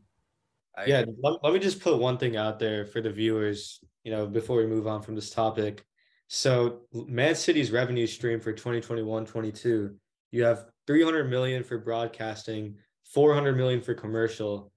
Yeah, 0.86 1.06
let, 1.24 1.42
let 1.42 1.54
me 1.54 1.60
just 1.60 1.80
put 1.80 2.00
one 2.00 2.18
thing 2.18 2.36
out 2.36 2.60
there 2.60 2.86
for 2.86 3.00
the 3.00 3.10
viewers, 3.10 3.80
you 4.04 4.12
know, 4.12 4.28
before 4.28 4.58
we 4.58 4.68
move 4.68 4.88
on 4.88 5.02
from 5.02 5.16
this 5.16 5.30
topic. 5.30 5.86
So, 6.28 6.82
Man 6.92 7.36
City's 7.36 7.72
revenue 7.72 8.08
stream 8.08 8.40
for 8.42 8.52
2021-22, 8.52 9.96
you 10.32 10.44
have 10.44 10.66
300 10.88 11.30
million 11.30 11.64
for 11.64 11.78
broadcasting, 11.78 12.76
400 13.06 13.56
million 13.56 13.82
for 13.82 13.94
commercial, 13.94 14.72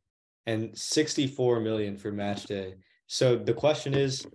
and 0.47 0.77
64 0.77 1.61
million 1.61 1.97
for 1.97 2.13
match 2.13 2.45
day. 2.45 2.75
So 3.07 3.37
the 3.37 3.55
question 3.55 3.95
is 3.95 4.27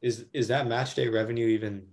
is 0.00 0.26
is 0.32 0.48
that 0.48 0.68
match 0.68 0.94
day 0.94 1.08
revenue 1.08 1.48
even 1.48 1.86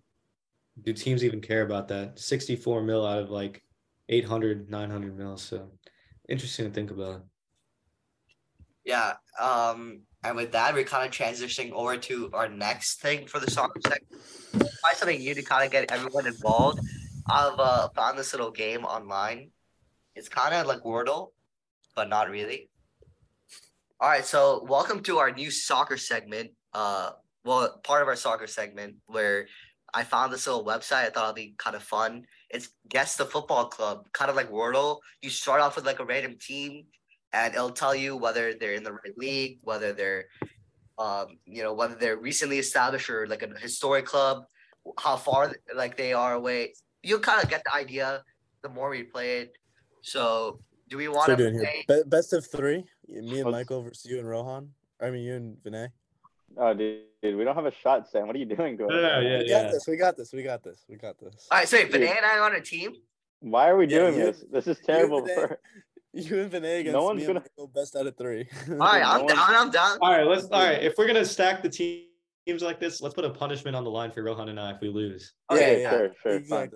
do 0.82 0.94
teams 0.94 1.24
even 1.24 1.42
care 1.42 1.62
about 1.62 1.88
that? 1.88 2.20
64 2.20 2.82
mil 2.84 3.06
out 3.06 3.20
of 3.20 3.30
like 3.30 3.64
800 4.10 4.70
900 4.70 5.18
mil, 5.18 5.38
so 5.38 5.72
interesting 6.30 6.66
to 6.66 6.72
think 6.72 6.92
about. 6.92 7.24
Yeah. 8.84 9.14
Um, 9.40 10.02
and 10.24 10.36
with 10.36 10.52
that, 10.52 10.74
we're 10.74 10.84
kind 10.84 11.08
of 11.08 11.12
transitioning 11.12 11.72
over 11.72 11.98
to 11.98 12.30
our 12.34 12.48
next 12.48 13.02
thing 13.02 13.28
for 13.28 13.40
the 13.40 13.50
soccer 13.50 13.80
segment. 13.82 14.22
Find 14.82 14.96
something 14.96 15.20
new 15.20 15.34
to 15.34 15.42
kind 15.42 15.66
of 15.66 15.72
get 15.72 15.92
everyone 15.92 16.28
involved. 16.28 16.80
I've 17.30 17.60
uh, 17.60 17.90
found 17.96 18.18
this 18.18 18.34
little 18.34 18.52
game 18.52 18.86
online. 18.86 19.52
It's 20.16 20.30
kind 20.30 20.54
of 20.54 20.66
like 20.66 20.82
Wordle, 20.84 21.32
but 21.94 22.08
not 22.08 22.30
really. 22.30 22.70
All 24.00 24.08
right, 24.08 24.26
so 24.26 24.66
welcome 24.68 25.02
to 25.04 25.18
our 25.18 25.30
new 25.30 25.52
soccer 25.52 25.98
segment. 25.98 26.52
Uh, 26.74 27.12
well, 27.44 27.82
part 27.84 28.02
of 28.02 28.08
our 28.08 28.16
soccer 28.16 28.48
segment 28.48 28.96
where 29.08 29.48
I 29.94 30.04
found 30.04 30.32
this 30.32 30.48
little 30.48 30.66
website. 30.66 31.06
I 31.06 31.10
thought 31.10 31.26
it'd 31.26 31.36
be 31.36 31.56
kind 31.58 31.76
of 31.76 31.84
fun. 31.84 32.24
It's 32.50 32.70
guess 32.88 33.18
the 33.18 33.26
football 33.26 33.66
club, 33.66 34.08
kind 34.14 34.30
of 34.30 34.38
like 34.38 34.50
Wordle. 34.50 35.00
You 35.22 35.30
start 35.30 35.60
off 35.60 35.76
with 35.76 35.86
like 35.86 36.00
a 36.00 36.06
random 36.06 36.38
team, 36.40 36.86
and 37.34 37.54
it'll 37.54 37.72
tell 37.72 37.94
you 37.94 38.16
whether 38.16 38.54
they're 38.54 38.74
in 38.74 38.84
the 38.84 38.94
right 38.94 39.18
league, 39.18 39.60
whether 39.64 39.92
they're, 39.92 40.28
um, 40.98 41.40
you 41.46 41.62
know, 41.62 41.74
whether 41.74 41.96
they're 41.96 42.18
recently 42.18 42.60
established 42.60 43.10
or 43.10 43.28
like 43.28 43.44
a 43.44 43.60
historic 43.60 44.06
club, 44.06 44.46
how 44.98 45.18
far 45.18 45.54
like 45.76 45.98
they 45.98 46.14
are 46.14 46.36
away. 46.36 46.74
You'll 47.04 47.20
kind 47.20 47.44
of 47.44 47.50
get 47.50 47.64
the 47.66 47.76
idea 47.76 48.24
the 48.64 48.70
more 48.70 48.90
we 48.90 49.04
play 49.04 49.40
it. 49.40 49.54
So, 50.06 50.60
do 50.88 50.98
we 50.98 51.08
want 51.08 51.26
to 51.30 51.36
doing 51.36 51.56
here 51.56 51.64
play? 51.88 52.04
Be- 52.04 52.08
best 52.08 52.32
of 52.32 52.46
three. 52.46 52.86
Me 53.08 53.18
and 53.18 53.28
Let's- 53.32 53.52
Michael 53.52 53.82
versus 53.82 54.06
you 54.06 54.20
and 54.20 54.30
Rohan. 54.30 54.70
I 55.02 55.10
mean 55.10 55.24
you 55.24 55.34
and 55.36 55.58
Vinay. 55.64 55.90
Oh, 56.58 56.74
dude, 56.76 57.02
dude, 57.24 57.36
we 57.36 57.44
don't 57.44 57.56
have 57.56 57.66
a 57.66 57.72
shot, 57.72 58.08
Sam. 58.08 58.28
What 58.28 58.36
are 58.36 58.40
you 58.40 58.46
doing, 58.46 58.78
Gordon? 58.78 59.02
No, 59.02 59.20
no, 59.22 59.28
yeah, 59.28 59.40
We 59.40 59.48
got 59.50 59.72
this. 59.72 59.88
We 59.88 59.98
got 59.98 60.16
this. 60.16 60.32
We 60.32 60.44
got 60.44 60.64
this. 60.64 60.86
We 60.88 60.96
got 60.96 61.20
this. 61.20 61.48
All 61.52 61.58
right, 61.58 61.68
so 61.68 61.78
wait, 61.78 61.92
Vinay 61.92 62.16
and 62.16 62.24
I 62.26 62.38
on 62.38 62.54
a 62.56 62.62
team. 62.62 62.94
Why 63.40 63.68
are 63.68 63.76
we 63.78 63.88
Yeah, 63.88 63.98
doing 64.00 64.16
you- 64.18 64.26
this? 64.26 64.46
This 64.52 64.68
is 64.68 64.78
terrible. 64.86 65.24
Vinay- 65.24 65.36
For, 65.36 65.60
You 66.14 66.40
and 66.44 66.52
Vinay 66.52 66.82
against 66.82 67.00
one's 67.02 67.18
me 67.18 67.24
and 67.26 67.28
gonna- 67.34 67.40
Michael. 67.58 67.68
Best 67.74 67.96
out 67.96 68.06
of 68.08 68.16
three. 68.16 68.48
All 68.70 68.78
right, 68.78 69.02
No 69.02 69.10
I'm 69.10 69.22
one's- 69.26 69.34
down. 69.34 69.56
I'm 69.56 69.72
down. 69.72 69.98
All 70.02 70.12
right, 70.12 70.26
let's 70.28 70.46
all 70.46 70.64
right. 70.64 70.82
If 70.84 70.94
we're 71.00 71.08
gonna 71.08 71.26
stack 71.26 71.62
the 71.64 71.68
teams 71.70 72.62
like 72.62 72.80
this, 72.80 73.02
let's 73.02 73.16
put 73.16 73.26
a 73.26 73.30
punishment 73.32 73.76
on 73.76 73.84
the 73.84 73.90
line 73.92 74.12
for 74.12 74.22
Rohan 74.24 74.50
and 74.50 74.60
I 74.60 74.72
if 74.76 74.82
we 74.82 74.88
lose. 74.90 75.34
Okay, 75.52 75.82
yeah, 75.82 75.90
sure, 75.90 76.12
sure, 76.22 76.40
fine. 76.42 76.72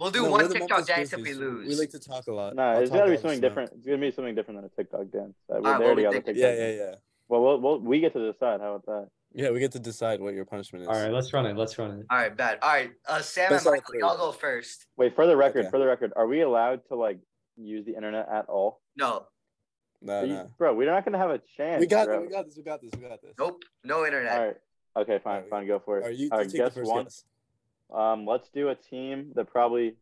Exactly. 0.00 0.04
We'll 0.04 0.10
do 0.10 0.22
No, 0.22 0.30
one 0.30 0.46
we're 0.46 0.52
TikTok 0.58 0.86
dance 0.86 1.12
if 1.12 1.20
we 1.22 1.34
lose. 1.34 1.68
We 1.68 1.74
like 1.76 1.90
to 1.90 1.98
talk 1.98 2.26
a 2.28 2.32
lot. 2.32 2.54
no, 2.54 2.62
I'll 2.62 2.78
it's 2.80 2.90
talk 2.90 3.00
got 3.00 3.04
to 3.06 3.10
be 3.10 3.16
something 3.16 3.30
time. 3.32 3.40
different. 3.40 3.72
It's 3.76 3.86
gonna 3.86 3.98
be 3.98 4.10
something 4.10 4.34
different 4.34 4.58
than 4.60 4.64
a 4.66 4.76
TikTok 4.76 5.10
dance. 5.10 5.34
Uh, 5.50 5.56
we 5.56 5.56
Alright, 5.56 5.62
they 5.64 5.70
what 5.70 5.82
already 5.82 5.96
we 5.96 6.02
got 6.02 6.10
the 6.10 6.14
thinking? 6.20 6.34
TikTok 6.34 6.58
Yeah, 6.58 6.68
yeah, 6.68 6.74
yeah. 6.90 6.94
Well, 7.28 7.42
we'll, 7.42 7.60
we'll, 7.60 7.80
we 7.80 8.00
get 8.00 8.12
to 8.14 8.32
decide. 8.32 8.60
How 8.60 8.74
about 8.74 8.86
that? 8.86 9.08
Yeah, 9.34 9.50
we 9.50 9.60
get 9.60 9.72
to 9.72 9.78
decide 9.78 10.20
what 10.20 10.32
your 10.32 10.46
punishment 10.46 10.82
is. 10.82 10.88
All 10.88 10.94
right, 10.94 11.12
let's 11.12 11.32
run 11.34 11.44
it. 11.44 11.54
Let's 11.56 11.78
run 11.78 11.90
it. 12.00 12.06
All 12.10 12.16
right, 12.16 12.34
bad. 12.34 12.58
All 12.62 12.70
right, 12.70 12.90
uh, 13.06 13.20
Sam 13.20 13.50
Best 13.50 13.66
and 13.66 13.74
out 13.74 13.78
of 13.78 13.84
Michael, 13.92 14.00
y'all 14.00 14.16
go 14.16 14.32
first. 14.32 14.86
Wait, 14.96 15.14
for 15.14 15.26
the 15.26 15.36
record, 15.36 15.60
Okay. 15.66 15.70
for 15.70 15.78
the 15.78 15.86
record, 15.86 16.12
are 16.16 16.26
we 16.26 16.40
allowed 16.40 16.80
to 16.88 16.94
like 16.96 17.18
use 17.56 17.84
the 17.84 17.94
internet 17.94 18.26
at 18.32 18.46
all? 18.46 18.80
No, 18.96 19.26
No, 20.00 20.22
you- 20.22 20.32
no. 20.32 20.50
Bro, 20.56 20.74
we're 20.76 20.90
not 20.90 21.04
gonna 21.04 21.18
have 21.18 21.30
a 21.30 21.40
chance. 21.56 21.80
We 21.80 21.86
got 21.86 22.06
bro. 22.06 22.20
this. 22.20 22.28
We 22.28 22.32
got 22.34 22.44
this. 22.46 22.56
We 22.56 22.62
got 22.62 22.80
this. 22.80 22.90
We 22.96 23.02
got 23.08 23.20
this. 23.20 23.34
nope, 23.38 23.62
no 23.84 24.06
internet. 24.06 24.38
All 24.38 24.46
right. 24.46 24.56
Okay, 24.96 25.18
fine, 25.22 25.34
Alright. 25.34 25.50
fine, 25.50 25.66
go 25.66 25.78
for 25.80 25.98
it. 25.98 26.06
Are 26.06 26.10
you? 26.10 26.28
All 26.32 26.38
you 26.38 26.44
right, 26.44 26.50
the 26.50 26.58
guess 26.58 26.74
first 26.74 26.90
one. 26.90 27.04
guess. 27.04 27.24
Um, 27.94 28.26
let's 28.26 28.48
do 28.50 28.68
a 28.68 28.74
team 28.74 29.32
that 29.34 29.50
probably. 29.50 29.96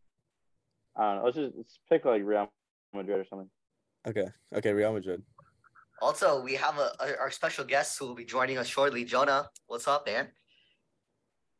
I 0.95 1.03
don't 1.03 1.15
know. 1.17 1.23
Let's 1.25 1.37
just 1.37 1.55
let's 1.55 1.79
pick 1.89 2.05
like 2.05 2.23
Real 2.25 2.51
Madrid 2.93 3.19
or 3.19 3.25
something. 3.25 3.49
Okay. 4.07 4.27
Okay. 4.55 4.73
Real 4.73 4.93
Madrid. 4.93 5.21
Also, 6.01 6.41
we 6.41 6.53
have 6.55 6.77
a, 6.77 6.91
a 6.99 7.17
our 7.19 7.31
special 7.31 7.63
guest 7.65 7.97
who 7.97 8.07
will 8.07 8.15
be 8.15 8.25
joining 8.25 8.57
us 8.57 8.67
shortly. 8.67 9.03
Jonah, 9.03 9.49
what's 9.67 9.87
up, 9.87 10.05
man? 10.05 10.27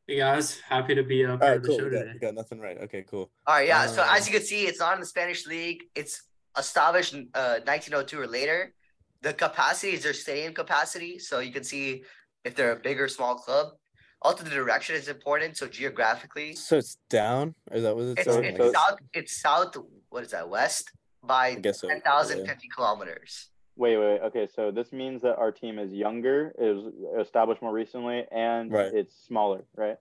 Hey 0.07 0.17
guys, 0.17 0.59
happy 0.59 0.95
to 0.95 1.03
be 1.03 1.23
a 1.23 1.31
All 1.31 1.37
part 1.37 1.49
right. 1.49 1.57
of 1.57 1.63
the 1.63 1.69
show 1.77 1.83
We 1.83 1.89
got, 1.91 1.99
today. 1.99 2.11
we 2.13 2.19
got 2.19 2.33
nothing 2.33 2.59
right. 2.59 2.77
Okay. 2.83 3.03
Cool. 3.03 3.29
All 3.45 3.55
right, 3.55 3.67
yeah. 3.67 3.87
so 3.87 4.01
Uh, 4.01 4.07
as 4.11 4.25
you 4.27 4.33
can 4.33 4.41
see, 4.41 4.63
it's 4.65 4.79
not 4.79 4.93
in 4.93 5.01
the 5.01 5.05
Spanish 5.05 5.45
league. 5.45 5.83
It's 5.95 6.23
established 6.57 7.13
in 7.13 7.27
uh, 7.33 7.59
1902 7.65 8.19
or 8.19 8.25
later. 8.27 8.73
The 9.21 9.33
capacity 9.33 9.93
is 9.93 10.03
their 10.03 10.13
stadium 10.13 10.53
capacity, 10.53 11.19
so 11.19 11.39
you 11.39 11.51
can 11.51 11.63
see 11.65 12.03
if 12.45 12.55
they're 12.55 12.71
a 12.71 12.79
big 12.79 13.01
or 13.01 13.09
small 13.09 13.35
club. 13.35 13.73
Also, 14.21 14.43
the 14.43 14.49
direction 14.49 14.95
is 14.95 15.07
important. 15.07 15.57
So 15.57 15.67
geographically, 15.67 16.53
So 16.55 16.77
it's 16.77 16.97
down. 17.09 17.55
Is 17.71 17.83
that 17.83 17.95
what 17.95 18.05
it's, 18.05 18.21
it's 18.21 18.33
So- 18.33 18.39
it's 18.41 18.57
so- 18.57 18.71
south. 18.73 18.99
It's 19.13 19.41
south. 19.41 19.75
What 20.09 20.23
is 20.23 20.31
that? 20.31 20.49
West 20.49 20.91
by 21.23 21.57
I 21.63 21.71
so. 21.71 21.87
ten 21.87 22.01
thousand 22.01 22.45
yeah. 22.45 22.53
kilometers. 22.75 23.49
Wait, 23.75 23.95
wait. 23.97 24.19
Okay, 24.21 24.47
so 24.55 24.71
this 24.71 24.91
means 24.91 25.21
that 25.21 25.35
our 25.37 25.51
team 25.51 25.77
is 25.77 25.91
younger, 25.91 26.51
is 26.57 26.79
established 27.23 27.61
more 27.61 27.71
recently, 27.73 28.25
and 28.31 28.71
Right. 28.71 28.91
it's 28.91 29.13
smaller, 29.27 29.65
right? 29.75 29.97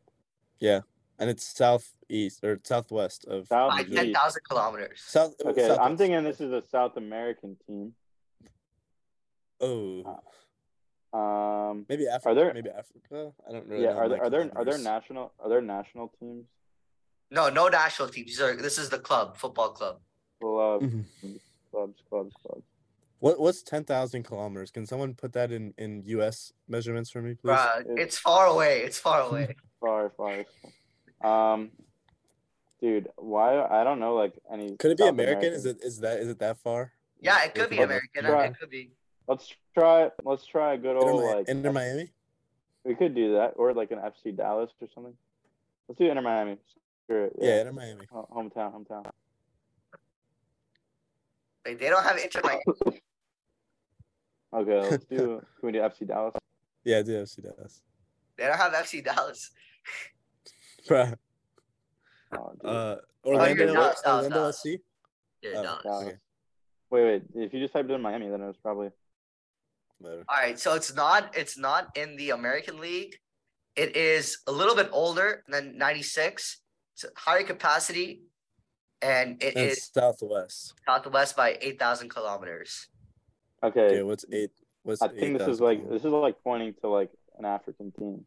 Yeah, 0.59 0.81
and 1.19 1.29
it's 1.29 1.45
southeast 1.47 2.43
or 2.43 2.59
southwest 2.65 3.27
of 3.27 3.47
South 3.49 3.71
By 3.73 3.83
ten 3.85 4.15
thousand 4.15 4.43
kilometers. 4.49 5.03
South. 5.05 5.35
Okay, 5.45 5.69
I'm 5.77 5.99
thinking 5.99 6.25
this 6.25 6.41
is 6.41 6.53
a 6.53 6.63
South 6.63 6.97
American 6.97 7.57
team. 7.67 7.95
Oh, 9.61 10.21
Um, 11.17 11.87
maybe 11.89 12.07
Africa. 12.09 12.35
there- 12.35 12.55
Maybe 12.55 12.71
Africa. 12.71 13.33
I 13.49 13.53
don't 13.53 13.67
really 13.67 13.85
yeah. 13.85 13.93
know 13.93 13.99
Are 14.01 14.09
there 14.09 14.23
are 14.25 14.31
there 14.31 14.51
are 14.55 14.65
there 14.65 14.79
national 14.79 15.33
are 15.43 15.49
there 15.49 15.63
national 15.63 16.09
teams? 16.21 16.47
No, 17.31 17.49
no 17.49 17.69
national 17.69 18.09
teams. 18.09 18.27
These 18.29 18.41
are 18.41 18.55
this 18.55 18.79
is 18.79 18.89
the 18.91 18.99
club, 18.99 19.37
football 19.37 19.71
club. 19.71 20.01
Clubs, 20.41 20.85
Mhm. 20.85 21.41
clubs, 21.71 21.99
clubs, 22.09 22.35
clubs. 22.43 22.65
What 23.21 23.41
what's 23.41 23.63
ten 23.63 23.85
thousand 23.85 24.25
kilometers? 24.25 24.71
Can 24.71 24.85
someone 24.87 25.15
put 25.15 25.33
that 25.33 25.51
in 25.51 25.73
in 25.79 26.03
U.S. 26.17 26.53
measurements 26.69 27.11
for 27.11 27.23
me, 27.23 27.35
please? 27.35 27.53
Bruh, 27.57 27.81
It- 27.81 27.99
it's 27.99 28.19
far 28.19 28.47
away. 28.47 28.83
It's 28.83 28.99
far 28.99 29.21
away. 29.23 29.55
Far, 29.81 30.11
far. 30.17 30.45
Um, 31.23 31.71
dude, 32.81 33.09
why? 33.17 33.63
I 33.63 33.85
don't 33.85 34.01
know 34.01 34.15
like 34.15 34.33
any. 34.51 34.75
Could 34.77 34.93
it 34.93 34.97
be 34.99 35.05
South 35.05 35.11
American? 35.11 35.53
Is 35.53 35.65
it 35.67 35.79
is 35.83 36.01
that 36.01 36.19
is 36.19 36.29
it 36.29 36.39
that 36.41 36.57
far? 36.59 36.93
Yeah, 37.21 37.45
it 37.45 37.55
could 37.55 37.71
be 37.71 37.77
Let's- 37.77 37.87
American. 37.87 38.25
Right. 38.27 38.51
It 38.51 38.59
could 38.59 38.71
be. 38.71 38.91
Let's 39.29 39.53
try. 39.75 40.11
Let's 40.25 40.47
try 40.47 40.75
a 40.75 40.79
good 40.79 40.97
Inter, 40.97 41.11
old 41.11 41.23
Mi- 41.23 41.35
like. 41.35 41.49
Inter 41.49 41.73
Miami. 41.73 42.11
We 42.85 42.95
could 42.95 43.15
do 43.15 43.33
that, 43.35 43.55
or 43.57 43.73
like 43.75 43.91
an 43.91 43.99
FC 43.99 44.37
Dallas 44.37 44.71
or 44.81 44.89
something. 44.95 45.15
Let's 45.89 45.99
do 45.99 46.09
Inter 46.09 46.23
Miami. 46.23 46.57
Screw 47.05 47.25
it. 47.25 47.33
Yeah, 47.41 47.61
Inter 47.61 47.73
Miami. 47.73 48.07
Hometown, 48.13 48.73
hometown. 48.73 49.05
Like, 51.65 51.79
they 51.79 51.89
don't 51.89 52.03
have 52.05 52.19
internet. 52.19 52.61
Okay, 54.55 54.81
let's 54.91 55.05
do. 55.05 55.43
can 55.61 55.67
we 55.67 55.73
do 55.73 55.81
FC 55.81 56.07
Dallas? 56.07 56.35
Yeah, 56.85 57.03
do 57.03 57.13
FC 57.21 57.43
Dallas. 57.43 57.83
They 58.39 58.45
don't 58.47 58.57
have 58.57 58.73
FC 58.73 59.05
Dallas. 59.05 59.51
Bruh. 60.89 61.15
Oh, 62.33 62.53
dude. 62.53 62.71
Uh, 62.71 62.97
you're 63.25 63.35
Orlando, 63.35 63.67
Dallas, 63.75 64.01
Dallas, 64.03 64.05
Orlando 64.07 64.35
Dallas. 64.37 64.57
SC. 64.61 64.67
Yeah, 65.43 65.51
Oh, 65.57 65.63
Dallas. 65.65 65.83
Dallas. 65.83 66.07
okay. 66.07 66.17
Wait, 66.91 67.05
wait. 67.05 67.23
If 67.45 67.53
you 67.53 67.61
just 67.61 67.73
typed 67.73 67.91
in 67.91 68.01
Miami, 68.01 68.29
then 68.29 68.41
it 68.41 68.47
was 68.47 68.57
probably. 68.63 68.91
Whatever. 69.99 70.25
All 70.29 70.37
right, 70.37 70.59
so 70.59 70.75
it's 70.75 70.95
not 70.95 71.35
it's 71.37 71.57
not 71.59 71.97
in 71.97 72.17
the 72.17 72.31
American 72.31 72.79
League. 72.79 73.17
It 73.77 73.97
is 73.97 74.39
a 74.47 74.53
little 74.53 74.75
bit 74.75 74.89
older 74.93 75.43
than 75.49 75.77
96. 75.77 76.59
It's 76.95 77.05
a 77.05 77.09
higher 77.17 77.43
capacity, 77.43 78.23
and 79.03 79.43
it 79.43 79.55
And 79.57 79.67
is 79.71 79.91
Southwest. 79.93 80.75
southwest 80.87 81.37
by 81.37 81.59
8,000 81.61 82.09
kilometers. 82.09 82.89
Okay. 83.63 83.81
Okay, 83.87 84.03
what's 84.03 84.25
eight? 84.33 84.51
What's 84.83 85.03
I 85.03 85.09
think 85.09 85.39
this 85.39 85.49
is 85.49 85.61
like 85.61 85.79
kilometers? 85.79 86.03
this 86.03 86.09
is 86.09 86.13
like 86.13 86.37
pointing 86.43 86.75
to 86.83 86.89
like 86.89 87.11
an 87.39 87.45
African 87.45 87.91
team, 87.93 88.25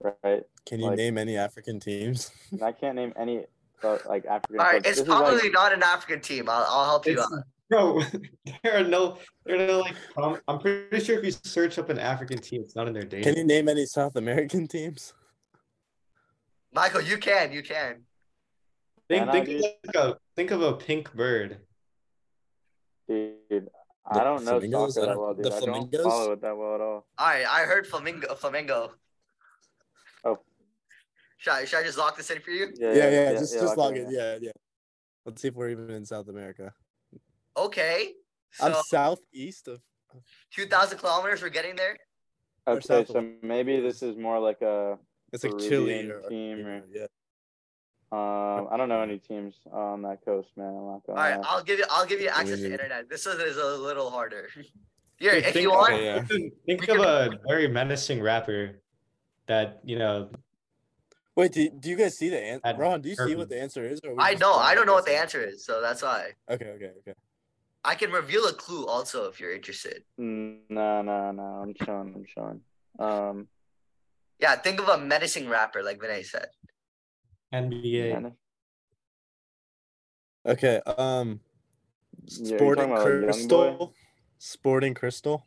right? 0.00 0.42
Can 0.66 0.78
you 0.80 0.86
like- 0.86 0.96
name 0.96 1.18
any 1.18 1.36
African 1.36 1.80
teams? 1.80 2.30
I 2.62 2.72
can't 2.72 2.94
name 2.96 3.12
any 3.16 3.44
uh, 3.82 3.98
like 4.08 4.26
African. 4.26 4.56
Teams. 4.56 4.60
All 4.60 4.66
right, 4.66 4.82
clubs. 4.82 4.86
it's 4.88 4.98
This 4.98 5.02
is, 5.02 5.08
like- 5.08 5.18
probably 5.18 5.50
not 5.50 5.72
an 5.72 5.82
African 5.82 6.20
team. 6.20 6.48
I'll, 6.48 6.66
I'll 6.68 6.84
help 6.86 7.06
you 7.06 7.20
out. 7.20 7.28
Bro, 7.76 8.02
there 8.62 8.76
are 8.80 8.84
no, 8.84 9.16
there 9.46 9.54
are 9.62 9.66
no 9.66 9.80
like. 9.80 9.94
Um, 10.18 10.38
I'm 10.46 10.58
pretty 10.58 11.02
sure 11.02 11.18
if 11.18 11.24
you 11.24 11.30
search 11.30 11.78
up 11.78 11.88
an 11.88 11.98
African 11.98 12.36
team, 12.36 12.60
it's 12.62 12.76
not 12.76 12.86
in 12.86 12.92
their 12.92 13.02
data. 13.02 13.22
Can 13.22 13.38
you 13.38 13.44
name 13.44 13.66
any 13.66 13.86
South 13.86 14.14
American 14.16 14.68
teams? 14.68 15.14
Michael, 16.74 17.00
you 17.00 17.16
can, 17.16 17.50
you 17.50 17.62
can. 17.62 18.02
think 19.08 19.30
think 19.30 19.48
of 19.48 19.54
like 19.86 19.94
a 19.96 20.16
think 20.36 20.50
of 20.50 20.60
a 20.60 20.74
pink 20.74 21.14
bird. 21.14 21.60
dude. 23.08 23.36
The 23.48 23.68
I 24.04 24.24
don't 24.24 24.44
know 24.44 24.58
flamingos? 24.58 24.94
soccer 24.94 25.06
I 25.06 25.14
that 25.14 25.18
well, 25.18 25.34
dude. 25.34 25.44
the 25.46 25.56
I 25.56 25.60
don't 25.60 26.02
follow 26.02 26.32
it 26.32 26.40
that 26.42 26.56
well 26.56 26.74
at 26.74 26.80
all. 26.82 27.06
All 27.18 27.26
right, 27.26 27.46
I 27.48 27.62
heard 27.62 27.86
Flamingo. 27.86 28.34
Flamingo. 28.34 28.92
Oh. 30.26 30.38
Should 31.38 31.52
I, 31.52 31.64
should 31.64 31.78
I 31.78 31.84
just 31.84 31.96
lock 31.96 32.18
this 32.18 32.30
in 32.30 32.40
for 32.40 32.50
you? 32.50 32.70
Yeah, 32.76 32.92
Yeah, 32.92 33.10
yeah. 33.10 33.32
just 33.32 33.54
just 33.54 33.64
lock 33.64 33.76
log 33.78 33.96
in, 33.96 34.08
it. 34.08 34.12
Yeah, 34.12 34.38
yeah. 34.42 34.50
Let's 35.24 35.40
see 35.40 35.48
if 35.48 35.54
we're 35.54 35.70
even 35.70 35.88
in 35.90 36.04
South 36.04 36.28
America. 36.28 36.74
Okay. 37.56 38.12
I'm 38.60 38.74
southeast 38.88 39.68
of. 39.68 39.80
2,000 40.54 40.98
kilometers, 40.98 41.40
we're 41.42 41.48
getting 41.48 41.74
there. 41.76 41.96
Or 42.66 42.74
Okay, 42.74 42.86
south 42.86 43.08
so 43.08 43.26
maybe 43.42 43.80
this 43.80 44.02
is 44.02 44.16
more 44.16 44.38
like 44.38 44.60
a. 44.62 44.98
It's 45.32 45.42
like 45.42 45.54
Peruvian 45.54 45.70
Chile 45.70 46.10
or 46.10 46.20
team 46.28 46.66
or- 46.66 46.76
or- 46.78 46.82
yeah. 46.92 47.06
Um, 48.12 48.68
I 48.70 48.76
don't 48.76 48.90
know 48.90 49.00
any 49.00 49.18
teams 49.18 49.54
on 49.72 50.02
that 50.02 50.22
coast, 50.22 50.50
man. 50.58 50.68
I'm 50.68 50.86
not 50.86 51.06
gonna. 51.06 51.18
right, 51.18 51.36
lie. 51.40 51.44
I'll 51.46 51.62
give 51.62 51.78
you. 51.78 51.86
I'll 51.90 52.04
give 52.04 52.20
you 52.20 52.28
access 52.28 52.60
to 52.60 52.70
internet. 52.70 53.08
This 53.08 53.24
is, 53.24 53.38
is 53.38 53.56
a 53.56 53.76
little 53.78 54.10
harder. 54.10 54.50
Here, 55.16 55.32
Dude, 55.32 55.44
if 55.44 55.52
think 55.54 55.62
you 55.62 55.70
want, 55.70 55.94
Okay, 55.94 56.04
yeah. 56.04 56.22
Think, 56.26 56.52
think 56.66 56.88
of 56.88 56.98
a 56.98 57.38
very 57.48 57.68
menacing 57.68 58.20
rapper 58.20 58.82
that 59.46 59.80
you 59.84 59.98
know. 59.98 60.30
Wait, 61.36 61.52
do, 61.52 61.70
do 61.70 61.88
you 61.88 61.96
guys 61.96 62.18
see 62.18 62.28
the 62.28 62.38
answer? 62.38 62.74
Ron, 62.76 63.00
do 63.00 63.08
you 63.08 63.14
see 63.14 63.34
what 63.34 63.48
the 63.48 63.58
answer 63.58 63.82
is? 63.86 64.00
Or 64.04 64.14
I 64.18 64.34
know. 64.34 64.52
I 64.52 64.74
don't 64.74 64.84
know 64.84 64.92
what 64.92 65.06
the 65.06 65.16
answer 65.16 65.40
is, 65.42 65.64
so 65.64 65.80
that's 65.80 66.02
why 66.02 66.32
Okay, 66.50 66.66
okay, 66.66 66.90
okay. 66.98 67.14
I 67.84 67.94
can 67.94 68.12
reveal 68.12 68.46
a 68.46 68.52
clue 68.52 68.86
also 68.86 69.28
if 69.28 69.40
you're 69.40 69.52
interested. 69.54 70.04
No, 70.16 71.02
no, 71.02 71.32
no. 71.32 71.42
I'm 71.42 71.74
showing. 71.84 72.14
I'm 72.14 72.24
showing. 72.26 72.60
Um, 72.98 73.48
Yeah, 74.38 74.56
think 74.56 74.80
of 74.80 74.88
a 74.88 74.98
menacing 74.98 75.48
rapper, 75.48 75.82
like 75.82 75.98
Vinay 75.98 76.24
said. 76.24 76.48
NBA. 77.52 78.32
Okay. 80.46 80.80
Um, 80.86 81.40
Yeah, 82.24 82.56
Sporting 82.56 82.88
talking 82.88 82.92
about, 82.92 83.04
like, 83.04 83.36
Young 83.36 83.48
Boy? 83.48 83.70
Cristal. 83.72 83.94
Sporting 84.38 84.94
Cristal. 84.94 85.46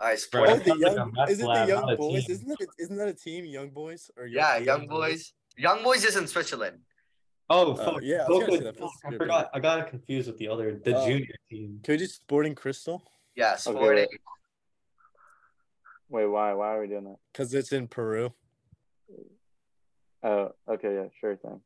All 0.00 0.06
right, 0.08 0.18
Bro, 0.32 0.44
sport. 0.44 0.48
Oh, 0.48 0.56
the 0.56 0.64
sounds 0.64 0.80
like 0.80 0.92
a 0.92 0.94
young, 0.96 1.12
is 1.28 1.40
it 1.40 1.42
the 1.42 1.66
Young 1.66 1.96
Boys? 1.96 2.28
Isn't 2.28 2.48
that 2.48 2.60
a, 2.60 2.66
isn't 2.78 2.96
that 2.96 3.08
a 3.08 3.14
team? 3.14 3.44
Young 3.44 3.68
Boys 3.70 4.10
or 4.16 4.26
yeah, 4.26 4.58
the 4.58 4.64
Young 4.64 4.86
Boys. 4.88 5.32
Young 5.56 5.82
Boys 5.82 6.04
is 6.04 6.16
in 6.16 6.26
Switzerland. 6.26 6.78
Oh, 7.52 7.74
Uh, 7.74 7.98
yeah, 8.00 8.18
I 8.18 8.18
was 8.20 8.28
Both 8.28 8.40
gonna 8.46 8.58
say 8.58 8.64
that 8.64 8.76
feels 8.78 8.92
I 9.04 9.10
forgot. 9.16 9.50
I 9.52 9.58
got 9.58 9.80
it 9.80 9.88
confused 9.90 10.28
with 10.28 10.38
the 10.38 10.46
other, 10.48 10.76
the 10.76 10.96
Oh. 10.96 11.04
junior 11.06 11.34
team. 11.50 11.80
Can 11.82 11.94
we 11.94 11.98
do 11.98 12.06
Sporting 12.06 12.54
Cristal? 12.54 13.02
Yeah, 13.34 13.56
Sporting. 13.56 14.06
wait. 14.10 14.20
Wait, 16.08 16.26
why? 16.26 16.52
Why 16.54 16.74
are 16.76 16.80
we 16.80 16.86
doing 16.86 17.04
that? 17.04 17.16
Because 17.32 17.52
it's 17.52 17.72
in 17.72 17.88
Peru. 17.88 18.32
Oh, 20.22 20.54
okay, 20.68 20.94
yeah, 20.94 21.08
sure 21.20 21.36
thing. 21.36 21.60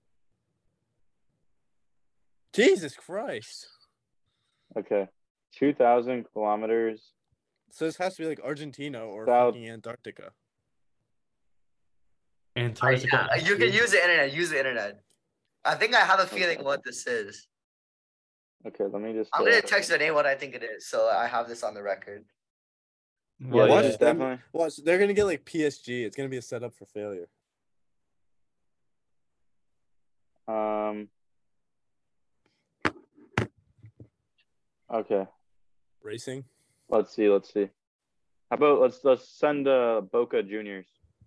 Jesus 2.54 2.94
Christ. 2.96 3.68
Okay, 4.78 5.08
two 5.52 5.74
thousand 5.74 6.24
kilometers. 6.32 7.12
So 7.70 7.84
this 7.84 7.96
has 7.98 8.16
to 8.16 8.22
be 8.22 8.28
like 8.28 8.40
Argentina 8.40 9.04
or 9.04 9.26
South- 9.26 9.54
fucking 9.54 9.68
Antarctica. 9.68 10.32
Uh, 12.56 12.60
Antarctica. 12.60 13.28
yeah, 13.36 13.42
you 13.44 13.56
can 13.56 13.72
use 13.72 13.90
the 13.90 14.00
internet. 14.02 14.32
Use 14.32 14.48
the 14.50 14.58
internet. 14.58 15.03
I 15.64 15.74
think 15.74 15.94
I 15.94 16.00
have 16.00 16.20
a 16.20 16.26
feeling 16.26 16.62
what 16.62 16.82
this 16.84 17.06
is. 17.06 17.46
Okay, 18.66 18.84
let 18.84 19.00
me 19.02 19.12
just. 19.12 19.30
I'm 19.34 19.42
uh, 19.42 19.44
gonna 19.46 19.62
text 19.62 19.90
Vinay 19.90 20.12
what 20.14 20.26
I 20.26 20.34
think 20.34 20.54
it 20.54 20.62
is, 20.62 20.86
so 20.88 21.08
I 21.08 21.26
have 21.26 21.48
this 21.48 21.62
on 21.62 21.74
the 21.74 21.82
record. 21.82 22.24
Yeah, 23.40 23.48
Well, 23.50 23.68
What? 23.68 23.84
yeah. 23.84 23.90
is 23.90 23.96
definitely. 23.96 24.38
Watch, 24.52 24.76
they're 24.84 24.98
gonna 24.98 25.12
get 25.14 25.24
like 25.24 25.44
PSG. 25.44 26.04
It's 26.04 26.16
gonna 26.16 26.28
be 26.28 26.36
a 26.38 26.42
setup 26.42 26.74
for 26.74 26.86
failure. 26.86 27.28
Um. 30.46 31.08
Okay, 34.92 35.26
Racing. 36.02 36.44
let's 36.88 37.14
see. 37.14 37.28
Let's 37.28 37.52
see. 37.52 37.68
How 38.50 38.56
about 38.56 38.80
let's 38.80 39.00
let's 39.02 39.28
send 39.28 39.66
uh, 39.66 40.02
Boca 40.12 40.42
Juniors. 40.42 40.86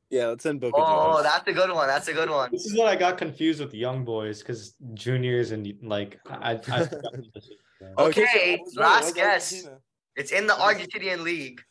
Yeah, 0.09 0.27
let's 0.27 0.43
send 0.43 0.61
Boca 0.61 0.75
Oh, 0.77 1.07
Juniors. 1.17 1.23
that's 1.23 1.47
a 1.47 1.53
good 1.53 1.69
one. 1.75 1.87
That's 1.87 2.07
a 2.07 2.13
good 2.13 2.29
one. 2.29 2.49
This 2.51 2.65
is 2.65 2.77
what 2.77 2.87
I 2.87 2.95
got 2.95 3.17
confused 3.17 3.59
with 3.59 3.73
young 3.73 4.05
boys 4.05 4.39
because 4.39 4.73
juniors 4.93 5.51
and 5.51 5.73
like 5.83 6.19
I. 6.25 6.53
I, 6.53 6.59
I 6.81 6.87
Oh, 7.95 8.07
Okay, 8.07 8.59
so 8.71 8.81
I 8.81 8.85
right, 8.85 8.91
last 9.03 9.15
guess. 9.15 9.53
Argentina. 9.53 9.77
It's 10.15 10.31
in 10.31 10.47
the 10.47 10.53
Argentinian 10.53 11.21
league. 11.21 11.61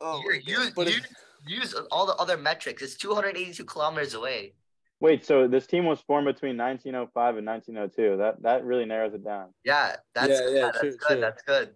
Oh, 0.00 0.22
Here, 0.22 0.32
my 0.32 0.64
use, 0.64 0.70
but 0.74 0.88
it- 0.88 0.94
use, 0.94 1.06
use 1.46 1.74
all 1.90 2.06
the 2.06 2.14
other 2.14 2.38
metrics. 2.38 2.80
It's 2.82 2.96
282 2.96 3.64
kilometers 3.66 4.14
away. 4.14 4.54
Wait, 5.00 5.24
so 5.26 5.46
this 5.46 5.66
team 5.66 5.84
was 5.84 6.00
formed 6.00 6.24
between 6.26 6.56
1905 6.56 7.36
and 7.36 7.46
1902. 7.46 8.16
That 8.16 8.42
that 8.42 8.64
really 8.64 8.86
narrows 8.86 9.12
it 9.12 9.22
down. 9.24 9.52
Yeah, 9.64 9.96
that's 10.14 10.28
Yeah, 10.28 10.48
yeah, 10.50 10.60
that's 10.66 10.78
true, 10.80 10.90
good. 10.96 10.98
true. 11.08 11.20
That's 11.20 11.42
good. 11.42 11.74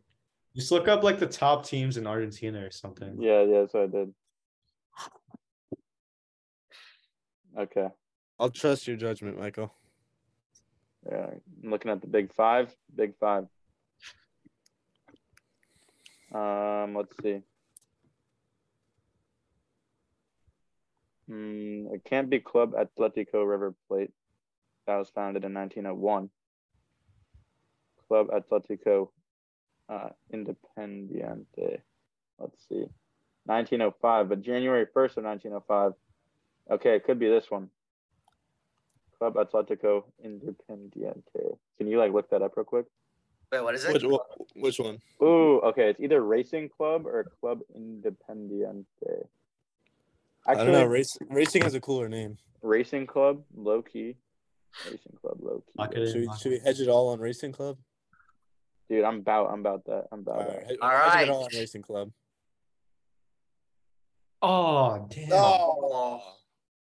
Just 0.56 0.72
look 0.72 0.88
up 0.88 1.02
like 1.02 1.18
the 1.18 1.26
top 1.26 1.66
teams 1.66 1.96
in 1.98 2.06
Argentina 2.06 2.64
or 2.64 2.70
something. 2.70 3.16
Yeah, 3.20 3.42
yeah, 3.42 3.60
that's 3.60 3.74
what 3.74 3.82
I 3.82 3.86
did. 3.88 4.14
Okay. 7.58 7.88
I'll 8.38 8.50
trust 8.50 8.88
your 8.88 8.96
judgment, 8.96 9.38
Michael. 9.38 9.72
Yeah, 11.10 11.30
I'm 11.62 11.70
looking 11.70 11.90
at 11.90 12.00
the 12.00 12.06
big 12.06 12.32
five. 12.32 12.74
Big 12.94 13.14
five. 13.18 13.46
Um, 16.34 16.96
let's 16.96 17.14
see. 17.22 17.42
Hmm, 21.28 21.86
it 21.92 22.04
can't 22.04 22.28
be 22.28 22.40
Club 22.40 22.72
Atletico 22.72 23.48
River 23.48 23.74
Plate. 23.88 24.10
That 24.86 24.96
was 24.96 25.10
founded 25.10 25.44
in 25.44 25.54
1901. 25.54 26.28
Club 28.08 28.28
Atletico 28.28 29.08
uh, 29.88 30.08
Independiente. 30.32 31.78
Let's 32.38 32.68
see. 32.68 32.86
1905, 33.46 34.28
but 34.28 34.42
January 34.42 34.86
1st 34.86 35.18
of 35.18 35.24
1905. 35.24 35.92
Okay, 36.70 36.96
it 36.96 37.04
could 37.04 37.18
be 37.18 37.28
this 37.28 37.50
one. 37.50 37.68
Club 39.18 39.34
Atletico 39.34 40.04
Independiente. 40.24 41.56
Can 41.78 41.86
you 41.86 41.98
like 41.98 42.12
look 42.12 42.30
that 42.30 42.42
up 42.42 42.56
real 42.56 42.64
quick? 42.64 42.86
Wait, 43.52 43.62
what 43.62 43.74
is 43.74 43.84
it? 43.84 43.92
Which, 43.92 44.02
one- 44.02 44.20
which 44.56 44.78
one? 44.78 44.98
Ooh, 45.22 45.60
okay. 45.60 45.90
It's 45.90 46.00
either 46.00 46.20
Racing 46.22 46.68
Club 46.70 47.06
or 47.06 47.24
Club 47.40 47.60
Independiente. 47.78 48.84
I 50.46 50.54
don't 50.54 50.72
know. 50.72 50.84
Race, 50.84 51.16
racing 51.30 51.62
has 51.62 51.74
a 51.74 51.80
cooler 51.80 52.08
name. 52.08 52.36
Racing 52.62 53.06
Club, 53.06 53.42
low 53.54 53.80
key. 53.82 54.16
Racing 54.84 55.16
Club, 55.20 55.38
low 55.40 55.62
key. 55.66 55.72
Lock 55.78 55.92
it 55.94 56.02
in. 56.02 56.12
Should 56.12 56.20
we, 56.20 56.36
should 56.38 56.52
we 56.52 56.58
hedge 56.58 56.80
it 56.80 56.88
all 56.88 57.08
on 57.10 57.20
Racing 57.20 57.52
Club? 57.52 57.78
Dude, 58.90 59.04
I'm 59.04 59.16
about, 59.20 59.50
I'm 59.50 59.60
about 59.60 59.84
that. 59.86 60.08
I'm 60.12 60.20
about 60.20 60.36
All 60.36 60.44
that. 60.44 60.56
right, 60.56 60.66
hedge- 60.66 60.78
All 60.82 60.90
hedge 60.90 61.22
it 61.28 61.30
all 61.30 61.44
on 61.44 61.50
Racing 61.54 61.82
Club. 61.82 62.10
Oh 64.42 65.06
damn! 65.08 65.32
Oh, 65.32 66.22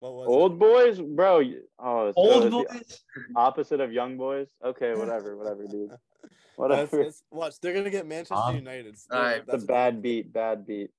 what 0.02 0.14
was 0.14 0.28
Old 0.28 0.60
boys, 0.60 1.00
bro. 1.00 1.42
Oh, 1.80 2.10
so 2.10 2.14
Old 2.18 2.44
it's 2.46 2.52
boys. 2.54 3.00
opposite 3.36 3.80
of 3.80 3.94
young 3.94 4.18
boys. 4.18 4.48
Okay, 4.66 4.94
whatever, 4.96 5.38
whatever, 5.38 5.66
dude. 5.68 5.92
it? 5.92 6.00
That's, 6.22 6.32
Whatever. 6.58 7.04
that's, 7.06 7.24
watch, 7.32 7.54
they're 7.62 7.74
gonna 7.74 7.90
get 7.90 8.06
Manchester 8.06 8.36
Um, 8.36 8.56
United. 8.58 8.96
all 9.12 9.22
right. 9.22 9.42
It's 9.48 9.64
a 9.64 9.66
bad 9.66 10.02
beat, 10.02 10.32
bad 10.34 10.68
beat. 10.68 10.90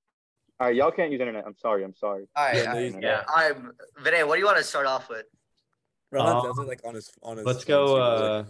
All 0.59 0.67
right, 0.67 0.75
y'all 0.75 0.91
can't 0.91 1.11
use 1.11 1.21
internet. 1.21 1.43
I'm 1.45 1.55
sorry. 1.57 1.83
I'm 1.83 1.93
sorry. 1.95 2.25
All 2.35 2.45
right, 2.45 2.55
Yeah, 2.55 2.61
all 2.61 2.65
no, 2.67 2.73
right, 2.73 2.83
he's- 2.91 3.01
yeah. 3.01 3.23
All 3.29 3.35
right, 3.35 3.55
Vinay, 4.03 4.27
what 4.27 4.35
do 4.35 4.39
you 4.39 4.45
want 4.45 4.57
to 4.57 4.63
start 4.63 4.87
off 4.87 5.09
with? 5.09 5.25
Ron 6.11 6.27
Um, 6.27 6.43
does 6.43 6.57
it 6.59 6.67
like 6.67 6.81
on 6.85 6.95
his 6.95 7.11
on 7.21 7.37
his. 7.37 7.45
let's 7.45 7.63
on 7.63 7.67
go, 7.67 7.85
his 7.95 7.99
uh, 7.99 8.43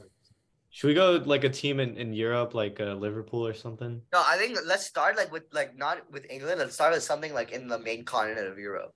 Should 0.69 0.87
we 0.87 0.93
go 0.95 1.21
like 1.25 1.43
a 1.43 1.49
team 1.49 1.79
in, 1.79 1.97
in 1.97 2.13
Europe, 2.13 2.53
like 2.53 2.79
uh, 2.79 2.93
Liverpool 2.93 3.45
or 3.45 3.53
something? 3.53 4.01
No, 4.11 4.21
I 4.25 4.37
think 4.37 4.57
let's 4.65 4.85
start 4.85 5.15
like 5.17 5.31
with 5.31 5.43
like 5.51 5.77
not 5.77 6.09
with 6.11 6.25
England. 6.29 6.59
Let's 6.59 6.73
start 6.73 6.93
with 6.93 7.03
something 7.03 7.33
like 7.33 7.51
in 7.51 7.67
the 7.67 7.79
main 7.79 8.03
continent 8.05 8.47
of 8.47 8.57
Europe, 8.57 8.93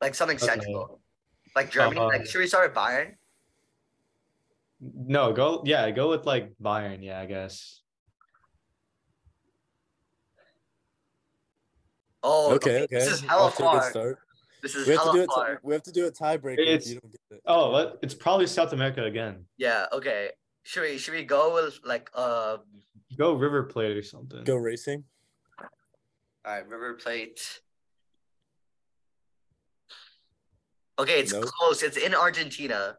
like 0.00 0.14
something 0.14 0.36
Okay. 0.36 0.46
central, 0.46 1.00
like 1.54 1.70
Germany. 1.70 2.00
Uh, 2.00 2.06
like, 2.06 2.26
should 2.26 2.38
we 2.38 2.46
start 2.46 2.70
with 2.70 2.76
Bayern? 2.76 3.14
No, 4.80 5.32
go 5.32 5.62
yeah, 5.66 5.90
go 5.90 6.08
with 6.10 6.24
like 6.26 6.52
Bayern. 6.62 7.02
Yeah, 7.02 7.20
I 7.20 7.26
guess. 7.26 7.82
Oh, 12.22 12.54
okay, 12.54 12.82
okay. 12.82 12.96
This 12.96 13.08
is 13.08 13.20
hella 13.22 13.44
Off 13.46 13.56
to 13.56 13.68
a 13.68 13.72
good 13.72 13.80
far. 13.80 13.90
start. 13.90 14.18
This 14.62 14.74
is 14.74 14.86
We 14.86 14.92
have 14.94 15.04
to 15.04 15.12
do 15.12 15.18
hella 15.20 15.52
it. 15.52 15.58
we 15.62 15.72
have 15.72 15.82
to 15.84 15.92
do 15.92 16.06
a 16.06 16.10
tiebreaker 16.12 16.58
if 16.58 16.68
It's- 16.68 16.88
you 16.88 17.00
don't 17.00 17.10
get 17.10 17.20
it. 17.30 17.42
Oh, 17.46 17.70
let, 17.70 17.94
it's 18.02 18.14
probably 18.14 18.46
South 18.46 18.72
America 18.74 19.04
again. 19.04 19.46
Yeah. 19.56 19.86
Okay. 19.92 20.30
Should 20.64 20.82
we 20.82 20.98
should 20.98 21.14
we 21.14 21.24
go 21.24 21.54
with 21.54 21.78
like 21.84 22.10
uh 22.14 22.58
Go 23.16 23.32
River 23.34 23.64
Plate 23.64 23.96
or 23.96 24.02
something. 24.02 24.44
Go 24.44 24.56
racing. 24.56 25.04
all 25.58 25.68
right 26.44 26.66
River 26.68 26.94
Plate. 26.94 27.60
Okay, 31.00 31.20
it's 31.20 31.32
Nope. 31.32 31.44
close. 31.46 31.82
It's 31.82 31.96
in 31.96 32.14
Argentina. 32.14 32.98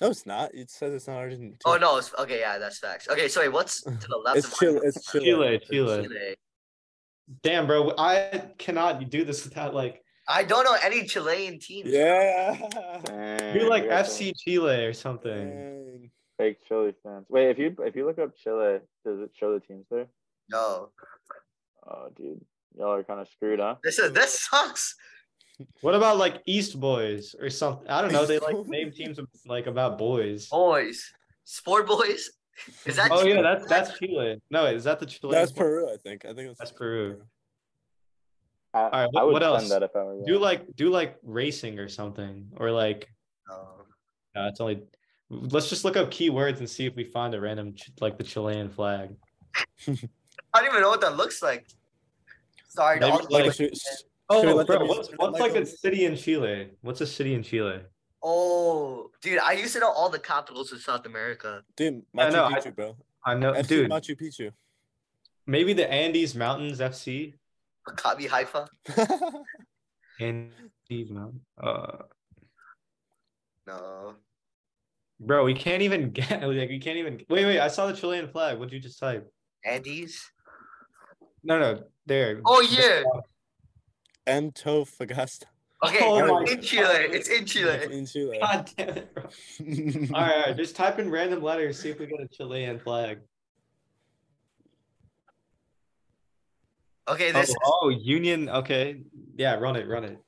No, 0.00 0.10
it's 0.10 0.26
not. 0.26 0.52
It 0.54 0.70
says 0.70 0.92
it's 0.92 1.06
not 1.06 1.16
Argentina. 1.16 1.54
Oh 1.64 1.76
no. 1.76 1.96
It's, 1.98 2.12
okay, 2.18 2.40
yeah, 2.40 2.58
that's 2.58 2.78
facts. 2.78 3.08
Okay, 3.08 3.28
sorry. 3.28 3.48
What's 3.48 3.82
to 3.82 3.90
the 4.08 4.16
left? 4.16 4.38
It's 4.38 4.52
of 4.52 4.58
Chile. 4.58 4.80
It's 4.82 5.10
Chile. 5.10 5.24
Chile, 5.24 5.60
Chile. 5.70 6.02
Chile. 6.02 6.34
Damn, 7.42 7.66
bro, 7.66 7.92
I 7.96 8.42
cannot 8.58 9.08
do 9.10 9.24
this 9.24 9.44
without 9.44 9.74
like 9.74 10.02
I 10.28 10.42
don't 10.42 10.64
know 10.64 10.76
any 10.82 11.04
Chilean 11.04 11.60
teams. 11.60 11.88
Yeah. 11.90 12.56
Dang, 13.04 13.58
do 13.58 13.68
like 13.70 13.84
we 13.84 13.88
got 13.88 14.06
some 14.06 14.26
FC 14.26 14.32
Chile 14.36 14.84
or 14.84 14.92
something. 14.92 15.48
Dang. 15.50 16.10
Fake 16.38 16.58
Chile 16.68 16.92
fans. 17.02 17.24
Wait, 17.28 17.50
if 17.50 17.58
you 17.58 17.74
if 17.80 17.94
you 17.94 18.06
look 18.06 18.18
up 18.18 18.36
Chile, 18.36 18.80
does 19.04 19.20
it 19.20 19.30
show 19.38 19.54
the 19.54 19.60
teams 19.60 19.86
there? 19.90 20.06
No. 20.50 20.90
Oh, 21.88 22.08
dude, 22.16 22.44
y'all 22.76 22.92
are 22.92 23.04
kind 23.04 23.20
of 23.20 23.28
screwed, 23.28 23.60
huh? 23.60 23.76
This 23.84 23.98
is 24.00 24.12
this 24.12 24.40
sucks. 24.42 24.96
What 25.80 25.94
about 25.94 26.18
like 26.18 26.42
East 26.46 26.78
Boys 26.78 27.34
or 27.40 27.48
something? 27.50 27.88
I 27.88 28.02
don't 28.02 28.12
know. 28.12 28.26
They 28.26 28.38
like 28.38 28.56
name 28.66 28.90
teams 28.92 29.18
like 29.46 29.66
about 29.66 29.96
boys. 29.98 30.48
Boys. 30.48 31.10
Sport 31.44 31.86
boys. 31.86 32.30
Is 32.86 32.96
that 32.96 33.10
Oh 33.10 33.22
yeah, 33.24 33.32
Chile? 33.34 33.42
that's 33.42 33.66
that's 33.66 33.98
Chile. 33.98 34.40
No, 34.50 34.66
is 34.66 34.84
that 34.84 34.98
the 35.00 35.06
Chile? 35.06 35.32
That's 35.32 35.52
Peru, 35.52 35.88
I 35.92 35.96
think. 35.98 36.24
I 36.24 36.28
think 36.34 36.50
it's 36.50 36.58
That's 36.58 36.72
Peru. 36.72 37.20
I, 38.74 38.80
right, 38.82 38.92
I 38.94 39.06
what- 39.06 39.26
would 39.26 39.32
what 39.34 39.42
else? 39.42 39.68
that 39.70 39.82
if 39.82 39.90
I 39.94 40.02
were 40.02 40.16
you. 40.18 40.26
Do 40.26 40.38
like 40.38 40.74
do 40.76 40.90
like 40.90 41.16
racing 41.22 41.78
or 41.78 41.88
something 41.88 42.48
or 42.56 42.70
like 42.70 43.08
No. 43.48 43.68
no, 44.34 44.46
it's 44.48 44.60
only. 44.60 44.82
Let's 45.28 45.68
just 45.68 45.84
look 45.84 45.96
up 45.96 46.10
keywords 46.10 46.58
and 46.58 46.68
see 46.68 46.86
if 46.86 46.94
we 46.94 47.04
find 47.04 47.34
a 47.34 47.40
random 47.40 47.74
like 48.00 48.16
the 48.18 48.24
Chilean 48.24 48.68
flag. 48.68 49.16
I 49.88 50.60
don't 50.60 50.66
even 50.70 50.80
know 50.82 50.88
what 50.90 51.00
that 51.00 51.16
looks 51.16 51.42
like. 51.42 51.66
Sorry, 52.68 53.00
Maybe 53.00 53.10
all- 53.12 53.18
like- 53.30 53.46
Like, 53.46 53.54
should, 53.54 53.76
should 53.76 54.06
Oh, 54.28 54.64
bro, 54.64 54.84
what's, 54.86 55.08
what's 55.16 55.38
like 55.38 55.54
a 55.54 55.64
city 55.64 56.04
in 56.04 56.16
Chile? 56.16 56.70
What's 56.80 57.00
a 57.00 57.06
city 57.06 57.34
in 57.34 57.42
Chile? 57.42 57.80
oh, 58.28 59.10
dude, 59.22 59.38
I 59.38 59.52
used 59.52 59.74
to 59.74 59.78
know 59.80 59.90
all 59.90 60.08
the 60.08 60.18
capitals 60.18 60.72
of 60.72 60.80
South 60.80 61.06
America. 61.06 61.62
dude, 61.76 62.02
I 62.18 62.24
Machu 62.28 62.32
know, 62.32 62.44
I- 62.46 62.52
Picchu, 62.54 62.74
bro. 62.74 62.96
I 63.24 63.34
know, 63.34 63.52
FC 63.52 63.68
dude. 63.68 63.90
Machu 63.90 64.20
Picchu. 64.20 64.50
Maybe 65.46 65.72
the 65.74 65.88
Andes 65.90 66.34
Mountains 66.34 66.80
FC. 66.80 67.34
Maccabi 67.88 68.26
Haifa. 68.28 68.66
Andes 70.20 71.10
Mountain. 71.10 71.40
Uh, 71.62 71.98
No. 73.66 74.14
bro, 75.20 75.44
we 75.44 75.54
can't 75.54 75.82
even 75.82 76.10
get 76.18 76.42
like 76.42 76.68
we 76.68 76.78
can't 76.80 76.98
even. 76.98 77.20
Wait, 77.28 77.44
wait. 77.44 77.60
I 77.60 77.68
saw 77.68 77.86
the 77.86 77.92
Chilean 77.92 78.28
flag. 78.28 78.58
What'd 78.58 78.72
you 78.72 78.80
just 78.80 78.98
type? 78.98 79.30
Andes. 79.64 80.20
No, 81.44 81.58
no, 81.60 81.82
there. 82.06 82.40
Oh 82.44 82.60
yeah. 82.60 83.02
Antofagasta. 84.26 85.44
Okay, 85.84 85.98
Oh 86.00 86.18
it's 86.18 86.50
my 86.50 86.56
in 86.56 86.62
Chile. 86.62 87.08
It's 87.12 87.28
in 87.28 87.44
Chile. 87.44 87.78
In 87.90 88.06
Chile. 88.06 88.38
God 88.40 88.70
damn 88.76 88.88
it, 88.90 89.14
bro. 89.14 89.24
All 89.24 90.22
right, 90.22 90.34
all 90.34 90.42
right, 90.46 90.56
just 90.56 90.74
type 90.74 90.98
in 90.98 91.10
random 91.10 91.42
letters. 91.42 91.78
See 91.78 91.90
if 91.90 91.98
we 91.98 92.06
get 92.06 92.20
a 92.20 92.28
Chilean 92.28 92.78
flag. 92.78 93.18
Okay, 97.08 97.28
Oh, 97.30 97.32
this 97.32 97.50
is 97.50 97.56
oh, 97.64 97.88
Union. 97.90 98.48
Okay, 98.48 99.02
yeah, 99.36 99.54
run 99.54 99.76
it, 99.76 99.86
run 99.86 100.04
it. 100.04 100.18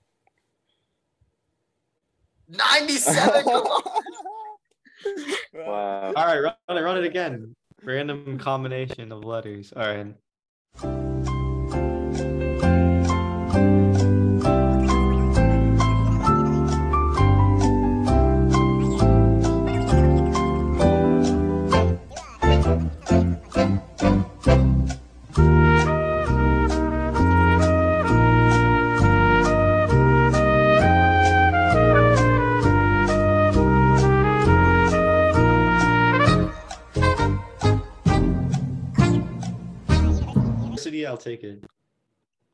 97. 2.49 3.45
Wow. 5.55 6.12
All 6.16 6.27
right, 6.27 6.41
run 6.41 6.55
it, 6.69 6.81
run 6.81 6.99
it 6.99 7.05
again. 7.05 7.55
Random 7.85 8.37
combination 8.39 9.12
of 9.12 9.25
letters. 9.25 9.73
All 9.77 9.87
right. 9.87 11.08
Take 41.19 41.43
it. 41.45 41.65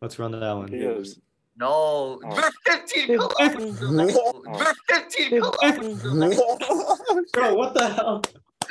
Let's 0.00 0.18
run 0.18 0.32
that 0.32 0.52
one. 0.52 0.68
He 0.68 0.80
goes, 0.80 1.18
No, 1.56 1.68
Oh. 1.68 2.18
we're 2.24 2.50
15 2.66 3.06
kilometers. 3.06 3.80
We're 3.80 4.74
15 4.88 5.28
kilometers. 5.40 6.02
Oh. 6.04 7.24
Bro, 7.32 7.54
what 7.54 7.74
the 7.74 7.88
hell? 7.88 8.22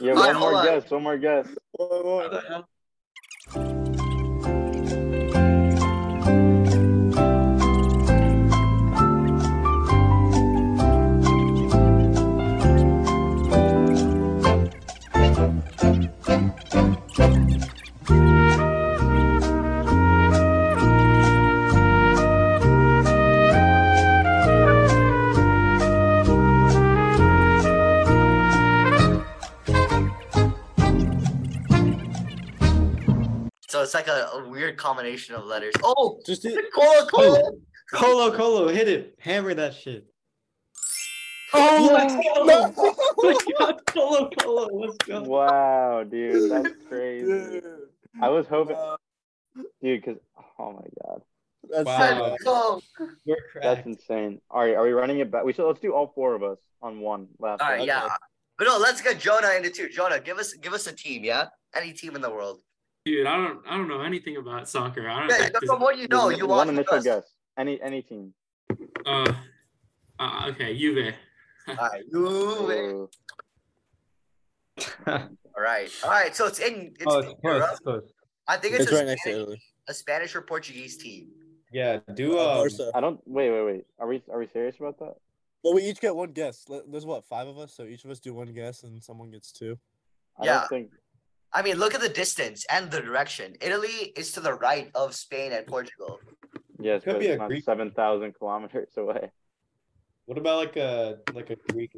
yeah, 0.00 0.12
Alright, 0.12 0.26
one 0.26 0.34
hold 0.34 0.52
more 0.52 0.54
on. 0.60 0.64
guess. 0.66 0.90
One 0.90 1.02
more 1.02 1.18
guess. 1.18 1.48
Whoa, 1.72 2.64
whoa. 3.54 3.85
It's 33.86 33.94
like 33.94 34.08
a, 34.08 34.28
a 34.34 34.48
weird 34.48 34.76
combination 34.76 35.34
of 35.34 35.44
letters. 35.44 35.74
Oh, 35.82 36.20
Just 36.26 36.42
do, 36.42 36.60
Colo 36.74 37.06
Colo. 37.06 37.52
Colo 37.92 38.36
Colo, 38.36 38.68
hit 38.68 38.88
it. 38.88 39.14
Hammer 39.20 39.54
that 39.54 39.74
shit. 39.74 40.04
Oh, 41.54 41.90
let's 41.94 42.14
go. 42.14 42.22
Oh 42.36 43.22
my 43.22 43.54
God, 43.58 43.86
Colo 43.86 44.30
Colo, 44.30 44.68
let's 44.72 44.96
go. 45.06 45.22
Wow, 45.22 46.02
dude, 46.04 46.50
that's 46.50 46.68
crazy. 46.88 47.26
dude. 47.26 47.64
I 48.20 48.28
was 48.28 48.46
hoping, 48.48 48.76
Wow. 48.76 48.96
dude, 49.80 50.02
because 50.04 50.20
oh 50.58 50.72
my 50.72 50.86
god, 51.04 51.22
That's 51.70 51.86
Wow. 51.86 52.36
so 52.40 52.72
Let's 52.74 52.88
go. 52.98 53.08
We're 53.24 53.36
that's 53.62 53.86
insane. 53.86 54.40
All 54.50 54.60
right, 54.62 54.74
are 54.74 54.82
we 54.82 54.90
running 54.90 55.20
it 55.20 55.30
back? 55.30 55.44
We 55.44 55.52
should 55.52 55.66
let's 55.66 55.80
do 55.80 55.94
all 55.94 56.12
four 56.14 56.34
of 56.34 56.42
us 56.42 56.58
on 56.82 57.00
one 57.00 57.28
last. 57.38 57.62
All 57.62 57.68
right, 57.68 57.78
one. 57.78 57.86
yeah. 57.88 58.08
But 58.58 58.64
no, 58.64 58.78
let's 58.78 59.00
get 59.00 59.20
Jonah 59.20 59.50
into 59.56 59.70
two. 59.70 59.88
Jonah, 59.88 60.18
give 60.18 60.38
us 60.38 60.54
give 60.54 60.72
us 60.72 60.86
a 60.88 60.92
team, 60.92 61.22
yeah? 61.24 61.46
Any 61.74 61.92
team 61.92 62.16
in 62.16 62.22
the 62.22 62.30
world. 62.30 62.60
Dude, 63.06 63.24
I 63.24 63.36
don't 63.36 63.60
I 63.68 63.76
don't 63.76 63.86
know 63.86 64.00
anything 64.00 64.36
about 64.36 64.68
soccer. 64.68 65.08
I 65.08 65.28
Yeah, 65.28 65.48
don't 65.50 65.64
from 65.64 65.80
what 65.80 65.96
you 65.96 66.08
know, 66.08 66.28
you 66.28 66.44
one 66.44 66.66
watch 66.66 66.68
initial 66.74 66.94
us. 66.94 67.04
guess. 67.04 67.22
Any 67.56 67.80
any 67.80 68.02
team. 68.02 68.34
uh, 69.06 69.32
uh 70.18 70.48
okay, 70.50 70.76
Juve. 70.76 71.14
All 71.68 71.74
right, 71.76 72.02
you. 72.10 72.26
Ooh. 72.26 73.10
All 75.06 75.62
right, 75.62 75.90
all 76.04 76.10
right. 76.10 76.34
So 76.36 76.46
it's 76.46 76.58
in 76.58 76.94
it's 76.98 77.06
oh, 77.06 77.20
in 77.20 77.26
close, 77.26 77.36
Europe. 77.44 77.68
it's 77.70 77.80
close. 77.80 78.12
I 78.46 78.56
think 78.56 78.74
it's, 78.74 78.82
It's 78.84 78.92
a, 78.92 78.96
right 78.96 79.06
next 79.06 79.22
to 79.22 79.30
Spanish, 79.30 79.40
Italy. 79.42 79.62
a 79.88 79.94
Spanish 79.94 80.36
or 80.36 80.42
Portuguese 80.42 80.96
team. 80.98 81.28
Yeah, 81.72 82.00
do 82.14 82.38
Uh, 82.38 82.62
um, 82.62 82.90
I 82.94 83.00
don't. 83.00 83.20
Wait, 83.26 83.50
wait, 83.50 83.64
wait. 83.64 83.84
Are 83.98 84.06
we 84.06 84.22
are 84.30 84.38
we 84.38 84.48
serious 84.48 84.76
about 84.80 84.98
that? 84.98 85.14
Well, 85.64 85.74
we 85.74 85.82
each 85.82 86.00
get 86.00 86.14
one 86.14 86.32
guess. 86.32 86.66
There's 86.88 87.06
what 87.06 87.24
five 87.24 87.46
of 87.48 87.56
us, 87.58 87.72
so 87.72 87.84
each 87.84 88.04
of 88.04 88.10
us 88.10 88.18
do 88.20 88.34
one 88.34 88.52
guess, 88.52 88.82
and 88.82 89.02
someone 89.02 89.30
gets 89.30 89.50
two. 89.52 89.78
I 90.38 90.44
Yeah. 90.44 90.58
don't 90.58 90.68
think. 90.68 90.90
I 91.56 91.62
mean, 91.62 91.76
look 91.82 91.94
at 91.94 92.02
the 92.02 92.14
distance 92.22 92.66
and 92.74 92.90
the 92.90 93.00
direction. 93.00 93.48
Italy 93.68 93.98
is 94.20 94.30
to 94.32 94.40
the 94.40 94.54
right 94.66 94.90
of 94.94 95.14
Spain 95.14 95.52
and 95.56 95.66
Portugal. 95.66 96.20
Yes, 96.78 97.02
Could 97.02 97.14
but 97.14 97.20
be 97.20 97.26
it's 97.28 97.36
a 97.36 97.38
not 97.38 97.48
Greek- 97.48 97.64
seven 97.64 97.90
thousand 98.00 98.30
kilometers 98.38 98.90
away. 99.02 99.24
what 100.26 100.36
about 100.42 100.58
like 100.64 100.76
a 100.76 101.18
like 101.38 101.48
a 101.50 101.56
Greek 101.72 101.92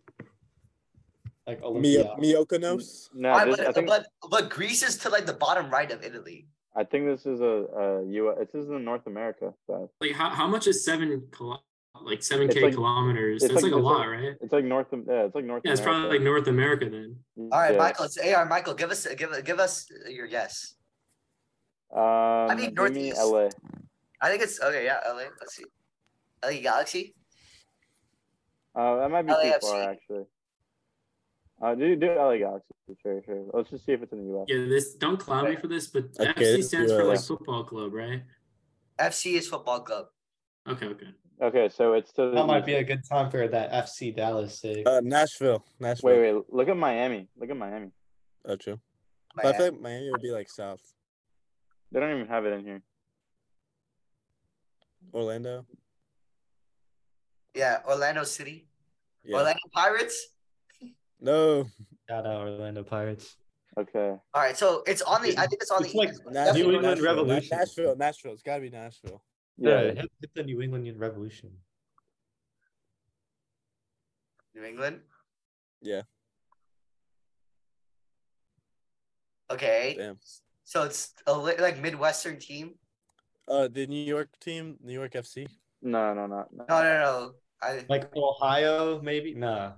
like 1.49 1.61
Mio- 1.61 1.69
Olympia? 1.69 2.15
Miokonos. 2.23 3.09
No, 3.15 3.31
Alright, 3.31 3.47
this, 3.49 3.57
but, 3.57 3.67
I 3.69 3.73
think 3.73 3.87
but 3.89 4.07
but 4.35 4.45
Greece 4.51 4.83
is 4.89 4.95
to 4.99 5.09
like 5.17 5.27
the 5.27 5.39
bottom 5.47 5.67
right 5.71 5.91
of 5.91 6.05
Italy. 6.05 6.47
I 6.77 6.85
think 6.85 7.07
this 7.07 7.27
is 7.27 7.41
a, 7.41 7.55
a 7.85 7.87
U. 8.07 8.33
This 8.39 8.55
is 8.63 8.69
in 8.71 8.85
North 8.85 9.07
America. 9.09 9.53
So 9.67 9.91
Like 10.01 10.13
how, 10.13 10.29
how 10.41 10.47
much 10.47 10.69
is 10.69 10.85
seven 10.85 11.09
kilo- 11.37 11.65
like 12.05 12.21
7k 12.21 12.63
like- 12.63 12.75
kilometers? 12.75 13.43
it's 13.43 13.53
That's 13.53 13.63
like- 13.63 13.73
like, 13.73 13.81
a 13.81 13.85
lot, 13.85 13.99
like- 14.01 14.09
right? 14.09 14.37
it's 14.41 14.53
like 14.53 14.65
North. 14.65 14.87
Yeah, 14.93 15.25
it's 15.25 15.35
like 15.35 15.45
North. 15.45 15.63
Yeah, 15.65 15.73
it's 15.73 15.81
probably 15.81 16.09
like 16.09 16.23
North 16.23 16.47
America 16.47 16.89
then. 16.89 17.17
All 17.37 17.49
right, 17.61 17.73
Yeah. 17.73 17.79
Michael. 17.79 18.05
It's 18.07 18.19
AR. 18.19 18.45
Michael, 18.47 18.75
give 18.75 18.91
us 18.91 19.07
give 19.15 19.31
give 19.45 19.59
us 19.61 19.87
your 20.09 20.27
guess. 20.27 20.75
Um, 21.95 22.49
mean, 22.49 22.57
give 22.57 22.69
me 22.69 22.75
Northeast. 22.75 23.17
LA. 23.19 23.49
I 24.21 24.29
think 24.31 24.43
it's 24.43 24.61
okay. 24.61 24.85
Yeah, 24.85 25.01
LA. 25.07 25.25
Let's 25.41 25.57
see. 25.57 25.65
LA 26.45 26.61
Galaxy. 26.61 27.15
Uh, 28.75 28.97
that 29.01 29.11
might 29.11 29.23
be 29.23 29.33
too 29.33 29.53
far 29.61 29.91
actually. 29.91 30.25
Uh, 31.61 31.75
do 31.75 31.97
do 31.97 32.13
LA 32.15 32.39
Galaxy. 32.39 32.75
Sure, 33.03 33.21
sure. 33.25 33.45
Let's 33.53 33.71
just 33.71 33.85
see 33.85 33.93
if 33.93 34.03
it's 34.03 34.13
in 34.13 34.19
the 34.21 34.25
U.S. 34.35 34.45
Yeah, 34.49 34.65
this 34.69 34.95
don't 34.95 35.19
clown 35.19 35.49
me 35.51 35.57
for 35.57 35.67
this, 35.67 35.89
but 35.89 36.05
Okay, 36.19 36.57
FC 36.59 36.63
stands 36.65 36.93
for 36.93 37.05
like 37.05 37.21
football 37.21 37.65
club, 37.65 37.93
right? 37.93 38.23
FC 38.99 39.35
is 39.35 39.49
football 39.49 39.81
club. 39.81 40.07
Okay, 40.69 40.87
okay. 40.87 41.09
Okay, 41.41 41.69
so 41.69 41.93
it's 41.93 42.13
to 42.15 42.23
the. 42.23 42.31
That 42.33 42.47
might 42.47 42.67
be 42.67 42.75
a 42.75 42.85
good 42.85 43.03
time 43.09 43.31
for 43.31 43.47
that 43.47 43.71
FC 43.73 44.15
Dallas 44.15 44.59
sake. 44.61 44.87
Uh, 44.87 45.01
Nashville. 45.05 45.65
Nashville. 45.79 46.11
Wait, 46.11 46.35
wait. 46.35 46.43
Look 46.49 46.69
at 46.69 46.77
Miami. 46.77 47.29
Look 47.39 47.51
at 47.51 47.57
Miami. 47.57 47.91
Oh, 48.45 48.57
true. 48.57 48.81
But 49.37 49.45
I 49.45 49.49
Miami. 49.51 49.59
feel 49.65 49.73
like 49.73 49.81
Miami 49.83 50.11
would 50.11 50.21
be 50.23 50.31
like 50.33 50.51
south. 50.51 50.81
They 51.93 52.01
don't 52.01 52.11
even 52.13 52.27
have 52.27 52.45
it 52.45 52.55
in 52.55 52.65
here. 52.65 52.83
Orlando. 55.15 55.65
Yeah, 57.55 57.79
Orlando 57.89 58.25
City. 58.25 58.67
Yeah. 59.25 59.37
Orlando 59.37 59.61
Pirates. 59.73 60.29
No. 61.21 61.67
Shout 62.09 62.27
out 62.27 62.49
Orlando 62.49 62.83
Pirates. 62.83 63.37
Okay. 63.79 64.09
All 64.35 64.43
right, 64.43 64.57
so 64.57 64.83
it's 64.87 65.03
on 65.03 65.23
the. 65.23 65.37
I 65.39 65.47
think 65.47 65.63
it's 65.63 65.71
on 65.71 65.85
It's 65.85 65.93
the. 65.93 65.99
like 65.99 66.11
Nashville, 66.31 66.55
New 66.55 66.75
England 66.75 66.83
Nashville, 66.83 67.05
Revolution. 67.05 67.59
Nashville. 67.59 67.97
Nashville. 67.97 68.33
It's 68.33 68.43
gotta 68.43 68.61
be 68.61 68.71
Nashville. 68.71 69.23
Yeah. 69.59 69.81
hit, 69.93 70.11
hit 70.21 70.31
the 70.35 70.43
New 70.45 70.63
England 70.63 70.87
Revolution. 70.99 71.51
New 74.55 74.65
England. 74.65 75.01
Yeah. 75.83 76.03
Okay, 79.51 79.95
Damn. 79.99 80.19
so 80.65 80.83
it's 80.85 81.15
a 81.27 81.33
li- 81.37 81.57
like 81.59 81.81
Midwestern 81.81 82.39
team. 82.39 82.75
Uh, 83.49 83.67
the 83.69 83.87
New 83.87 84.05
York 84.05 84.29
team, 84.41 84.77
New 84.85 84.93
York 84.93 85.13
FC. 85.15 85.49
No, 85.81 86.13
no, 86.13 86.27
no, 86.27 86.45
no. 86.53 86.65
No, 86.69 86.83
no, 86.83 87.01
no. 87.03 87.33
I 87.63 87.85
Like 87.89 88.15
Ohio, 88.15 89.01
maybe? 89.01 89.35
Nah. 89.35 89.73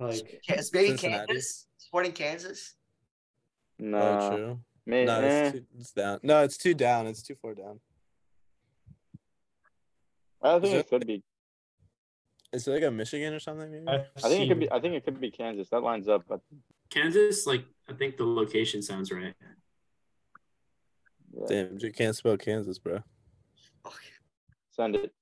Like 0.00 0.40
it's 0.48 0.72
maybe 0.72 0.88
Cincinnati. 0.88 1.26
Kansas. 1.26 1.66
Sporting 1.76 2.12
Kansas. 2.12 2.74
No. 3.78 3.98
Oh, 4.00 4.36
true. 4.36 4.60
May- 4.86 5.04
No, 5.04 5.20
it's, 5.20 5.52
too, 5.58 5.64
it's 5.78 5.92
down. 5.92 6.20
No, 6.22 6.42
it's 6.42 6.56
two 6.56 6.72
down. 6.74 7.06
It's 7.06 7.22
too 7.22 7.36
far 7.42 7.54
down. 7.54 7.80
I 10.42 10.58
think 10.58 10.74
Is 10.74 10.80
it 10.80 10.88
could 10.90 11.06
be. 11.06 11.22
Is 12.52 12.68
it 12.68 12.70
like 12.72 12.82
a 12.82 12.90
Michigan 12.90 13.32
or 13.32 13.40
something? 13.40 13.70
Maybe. 13.70 13.86
I 13.88 14.28
think 14.28 14.44
it 14.44 14.48
could 14.48 14.60
be. 14.60 14.70
I 14.70 14.80
think 14.80 14.94
it 14.94 15.04
could 15.04 15.20
be 15.20 15.30
Kansas. 15.30 15.68
That 15.70 15.82
lines 15.82 16.08
up. 16.08 16.24
But 16.28 16.40
Kansas, 16.90 17.46
like 17.46 17.64
I 17.88 17.92
think 17.94 18.16
the 18.16 18.24
location 18.24 18.82
sounds 18.82 19.10
right. 19.10 19.34
yeah. 21.32 21.46
Damn, 21.48 21.78
you 21.78 21.92
can't 21.92 22.14
spell 22.14 22.36
Kansas, 22.36 22.78
bro. 22.78 23.00
Send 24.72 24.96
it. 24.96 25.12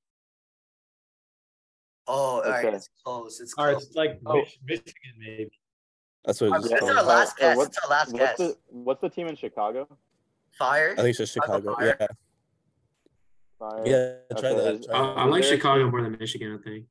Oh, 2.06 2.12
all 2.14 2.42
right. 2.42 2.64
Okay. 2.64 2.76
It's 2.76 2.88
close. 3.04 3.40
It's 3.40 3.54
All 3.56 3.66
right, 3.66 3.72
close. 3.72 3.86
it's 3.86 3.96
like 3.96 4.20
Oh. 4.26 4.42
Michigan, 4.64 4.92
maybe. 5.18 5.50
That's 6.24 6.40
what 6.40 6.56
it's 6.56 6.68
That's 6.68 6.80
called. 6.80 6.96
our 6.96 7.02
last 7.04 7.36
guess. 7.38 7.56
what- 7.56 7.64
That's 7.72 7.78
our 7.84 7.90
last 7.90 8.12
What's 8.12 8.24
guess. 8.24 8.36
the 8.38 8.56
What's 8.68 9.00
the 9.00 9.08
team 9.08 9.26
in 9.28 9.36
Chicago? 9.36 9.86
Fire. 10.58 10.92
I 10.92 10.96
think 10.96 11.08
it's 11.10 11.18
just 11.18 11.32
Chicago 11.34 11.58
Chicago. 11.60 11.76
Fire? 11.76 11.96
Yeah. 12.00 12.06
Fire. 13.60 13.82
Yeah. 13.84 14.14
Try 14.38 14.50
Okay, 14.50 14.64
that. 14.64 14.74
is- 14.74 14.86
Try 14.86 14.96
I, 14.98 15.02
that. 15.02 15.18
I 15.18 15.24
like 15.26 15.42
there 15.42 15.52
a 15.52 15.56
Chicago 15.56 15.90
more 15.90 16.02
than 16.02 16.16
Michigan. 16.18 16.58
I 16.58 16.62
think. 16.68 16.86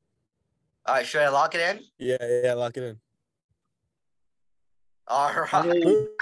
All 0.86 0.96
right, 0.96 1.06
should 1.06 1.22
I 1.24 1.30
lock 1.30 1.56
it 1.56 1.62
in? 1.62 1.84
Yeah, 1.98 2.18
yeah, 2.22 2.42
yeah. 2.46 2.54
Lock 2.54 2.78
it 2.78 2.84
in. 2.84 3.00
All 5.08 5.34
right. 5.34 5.74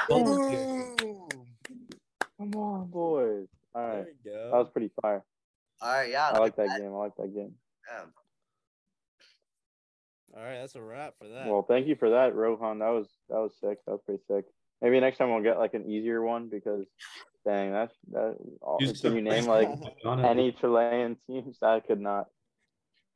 Boom. 0.10 1.28
Come 2.38 2.56
on, 2.56 2.88
boys. 2.88 3.48
All 3.76 3.82
There 3.82 3.98
right. 3.98 4.08
That 4.24 4.52
was 4.54 4.70
pretty 4.72 4.90
fire. 5.02 5.24
All 5.82 5.92
right. 5.92 6.10
Yeah. 6.10 6.30
I 6.30 6.32
look 6.32 6.40
like 6.40 6.52
at 6.60 6.68
that 6.68 6.80
game. 6.80 6.88
I 6.94 6.98
like 6.98 7.16
that 7.18 7.34
game. 7.36 7.54
Yeah. 7.92 8.04
All 10.36 10.44
right, 10.44 10.60
that's 10.60 10.76
a 10.76 10.82
wrap 10.82 11.16
for 11.20 11.28
that. 11.28 11.48
Well, 11.48 11.64
thank 11.68 11.88
you 11.88 11.96
for 11.96 12.12
that, 12.12 12.36
Rohan. 12.36 12.80
That 12.80 12.90
was 12.90 13.10
that 13.30 13.38
was 13.40 13.54
sick. 13.60 13.80
That 13.86 13.94
was 13.94 14.02
pretty 14.06 14.22
sick. 14.28 14.46
Maybe 14.82 15.00
next 15.00 15.18
time 15.18 15.32
we'll 15.32 15.44
get 15.44 15.58
like 15.58 15.74
an 15.74 15.90
easier 15.90 16.22
one 16.22 16.50
because, 16.50 16.86
dang, 17.46 17.72
that's 17.72 17.96
that. 18.12 18.38
All, 18.62 18.78
Use 18.80 19.02
can 19.02 19.16
you 19.16 19.22
name 19.22 19.46
like 19.46 19.70
any 20.06 20.52
Chilean 20.52 21.18
teams? 21.26 21.58
I 21.62 21.80
could 21.80 22.00
not. 22.00 22.28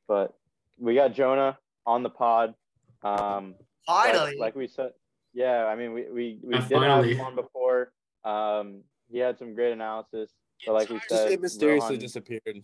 But 0.08 0.34
we 0.80 0.96
got 0.96 1.14
Jonah 1.14 1.58
on 1.86 2.04
the 2.04 2.10
pod. 2.10 2.56
Um, 3.04 3.56
Finally. 3.86 4.38
like, 4.38 4.56
we 4.56 4.68
said, 4.68 4.92
yeah. 5.34 5.66
I 5.66 5.76
mean, 5.76 5.94
we 5.94 6.04
we, 6.12 6.40
we 6.44 6.54
did 6.54 6.62
have 6.62 6.70
finally. 6.70 7.16
him 7.16 7.26
on 7.26 7.36
before. 7.36 7.92
Um, 8.24 8.82
he 9.12 9.20
had 9.20 9.38
some 9.38 9.54
great 9.54 9.74
analysis. 9.74 10.32
But 10.66 10.74
like 10.74 10.90
we 10.90 11.00
said, 11.08 11.40
mysteriously 11.40 11.96
Rohan- 11.96 12.00
disappeared. 12.00 12.64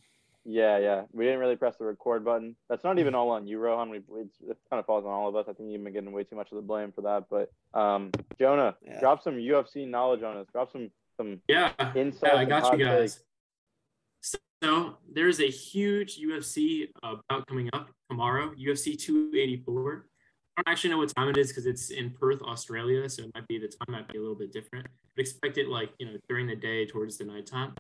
Yeah, 0.49 0.77
yeah. 0.79 1.03
We 1.11 1.25
didn't 1.25 1.39
really 1.41 1.57
press 1.57 1.75
the 1.77 1.83
record 1.85 2.23
button. 2.23 2.55
That's 2.69 2.83
not 2.83 2.97
even 2.99 3.13
all 3.13 3.29
on 3.31 3.47
you, 3.47 3.59
Rohan. 3.59 3.89
We, 3.89 3.99
we 4.07 4.21
it 4.21 4.57
kind 4.69 4.79
of 4.79 4.85
falls 4.85 5.03
on 5.05 5.11
all 5.11 5.27
of 5.27 5.35
us. 5.35 5.45
I 5.49 5.53
think 5.53 5.69
you've 5.71 5.83
been 5.83 5.91
getting 5.93 6.11
way 6.13 6.23
too 6.23 6.37
much 6.37 6.51
of 6.51 6.55
the 6.55 6.61
blame 6.61 6.93
for 6.93 7.01
that. 7.01 7.25
But 7.29 7.51
um, 7.77 8.11
Jonah, 8.39 8.75
Yeah. 8.81 8.99
drop 9.01 9.21
some 9.21 9.35
UFC 9.35 9.85
knowledge 9.87 10.23
on 10.23 10.37
us. 10.37 10.47
Drop 10.53 10.71
some 10.71 10.89
some 11.17 11.41
Yeah, 11.49 11.71
insights. 11.95 12.23
yeah, 12.33 12.35
I 12.39 12.45
got 12.45 12.77
you 12.77 12.85
guys. 12.85 13.15
takes. 13.15 14.39
So 14.63 14.97
there's 15.13 15.39
a 15.39 15.49
huge 15.49 16.17
UFC 16.19 16.87
uh, 17.03 17.15
bout 17.29 17.45
coming 17.47 17.69
up 17.73 17.89
tomorrow, 18.09 18.51
UFC 18.55 18.97
284. 18.97 20.07
I 20.57 20.61
don't 20.63 20.71
actually 20.71 20.89
know 20.91 20.97
what 20.97 21.13
time 21.15 21.29
it 21.29 21.37
is 21.37 21.49
because 21.49 21.65
it's 21.67 21.91
in 21.91 22.09
Perth, 22.11 22.41
Australia, 22.41 23.07
so 23.09 23.23
it 23.23 23.31
might 23.35 23.47
be 23.47 23.59
the 23.59 23.67
time 23.67 23.89
might 23.89 24.07
be 24.07 24.17
a 24.17 24.21
little 24.21 24.35
bit 24.35 24.51
different. 24.51 24.87
But 25.15 25.21
expect 25.21 25.57
it 25.57 25.67
like 25.67 25.91
you 25.99 26.05
know 26.07 26.17
during 26.29 26.47
the 26.47 26.55
day 26.55 26.85
towards 26.85 27.17
the 27.17 27.25
nighttime. 27.25 27.73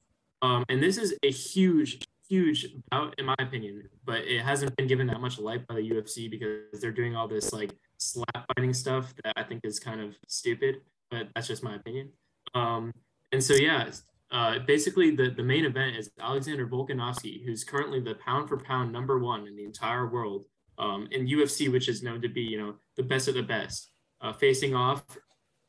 Um, 0.43 0.63
and 0.69 0.81
this 0.83 0.97
is 0.99 1.15
a 1.23 1.31
huge, 1.31 1.99
huge 2.29 2.67
bout 2.89 3.15
in 3.17 3.25
my 3.25 3.35
opinion, 3.39 3.83
but 4.05 4.19
it 4.19 4.41
hasn't 4.41 4.75
been 4.75 4.87
given 4.87 5.07
that 5.07 5.21
much 5.21 5.39
light 5.39 5.67
by 5.67 5.75
the 5.75 5.89
UFC 5.89 6.29
because 6.29 6.81
they're 6.81 6.91
doing 6.91 7.15
all 7.15 7.27
this 7.27 7.53
like 7.53 7.73
slap 7.97 8.45
fighting 8.55 8.73
stuff 8.73 9.13
that 9.23 9.33
I 9.35 9.43
think 9.43 9.61
is 9.63 9.79
kind 9.79 10.01
of 10.01 10.15
stupid. 10.27 10.77
But 11.09 11.29
that's 11.33 11.47
just 11.47 11.63
my 11.63 11.75
opinion. 11.75 12.09
Um, 12.53 12.91
and 13.31 13.43
so 13.43 13.53
yeah, 13.53 13.89
uh, 14.31 14.59
basically 14.59 15.15
the, 15.15 15.29
the 15.29 15.43
main 15.43 15.65
event 15.65 15.95
is 15.95 16.09
Alexander 16.19 16.67
Volkanovski, 16.67 17.45
who's 17.45 17.63
currently 17.63 17.99
the 17.99 18.15
pound 18.15 18.49
for 18.49 18.57
pound 18.57 18.91
number 18.91 19.19
one 19.19 19.47
in 19.47 19.55
the 19.55 19.63
entire 19.63 20.07
world 20.07 20.45
um, 20.77 21.07
in 21.11 21.27
UFC, 21.27 21.71
which 21.71 21.87
is 21.87 22.03
known 22.03 22.21
to 22.21 22.29
be 22.29 22.41
you 22.41 22.57
know 22.57 22.75
the 22.95 23.03
best 23.03 23.27
of 23.27 23.35
the 23.35 23.43
best, 23.43 23.91
uh, 24.21 24.33
facing 24.33 24.75
off 24.75 25.03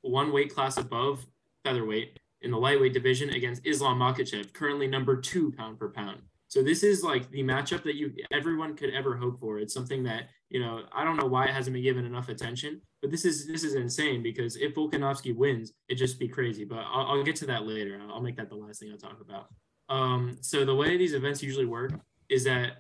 one 0.03 0.33
weight 0.33 0.55
class 0.55 0.77
above 0.77 1.27
featherweight 1.65 2.19
in 2.43 2.51
the 2.51 2.59
lightweight 2.59 2.93
division 2.93 3.31
against 3.31 3.67
Islam 3.67 3.99
Makhachev, 3.99 4.53
currently 4.53 4.87
number 4.87 5.17
two 5.21 5.53
pound 5.53 5.79
for 5.79 5.91
pound. 5.91 6.23
So 6.49 6.63
this 6.63 6.83
is 6.83 7.03
like 7.03 7.31
the 7.31 7.43
matchup 7.43 7.83
that 7.85 7.95
you 7.95 8.11
everyone 8.33 8.75
could 8.75 8.91
ever 8.95 9.17
hope 9.17 9.39
for. 9.39 9.59
It's 9.59 9.75
something 9.75 10.03
that 10.05 10.25
you 10.49 10.61
know 10.61 10.83
I 10.95 11.05
don't 11.05 11.17
know 11.17 11.27
why 11.27 11.45
it 11.45 11.55
hasn't 11.55 11.75
been 11.75 11.83
given 11.83 12.07
enough 12.07 12.31
attention, 12.31 12.81
but 13.03 13.11
this 13.11 13.27
is 13.27 13.47
this 13.47 13.65
is 13.65 13.75
insane 13.75 14.23
because 14.23 14.57
if 14.57 14.75
Volkanovski 14.75 15.37
wins, 15.37 15.73
it'd 15.89 15.99
just 15.99 16.19
be 16.19 16.27
crazy. 16.27 16.65
But 16.65 16.81
I'll, 16.91 17.07
I'll 17.07 17.23
get 17.23 17.37
to 17.37 17.47
that 17.47 17.67
later. 17.67 18.01
I'll 18.11 18.23
make 18.23 18.37
that 18.37 18.49
the 18.49 18.57
last 18.57 18.81
thing 18.81 18.91
I 18.93 18.97
talk 18.97 19.21
about. 19.21 19.49
Um, 19.91 20.39
so 20.41 20.65
the 20.65 20.75
way 20.75 20.97
these 20.97 21.13
events 21.13 21.43
usually 21.43 21.67
work 21.67 21.93
is 22.31 22.45
that 22.45 22.79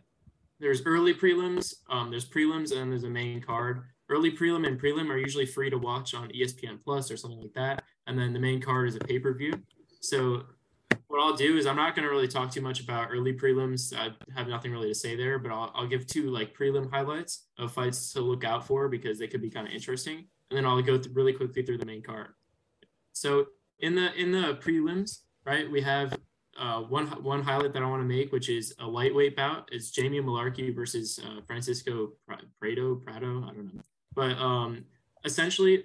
there's 0.60 0.82
early 0.86 1.14
prelims, 1.14 1.74
um, 1.90 2.10
there's 2.10 2.28
prelims, 2.28 2.76
and 2.76 2.90
there's 2.90 3.04
a 3.04 3.10
main 3.10 3.40
card. 3.40 3.82
Early 4.10 4.32
prelim 4.32 4.66
and 4.66 4.80
prelim 4.80 5.10
are 5.10 5.18
usually 5.18 5.44
free 5.44 5.68
to 5.68 5.76
watch 5.76 6.14
on 6.14 6.30
ESPN 6.30 6.82
Plus 6.82 7.10
or 7.10 7.18
something 7.18 7.40
like 7.40 7.52
that, 7.52 7.84
and 8.06 8.18
then 8.18 8.32
the 8.32 8.38
main 8.38 8.62
card 8.62 8.88
is 8.88 8.96
a 8.96 9.00
pay 9.00 9.18
per 9.18 9.34
view. 9.34 9.52
So 10.00 10.44
what 11.08 11.20
I'll 11.22 11.34
do 11.36 11.56
is 11.56 11.66
I'm 11.66 11.76
not 11.76 11.96
going 11.96 12.06
to 12.06 12.10
really 12.10 12.28
talk 12.28 12.50
too 12.50 12.60
much 12.60 12.80
about 12.80 13.08
early 13.10 13.32
prelims. 13.32 13.96
I 13.96 14.10
have 14.36 14.46
nothing 14.46 14.70
really 14.70 14.88
to 14.88 14.94
say 14.94 15.16
there, 15.16 15.38
but 15.38 15.50
I'll, 15.50 15.72
I'll 15.74 15.86
give 15.86 16.06
two 16.06 16.30
like 16.30 16.56
prelim 16.56 16.90
highlights 16.90 17.46
of 17.58 17.72
fights 17.72 18.12
to 18.12 18.20
look 18.20 18.44
out 18.44 18.66
for 18.66 18.88
because 18.88 19.18
they 19.18 19.26
could 19.26 19.40
be 19.40 19.50
kind 19.50 19.66
of 19.66 19.72
interesting, 19.72 20.26
and 20.50 20.56
then 20.56 20.66
I'll 20.66 20.80
go 20.82 21.00
really 21.12 21.32
quickly 21.32 21.62
through 21.62 21.78
the 21.78 21.86
main 21.86 22.02
card. 22.02 22.28
So 23.12 23.46
in 23.80 23.94
the 23.94 24.14
in 24.20 24.32
the 24.32 24.58
prelims, 24.60 25.20
right, 25.46 25.70
we 25.70 25.80
have 25.80 26.14
uh, 26.58 26.82
one 26.82 27.06
one 27.22 27.42
highlight 27.42 27.72
that 27.72 27.82
I 27.82 27.86
want 27.86 28.02
to 28.02 28.06
make, 28.06 28.30
which 28.30 28.50
is 28.50 28.74
a 28.78 28.86
lightweight 28.86 29.34
bout. 29.34 29.70
It's 29.72 29.90
Jamie 29.90 30.20
Mullarkey 30.20 30.74
versus 30.74 31.18
uh, 31.24 31.40
Francisco 31.46 32.12
Prado 32.26 32.96
Prado. 32.96 33.44
I 33.48 33.52
don't 33.54 33.74
know, 33.74 33.82
but 34.14 34.36
um, 34.36 34.84
essentially, 35.24 35.84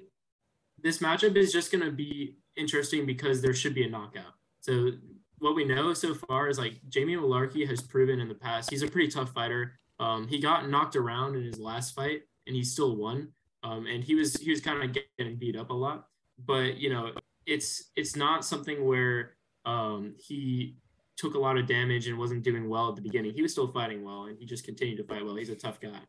this 0.82 0.98
matchup 0.98 1.38
is 1.38 1.54
just 1.54 1.72
going 1.72 1.84
to 1.86 1.92
be 1.92 2.40
interesting 2.58 3.06
because 3.06 3.42
there 3.42 3.54
should 3.54 3.74
be 3.74 3.86
a 3.86 3.90
knockout. 3.90 4.34
So 4.60 4.92
what 5.40 5.56
we 5.56 5.66
know 5.66 5.94
so 5.94 6.14
far 6.14 6.48
is 6.48 6.58
like 6.58 6.80
Jamie 6.90 7.16
Mullarkey 7.16 7.68
has 7.68 7.82
proven 7.82 8.20
in 8.20 8.28
the 8.28 8.36
past 8.36 8.70
he's 8.70 8.84
a 8.84 8.88
pretty 8.88 9.10
tough 9.10 9.32
fighter. 9.34 9.74
Um, 10.00 10.28
he 10.28 10.40
got 10.40 10.70
knocked 10.70 10.96
around 10.96 11.36
in 11.36 11.44
his 11.44 11.60
last 11.60 11.96
fight 11.96 12.22
and 12.48 12.56
he 12.56 12.64
still 12.64 12.96
won. 12.96 13.30
Um, 13.64 13.86
and 13.88 14.04
he 14.04 14.16
was 14.16 14.36
he 14.36 14.50
was 14.50 14.62
kind 14.62 14.84
of 14.84 15.04
getting 15.18 15.38
beat 15.38 15.56
up 15.56 15.70
a 15.70 15.74
lot. 15.74 16.08
But 16.46 16.78
you 16.78 16.90
know, 16.90 17.12
it's 17.46 17.92
it's 17.96 18.16
not 18.16 18.46
something 18.46 18.86
where 18.86 19.36
um, 19.66 20.16
he 20.18 20.78
took 21.16 21.36
a 21.36 21.40
lot 21.40 21.58
of 21.58 21.68
damage 21.68 22.08
and 22.08 22.18
wasn't 22.18 22.44
doing 22.44 22.68
well 22.70 22.90
at 22.90 22.96
the 22.96 23.02
beginning. 23.02 23.34
He 23.34 23.42
was 23.42 23.52
still 23.52 23.68
fighting 23.68 24.04
well 24.04 24.26
and 24.26 24.38
he 24.38 24.46
just 24.46 24.66
continued 24.66 24.98
to 24.98 25.04
fight 25.04 25.24
well. 25.24 25.36
He's 25.36 25.50
a 25.50 25.56
tough 25.56 25.80
guy. 25.80 26.00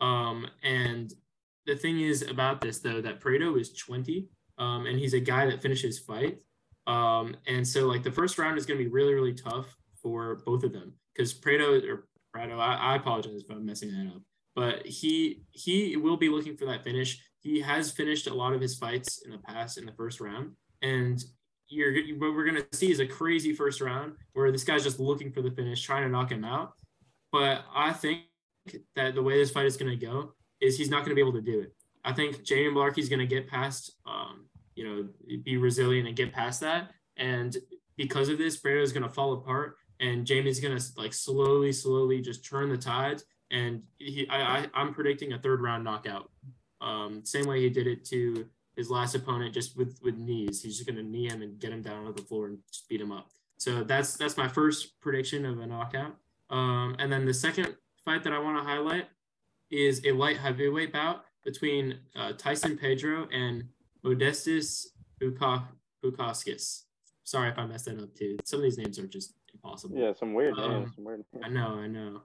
Um, 0.00 0.48
and 0.62 1.12
the 1.66 1.76
thing 1.76 2.00
is 2.00 2.22
about 2.22 2.60
this 2.60 2.78
though 2.78 3.00
that 3.00 3.20
Prado 3.20 3.56
is 3.56 3.72
20 3.72 4.28
um, 4.58 4.86
and 4.86 4.98
he's 4.98 5.14
a 5.14 5.20
guy 5.20 5.46
that 5.46 5.62
finishes 5.62 5.98
fight. 5.98 6.38
Um, 6.86 7.36
and 7.46 7.66
so 7.66 7.86
like 7.86 8.02
the 8.02 8.12
first 8.12 8.38
round 8.38 8.58
is 8.58 8.66
going 8.66 8.78
to 8.78 8.84
be 8.84 8.90
really, 8.90 9.14
really 9.14 9.34
tough 9.34 9.74
for 10.00 10.36
both 10.46 10.62
of 10.62 10.72
them 10.72 10.94
because 11.14 11.32
Prado 11.32 11.80
or 11.80 12.06
Prado, 12.32 12.58
I, 12.58 12.74
I 12.74 12.96
apologize 12.96 13.42
if 13.42 13.50
I'm 13.50 13.66
messing 13.66 13.90
that 13.90 14.14
up, 14.14 14.22
but 14.54 14.86
he 14.86 15.42
he 15.52 15.96
will 15.96 16.16
be 16.16 16.28
looking 16.28 16.56
for 16.56 16.66
that 16.66 16.84
finish. 16.84 17.20
He 17.40 17.60
has 17.60 17.90
finished 17.90 18.26
a 18.26 18.34
lot 18.34 18.52
of 18.52 18.60
his 18.60 18.76
fights 18.76 19.22
in 19.24 19.30
the 19.30 19.38
past 19.38 19.78
in 19.78 19.86
the 19.86 19.92
first 19.92 20.20
round, 20.20 20.52
and 20.82 21.22
you're 21.68 21.94
what 22.18 22.34
we're 22.34 22.44
gonna 22.44 22.64
see 22.72 22.90
is 22.90 23.00
a 23.00 23.06
crazy 23.06 23.52
first 23.52 23.80
round 23.80 24.14
where 24.34 24.52
this 24.52 24.64
guy's 24.64 24.84
just 24.84 25.00
looking 25.00 25.32
for 25.32 25.42
the 25.42 25.50
finish, 25.50 25.82
trying 25.82 26.02
to 26.02 26.08
knock 26.08 26.30
him 26.30 26.44
out. 26.44 26.74
But 27.32 27.64
I 27.74 27.92
think 27.92 28.22
that 28.94 29.14
the 29.14 29.22
way 29.22 29.38
this 29.38 29.50
fight 29.50 29.66
is 29.66 29.76
gonna 29.76 29.96
go 29.96 30.32
is 30.60 30.78
he's 30.78 30.90
not 30.90 31.04
gonna 31.04 31.14
be 31.14 31.20
able 31.20 31.32
to 31.32 31.40
do 31.40 31.60
it. 31.60 31.74
I 32.04 32.12
think 32.12 32.44
Jamie 32.44 32.72
Mullarkey's 32.72 33.08
gonna 33.08 33.26
get 33.26 33.48
past, 33.48 33.96
um, 34.06 34.46
you 34.76 34.84
know, 34.84 35.38
be 35.42 35.56
resilient 35.56 36.06
and 36.06 36.16
get 36.16 36.32
past 36.32 36.60
that, 36.60 36.90
and 37.16 37.56
because 37.96 38.28
of 38.28 38.38
this, 38.38 38.56
Prado 38.56 38.82
is 38.82 38.92
gonna 38.92 39.08
fall 39.08 39.32
apart, 39.32 39.76
and 40.00 40.26
Jamie's 40.26 40.60
gonna 40.60 40.80
like 40.96 41.12
slowly, 41.12 41.72
slowly 41.72 42.20
just 42.20 42.44
turn 42.44 42.68
the 42.68 42.76
tides. 42.76 43.24
And 43.50 43.82
he, 43.98 44.28
I, 44.28 44.58
I, 44.58 44.66
I'm 44.74 44.92
predicting 44.92 45.32
a 45.32 45.38
third 45.38 45.60
round 45.60 45.84
knockout. 45.84 46.30
Um, 46.80 47.24
same 47.24 47.46
way 47.46 47.60
he 47.60 47.70
did 47.70 47.86
it 47.86 48.04
to 48.06 48.46
his 48.76 48.90
last 48.90 49.14
opponent, 49.14 49.54
just 49.54 49.76
with 49.76 49.98
with 50.02 50.16
knees. 50.16 50.62
He's 50.62 50.76
just 50.76 50.88
gonna 50.88 51.02
knee 51.02 51.28
him 51.28 51.42
and 51.42 51.58
get 51.58 51.72
him 51.72 51.82
down 51.82 52.06
on 52.06 52.14
the 52.14 52.22
floor 52.22 52.46
and 52.46 52.58
just 52.70 52.88
beat 52.88 53.00
him 53.00 53.12
up. 53.12 53.30
So 53.56 53.82
that's 53.82 54.16
that's 54.16 54.36
my 54.36 54.48
first 54.48 55.00
prediction 55.00 55.46
of 55.46 55.60
a 55.60 55.66
knockout. 55.66 56.16
Um, 56.50 56.94
and 56.98 57.10
then 57.10 57.24
the 57.24 57.34
second 57.34 57.74
fight 58.04 58.22
that 58.24 58.32
I 58.32 58.38
want 58.38 58.58
to 58.58 58.62
highlight 58.62 59.08
is 59.70 60.04
a 60.04 60.12
light 60.12 60.36
heavyweight 60.36 60.92
bout 60.92 61.24
between 61.44 61.98
uh, 62.14 62.32
Tyson 62.32 62.76
Pedro 62.76 63.28
and 63.32 63.64
Modestas 64.06 64.86
Bukauskas. 65.20 66.82
Sorry 67.24 67.50
if 67.50 67.58
I 67.58 67.66
messed 67.66 67.86
that 67.86 68.00
up 68.00 68.14
too. 68.14 68.36
Some 68.44 68.60
of 68.60 68.64
these 68.64 68.78
names 68.78 68.98
are 68.98 69.06
just 69.06 69.34
impossible. 69.52 69.98
Yeah, 69.98 70.12
some 70.12 70.32
weird 70.32 70.56
Um, 70.58 70.70
names. 70.70 70.94
Some 70.94 71.04
weird 71.04 71.24
names. 71.32 71.44
I 71.44 71.48
know, 71.48 71.74
I 71.74 71.86
know. 71.88 72.22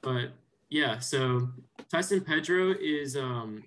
But 0.00 0.30
yeah, 0.70 0.98
so 1.00 1.48
Tyson 1.90 2.20
Pedro 2.20 2.72
is 2.80 3.16
um 3.16 3.64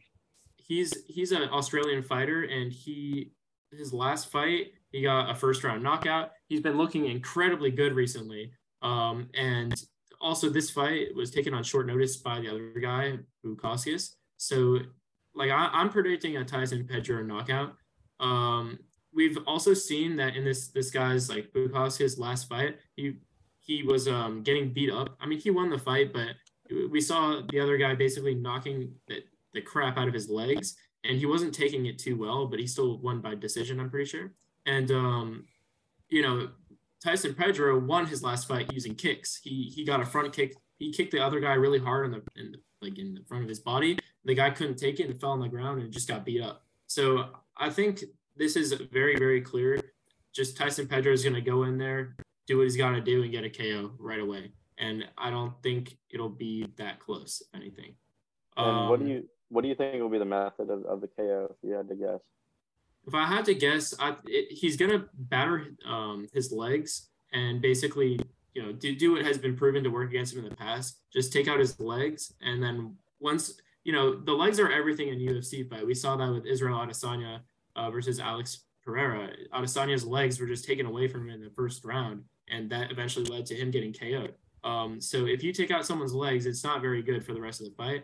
he's 0.58 0.94
he's 1.08 1.32
an 1.34 1.44
Australian 1.50 2.04
fighter 2.04 2.44
and 2.44 2.72
he 2.72 3.32
his 3.72 3.92
last 3.94 4.32
fight 4.32 4.74
he 4.92 5.02
got 5.02 5.30
a 5.30 5.36
first 5.36 5.64
round 5.64 5.84
knockout. 5.84 6.32
He's 6.48 6.62
been 6.62 6.78
looking 6.78 7.08
incredibly 7.08 7.72
good 7.72 7.94
recently. 7.94 8.54
Um 8.82 9.30
and 9.34 9.74
also 10.22 10.50
this 10.50 10.70
fight 10.70 11.14
was 11.16 11.32
taken 11.32 11.54
on 11.54 11.64
short 11.64 11.88
notice 11.88 12.16
by 12.18 12.40
the 12.40 12.48
other 12.48 12.72
guy, 12.80 13.18
Bukauskas. 13.46 14.12
So 14.38 14.80
like 15.36 15.52
I, 15.52 15.70
I'm 15.74 15.90
predicting 15.90 16.38
a 16.38 16.46
Tyson 16.46 16.88
Pedro 16.88 17.24
knockout. 17.24 17.76
Um 18.20 18.80
we've 19.14 19.38
also 19.46 19.74
seen 19.74 20.16
that 20.18 20.36
in 20.36 20.44
this 20.44 20.70
this 20.70 20.92
guy's 20.92 21.30
like 21.30 21.52
Bukauskas 21.54 22.18
last 22.20 22.48
fight, 22.48 22.78
he 22.96 23.18
he 23.62 23.84
was 23.84 24.08
um, 24.08 24.42
getting 24.42 24.74
beat 24.74 24.92
up. 24.92 25.16
I 25.20 25.28
mean, 25.28 25.40
he 25.40 25.52
won 25.52 25.70
the 25.70 25.78
fight, 25.78 26.12
but 26.12 26.30
we 26.90 27.00
saw 27.00 27.42
the 27.52 27.60
other 27.60 27.78
guy 27.78 27.94
basically 27.94 28.34
knocking 28.34 28.92
the, 29.08 29.24
the 29.54 29.62
crap 29.62 29.98
out 29.98 30.08
of 30.08 30.14
his 30.14 30.30
legs, 30.30 30.76
and 31.04 31.18
he 31.18 31.26
wasn't 31.26 31.54
taking 31.54 31.86
it 31.86 32.00
too 32.00 32.18
well, 32.18 32.48
but 32.48 32.60
he 32.60 32.66
still 32.66 33.00
won 33.00 33.22
by 33.22 33.36
decision, 33.36 33.80
I'm 33.80 33.90
pretty 33.90 34.10
sure. 34.10 34.32
And, 34.66 34.92
um, 34.92 35.46
you 36.10 36.22
know, 36.22 36.50
Tyson 37.04 37.34
Pedro 37.34 37.80
won 37.80 38.08
his 38.08 38.24
last 38.24 38.48
fight 38.48 38.72
using 38.74 38.96
kicks. 38.96 39.40
He 39.44 39.72
he 39.76 39.86
got 39.86 40.02
a 40.02 40.06
front 40.06 40.34
kick. 40.34 40.56
He 40.78 40.92
kicked 40.92 41.12
the 41.12 41.24
other 41.24 41.40
guy 41.40 41.54
really 41.54 41.80
hard 41.80 42.06
in 42.08 42.12
the, 42.12 42.24
in 42.36 42.52
the 42.52 42.58
like 42.82 42.98
in 42.98 43.14
the 43.14 43.24
front 43.28 43.44
of 43.44 43.50
his 43.50 43.60
body. 43.60 43.98
The 44.26 44.36
guy 44.36 44.50
couldn't 44.52 44.78
take 44.78 45.00
it 45.00 45.10
and 45.10 45.20
fell 45.20 45.32
on 45.32 45.40
the 45.40 45.48
ground 45.48 45.82
and 45.82 45.92
just 45.92 46.08
got 46.08 46.26
beat 46.26 46.42
up. 46.42 46.64
So 46.88 47.26
I 47.58 47.70
think 47.70 48.04
this 48.36 48.56
is 48.56 48.74
very 48.74 49.16
very 49.18 49.42
clear. 49.42 49.80
Just 50.34 50.58
Tyson 50.58 50.88
Pedro 50.88 51.12
is 51.12 51.24
going 51.24 51.36
to 51.36 51.42
go 51.42 51.64
in 51.64 51.78
there, 51.78 52.16
do 52.48 52.58
what 52.58 52.64
he's 52.64 52.78
got 52.78 52.92
to 52.92 53.02
do 53.02 53.24
and 53.24 53.32
get 53.32 53.44
a 53.44 53.50
KO 53.50 53.92
right 54.00 54.20
away. 54.20 54.52
And 54.78 55.06
I 55.18 55.30
don't 55.30 55.54
think 55.62 55.98
it'll 56.10 56.30
be 56.30 56.66
that 56.78 57.00
close, 57.00 57.42
if 57.42 57.60
anything. 57.60 57.96
And 58.58 58.90
what 58.90 59.00
do 59.00 59.06
Um, 59.06 59.12
you 59.12 59.30
what 59.50 59.62
do 59.64 59.68
you 59.68 59.76
think 59.76 60.02
will 60.02 60.10
be 60.10 60.18
the 60.18 60.26
method 60.26 60.70
of, 60.70 60.86
of 60.86 61.02
the 61.02 61.08
KO 61.08 61.48
if 61.52 61.58
you 61.62 61.74
had 61.76 61.90
to 61.90 61.96
guess? 61.96 62.22
If 63.06 63.14
I 63.14 63.26
had 63.26 63.46
to 63.46 63.54
guess, 63.54 63.94
I, 64.00 64.16
it, 64.26 64.58
he's 64.58 64.78
gonna 64.78 65.06
batter 65.14 65.68
um, 65.86 66.28
his 66.34 66.52
legs 66.52 67.10
and 67.34 67.62
basically, 67.62 68.20
you 68.54 68.62
know, 68.64 68.72
do, 68.72 68.96
do 68.96 69.14
what 69.14 69.26
has 69.26 69.38
been 69.38 69.56
proven 69.56 69.84
to 69.84 69.90
work 69.90 70.10
against 70.10 70.34
him 70.34 70.44
in 70.44 70.50
the 70.50 70.56
past. 70.56 71.00
Just 71.12 71.34
take 71.34 71.48
out 71.48 71.60
his 71.60 71.80
legs, 71.80 72.34
and 72.42 72.62
then 72.62 72.96
once 73.20 73.60
you 73.84 73.94
know 73.94 74.16
the 74.16 74.34
legs 74.34 74.60
are 74.60 74.72
everything 74.72 75.10
in 75.10 75.20
UFC 75.20 75.68
fight. 75.70 75.86
We 75.86 75.94
saw 75.94 76.16
that 76.18 76.32
with 76.32 76.46
Israel 76.46 76.78
Adesanya 76.80 77.40
uh, 77.76 77.90
versus 77.90 78.20
Alex 78.20 78.66
Pereira. 78.84 79.30
Adesanya's 79.54 80.06
legs 80.06 80.40
were 80.40 80.48
just 80.48 80.66
taken 80.66 80.86
away 80.86 81.08
from 81.08 81.28
him 81.28 81.36
in 81.36 81.42
the 81.42 81.50
first 81.52 81.84
round, 81.86 82.24
and 82.50 82.70
that 82.72 82.92
eventually 82.92 83.26
led 83.26 83.46
to 83.48 83.56
him 83.56 83.72
getting 83.72 83.94
KO'd. 83.94 84.34
Um, 84.64 85.02
so 85.02 85.26
if 85.26 85.44
you 85.44 85.54
take 85.54 85.72
out 85.72 85.86
someone's 85.86 86.14
legs, 86.14 86.46
it's 86.46 86.64
not 86.64 86.82
very 86.82 87.02
good 87.02 87.26
for 87.26 87.34
the 87.34 87.42
rest 87.42 87.62
of 87.62 87.68
the 87.68 87.76
fight. 87.76 88.04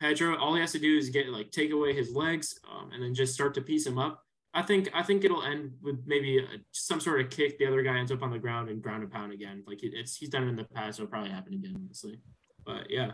Pedro, 0.00 0.36
all 0.38 0.54
he 0.54 0.60
has 0.60 0.72
to 0.72 0.78
do 0.78 0.96
is 0.96 1.08
get 1.08 1.28
like 1.28 1.50
take 1.50 1.72
away 1.72 1.94
his 1.94 2.14
legs 2.14 2.58
um, 2.70 2.90
and 2.92 3.02
then 3.02 3.14
just 3.14 3.34
start 3.34 3.54
to 3.54 3.60
piece 3.60 3.86
him 3.86 3.98
up. 3.98 4.22
I 4.54 4.62
think 4.62 4.88
I 4.94 5.02
think 5.02 5.24
it'll 5.24 5.42
end 5.42 5.72
with 5.82 6.02
maybe 6.06 6.38
a, 6.38 6.46
some 6.72 7.00
sort 7.00 7.20
of 7.20 7.30
kick. 7.30 7.58
The 7.58 7.66
other 7.66 7.82
guy 7.82 7.98
ends 7.98 8.12
up 8.12 8.22
on 8.22 8.30
the 8.30 8.38
ground 8.38 8.68
and 8.68 8.82
ground 8.82 9.02
and 9.02 9.12
pound 9.12 9.32
again. 9.32 9.62
Like 9.66 9.82
it's 9.82 10.16
he's 10.16 10.28
done 10.28 10.44
it 10.44 10.48
in 10.48 10.56
the 10.56 10.64
past. 10.64 10.98
It'll 10.98 11.10
probably 11.10 11.30
happen 11.30 11.54
again, 11.54 11.76
honestly. 11.76 12.20
But 12.64 12.90
yeah, 12.90 13.12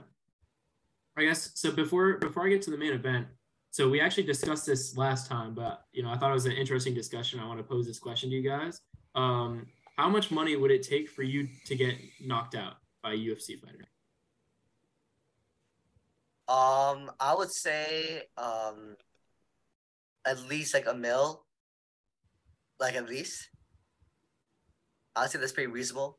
I 1.16 1.24
guess 1.24 1.52
so. 1.54 1.72
Before 1.72 2.18
before 2.18 2.46
I 2.46 2.48
get 2.48 2.62
to 2.62 2.70
the 2.70 2.78
main 2.78 2.92
event, 2.92 3.26
so 3.70 3.88
we 3.88 4.00
actually 4.00 4.24
discussed 4.24 4.66
this 4.66 4.96
last 4.96 5.26
time, 5.26 5.54
but 5.54 5.84
you 5.92 6.02
know 6.02 6.10
I 6.10 6.16
thought 6.16 6.30
it 6.30 6.34
was 6.34 6.46
an 6.46 6.52
interesting 6.52 6.94
discussion. 6.94 7.40
I 7.40 7.46
want 7.46 7.58
to 7.58 7.64
pose 7.64 7.86
this 7.86 7.98
question 7.98 8.30
to 8.30 8.36
you 8.36 8.48
guys. 8.48 8.80
Um, 9.14 9.66
how 9.96 10.08
much 10.08 10.30
money 10.30 10.56
would 10.56 10.70
it 10.70 10.82
take 10.82 11.08
for 11.08 11.22
you 11.22 11.48
to 11.66 11.76
get 11.76 11.94
knocked 12.20 12.54
out 12.54 12.74
by 13.02 13.12
a 13.12 13.16
UFC 13.16 13.60
fighter? 13.60 13.86
Um, 16.48 17.10
I 17.20 17.34
would 17.34 17.52
say 17.52 18.22
um 18.36 18.96
at 20.24 20.40
least 20.48 20.74
like 20.74 20.86
a 20.86 20.94
mil. 20.94 21.44
Like 22.80 22.94
at 22.94 23.08
least. 23.08 23.48
I'd 25.14 25.30
say 25.30 25.38
that's 25.38 25.52
pretty 25.52 25.70
reasonable. 25.70 26.18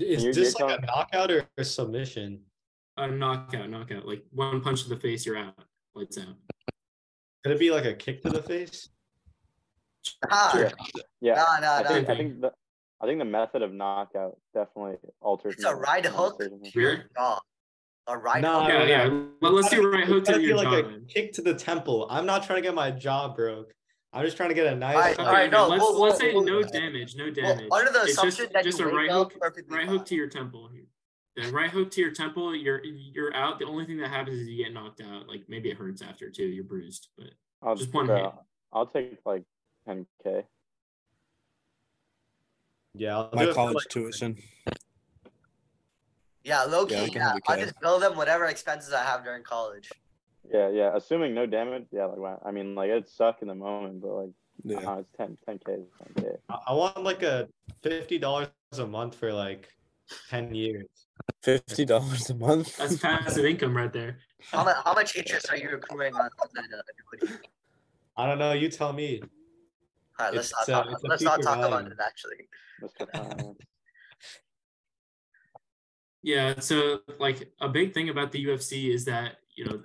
Is 0.00 0.22
You're- 0.24 0.34
this 0.34 0.58
you're 0.58 0.68
like 0.68 0.82
a 0.82 0.86
knockout 0.86 1.30
or 1.30 1.46
a 1.58 1.64
submission? 1.64 2.40
A 2.96 3.06
knockout, 3.06 3.68
knockout. 3.70 4.06
Like 4.06 4.24
one 4.32 4.60
punch 4.60 4.82
to 4.84 4.88
the 4.88 4.96
face, 4.96 5.24
you're 5.26 5.36
out. 5.36 5.54
Lights 5.94 6.18
out. 6.18 6.34
Could 7.42 7.52
it 7.52 7.58
be 7.58 7.70
like 7.70 7.84
a 7.84 7.94
kick 7.94 8.22
to 8.22 8.30
the 8.30 8.42
face? 8.42 8.88
Ah, 10.30 10.56
Yeah. 10.58 10.70
Yeah, 11.20 11.34
no, 11.34 11.60
no, 11.60 11.72
I 11.72 11.82
no. 11.82 11.88
think 11.88 12.08
I 12.08 12.16
think 12.16 12.40
the 12.40 12.52
I 13.02 13.06
think 13.06 13.18
the 13.18 13.24
method 13.24 13.62
of 13.62 13.72
knockout 13.72 14.38
definitely 14.54 14.96
alters. 15.20 15.54
It's 15.54 15.64
a 15.64 15.74
right 15.74 16.04
hook. 16.04 16.38
Weird. 16.38 16.74
Really? 16.74 17.02
Oh, 17.18 17.38
a 18.06 18.16
right 18.18 18.42
No, 18.42 18.60
hook. 18.60 18.68
Yeah, 18.68 18.78
no, 18.78 18.84
yeah. 18.84 19.04
no. 19.08 19.28
Well, 19.40 19.52
let's 19.52 19.70
do 19.70 19.90
right 19.90 20.04
hook 20.04 20.18
It's 20.18 20.26
to 20.28 20.32
gotta 20.32 20.42
be 20.42 20.48
your 20.48 20.56
like 20.56 20.84
jaw. 20.84 20.90
a 20.96 21.00
kick 21.08 21.32
to 21.34 21.42
the 21.42 21.54
temple. 21.54 22.06
I'm 22.10 22.26
not 22.26 22.42
trying 22.44 22.56
to 22.58 22.62
get 22.62 22.74
my 22.74 22.90
jaw 22.90 23.28
broke. 23.34 23.72
I'm 24.12 24.24
just 24.24 24.36
trying 24.36 24.48
to 24.48 24.54
get 24.54 24.66
a 24.66 24.74
nice. 24.74 24.94
All 24.96 25.00
right, 25.02 25.18
all 25.20 25.26
right 25.32 25.50
no, 25.50 25.68
let's 25.68 25.80
we'll- 25.82 26.00
let's 26.00 26.18
say 26.18 26.32
we'll- 26.34 26.42
no 26.44 26.62
damage, 26.62 27.14
no 27.14 27.24
Well, 27.26 27.32
damage. 27.34 27.68
under 27.72 27.92
the 27.92 28.00
It's 28.02 28.12
assumption 28.12 28.44
just, 28.44 28.52
that 28.54 28.64
just 28.64 28.78
you 28.80 28.88
a 28.90 28.94
right 28.94 29.10
hook, 29.10 29.34
perfectly 29.38 29.76
right 29.76 29.86
hook 29.86 30.04
to 30.06 30.14
your 30.16 30.26
temple. 30.28 30.68
The 31.36 31.50
right 31.52 31.70
hook 31.70 31.92
to 31.92 32.00
your 32.00 32.10
temple, 32.12 32.54
you're 32.56 32.84
you're 32.84 33.32
out. 33.34 33.60
The 33.60 33.66
only 33.66 33.86
thing 33.86 33.98
that 33.98 34.08
happens 34.08 34.40
is 34.40 34.48
you 34.48 34.64
get 34.64 34.72
knocked 34.72 35.00
out. 35.00 35.28
Like 35.28 35.44
maybe 35.48 35.70
it 35.70 35.76
hurts 35.76 36.02
after 36.02 36.28
too. 36.28 36.44
You're 36.46 36.64
bruised, 36.64 37.08
but 37.16 37.28
I'll, 37.62 37.76
Just 37.76 37.92
one 37.94 38.06
bro, 38.06 38.16
hit. 38.16 38.24
Uh, 38.26 38.30
I'll 38.72 38.86
take 38.86 39.18
like 39.24 39.44
10k. 39.88 40.44
yeah, 42.94 43.16
I'll 43.16 43.30
My 43.32 43.52
college 43.52 43.76
like- 43.76 43.88
tuition. 43.88 44.38
Yeah, 46.42 46.64
low 46.64 46.86
Yeah, 46.88 47.02
I 47.02 47.04
key. 47.04 47.12
can 47.12 47.20
Yeah, 47.20 47.28
have 47.28 47.36
a 47.36 47.40
I'll 47.50 47.56
K. 47.58 47.62
just 47.64 47.80
bill 47.80 47.98
them 48.00 48.16
whatever 48.16 48.46
expenses 48.46 48.92
I 48.92 49.04
have 49.04 49.22
during 49.24 49.42
college. 49.44 49.90
Yeah, 50.52 50.68
yeah. 50.70 50.96
Assuming 50.96 51.34
no 51.34 51.46
damage. 51.46 51.86
Yeah, 51.92 52.06
like 52.06 52.18
wow. 52.18 52.42
I 52.44 52.50
mean, 52.50 52.74
like 52.74 52.90
it'd 52.90 53.08
suck 53.08 53.42
in 53.42 53.48
the 53.48 53.54
moment, 53.54 54.00
but 54.02 54.12
like 54.14 54.30
Yeah. 54.64 54.78
uh, 54.90 54.96
it's 54.98 55.10
10 55.16 55.38
10k. 55.48 55.84
10k. 56.16 56.36
I 56.48 56.58
I 56.68 56.72
want 56.74 57.02
like 57.02 57.22
a 57.22 57.48
fifty 57.82 58.18
dollars 58.18 58.48
a 58.78 58.86
month 58.86 59.14
for 59.14 59.32
like 59.32 59.68
ten 60.28 60.54
years. 60.54 60.86
Fifty 61.42 61.84
dollars 61.84 62.30
a 62.30 62.34
month. 62.34 62.76
that's 62.76 62.96
passive 62.98 63.44
income 63.44 63.76
right 63.76 63.92
there. 63.92 64.18
How 64.50 64.64
much? 64.64 64.76
How 64.84 64.94
much 64.94 65.16
interest 65.16 65.50
are 65.50 65.56
you 65.56 65.70
accruing 65.70 66.14
on, 66.14 66.22
on 66.22 66.48
that 66.54 66.64
uh, 66.64 66.82
annuity? 67.20 67.48
I 68.16 68.26
don't 68.26 68.38
know. 68.38 68.52
You 68.52 68.68
tell 68.68 68.92
me. 68.92 69.22
All 70.18 70.26
right, 70.26 70.34
let's 70.34 70.50
It's, 70.50 70.68
not 70.68 70.76
uh, 70.76 70.82
talk. 70.84 70.92
it's 70.92 71.04
let's 71.04 71.22
not 71.22 71.34
future 71.36 71.48
talk 71.48 71.58
about 71.66 71.86
it. 71.86 71.98
Actually, 72.04 72.48
Let's 72.82 72.94
go, 72.94 73.56
Yeah, 76.22 76.60
so 76.60 77.00
like 77.18 77.50
a 77.60 77.68
big 77.68 77.94
thing 77.94 78.10
about 78.10 78.30
the 78.32 78.44
UFC 78.44 78.92
is 78.92 79.06
that, 79.06 79.36
you 79.56 79.64
know, 79.64 79.80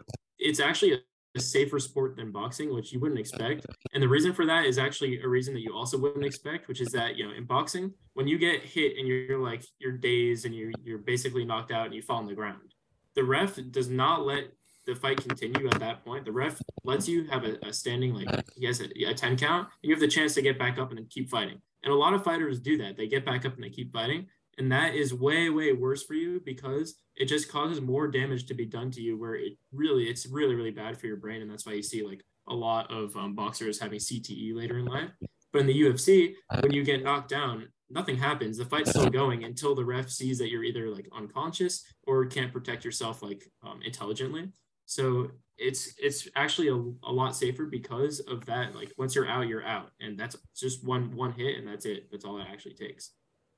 it's 0.45 0.59
actually 0.59 0.93
a, 0.93 0.97
a 1.35 1.39
safer 1.39 1.79
sport 1.79 2.15
than 2.15 2.31
boxing, 2.31 2.73
which 2.73 2.93
you 2.93 2.99
wouldn't 2.99 3.19
expect. 3.19 3.65
And 3.93 4.01
the 4.01 4.07
reason 4.07 4.33
for 4.33 4.45
that 4.45 4.65
is 4.65 4.77
actually 4.77 5.19
a 5.21 5.27
reason 5.27 5.53
that 5.53 5.61
you 5.61 5.73
also 5.75 5.97
wouldn't 5.97 6.25
expect, 6.25 6.67
which 6.67 6.79
is 6.79 6.89
that, 6.89 7.17
you 7.17 7.27
know, 7.27 7.33
in 7.33 7.43
boxing, 7.45 7.93
when 8.13 8.27
you 8.27 8.37
get 8.37 8.61
hit 8.61 8.97
and 8.97 9.07
you're 9.07 9.39
like 9.39 9.65
you're 9.79 9.97
dazed 9.97 10.45
and 10.45 10.55
you 10.55 10.71
you're 10.83 10.99
basically 10.99 11.43
knocked 11.43 11.71
out 11.71 11.87
and 11.87 11.95
you 11.95 12.01
fall 12.01 12.19
on 12.19 12.27
the 12.27 12.33
ground, 12.33 12.73
the 13.15 13.23
ref 13.23 13.59
does 13.71 13.89
not 13.89 14.25
let 14.25 14.45
the 14.85 14.95
fight 14.95 15.17
continue 15.17 15.67
at 15.67 15.79
that 15.79 16.05
point. 16.05 16.25
The 16.25 16.31
ref 16.31 16.61
lets 16.83 17.07
you 17.07 17.25
have 17.25 17.43
a, 17.43 17.57
a 17.63 17.73
standing 17.73 18.13
like 18.13 18.27
he 18.55 18.65
has 18.67 18.81
a, 18.81 19.09
a 19.09 19.13
10 19.13 19.35
count. 19.37 19.67
You 19.81 19.93
have 19.93 19.99
the 19.99 20.07
chance 20.07 20.35
to 20.35 20.41
get 20.41 20.59
back 20.59 20.77
up 20.77 20.89
and 20.89 20.99
then 20.99 21.07
keep 21.09 21.29
fighting. 21.29 21.59
And 21.83 21.91
a 21.91 21.95
lot 21.95 22.13
of 22.13 22.23
fighters 22.23 22.59
do 22.59 22.77
that. 22.77 22.97
They 22.97 23.07
get 23.07 23.25
back 23.25 23.45
up 23.45 23.55
and 23.55 23.63
they 23.63 23.69
keep 23.69 23.91
fighting 23.91 24.27
and 24.57 24.71
that 24.71 24.95
is 24.95 25.13
way 25.13 25.49
way 25.49 25.73
worse 25.73 26.03
for 26.03 26.13
you 26.13 26.41
because 26.45 26.95
it 27.15 27.25
just 27.25 27.51
causes 27.51 27.81
more 27.81 28.07
damage 28.07 28.45
to 28.47 28.53
be 28.53 28.65
done 28.65 28.91
to 28.91 29.01
you 29.01 29.19
where 29.19 29.35
it 29.35 29.53
really 29.71 30.05
it's 30.05 30.25
really 30.25 30.55
really 30.55 30.71
bad 30.71 30.97
for 30.97 31.07
your 31.07 31.17
brain. 31.17 31.41
And 31.41 31.51
that's 31.51 31.65
why 31.65 31.73
you 31.73 31.83
see 31.83 32.03
like 32.03 32.23
a 32.47 32.53
lot 32.53 32.91
of 32.91 33.15
um, 33.17 33.35
boxers 33.35 33.79
having 33.79 33.99
cte 33.99 34.55
later 34.55 34.79
in 34.79 34.85
life. 34.85 35.09
But 35.51 35.61
in 35.61 35.67
the 35.67 35.81
ufc 35.83 36.33
when 36.59 36.73
you 36.73 36.83
get 36.83 37.03
knocked 37.03 37.29
down 37.29 37.67
nothing 37.89 38.17
happens. 38.17 38.57
The 38.57 38.65
fight's 38.65 38.89
still 38.89 39.09
going 39.09 39.43
until 39.43 39.75
the 39.75 39.85
ref 39.85 40.09
sees 40.09 40.37
that 40.39 40.49
you're 40.49 40.63
either 40.63 40.89
like 40.89 41.07
unconscious 41.15 41.83
or 42.03 42.25
can't 42.25 42.51
protect 42.51 42.83
yourself 42.83 43.21
like 43.21 43.43
um, 43.63 43.79
intelligently. 43.85 44.49
So 44.85 45.31
it's 45.57 45.93
it's 45.97 46.27
actually 46.35 46.67
a, 46.67 46.75
a 46.75 47.11
lot 47.11 47.35
safer 47.35 47.65
because 47.65 48.19
of 48.21 48.45
that. 48.45 48.75
Like 48.75 48.91
once 48.97 49.15
you're 49.15 49.27
out 49.27 49.47
you're 49.47 49.65
out. 49.65 49.91
And 49.99 50.17
that's 50.17 50.35
just 50.55 50.85
one 50.85 51.15
one 51.15 51.31
hit 51.31 51.57
and 51.57 51.67
that's 51.67 51.85
it. 51.85 52.09
That's 52.11 52.25
all 52.25 52.39
it 52.39 52.47
actually 52.51 52.75
takes. 52.75 53.11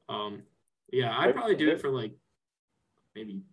Um 0.10 0.44
yeah, 0.92 1.18
I'd 1.18 1.34
probably 1.34 1.56
do 1.56 1.70
it 1.70 1.82
for 1.82 1.90
like 1.90 2.14
maybe 3.16 3.44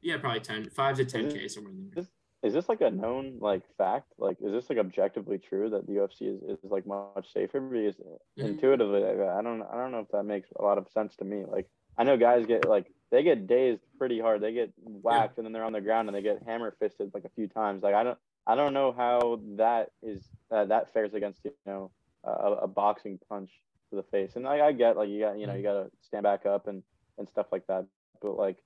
yeah, 0.00 0.18
probably 0.18 0.40
10, 0.40 0.70
5 0.70 0.96
to 0.98 1.04
10k 1.04 1.50
somewhere 1.50 1.72
in 1.72 1.90
there. 1.94 2.04
Is 2.40 2.54
this 2.54 2.68
like 2.68 2.80
a 2.82 2.90
known 2.90 3.38
like 3.40 3.62
fact? 3.76 4.12
Like, 4.16 4.36
is 4.40 4.52
this 4.52 4.70
like 4.70 4.78
objectively 4.78 5.38
true 5.38 5.70
that 5.70 5.88
the 5.88 5.94
UFC 5.94 6.22
is, 6.36 6.40
is 6.58 6.70
like 6.70 6.86
much 6.86 7.32
safer? 7.32 7.58
Because 7.58 7.96
Mhm. 7.96 8.48
intuitively, 8.48 9.04
I 9.04 9.42
don't 9.42 9.62
I 9.62 9.74
don't 9.74 9.90
know 9.90 10.00
if 10.00 10.08
that 10.12 10.22
makes 10.22 10.48
a 10.52 10.62
lot 10.62 10.78
of 10.78 10.88
sense 10.88 11.16
to 11.16 11.24
me. 11.24 11.44
Like, 11.44 11.68
I 11.96 12.04
know 12.04 12.16
guys 12.16 12.46
get 12.46 12.64
like 12.68 12.92
they 13.10 13.24
get 13.24 13.48
dazed 13.48 13.82
pretty 13.98 14.20
hard. 14.20 14.40
They 14.40 14.52
get 14.52 14.72
whacked 14.78 15.38
and 15.38 15.44
then 15.44 15.52
they're 15.52 15.64
on 15.64 15.72
the 15.72 15.80
ground 15.80 16.08
and 16.08 16.14
they 16.14 16.22
get 16.22 16.44
hammer 16.44 16.70
fisted 16.78 17.10
like 17.12 17.24
a 17.24 17.30
few 17.30 17.48
times. 17.48 17.82
Like, 17.82 17.94
I 17.96 18.04
don't 18.04 18.18
I 18.46 18.54
don't 18.54 18.72
know 18.72 18.92
how 18.92 19.40
that 19.56 19.90
is 20.00 20.22
uh, 20.52 20.66
that 20.66 20.92
fares 20.92 21.14
against 21.14 21.44
you 21.44 21.52
know 21.66 21.90
a, 22.22 22.30
a 22.30 22.66
boxing 22.68 23.18
punch 23.28 23.50
to 23.90 23.96
the 23.96 24.02
face. 24.04 24.36
And 24.36 24.46
I, 24.46 24.66
I 24.66 24.72
get 24.72 24.96
like 24.96 25.08
you 25.08 25.20
got 25.20 25.38
you 25.38 25.46
know 25.46 25.54
you 25.54 25.62
got 25.62 25.74
to 25.74 25.90
stand 26.02 26.24
back 26.24 26.46
up 26.46 26.66
and 26.66 26.82
and 27.18 27.28
stuff 27.28 27.46
like 27.52 27.66
that. 27.66 27.86
But 28.20 28.36
like, 28.36 28.56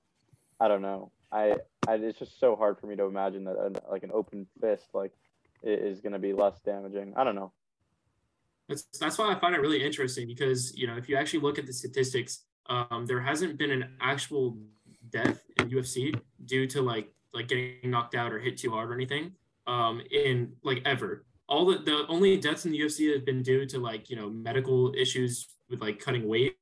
I 0.59 0.67
don't 0.67 0.81
know. 0.81 1.11
I, 1.31 1.55
I 1.87 1.95
it's 1.95 2.19
just 2.19 2.39
so 2.39 2.55
hard 2.55 2.79
for 2.79 2.87
me 2.87 2.95
to 2.95 3.03
imagine 3.03 3.43
that 3.45 3.57
an, 3.57 3.75
like 3.89 4.03
an 4.03 4.11
open 4.13 4.47
fist 4.61 4.87
like 4.93 5.11
is 5.63 6.01
going 6.01 6.13
to 6.13 6.19
be 6.19 6.33
less 6.33 6.59
damaging. 6.65 7.13
I 7.15 7.23
don't 7.23 7.35
know. 7.35 7.51
That's 8.69 8.83
that's 8.99 9.17
why 9.17 9.33
I 9.33 9.39
find 9.39 9.55
it 9.55 9.61
really 9.61 9.83
interesting 9.83 10.27
because 10.27 10.75
you 10.75 10.87
know 10.87 10.95
if 10.95 11.09
you 11.09 11.17
actually 11.17 11.41
look 11.41 11.57
at 11.57 11.65
the 11.65 11.73
statistics, 11.73 12.45
um, 12.67 13.05
there 13.07 13.21
hasn't 13.21 13.57
been 13.57 13.71
an 13.71 13.95
actual 13.99 14.57
death 15.09 15.43
in 15.59 15.69
UFC 15.69 16.19
due 16.45 16.67
to 16.67 16.81
like 16.81 17.13
like 17.33 17.47
getting 17.47 17.89
knocked 17.89 18.15
out 18.15 18.31
or 18.31 18.39
hit 18.39 18.57
too 18.57 18.71
hard 18.71 18.89
or 18.89 18.93
anything 18.93 19.33
um, 19.67 20.01
in 20.11 20.53
like 20.63 20.81
ever. 20.85 21.25
All 21.47 21.65
the 21.65 21.79
the 21.79 22.05
only 22.07 22.37
deaths 22.37 22.65
in 22.65 22.71
the 22.71 22.79
UFC 22.79 23.13
have 23.13 23.25
been 23.25 23.43
due 23.43 23.65
to 23.65 23.79
like 23.79 24.09
you 24.09 24.15
know 24.15 24.29
medical 24.29 24.93
issues 24.95 25.49
with 25.69 25.81
like 25.81 25.99
cutting 25.99 26.27
weight, 26.27 26.55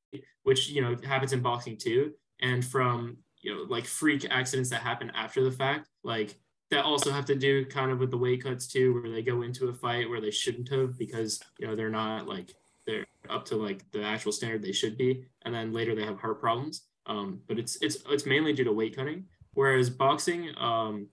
which 0.43 0.69
you 0.69 0.81
know 0.81 0.95
happens 1.03 1.33
in 1.33 1.41
boxing 1.41 1.77
too, 1.77 2.13
and 2.41 2.63
from 2.63 3.17
you 3.41 3.53
know 3.53 3.63
like 3.63 3.85
freak 3.85 4.25
accidents 4.29 4.69
that 4.69 4.81
happen 4.81 5.11
after 5.15 5.43
the 5.43 5.51
fact, 5.51 5.87
like 6.03 6.37
that 6.71 6.85
also 6.85 7.11
have 7.11 7.25
to 7.25 7.35
do 7.35 7.65
kind 7.65 7.91
of 7.91 7.99
with 7.99 8.11
the 8.11 8.17
weight 8.17 8.43
cuts 8.43 8.67
too, 8.67 8.93
where 8.93 9.11
they 9.11 9.21
go 9.21 9.41
into 9.41 9.67
a 9.67 9.73
fight 9.73 10.09
where 10.09 10.21
they 10.21 10.31
shouldn't 10.31 10.69
have 10.69 10.97
because 10.97 11.39
you 11.59 11.67
know 11.67 11.75
they're 11.75 11.89
not 11.89 12.27
like 12.27 12.55
they're 12.87 13.05
up 13.29 13.45
to 13.45 13.55
like 13.55 13.89
the 13.91 14.01
actual 14.03 14.31
standard 14.31 14.63
they 14.63 14.71
should 14.71 14.97
be, 14.97 15.25
and 15.43 15.53
then 15.53 15.73
later 15.73 15.93
they 15.93 16.05
have 16.05 16.19
heart 16.19 16.39
problems. 16.39 16.83
Um, 17.05 17.41
but 17.47 17.59
it's 17.59 17.77
it's 17.81 17.97
it's 18.09 18.25
mainly 18.25 18.53
due 18.53 18.63
to 18.63 18.71
weight 18.71 18.95
cutting. 18.95 19.25
Whereas 19.53 19.89
boxing, 19.89 20.49
um, 20.57 21.07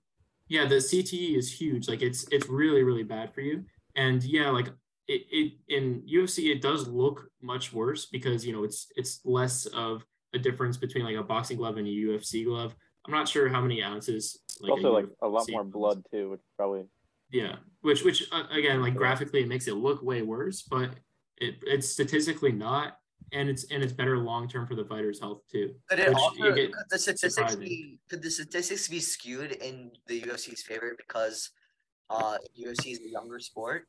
yeah, 0.49 0.67
the 0.67 0.77
CTE 0.77 1.37
is 1.37 1.53
huge. 1.53 1.89
Like 1.89 2.03
it's 2.03 2.27
it's 2.31 2.49
really 2.49 2.83
really 2.83 3.03
bad 3.03 3.33
for 3.33 3.41
you. 3.41 3.65
And 3.97 4.23
yeah, 4.25 4.51
like 4.51 4.69
it, 5.07 5.23
it 5.31 5.53
in 5.69 6.03
UFC 6.03 6.51
it 6.51 6.63
does 6.63 6.89
look 6.89 7.29
much 7.43 7.73
worse 7.73 8.07
because 8.07 8.47
you 8.47 8.53
know 8.53 8.65
it's 8.65 8.87
it's 8.97 9.21
less 9.25 9.67
of 9.67 10.05
a 10.35 10.39
difference 10.39 10.77
between 10.77 11.05
like 11.05 11.17
a 11.17 11.23
boxing 11.23 11.57
glove 11.57 11.77
and 11.77 11.87
a 11.87 11.91
UFC 11.91 12.45
glove. 12.45 12.75
I'm 13.07 13.13
not 13.13 13.29
sure 13.29 13.49
how 13.49 13.61
many 13.61 13.83
ounces. 13.83 14.39
It's 14.61 14.69
also 14.69 14.93
like 14.93 15.07
a 15.23 15.29
lot 15.29 15.47
more 15.51 15.65
blood 15.65 16.03
too, 16.11 16.31
which 16.31 16.41
probably 16.57 16.85
Yeah, 17.31 17.57
which 17.81 18.05
which 18.05 18.25
uh, 18.33 18.45
again, 18.51 18.83
like 18.83 18.95
graphically, 18.95 19.41
it 19.41 19.49
makes 19.49 19.67
it 19.67 19.75
look 19.75 20.03
way 20.03 20.23
worse, 20.23 20.63
but 20.63 20.91
it, 21.39 21.57
it's 21.63 21.89
statistically 21.89 22.53
not, 22.53 22.99
and 23.33 23.49
it's 23.49 23.65
and 23.71 23.83
it's 23.83 23.93
better 23.93 24.19
long 24.19 24.49
term 24.49 24.67
for 24.67 24.75
the 24.75 24.85
fighter's 24.85 25.21
health 25.21 25.43
too. 25.51 25.75
could 25.89 25.99
it 25.99 26.15
also 26.15 26.53
could 26.53 26.73
the 26.91 26.99
statistics 26.99 27.35
surprising. 27.35 27.61
be 27.61 27.99
could 28.09 28.23
the 28.23 28.31
statistics 28.31 28.89
be 28.89 29.01
skewed 29.01 29.53
in 29.53 29.91
the 30.07 30.21
UFC's 30.23 30.63
favor 30.63 30.95
because 30.97 31.51
uh 32.11 32.39
UFC 32.59 32.93
is 32.93 33.01
a 33.01 33.09
younger 33.09 33.39
sport? 33.39 33.87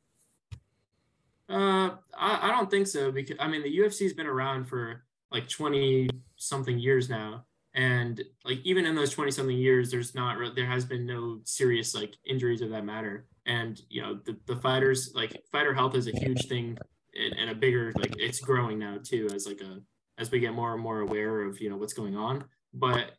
Uh, 1.48 1.96
I, 2.16 2.38
I 2.42 2.48
don't 2.50 2.70
think 2.70 2.86
so 2.86 3.10
because 3.10 3.36
I 3.40 3.48
mean 3.48 3.62
the 3.62 3.78
UFC's 3.78 4.12
been 4.12 4.26
around 4.26 4.66
for 4.66 5.04
like 5.32 5.48
twenty 5.48 6.08
something 6.36 6.78
years 6.78 7.08
now, 7.08 7.44
and 7.74 8.22
like 8.44 8.58
even 8.64 8.86
in 8.86 8.94
those 8.94 9.12
twenty 9.12 9.30
something 9.30 9.56
years, 9.56 9.90
there's 9.90 10.14
not 10.14 10.38
re- 10.38 10.52
there 10.54 10.66
has 10.66 10.84
been 10.84 11.06
no 11.06 11.40
serious 11.44 11.94
like 11.94 12.14
injuries 12.26 12.60
of 12.60 12.70
that 12.70 12.84
matter. 12.84 13.26
and 13.46 13.80
you 13.88 14.02
know 14.02 14.20
the, 14.26 14.36
the 14.46 14.56
fighters 14.56 15.12
like 15.14 15.42
fighter 15.50 15.74
health 15.74 15.94
is 15.94 16.06
a 16.06 16.18
huge 16.18 16.46
thing 16.46 16.76
and, 17.14 17.38
and 17.38 17.50
a 17.50 17.54
bigger 17.54 17.92
like 17.98 18.14
it's 18.18 18.40
growing 18.40 18.78
now 18.78 18.98
too 19.02 19.28
as 19.34 19.46
like 19.46 19.60
a 19.60 19.80
as 20.18 20.30
we 20.30 20.38
get 20.38 20.52
more 20.52 20.74
and 20.74 20.82
more 20.82 21.00
aware 21.00 21.42
of 21.42 21.60
you 21.60 21.70
know 21.70 21.76
what's 21.76 21.94
going 21.94 22.16
on. 22.16 22.44
But 22.72 23.12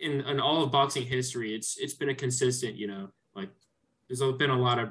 in, 0.00 0.22
in 0.22 0.40
all 0.40 0.62
of 0.62 0.70
boxing 0.70 1.04
history 1.04 1.54
it's 1.54 1.76
it's 1.78 1.94
been 1.94 2.10
a 2.10 2.14
consistent 2.14 2.76
you 2.76 2.86
know 2.86 3.08
like 3.34 3.50
there's 4.08 4.20
been 4.34 4.50
a 4.50 4.58
lot 4.58 4.78
of 4.78 4.90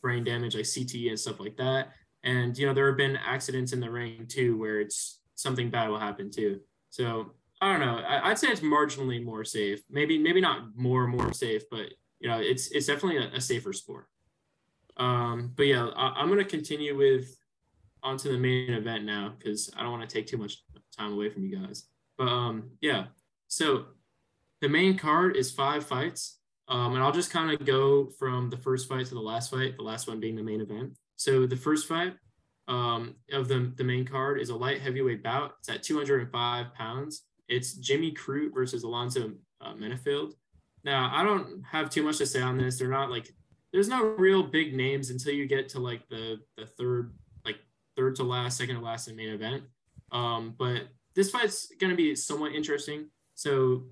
brain 0.00 0.24
damage 0.24 0.54
like 0.54 0.64
CTE 0.64 1.08
and 1.08 1.18
stuff 1.18 1.40
like 1.40 1.56
that. 1.58 1.92
And 2.24 2.56
you 2.56 2.66
know 2.66 2.74
there 2.74 2.86
have 2.86 2.96
been 2.96 3.16
accidents 3.16 3.72
in 3.72 3.80
the 3.80 3.90
ring 3.90 4.26
too 4.26 4.58
where 4.58 4.80
it's 4.80 5.20
something 5.34 5.70
bad 5.70 5.88
will 5.88 5.98
happen 5.98 6.30
too. 6.30 6.60
So 6.90 7.32
I 7.60 7.70
don't 7.70 7.80
know. 7.80 7.98
I, 7.98 8.28
would 8.28 8.38
say 8.38 8.48
it's 8.48 8.60
marginally 8.60 9.24
more 9.24 9.44
safe. 9.44 9.82
Maybe 9.88 10.18
maybe 10.18 10.40
not 10.40 10.76
more 10.76 11.06
more 11.06 11.32
safe 11.32 11.62
but 11.70 11.86
you 12.20 12.28
know 12.28 12.38
it's 12.40 12.70
it's 12.70 12.86
definitely 12.86 13.18
a, 13.18 13.36
a 13.36 13.40
safer 13.40 13.72
sport. 13.72 14.06
Um 14.96 15.52
but 15.56 15.66
yeah 15.66 15.88
I, 15.96 16.14
I'm 16.16 16.28
gonna 16.28 16.44
continue 16.44 16.96
with 16.96 17.36
onto 18.02 18.30
the 18.30 18.38
main 18.38 18.72
event 18.72 19.04
now 19.04 19.34
because 19.38 19.70
I 19.76 19.82
don't 19.82 19.92
want 19.92 20.08
to 20.08 20.14
take 20.14 20.26
too 20.26 20.36
much 20.36 20.62
time 20.96 21.12
away 21.12 21.30
from 21.30 21.44
you 21.44 21.56
guys. 21.56 21.86
But 22.18 22.28
um, 22.28 22.70
yeah, 22.80 23.06
so 23.48 23.86
the 24.60 24.68
main 24.68 24.96
card 24.96 25.36
is 25.36 25.50
five 25.50 25.84
fights. 25.84 26.38
Um, 26.68 26.94
and 26.94 27.02
I'll 27.02 27.12
just 27.12 27.30
kind 27.30 27.50
of 27.50 27.66
go 27.66 28.08
from 28.18 28.48
the 28.48 28.56
first 28.56 28.88
fight 28.88 29.06
to 29.06 29.14
the 29.14 29.20
last 29.20 29.50
fight, 29.50 29.76
the 29.76 29.82
last 29.82 30.08
one 30.08 30.20
being 30.20 30.36
the 30.36 30.42
main 30.42 30.60
event. 30.60 30.96
So 31.16 31.46
the 31.46 31.56
first 31.56 31.86
fight 31.86 32.14
um, 32.68 33.16
of 33.32 33.48
the, 33.48 33.72
the 33.76 33.84
main 33.84 34.04
card 34.06 34.40
is 34.40 34.48
a 34.48 34.56
light 34.56 34.80
heavyweight 34.80 35.22
bout. 35.22 35.54
It's 35.58 35.68
at 35.68 35.82
205 35.82 36.74
pounds. 36.74 37.24
It's 37.48 37.74
Jimmy 37.74 38.12
Crute 38.12 38.54
versus 38.54 38.84
Alonzo 38.84 39.32
uh, 39.60 39.74
Menifield. 39.74 40.32
Now, 40.84 41.10
I 41.12 41.22
don't 41.22 41.62
have 41.70 41.90
too 41.90 42.02
much 42.02 42.18
to 42.18 42.26
say 42.26 42.40
on 42.40 42.56
this. 42.56 42.78
They're 42.78 42.88
not 42.88 43.10
like, 43.10 43.32
there's 43.72 43.88
no 43.88 44.02
real 44.04 44.42
big 44.42 44.74
names 44.74 45.10
until 45.10 45.34
you 45.34 45.46
get 45.46 45.68
to 45.70 45.80
like 45.80 46.08
the, 46.08 46.38
the 46.56 46.66
third 46.66 47.12
third 47.96 48.16
to 48.16 48.22
last, 48.22 48.58
second 48.58 48.76
to 48.76 48.82
last 48.82 49.06
the 49.06 49.14
main 49.14 49.30
event. 49.30 49.62
Um, 50.10 50.54
but 50.58 50.88
this 51.14 51.30
fight's 51.30 51.72
going 51.80 51.90
to 51.90 51.96
be 51.96 52.14
somewhat 52.14 52.52
interesting. 52.52 53.08
So 53.34 53.84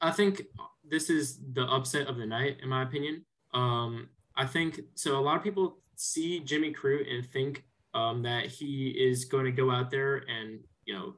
I 0.00 0.10
think 0.10 0.42
this 0.88 1.10
is 1.10 1.38
the 1.52 1.64
upset 1.64 2.06
of 2.06 2.16
the 2.16 2.26
night, 2.26 2.58
in 2.62 2.68
my 2.68 2.82
opinion. 2.82 3.24
Um, 3.54 4.08
I 4.36 4.46
think 4.46 4.80
so. 4.94 5.18
A 5.18 5.20
lot 5.20 5.36
of 5.36 5.42
people 5.42 5.78
see 5.96 6.40
Jimmy 6.40 6.72
Crute 6.72 7.12
and 7.12 7.26
think 7.26 7.64
um, 7.94 8.22
that 8.22 8.46
he 8.46 8.88
is 8.88 9.24
going 9.24 9.46
to 9.46 9.52
go 9.52 9.70
out 9.70 9.90
there 9.90 10.16
and 10.28 10.60
you 10.84 10.94
know 10.94 11.14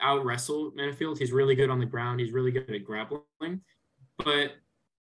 out 0.00 0.24
wrestle 0.24 0.72
Menifield. 0.72 1.18
He's 1.18 1.32
really 1.32 1.54
good 1.54 1.70
on 1.70 1.78
the 1.78 1.86
ground. 1.86 2.20
He's 2.20 2.32
really 2.32 2.50
good 2.50 2.70
at 2.70 2.84
grappling. 2.84 3.60
But 4.18 4.52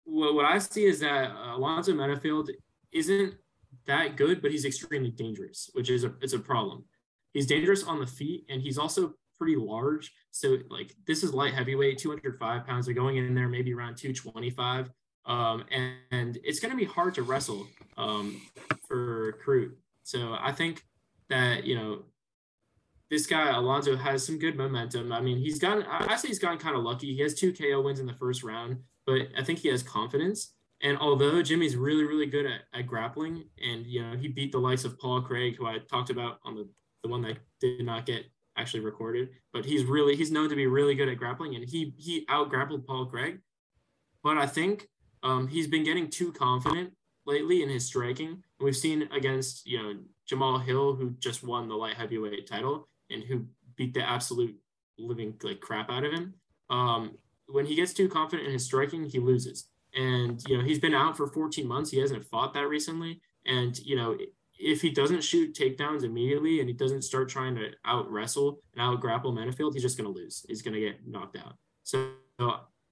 what, 0.05 0.33
what 0.33 0.45
I 0.45 0.57
see 0.57 0.85
is 0.85 0.99
that 0.99 1.31
Alonzo 1.31 1.93
Menifield 1.93 2.49
isn't 2.91 3.35
that 3.87 4.17
good, 4.17 4.41
but 4.41 4.51
he's 4.51 4.65
extremely 4.65 5.11
dangerous, 5.11 5.69
which 5.73 5.89
is 5.89 6.03
a 6.03 6.13
it's 6.21 6.33
a 6.33 6.39
problem. 6.39 6.85
He's 7.33 7.47
dangerous 7.47 7.83
on 7.83 7.99
the 7.99 8.07
feet, 8.07 8.45
and 8.49 8.61
he's 8.61 8.77
also 8.77 9.13
pretty 9.37 9.55
large. 9.55 10.11
So 10.31 10.57
like 10.69 10.95
this 11.05 11.23
is 11.23 11.33
light 11.33 11.53
heavyweight, 11.53 11.97
205 11.97 12.65
pounds. 12.65 12.85
They're 12.85 12.95
going 12.95 13.17
in 13.17 13.33
there 13.33 13.49
maybe 13.49 13.73
around 13.73 13.97
225. 13.97 14.89
Um, 15.25 15.63
and, 15.71 15.93
and 16.11 16.37
it's 16.43 16.59
going 16.59 16.71
to 16.71 16.77
be 16.77 16.85
hard 16.85 17.15
to 17.15 17.23
wrestle 17.23 17.65
um, 17.97 18.41
for 18.87 19.39
Crute. 19.45 19.71
So 20.03 20.35
I 20.39 20.51
think 20.51 20.83
that 21.29 21.63
you 21.63 21.75
know 21.75 22.03
this 23.09 23.25
guy 23.25 23.55
Alonzo 23.55 23.95
has 23.95 24.25
some 24.25 24.37
good 24.37 24.57
momentum. 24.57 25.11
I 25.11 25.21
mean, 25.21 25.37
he's 25.37 25.59
gotten 25.59 25.83
I 25.83 26.15
say 26.15 26.27
he's 26.27 26.39
gotten 26.39 26.57
kind 26.57 26.75
of 26.75 26.83
lucky. 26.83 27.13
He 27.13 27.21
has 27.21 27.33
two 27.33 27.53
KO 27.53 27.81
wins 27.81 27.99
in 27.99 28.05
the 28.05 28.13
first 28.13 28.43
round, 28.43 28.77
but 29.05 29.27
I 29.37 29.43
think 29.43 29.59
he 29.59 29.69
has 29.69 29.83
confidence. 29.83 30.53
And 30.83 30.97
although 30.97 31.41
Jimmy's 31.41 31.77
really, 31.77 32.03
really 32.03 32.25
good 32.25 32.45
at, 32.45 32.61
at 32.77 32.85
grappling, 32.85 33.45
and 33.63 33.87
you 33.87 34.03
know, 34.03 34.17
he 34.17 34.27
beat 34.27 34.51
the 34.51 34.59
likes 34.59 34.83
of 34.83 34.99
Paul 34.99 35.21
Craig, 35.21 35.55
who 35.57 35.65
I 35.65 35.79
talked 35.89 36.09
about 36.09 36.39
on 36.43 36.55
the, 36.55 36.67
the 37.03 37.09
one 37.09 37.21
that 37.21 37.37
did 37.61 37.85
not 37.85 38.05
get 38.05 38.25
actually 38.57 38.81
recorded, 38.81 39.29
but 39.51 39.65
he's 39.65 39.85
really 39.85 40.15
he's 40.15 40.31
known 40.31 40.49
to 40.49 40.55
be 40.55 40.67
really 40.67 40.93
good 40.93 41.09
at 41.09 41.17
grappling 41.17 41.55
and 41.55 41.67
he 41.67 41.93
he 41.97 42.25
out 42.29 42.49
grappled 42.49 42.85
Paul 42.85 43.05
Craig. 43.05 43.39
But 44.23 44.37
I 44.37 44.45
think 44.45 44.87
um, 45.23 45.47
he's 45.47 45.67
been 45.67 45.83
getting 45.83 46.09
too 46.09 46.31
confident 46.31 46.91
lately 47.25 47.63
in 47.63 47.69
his 47.69 47.85
striking. 47.85 48.27
and 48.27 48.41
We've 48.59 48.75
seen 48.75 49.09
against 49.11 49.65
you 49.65 49.81
know 49.81 49.99
Jamal 50.27 50.59
Hill, 50.59 50.95
who 50.95 51.11
just 51.19 51.43
won 51.43 51.67
the 51.67 51.75
light 51.75 51.95
heavyweight 51.95 52.47
title 52.47 52.87
and 53.09 53.23
who 53.23 53.45
beat 53.75 53.93
the 53.93 54.07
absolute 54.07 54.55
living 54.99 55.33
like 55.43 55.61
crap 55.61 55.89
out 55.89 56.03
of 56.03 56.11
him. 56.11 56.33
Um, 56.69 57.17
when 57.47 57.65
he 57.65 57.75
gets 57.75 57.93
too 57.93 58.09
confident 58.09 58.47
in 58.47 58.53
his 58.53 58.65
striking, 58.65 59.05
he 59.05 59.19
loses. 59.19 59.67
And, 59.95 60.41
you 60.47 60.57
know, 60.57 60.63
he's 60.63 60.79
been 60.79 60.93
out 60.93 61.15
for 61.15 61.27
14 61.27 61.67
months. 61.67 61.91
He 61.91 61.99
hasn't 61.99 62.25
fought 62.25 62.53
that 62.53 62.67
recently. 62.67 63.21
And, 63.45 63.77
you 63.79 63.95
know, 63.95 64.17
if 64.57 64.81
he 64.81 64.89
doesn't 64.89 65.23
shoot 65.23 65.55
takedowns 65.55 66.03
immediately 66.03 66.59
and 66.59 66.69
he 66.69 66.73
doesn't 66.73 67.03
start 67.03 67.29
trying 67.29 67.55
to 67.55 67.71
out 67.85 68.09
wrestle 68.09 68.59
and 68.73 68.81
out 68.81 68.99
grapple 69.01 69.33
Menifield, 69.33 69.73
he's 69.73 69.81
just 69.83 69.97
going 69.97 70.11
to 70.11 70.19
lose. 70.19 70.45
He's 70.47 70.61
going 70.61 70.73
to 70.73 70.79
get 70.79 71.07
knocked 71.07 71.37
out. 71.37 71.55
So, 71.83 72.11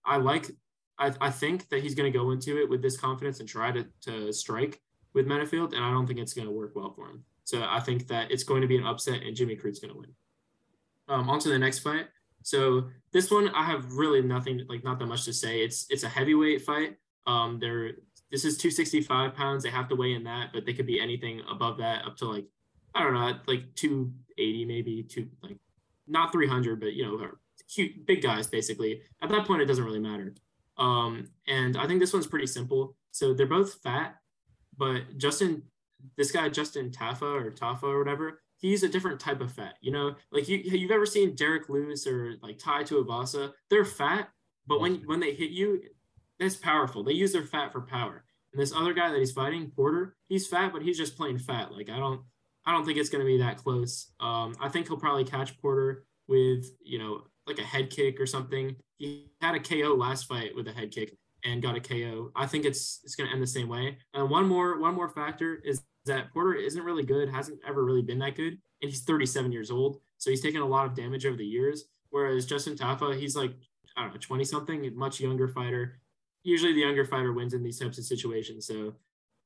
I 0.06 0.18
like, 0.18 0.52
I, 1.00 1.14
I 1.20 1.30
think 1.30 1.70
that 1.70 1.82
he's 1.82 1.96
going 1.96 2.12
to 2.12 2.18
go 2.18 2.32
into 2.32 2.62
it 2.62 2.70
with 2.70 2.82
this 2.82 2.98
confidence 2.98 3.40
and 3.40 3.50
try 3.50 3.72
to, 3.72 3.86
to 4.02 4.32
strike 4.34 4.82
with 5.14 5.28
Menifield. 5.28 5.74
And 5.74 5.84
I 5.84 5.92
don't 5.92 6.08
think 6.08 6.20
it's 6.20 6.34
going 6.34 6.48
to 6.48 6.54
work 6.54 6.74
well 6.76 6.92
for 6.92 7.08
him. 7.10 7.24
So 7.44 7.66
I 7.68 7.80
think 7.80 8.08
that 8.08 8.32
it's 8.32 8.44
going 8.44 8.62
to 8.62 8.68
be 8.68 8.78
an 8.78 8.86
upset 8.86 9.24
and 9.24 9.36
Jimmy 9.36 9.56
Crute's 9.56 9.80
going 9.80 9.94
to 9.94 10.00
win. 10.00 10.10
Um, 11.08 11.30
on 11.30 11.40
to 11.40 11.50
the 11.50 11.60
next 11.60 11.80
fight. 11.80 12.08
So 12.44 12.90
this 13.12 13.32
one, 13.32 13.50
I 13.50 13.64
have 13.64 13.94
really 13.94 14.22
nothing, 14.22 14.66
like 14.68 14.84
not 14.84 15.00
that 15.00 15.08
much 15.08 15.26
to 15.26 15.34
say. 15.34 15.62
It's 15.62 15.86
it's 15.90 16.04
a 16.04 16.10
heavyweight 16.10 16.62
fight. 16.64 16.98
Um, 17.28 17.60
they're 17.60 17.94
this 18.32 18.46
is 18.46 18.58
265 18.58 19.36
pounds. 19.36 19.64
They 19.64 19.70
have 19.70 19.90
to 19.90 19.96
weigh 19.96 20.14
in 20.14 20.24
that, 20.24 20.52
but 20.54 20.66
they 20.66 20.74
could 20.74 20.88
be 20.88 21.02
anything 21.02 21.42
above 21.52 21.78
that, 21.80 22.06
up 22.06 22.18
to 22.18 22.26
like 22.26 22.46
I 22.96 23.04
don't 23.04 23.14
know, 23.14 23.34
like 23.48 23.76
280 23.76 24.66
maybe, 24.66 25.04
two 25.04 25.28
like 25.42 25.58
not 26.08 26.32
300, 26.32 26.80
but 26.80 26.94
you 26.94 27.04
know, 27.04 27.32
cute 27.74 28.06
big 28.06 28.22
guys 28.22 28.48
basically. 28.48 29.02
At 29.22 29.30
that 29.30 29.46
point, 29.46 29.62
it 29.62 29.66
doesn't 29.66 29.84
really 29.84 30.00
matter. 30.00 30.34
Um, 30.78 31.30
and 31.48 31.78
I 31.78 31.88
think 31.88 32.00
this 32.00 32.14
one's 32.14 32.28
pretty 32.28 32.48
simple. 32.48 32.96
So 33.12 33.34
they're 33.34 33.46
both 33.46 33.76
fat, 33.84 34.16
but 34.78 35.18
Justin, 35.18 35.64
this 36.18 36.32
guy 36.32 36.50
Justin 36.50 36.90
Tafa 36.90 37.24
or 37.24 37.52
Tafa 37.52 37.84
or 37.84 38.00
whatever, 38.00 38.42
he's 38.62 38.84
a 38.84 38.90
different 38.90 39.20
type 39.20 39.42
of 39.42 39.52
fat. 39.52 39.74
You 39.82 39.92
know, 39.92 40.16
like 40.32 40.48
you 40.48 40.58
you've 40.58 40.92
ever 40.92 41.06
seen 41.06 41.36
Derrick 41.36 41.68
Lewis 41.68 42.08
or 42.08 42.36
like 42.42 42.58
Tai 42.58 42.84
Tuivasa? 42.84 43.52
They're 43.70 43.86
fat, 43.86 44.30
but 44.66 44.80
when 44.80 45.02
when 45.06 45.20
they 45.20 45.34
hit 45.34 45.52
you, 45.52 45.82
that's 46.40 46.56
powerful. 46.56 47.04
They 47.04 47.14
use 47.14 47.34
their 47.34 47.46
fat 47.46 47.72
for 47.72 47.82
power. 47.82 48.24
And 48.54 48.62
this 48.62 48.74
other 48.74 48.94
guy 48.94 49.12
that 49.12 49.20
he's 49.20 49.32
fighting, 49.32 49.72
Porter, 49.76 50.16
he's 50.28 50.48
fat, 50.48 50.72
but 50.74 50.82
he's 50.82 50.98
just 50.98 51.18
plain 51.18 51.38
fat. 51.38 51.72
Like 51.72 51.90
I 51.90 51.98
don't 51.98 52.22
I 52.66 52.72
don't 52.72 52.86
think 52.86 52.98
it's 52.98 53.10
gonna 53.10 53.26
be 53.26 53.40
that 53.40 53.58
close. 53.58 54.12
Um, 54.20 54.56
I 54.62 54.70
think 54.70 54.88
he'll 54.88 54.98
probably 54.98 55.26
catch 55.26 55.60
Porter 55.60 56.06
with 56.28 56.66
you 56.82 57.00
know 57.00 57.24
like 57.48 57.60
a 57.60 57.64
head 57.64 57.90
kick 57.90 58.20
or 58.20 58.28
something. 58.28 58.76
He 58.98 59.32
had 59.42 59.56
a 59.56 59.60
KO 59.60 59.96
last 59.96 60.28
fight 60.28 60.56
with 60.56 60.68
a 60.68 60.72
head 60.72 60.92
kick 60.92 61.18
and 61.44 61.62
got 61.62 61.76
a 61.76 61.80
KO. 61.80 62.32
I 62.36 62.46
think 62.46 62.66
it's 62.66 63.00
it's 63.04 63.16
going 63.16 63.30
to 63.30 63.34
end 63.34 63.42
the 63.42 63.48
same 63.48 63.68
way. 63.68 63.98
And 64.14 64.30
one 64.30 64.48
more 64.48 64.80
one 64.80 64.96
more 64.96 65.10
factor 65.10 65.62
is 65.64 65.82
that 66.06 66.32
Porter 66.34 66.56
isn't 66.56 66.84
really 66.84 67.04
good, 67.04 67.30
hasn't 67.30 67.60
ever 67.68 67.84
really 67.86 68.02
been 68.02 68.20
that 68.20 68.36
good, 68.36 68.58
and 68.82 68.90
he's 68.90 69.04
37 69.04 69.52
years 69.52 69.72
old, 69.72 70.00
so 70.18 70.30
he's 70.30 70.42
taken 70.42 70.62
a 70.62 70.68
lot 70.68 70.86
of 70.86 70.96
damage 70.96 71.26
over 71.26 71.38
the 71.38 71.46
years. 71.46 71.86
Whereas 72.10 72.46
Justin 72.46 72.76
Tafa, 72.76 73.18
he's 73.18 73.36
like 73.36 73.54
I 73.98 74.04
don't 74.04 74.14
know, 74.14 74.20
20 74.20 74.44
something, 74.46 74.96
much 74.96 75.20
younger 75.20 75.48
fighter. 75.48 76.00
Usually 76.44 76.74
the 76.74 76.80
younger 76.80 77.06
fighter 77.06 77.34
wins 77.34 77.54
in 77.54 77.64
these 77.64 77.80
types 77.80 77.98
of 77.98 78.06
situations. 78.06 78.66
So, 78.66 78.94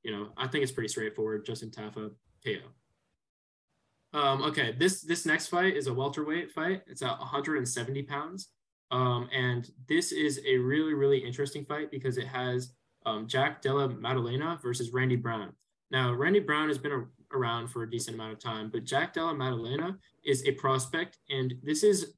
you 0.04 0.12
know, 0.12 0.30
I 0.38 0.48
think 0.48 0.64
it's 0.64 0.72
pretty 0.72 0.88
straightforward. 0.88 1.46
Justin 1.46 1.72
Tafa, 1.72 2.12
KO. 2.44 4.18
Um, 4.18 4.44
okay, 4.44 4.74
this 4.78 5.02
this 5.02 5.26
next 5.26 5.48
fight 5.48 5.76
is 5.76 5.88
a 5.88 5.94
welterweight 5.94 6.52
fight. 6.52 6.84
It's 6.88 7.02
at 7.02 7.20
170 7.20 8.04
pounds. 8.04 8.50
Um, 8.92 9.30
and 9.34 9.70
this 9.88 10.12
is 10.12 10.40
a 10.48 10.58
really, 10.58 10.94
really 10.94 11.18
interesting 11.18 11.66
fight 11.66 11.92
because 11.92 12.18
it 12.18 12.28
has 12.28 12.74
um, 13.06 13.28
Jack 13.28 13.62
Della 13.62 13.90
Maddalena 13.90 14.60
versus 14.62 14.92
Randy 14.92 15.16
Brown. 15.16 15.54
Now, 15.92 16.14
Randy 16.14 16.40
Brown 16.40 16.68
has 16.68 16.78
been 16.78 16.92
a, 16.92 17.06
around 17.36 17.68
for 17.68 17.84
a 17.84 17.90
decent 17.90 18.16
amount 18.16 18.34
of 18.34 18.40
time, 18.40 18.70
but 18.72 18.84
Jack 18.84 19.14
Della 19.14 19.34
Maddalena 19.34 19.98
is 20.24 20.46
a 20.48 20.52
prospect. 20.54 21.18
And 21.30 21.54
this 21.64 21.84
is, 21.84 22.14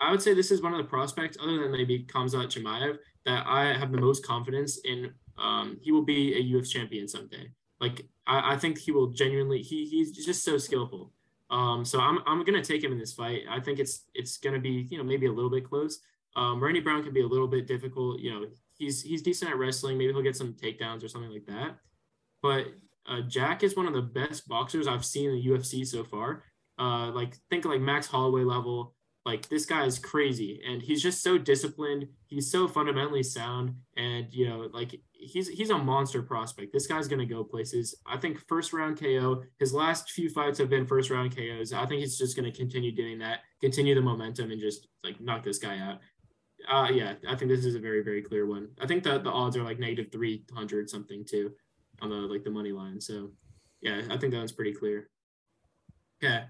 I 0.00 0.10
would 0.10 0.22
say, 0.22 0.34
this 0.34 0.50
is 0.50 0.62
one 0.62 0.72
of 0.72 0.78
the 0.78 0.84
prospects, 0.84 1.36
other 1.42 1.58
than 1.58 1.72
maybe 1.72 2.04
Khamzat 2.04 2.46
Chimaev, 2.46 2.98
that 3.26 3.46
I 3.46 3.72
have 3.72 3.92
the 3.92 4.00
most 4.00 4.24
confidence 4.24 4.78
in. 4.84 5.12
Um, 5.38 5.78
he 5.80 5.90
will 5.90 6.04
be 6.04 6.34
a 6.34 6.42
UFC 6.42 6.70
champion 6.70 7.08
someday. 7.08 7.50
Like, 7.80 8.06
I, 8.26 8.54
I 8.54 8.56
think 8.58 8.76
he 8.76 8.92
will 8.92 9.08
genuinely, 9.08 9.62
he, 9.62 9.86
he's 9.86 10.12
just 10.12 10.44
so 10.44 10.58
skillful. 10.58 11.12
Um, 11.50 11.84
so 11.84 12.00
I'm, 12.00 12.20
I'm 12.26 12.44
gonna 12.44 12.62
take 12.62 12.82
him 12.82 12.92
in 12.92 12.98
this 12.98 13.12
fight. 13.12 13.42
I 13.50 13.60
think 13.60 13.78
it's 13.78 14.04
it's 14.14 14.38
gonna 14.38 14.60
be 14.60 14.86
you 14.90 14.98
know 14.98 15.04
maybe 15.04 15.26
a 15.26 15.32
little 15.32 15.50
bit 15.50 15.68
close. 15.68 16.00
Um, 16.36 16.62
Randy 16.62 16.80
Brown 16.80 17.02
can 17.02 17.12
be 17.12 17.22
a 17.22 17.26
little 17.26 17.48
bit 17.48 17.66
difficult. 17.66 18.20
You 18.20 18.32
know 18.32 18.46
he's 18.80 19.02
he's 19.02 19.22
decent 19.22 19.50
at 19.50 19.58
wrestling. 19.58 19.98
Maybe 19.98 20.12
he'll 20.12 20.22
get 20.22 20.36
some 20.36 20.54
takedowns 20.54 21.04
or 21.04 21.08
something 21.08 21.30
like 21.30 21.46
that. 21.46 21.76
But 22.42 22.66
uh, 23.06 23.22
Jack 23.22 23.62
is 23.62 23.76
one 23.76 23.86
of 23.86 23.94
the 23.94 24.02
best 24.02 24.48
boxers 24.48 24.86
I've 24.86 25.04
seen 25.04 25.30
in 25.30 25.36
the 25.36 25.46
UFC 25.46 25.86
so 25.86 26.04
far. 26.04 26.44
Uh, 26.78 27.10
like 27.10 27.36
think 27.50 27.64
like 27.64 27.80
Max 27.80 28.06
Holloway 28.06 28.42
level. 28.42 28.94
Like 29.26 29.48
this 29.48 29.66
guy 29.66 29.84
is 29.84 29.98
crazy, 29.98 30.62
and 30.66 30.80
he's 30.80 31.02
just 31.02 31.22
so 31.22 31.36
disciplined. 31.36 32.08
He's 32.26 32.50
so 32.50 32.66
fundamentally 32.66 33.22
sound, 33.22 33.74
and 33.96 34.32
you 34.32 34.48
know, 34.48 34.70
like 34.72 34.98
he's 35.20 35.48
he's 35.48 35.70
a 35.70 35.78
monster 35.78 36.22
prospect. 36.22 36.72
This 36.72 36.86
guy's 36.86 37.08
gonna 37.08 37.26
go 37.26 37.44
places. 37.44 37.94
I 38.06 38.16
think 38.16 38.40
first 38.48 38.72
round 38.72 38.98
KO. 38.98 39.42
His 39.58 39.72
last 39.72 40.10
few 40.10 40.30
fights 40.30 40.58
have 40.58 40.70
been 40.70 40.86
first 40.86 41.10
round 41.10 41.36
KOs. 41.36 41.72
I 41.72 41.86
think 41.86 42.00
he's 42.00 42.18
just 42.18 42.36
gonna 42.36 42.52
continue 42.52 42.92
doing 42.92 43.18
that, 43.18 43.40
continue 43.60 43.94
the 43.94 44.00
momentum, 44.00 44.50
and 44.50 44.60
just 44.60 44.88
like 45.04 45.20
knock 45.20 45.44
this 45.44 45.58
guy 45.58 45.78
out. 45.78 45.98
Uh, 46.68 46.88
yeah, 46.92 47.14
I 47.28 47.36
think 47.36 47.50
this 47.50 47.64
is 47.64 47.74
a 47.74 47.80
very 47.80 48.02
very 48.02 48.22
clear 48.22 48.46
one. 48.46 48.68
I 48.80 48.86
think 48.86 49.04
that 49.04 49.24
the 49.24 49.30
odds 49.30 49.56
are 49.56 49.62
like 49.62 49.78
negative 49.78 50.10
three 50.10 50.44
hundred 50.52 50.88
something 50.90 51.24
too, 51.24 51.52
on 52.00 52.10
the 52.10 52.16
like 52.16 52.44
the 52.44 52.50
money 52.50 52.72
line. 52.72 53.00
So, 53.00 53.30
yeah, 53.80 54.02
I 54.10 54.16
think 54.16 54.32
that 54.32 54.38
one's 54.38 54.52
pretty 54.52 54.72
clear. 54.72 55.08
Okay, 56.22 56.44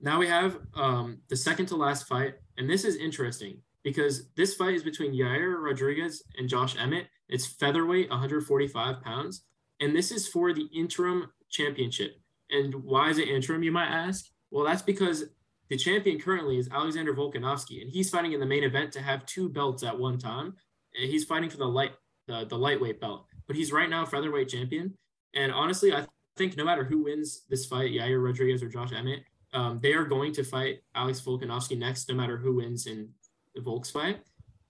now 0.00 0.18
we 0.18 0.28
have 0.28 0.58
um 0.74 1.18
the 1.28 1.36
second 1.36 1.66
to 1.66 1.76
last 1.76 2.06
fight, 2.06 2.34
and 2.56 2.68
this 2.68 2.84
is 2.84 2.96
interesting 2.96 3.58
because 3.82 4.30
this 4.36 4.54
fight 4.54 4.74
is 4.74 4.82
between 4.82 5.14
Yair 5.14 5.62
Rodriguez 5.62 6.22
and 6.36 6.48
Josh 6.48 6.76
Emmett. 6.78 7.06
It's 7.28 7.46
featherweight, 7.46 8.10
145 8.10 9.02
pounds, 9.02 9.44
and 9.80 9.94
this 9.96 10.10
is 10.10 10.28
for 10.28 10.52
the 10.52 10.68
interim 10.74 11.30
championship. 11.50 12.16
And 12.50 12.74
why 12.74 13.10
is 13.10 13.18
it 13.18 13.28
interim, 13.28 13.62
you 13.62 13.72
might 13.72 13.88
ask? 13.88 14.26
Well, 14.50 14.64
that's 14.64 14.82
because 14.82 15.24
the 15.70 15.76
champion 15.76 16.20
currently 16.20 16.58
is 16.58 16.68
Alexander 16.70 17.14
Volkanovski, 17.14 17.80
and 17.80 17.90
he's 17.90 18.10
fighting 18.10 18.32
in 18.32 18.40
the 18.40 18.46
main 18.46 18.64
event 18.64 18.92
to 18.92 19.00
have 19.00 19.24
two 19.24 19.48
belts 19.48 19.82
at 19.82 19.98
one 19.98 20.18
time. 20.18 20.54
And 20.94 21.10
he's 21.10 21.24
fighting 21.24 21.48
for 21.48 21.56
the 21.56 21.66
light 21.66 21.92
the, 22.28 22.44
the 22.44 22.58
lightweight 22.58 23.00
belt, 23.00 23.26
but 23.46 23.56
he's 23.56 23.72
right 23.72 23.88
now 23.88 24.04
featherweight 24.04 24.48
champion. 24.48 24.94
And 25.34 25.50
honestly, 25.50 25.94
I 25.94 26.06
think 26.36 26.56
no 26.56 26.64
matter 26.64 26.84
who 26.84 27.04
wins 27.04 27.42
this 27.48 27.66
fight, 27.66 27.90
Yair 27.90 28.22
Rodriguez 28.22 28.62
or 28.62 28.68
Josh 28.68 28.92
Emmett, 28.92 29.24
um, 29.54 29.80
they 29.82 29.92
are 29.92 30.04
going 30.04 30.32
to 30.34 30.44
fight 30.44 30.82
Alex 30.94 31.20
Volkanovski 31.20 31.76
next, 31.76 32.08
no 32.08 32.14
matter 32.14 32.36
who 32.36 32.56
wins 32.56 32.86
in 32.86 33.08
Volk's 33.58 33.90
fight. 33.90 34.20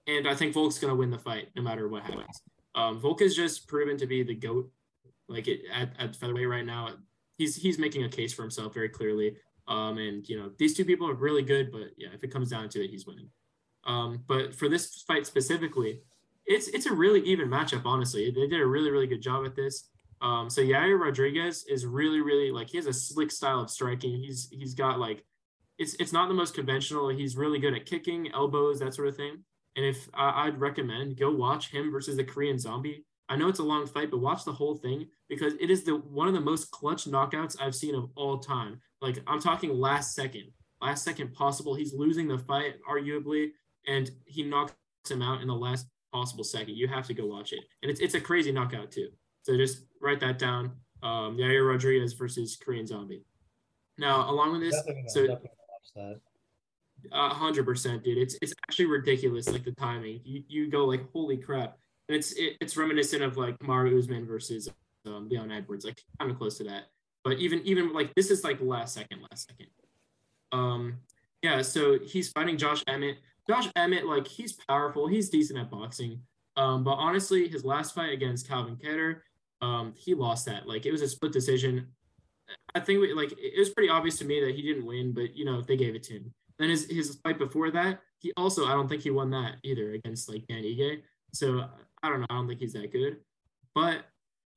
And 0.06 0.26
I 0.26 0.34
think 0.34 0.54
Volk's 0.54 0.78
going 0.78 0.90
to 0.90 0.96
win 0.96 1.10
the 1.10 1.18
fight 1.18 1.48
no 1.54 1.62
matter 1.62 1.88
what 1.88 2.02
happens. 2.02 2.42
Um, 2.74 2.98
Volk 2.98 3.20
has 3.20 3.34
just 3.34 3.68
proven 3.68 3.96
to 3.98 4.06
be 4.06 4.22
the 4.22 4.34
GOAT, 4.34 4.70
like 5.28 5.46
it, 5.46 5.60
at, 5.72 5.90
at 5.98 6.16
featherweight 6.16 6.48
right 6.48 6.66
now. 6.66 6.90
He's 7.38 7.56
he's 7.56 7.78
making 7.78 8.04
a 8.04 8.08
case 8.08 8.32
for 8.32 8.42
himself 8.42 8.74
very 8.74 8.88
clearly. 8.88 9.36
Um, 9.68 9.98
and 9.98 10.28
you 10.28 10.38
know 10.38 10.50
these 10.58 10.76
two 10.76 10.84
people 10.84 11.08
are 11.08 11.14
really 11.14 11.42
good, 11.42 11.70
but 11.70 11.90
yeah, 11.96 12.08
if 12.12 12.24
it 12.24 12.32
comes 12.32 12.50
down 12.50 12.68
to 12.70 12.84
it, 12.84 12.90
he's 12.90 13.06
winning. 13.06 13.28
Um, 13.84 14.24
but 14.26 14.54
for 14.54 14.68
this 14.68 15.02
fight 15.06 15.26
specifically, 15.26 16.00
it's 16.46 16.68
it's 16.68 16.86
a 16.86 16.92
really 16.92 17.20
even 17.20 17.48
matchup. 17.48 17.82
Honestly, 17.84 18.30
they 18.30 18.46
did 18.46 18.60
a 18.60 18.66
really 18.66 18.90
really 18.90 19.06
good 19.06 19.22
job 19.22 19.46
at 19.46 19.54
this. 19.54 19.88
Um, 20.20 20.48
so 20.48 20.62
Yair 20.62 20.98
Rodriguez 20.98 21.64
is 21.68 21.86
really 21.86 22.20
really 22.20 22.50
like 22.50 22.70
he 22.70 22.76
has 22.76 22.86
a 22.86 22.92
slick 22.92 23.30
style 23.30 23.60
of 23.60 23.70
striking. 23.70 24.18
He's 24.18 24.48
he's 24.50 24.74
got 24.74 24.98
like 24.98 25.24
it's 25.82 25.94
it's 25.94 26.12
not 26.12 26.28
the 26.28 26.34
most 26.34 26.54
conventional. 26.54 27.08
He's 27.08 27.36
really 27.36 27.58
good 27.58 27.74
at 27.74 27.86
kicking, 27.86 28.30
elbows, 28.32 28.78
that 28.78 28.94
sort 28.94 29.08
of 29.08 29.16
thing. 29.16 29.42
And 29.76 29.84
if 29.84 30.08
I, 30.14 30.46
I'd 30.46 30.60
recommend 30.60 31.18
go 31.18 31.30
watch 31.30 31.70
him 31.70 31.90
versus 31.90 32.16
the 32.16 32.24
Korean 32.24 32.58
Zombie. 32.58 33.04
I 33.28 33.36
know 33.36 33.48
it's 33.48 33.60
a 33.60 33.64
long 33.64 33.86
fight, 33.86 34.10
but 34.10 34.20
watch 34.20 34.44
the 34.44 34.52
whole 34.52 34.76
thing 34.76 35.08
because 35.28 35.54
it 35.60 35.70
is 35.70 35.84
the 35.84 35.96
one 35.96 36.28
of 36.28 36.34
the 36.34 36.40
most 36.40 36.70
clutch 36.70 37.04
knockouts 37.04 37.56
I've 37.60 37.74
seen 37.74 37.94
of 37.94 38.10
all 38.14 38.38
time. 38.38 38.80
Like 39.00 39.18
I'm 39.26 39.40
talking 39.40 39.74
last 39.74 40.14
second, 40.14 40.44
last 40.80 41.04
second 41.04 41.32
possible. 41.32 41.74
He's 41.74 41.92
losing 41.92 42.28
the 42.28 42.38
fight 42.38 42.74
arguably, 42.88 43.50
and 43.86 44.10
he 44.26 44.44
knocks 44.44 44.74
him 45.08 45.22
out 45.22 45.40
in 45.40 45.48
the 45.48 45.54
last 45.54 45.86
possible 46.12 46.44
second. 46.44 46.76
You 46.76 46.86
have 46.88 47.06
to 47.08 47.14
go 47.14 47.26
watch 47.26 47.52
it, 47.52 47.64
and 47.82 47.90
it's 47.90 48.00
it's 48.00 48.14
a 48.14 48.20
crazy 48.20 48.52
knockout 48.52 48.92
too. 48.92 49.08
So 49.42 49.56
just 49.56 49.86
write 50.00 50.20
that 50.20 50.38
down. 50.38 50.72
Um, 51.02 51.36
Yair 51.36 51.68
Rodriguez 51.68 52.12
versus 52.12 52.56
Korean 52.56 52.86
Zombie. 52.86 53.24
Now, 53.98 54.30
along 54.30 54.52
with 54.52 54.60
this, 54.60 54.76
Definitely, 54.76 55.04
so 55.08 55.20
definitely 55.26 55.50
watch 55.96 56.20
that. 57.10 57.10
hundred 57.12 57.64
percent, 57.64 58.04
dude. 58.04 58.18
It's 58.18 58.36
it's 58.42 58.54
actually 58.68 58.86
ridiculous, 58.86 59.48
like 59.48 59.64
the 59.64 59.72
timing. 59.72 60.20
You 60.24 60.42
you 60.48 60.70
go 60.70 60.84
like, 60.84 61.10
holy 61.12 61.36
crap, 61.36 61.78
and 62.08 62.16
it's 62.16 62.32
it, 62.32 62.56
it's 62.60 62.76
reminiscent 62.76 63.22
of 63.22 63.36
like 63.36 63.58
Kamaru 63.58 63.98
Usman 63.98 64.26
versus 64.26 64.68
um, 65.06 65.28
Leon 65.28 65.52
Edwards, 65.52 65.84
like 65.84 66.02
kind 66.18 66.30
of 66.30 66.38
close 66.38 66.58
to 66.58 66.64
that. 66.64 66.84
But 67.24 67.38
even 67.38 67.60
even 67.60 67.92
like 67.92 68.14
this 68.14 68.30
is 68.30 68.44
like 68.44 68.60
last 68.60 68.94
second, 68.94 69.20
last 69.22 69.48
second. 69.48 69.68
Um, 70.52 70.98
yeah. 71.42 71.62
So 71.62 71.98
he's 71.98 72.30
fighting 72.30 72.56
Josh 72.56 72.82
Emmett. 72.86 73.18
Josh 73.48 73.68
Emmett, 73.74 74.06
like 74.06 74.26
he's 74.26 74.52
powerful, 74.52 75.08
he's 75.08 75.28
decent 75.28 75.58
at 75.58 75.70
boxing. 75.70 76.20
Um, 76.56 76.84
but 76.84 76.92
honestly, 76.92 77.48
his 77.48 77.64
last 77.64 77.94
fight 77.94 78.12
against 78.12 78.46
Calvin 78.46 78.76
Kattar, 78.76 79.20
um, 79.62 79.94
he 79.96 80.14
lost 80.14 80.46
that. 80.46 80.68
Like 80.68 80.86
it 80.86 80.92
was 80.92 81.02
a 81.02 81.08
split 81.08 81.32
decision. 81.32 81.88
I 82.74 82.80
think 82.80 83.00
we, 83.00 83.12
like 83.12 83.32
it 83.32 83.58
was 83.58 83.70
pretty 83.70 83.88
obvious 83.90 84.18
to 84.18 84.24
me 84.24 84.40
that 84.44 84.54
he 84.54 84.62
didn't 84.62 84.86
win, 84.86 85.12
but 85.12 85.36
you 85.36 85.44
know 85.44 85.60
they 85.60 85.76
gave 85.76 85.94
it 85.94 86.02
to 86.04 86.14
him. 86.14 86.34
Then 86.58 86.70
his 86.70 86.90
his 86.90 87.18
fight 87.22 87.38
before 87.38 87.70
that, 87.70 88.00
he 88.18 88.32
also 88.36 88.66
I 88.66 88.72
don't 88.72 88.88
think 88.88 89.02
he 89.02 89.10
won 89.10 89.30
that 89.30 89.56
either 89.62 89.92
against 89.92 90.28
like 90.28 90.46
Dan 90.48 90.62
Ige. 90.62 91.02
So 91.32 91.64
I 92.02 92.08
don't 92.08 92.20
know. 92.20 92.26
I 92.30 92.34
don't 92.34 92.48
think 92.48 92.60
he's 92.60 92.72
that 92.74 92.92
good, 92.92 93.18
but 93.74 94.04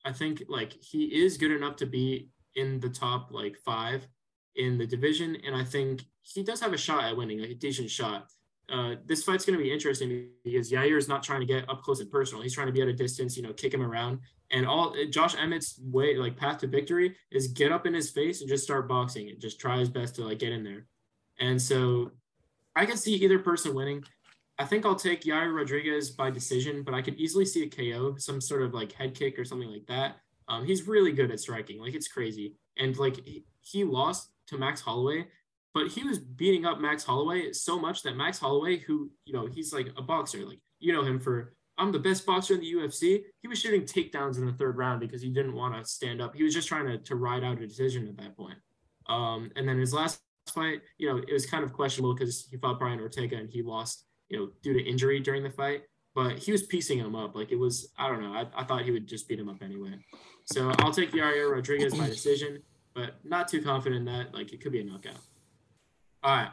I 0.05 0.13
think 0.13 0.43
like 0.47 0.73
he 0.73 1.05
is 1.05 1.38
good 1.38 1.51
enough 1.51 1.76
to 1.77 1.85
be 1.85 2.30
in 2.55 2.80
the 2.80 2.89
top 2.89 3.31
like 3.31 3.57
five 3.57 4.07
in 4.55 4.77
the 4.77 4.88
division, 4.88 5.38
and 5.45 5.55
I 5.55 5.63
think 5.63 6.03
he 6.22 6.43
does 6.43 6.61
have 6.61 6.73
a 6.73 6.77
shot 6.77 7.03
at 7.03 7.17
winning, 7.17 7.39
like 7.39 7.49
a 7.49 7.55
decent 7.55 7.89
shot. 7.89 8.27
Uh, 8.71 8.95
this 9.05 9.23
fight's 9.23 9.45
going 9.45 9.57
to 9.57 9.63
be 9.63 9.71
interesting 9.71 10.29
because 10.43 10.71
Yair 10.71 10.97
is 10.97 11.07
not 11.07 11.21
trying 11.21 11.39
to 11.39 11.45
get 11.45 11.69
up 11.69 11.83
close 11.83 11.99
and 11.99 12.09
personal. 12.09 12.41
He's 12.41 12.53
trying 12.53 12.67
to 12.67 12.73
be 12.73 12.81
at 12.81 12.87
a 12.87 12.93
distance, 12.93 13.37
you 13.37 13.43
know, 13.43 13.53
kick 13.53 13.73
him 13.73 13.81
around. 13.81 14.19
And 14.51 14.65
all 14.65 14.95
Josh 15.09 15.35
Emmett's 15.35 15.79
way, 15.83 16.15
like 16.15 16.37
path 16.37 16.59
to 16.59 16.67
victory, 16.67 17.15
is 17.31 17.47
get 17.47 17.71
up 17.71 17.85
in 17.85 17.93
his 17.93 18.09
face 18.09 18.41
and 18.41 18.49
just 18.49 18.63
start 18.63 18.87
boxing 18.87 19.29
and 19.29 19.39
just 19.39 19.59
try 19.59 19.77
his 19.77 19.89
best 19.89 20.15
to 20.15 20.23
like 20.23 20.39
get 20.39 20.51
in 20.51 20.63
there. 20.63 20.87
And 21.39 21.61
so 21.61 22.11
I 22.75 22.85
can 22.85 22.97
see 22.97 23.13
either 23.15 23.39
person 23.39 23.75
winning. 23.75 24.03
I 24.57 24.65
think 24.65 24.85
I'll 24.85 24.95
take 24.95 25.23
Yair 25.23 25.53
Rodriguez 25.53 26.11
by 26.11 26.29
decision, 26.29 26.83
but 26.83 26.93
I 26.93 27.01
could 27.01 27.15
easily 27.15 27.45
see 27.45 27.63
a 27.63 27.69
KO, 27.69 28.15
some 28.17 28.39
sort 28.39 28.61
of 28.61 28.73
like 28.73 28.93
head 28.93 29.13
kick 29.13 29.37
or 29.37 29.45
something 29.45 29.69
like 29.69 29.85
that. 29.87 30.17
Um, 30.47 30.65
he's 30.65 30.87
really 30.87 31.11
good 31.11 31.31
at 31.31 31.39
striking, 31.39 31.79
like 31.79 31.95
it's 31.95 32.07
crazy. 32.07 32.55
And 32.77 32.97
like 32.97 33.19
he 33.61 33.83
lost 33.83 34.29
to 34.47 34.57
Max 34.57 34.79
Holloway, 34.79 35.27
but 35.76 35.89
he 35.89 36.03
was 36.03 36.18
beating 36.18 36.65
up 36.65 36.80
Max 36.80 37.03
Holloway 37.03 37.52
so 37.52 37.77
much 37.77 38.02
that 38.03 38.15
Max 38.15 38.39
Holloway, 38.39 38.77
who 38.77 39.11
you 39.26 39.34
know, 39.34 39.45
he's 39.45 39.73
like 39.73 39.89
a 39.97 40.02
boxer, 40.02 40.39
like 40.45 40.60
you 40.80 40.93
know 40.93 41.03
him 41.03 41.19
for 41.19 41.53
I'm 41.77 41.91
the 41.91 41.99
best 41.99 42.26
boxer 42.26 42.53
in 42.53 42.61
the 42.61 42.73
UFC. 42.73 43.23
He 43.41 43.47
was 43.49 43.60
shooting 43.60 43.81
takedowns 43.81 44.38
in 44.38 44.45
the 44.45 44.53
third 44.53 44.77
round 44.77 45.02
because 45.02 45.22
he 45.22 45.30
didn't 45.30 45.53
want 45.53 45.76
to 45.76 45.88
stand 45.88 46.22
up. 46.22 46.34
He 46.34 46.43
was 46.43 46.53
just 46.53 46.69
trying 46.69 46.88
to 46.88 46.97
to 46.97 47.15
ride 47.15 47.43
out 47.43 47.61
a 47.61 47.68
decision 47.68 48.07
at 48.07 48.18
that 48.18 48.38
point. 48.38 48.57
Um, 49.07 49.52
and 49.57 49.68
then 49.68 49.77
his 49.77 49.93
last 49.93 50.22
fight, 50.47 50.81
you 50.97 51.10
know, 51.10 51.18
it 51.18 51.34
was 51.34 51.45
kind 51.45 51.64
of 51.64 51.73
questionable 51.73 52.15
because 52.15 52.47
he 52.49 52.56
fought 52.56 52.80
Brian 52.80 53.02
Ortega 53.02 53.35
and 53.35 53.49
he 53.49 53.61
lost, 53.61 54.06
you 54.30 54.39
know, 54.39 54.49
due 54.64 54.73
to 54.73 54.81
injury 54.81 55.19
during 55.19 55.43
the 55.43 55.52
fight. 55.52 55.84
But 56.15 56.39
he 56.39 56.53
was 56.53 56.64
piecing 56.64 56.99
him 56.99 57.15
up. 57.15 57.35
Like 57.35 57.52
it 57.52 57.60
was, 57.60 57.91
I 57.99 58.07
don't 58.07 58.22
know. 58.22 58.31
I, 58.31 58.45
I 58.56 58.64
thought 58.64 58.84
he 58.84 58.91
would 58.91 59.07
just 59.07 59.27
beat 59.27 59.39
him 59.39 59.49
up 59.49 59.61
anyway. 59.61 59.99
So 60.45 60.72
I'll 60.80 60.93
take 60.93 61.11
Yair 61.11 61.52
Rodriguez 61.52 61.93
by 61.93 62.07
decision, 62.07 62.60
but 62.93 63.15
not 63.26 63.49
too 63.49 63.61
confident 63.61 63.99
in 63.99 64.06
that. 64.06 64.34
Like 64.34 64.53
it 64.53 64.61
could 64.61 64.72
be 64.72 64.80
a 64.80 64.85
knockout. 64.85 65.19
All 66.26 66.35
right. 66.35 66.49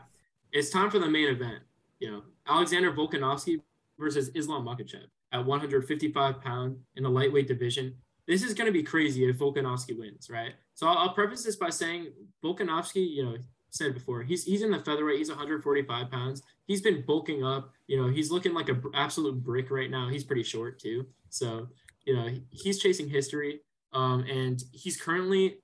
It's 0.53 0.69
time 0.69 0.91
for 0.91 0.99
the 0.99 1.09
main 1.09 1.29
event. 1.29 1.61
You 1.99 2.11
know, 2.11 2.23
Alexander 2.47 2.93
Volkanovski 2.93 3.63
versus 3.99 4.31
Islam 4.35 4.67
Makhachev 4.67 5.07
at 5.33 5.47
155 5.47 6.43
pound 6.43 6.77
in 6.97 7.03
the 7.03 7.09
lightweight 7.09 7.49
division. 7.49 7.95
This 8.29 8.43
is 8.43 8.53
going 8.53 8.67
to 8.67 8.73
be 8.73 8.83
crazy 8.83 9.25
if 9.25 9.39
Volkanovski 9.39 9.99
wins, 9.99 10.29
right? 10.29 10.53
So 10.75 10.87
I'll, 10.87 10.99
I'll 10.99 11.15
preface 11.15 11.43
this 11.45 11.57
by 11.57 11.71
saying 11.71 12.09
Volkanovski, 12.45 13.15
you 13.15 13.25
know, 13.25 13.37
said 13.71 13.95
before, 13.95 14.23
he's 14.23 14.45
he's 14.45 14.61
in 14.61 14.71
the 14.71 14.79
featherweight. 14.79 15.17
He's 15.17 15.31
145 15.31 16.11
pounds. 16.11 16.43
He's 16.67 16.83
been 16.83 17.03
bulking 17.07 17.43
up. 17.43 17.71
You 17.87 17.97
know, 17.97 18.09
he's 18.11 18.31
looking 18.31 18.53
like 18.53 18.69
an 18.69 18.83
absolute 18.95 19.43
brick 19.43 19.71
right 19.71 19.91
now. 19.91 20.11
He's 20.11 20.23
pretty 20.23 20.43
short 20.43 20.79
too. 20.81 21.07
So 21.31 21.67
you 22.05 22.15
know, 22.15 22.29
he's 22.51 22.79
chasing 22.79 23.09
history. 23.09 23.61
Um, 23.95 24.27
and 24.31 24.63
he's 24.73 25.01
currently 25.01 25.61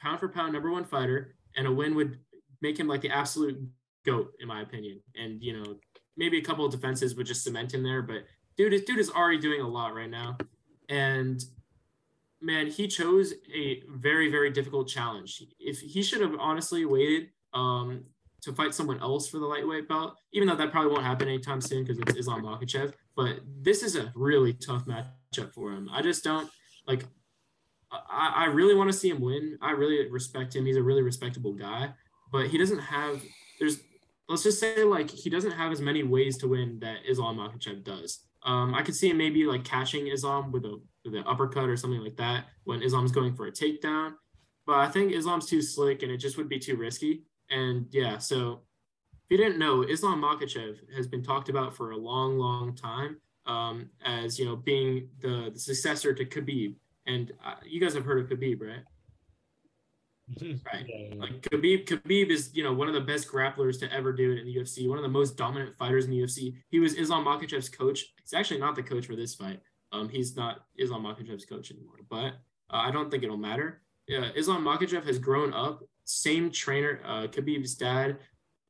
pound 0.00 0.20
for 0.20 0.28
pound 0.28 0.54
number 0.54 0.70
one 0.70 0.84
fighter, 0.84 1.34
and 1.54 1.66
a 1.66 1.72
win 1.72 1.94
would 1.96 2.18
make 2.62 2.78
him 2.78 2.88
like 2.88 3.02
the 3.02 3.10
absolute 3.10 3.58
goat 4.06 4.32
in 4.40 4.48
my 4.48 4.62
opinion. 4.62 5.00
And 5.14 5.42
you 5.42 5.52
know, 5.58 5.76
maybe 6.16 6.38
a 6.38 6.42
couple 6.42 6.64
of 6.64 6.72
defenses 6.72 7.14
would 7.16 7.26
just 7.26 7.44
cement 7.44 7.74
him 7.74 7.82
there, 7.82 8.02
but 8.02 8.24
dude, 8.56 8.84
dude 8.86 8.98
is 8.98 9.10
already 9.10 9.38
doing 9.38 9.60
a 9.60 9.68
lot 9.68 9.94
right 9.94 10.10
now, 10.10 10.38
and 10.88 11.42
man, 12.40 12.66
he 12.66 12.88
chose 12.88 13.34
a 13.54 13.82
very 13.88 14.30
very 14.30 14.50
difficult 14.50 14.88
challenge. 14.88 15.42
If 15.58 15.80
he 15.80 16.02
should 16.02 16.20
have 16.20 16.34
honestly 16.38 16.84
waited 16.84 17.28
um, 17.52 18.04
to 18.42 18.52
fight 18.52 18.74
someone 18.74 19.00
else 19.00 19.28
for 19.28 19.38
the 19.38 19.46
lightweight 19.46 19.88
belt, 19.88 20.16
even 20.32 20.48
though 20.48 20.56
that 20.56 20.72
probably 20.72 20.90
won't 20.90 21.04
happen 21.04 21.28
anytime 21.28 21.60
soon 21.60 21.84
because 21.84 21.98
it's 21.98 22.16
Islam 22.16 22.42
Makhachev. 22.42 22.92
But 23.16 23.40
this 23.60 23.82
is 23.82 23.96
a 23.96 24.12
really 24.14 24.54
tough 24.54 24.86
matchup 24.86 25.52
for 25.52 25.72
him. 25.72 25.88
I 25.92 26.02
just 26.02 26.24
don't 26.24 26.50
like. 26.86 27.04
I, 27.92 28.32
I 28.36 28.44
really 28.46 28.74
want 28.74 28.90
to 28.90 28.96
see 28.96 29.10
him 29.10 29.20
win. 29.20 29.58
I 29.60 29.72
really 29.72 30.10
respect 30.10 30.56
him. 30.56 30.64
He's 30.64 30.78
a 30.78 30.82
really 30.82 31.02
respectable 31.02 31.52
guy, 31.52 31.90
but 32.32 32.48
he 32.48 32.58
doesn't 32.58 32.80
have. 32.80 33.22
There's 33.60 33.78
let's 34.28 34.42
just 34.42 34.58
say 34.58 34.82
like 34.84 35.10
he 35.10 35.30
doesn't 35.30 35.52
have 35.52 35.72
as 35.72 35.80
many 35.80 36.02
ways 36.02 36.38
to 36.38 36.48
win 36.48 36.78
that 36.80 36.98
Islam 37.08 37.36
Makhachev 37.36 37.84
does. 37.84 38.20
Um, 38.44 38.74
I 38.74 38.82
could 38.82 38.96
see 38.96 39.10
him 39.10 39.18
maybe 39.18 39.44
like 39.44 39.64
catching 39.64 40.08
Islam 40.08 40.50
with 40.52 40.64
a 40.64 40.80
with 41.04 41.14
an 41.14 41.24
uppercut 41.26 41.68
or 41.68 41.76
something 41.76 42.00
like 42.00 42.16
that 42.16 42.46
when 42.64 42.82
Islam's 42.82 43.12
going 43.12 43.34
for 43.34 43.46
a 43.46 43.52
takedown. 43.52 44.14
But 44.66 44.76
I 44.76 44.88
think 44.88 45.12
Islam's 45.12 45.46
too 45.46 45.62
slick 45.62 46.02
and 46.02 46.10
it 46.12 46.18
just 46.18 46.36
would 46.36 46.48
be 46.48 46.58
too 46.58 46.76
risky. 46.76 47.24
And 47.50 47.86
yeah, 47.90 48.18
so 48.18 48.62
if 49.24 49.30
you 49.30 49.36
didn't 49.36 49.58
know, 49.58 49.82
Islam 49.82 50.22
Makhachev 50.22 50.76
has 50.96 51.06
been 51.06 51.22
talked 51.22 51.48
about 51.48 51.76
for 51.76 51.90
a 51.90 51.96
long, 51.96 52.38
long 52.38 52.74
time. 52.74 53.18
um, 53.46 53.90
as 54.04 54.38
you 54.38 54.44
know 54.44 54.56
being 54.56 55.08
the, 55.20 55.50
the 55.52 55.58
successor 55.58 56.14
to 56.14 56.24
Khabib. 56.24 56.74
And 57.06 57.32
uh, 57.44 57.54
you 57.64 57.80
guys 57.80 57.94
have 57.94 58.04
heard 58.04 58.20
of 58.20 58.28
Khabib, 58.38 58.60
right? 58.60 58.84
Right. 60.40 60.86
Yeah. 60.86 61.14
Like 61.16 61.42
Khabib, 61.42 61.86
Khabib 61.86 62.30
is 62.30 62.50
you 62.54 62.62
know 62.62 62.72
one 62.72 62.88
of 62.88 62.94
the 62.94 63.00
best 63.00 63.28
grapplers 63.28 63.78
to 63.80 63.92
ever 63.92 64.12
do 64.12 64.32
it 64.32 64.38
in 64.38 64.46
the 64.46 64.56
UFC. 64.56 64.88
One 64.88 64.98
of 64.98 65.02
the 65.02 65.08
most 65.08 65.36
dominant 65.36 65.76
fighters 65.76 66.04
in 66.04 66.10
the 66.10 66.18
UFC. 66.18 66.54
He 66.70 66.80
was 66.80 66.94
Islam 66.94 67.24
Makhachev's 67.24 67.68
coach. 67.68 68.04
He's 68.22 68.32
actually 68.32 68.60
not 68.60 68.76
the 68.76 68.82
coach 68.82 69.06
for 69.06 69.16
this 69.16 69.34
fight. 69.34 69.60
Um, 69.90 70.08
he's 70.08 70.36
not 70.36 70.64
Islam 70.78 71.02
Makhachev's 71.02 71.44
coach 71.44 71.70
anymore. 71.70 71.96
But 72.08 72.34
uh, 72.70 72.82
I 72.86 72.90
don't 72.90 73.10
think 73.10 73.24
it'll 73.24 73.36
matter. 73.36 73.82
Uh, 74.10 74.30
Islam 74.34 74.64
Makhachev 74.64 75.04
has 75.06 75.18
grown 75.18 75.52
up. 75.52 75.82
Same 76.04 76.50
trainer. 76.50 77.00
Uh, 77.04 77.26
Khabib's 77.26 77.74
dad 77.74 78.18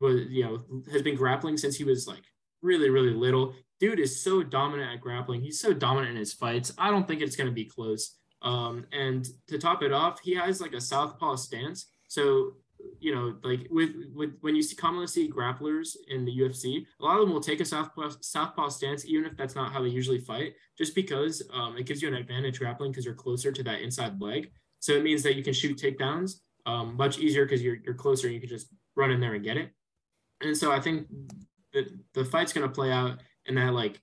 was 0.01 0.23
you 0.29 0.45
know 0.45 0.65
has 0.91 1.03
been 1.03 1.17
grappling 1.17 1.57
since 1.57 1.77
he 1.77 1.85
was 1.85 2.07
like 2.07 2.25
really 2.63 2.91
really 2.91 3.15
little. 3.15 3.55
Dude 3.79 4.01
is 4.01 4.23
so 4.23 4.43
dominant 4.43 4.93
at 4.93 5.01
grappling. 5.01 5.43
He's 5.43 5.61
so 5.61 5.73
dominant 5.73 6.13
in 6.13 6.17
his 6.17 6.33
fights. 6.33 6.73
I 6.79 6.91
don't 6.91 7.07
think 7.07 7.21
it's 7.21 7.37
gonna 7.37 7.53
be 7.53 7.65
close. 7.65 8.17
Um, 8.43 8.87
and 8.93 9.27
to 9.49 9.59
top 9.59 9.83
it 9.83 9.93
off, 9.93 10.21
he 10.21 10.35
has 10.35 10.61
like 10.61 10.73
a 10.73 10.81
southpaw 10.81 11.37
stance. 11.37 11.87
So, 12.09 12.55
you 12.99 13.15
know, 13.15 13.37
like 13.43 13.69
with, 13.71 13.91
with 14.13 14.37
when 14.41 14.57
you 14.57 14.63
see 14.63 14.75
commonly 14.75 15.07
see 15.07 15.31
grapplers 15.31 15.97
in 16.09 16.25
the 16.25 16.37
UFC, 16.37 16.85
a 17.01 17.05
lot 17.05 17.17
of 17.17 17.23
them 17.23 17.33
will 17.33 17.41
take 17.41 17.61
a 17.61 17.65
southpaw 17.65 18.11
southpaw 18.21 18.69
stance, 18.69 19.07
even 19.07 19.25
if 19.25 19.37
that's 19.37 19.55
not 19.55 19.73
how 19.73 19.83
they 19.83 19.89
usually 19.89 20.19
fight, 20.19 20.55
just 20.77 20.95
because 20.95 21.43
um, 21.53 21.77
it 21.77 21.87
gives 21.87 22.03
you 22.03 22.09
an 22.09 22.15
advantage 22.15 22.59
grappling 22.59 22.91
because 22.91 23.05
you're 23.05 23.15
closer 23.15 23.53
to 23.53 23.63
that 23.63 23.81
inside 23.81 24.21
leg. 24.21 24.51
So 24.81 24.95
it 24.95 25.05
means 25.05 25.23
that 25.23 25.37
you 25.37 25.45
can 25.45 25.53
shoot 25.53 25.79
takedowns 25.79 26.41
um, 26.67 26.97
much 26.97 27.19
easier 27.19 27.45
because 27.45 27.63
you're 27.63 27.79
you're 27.85 27.95
closer 27.95 28.27
and 28.27 28.35
you 28.35 28.41
can 28.41 28.49
just 28.49 28.69
run 28.97 29.11
in 29.11 29.21
there 29.21 29.35
and 29.35 29.45
get 29.45 29.57
it. 29.57 29.71
And 30.41 30.57
so 30.57 30.73
I 30.73 30.81
think 30.81 31.07
that 31.73 31.89
the 32.15 32.25
fight's 32.25 32.53
gonna 32.53 32.69
play 32.69 32.91
out 32.91 33.19
in 33.47 33.55
that 33.57 33.73
like 33.73 34.01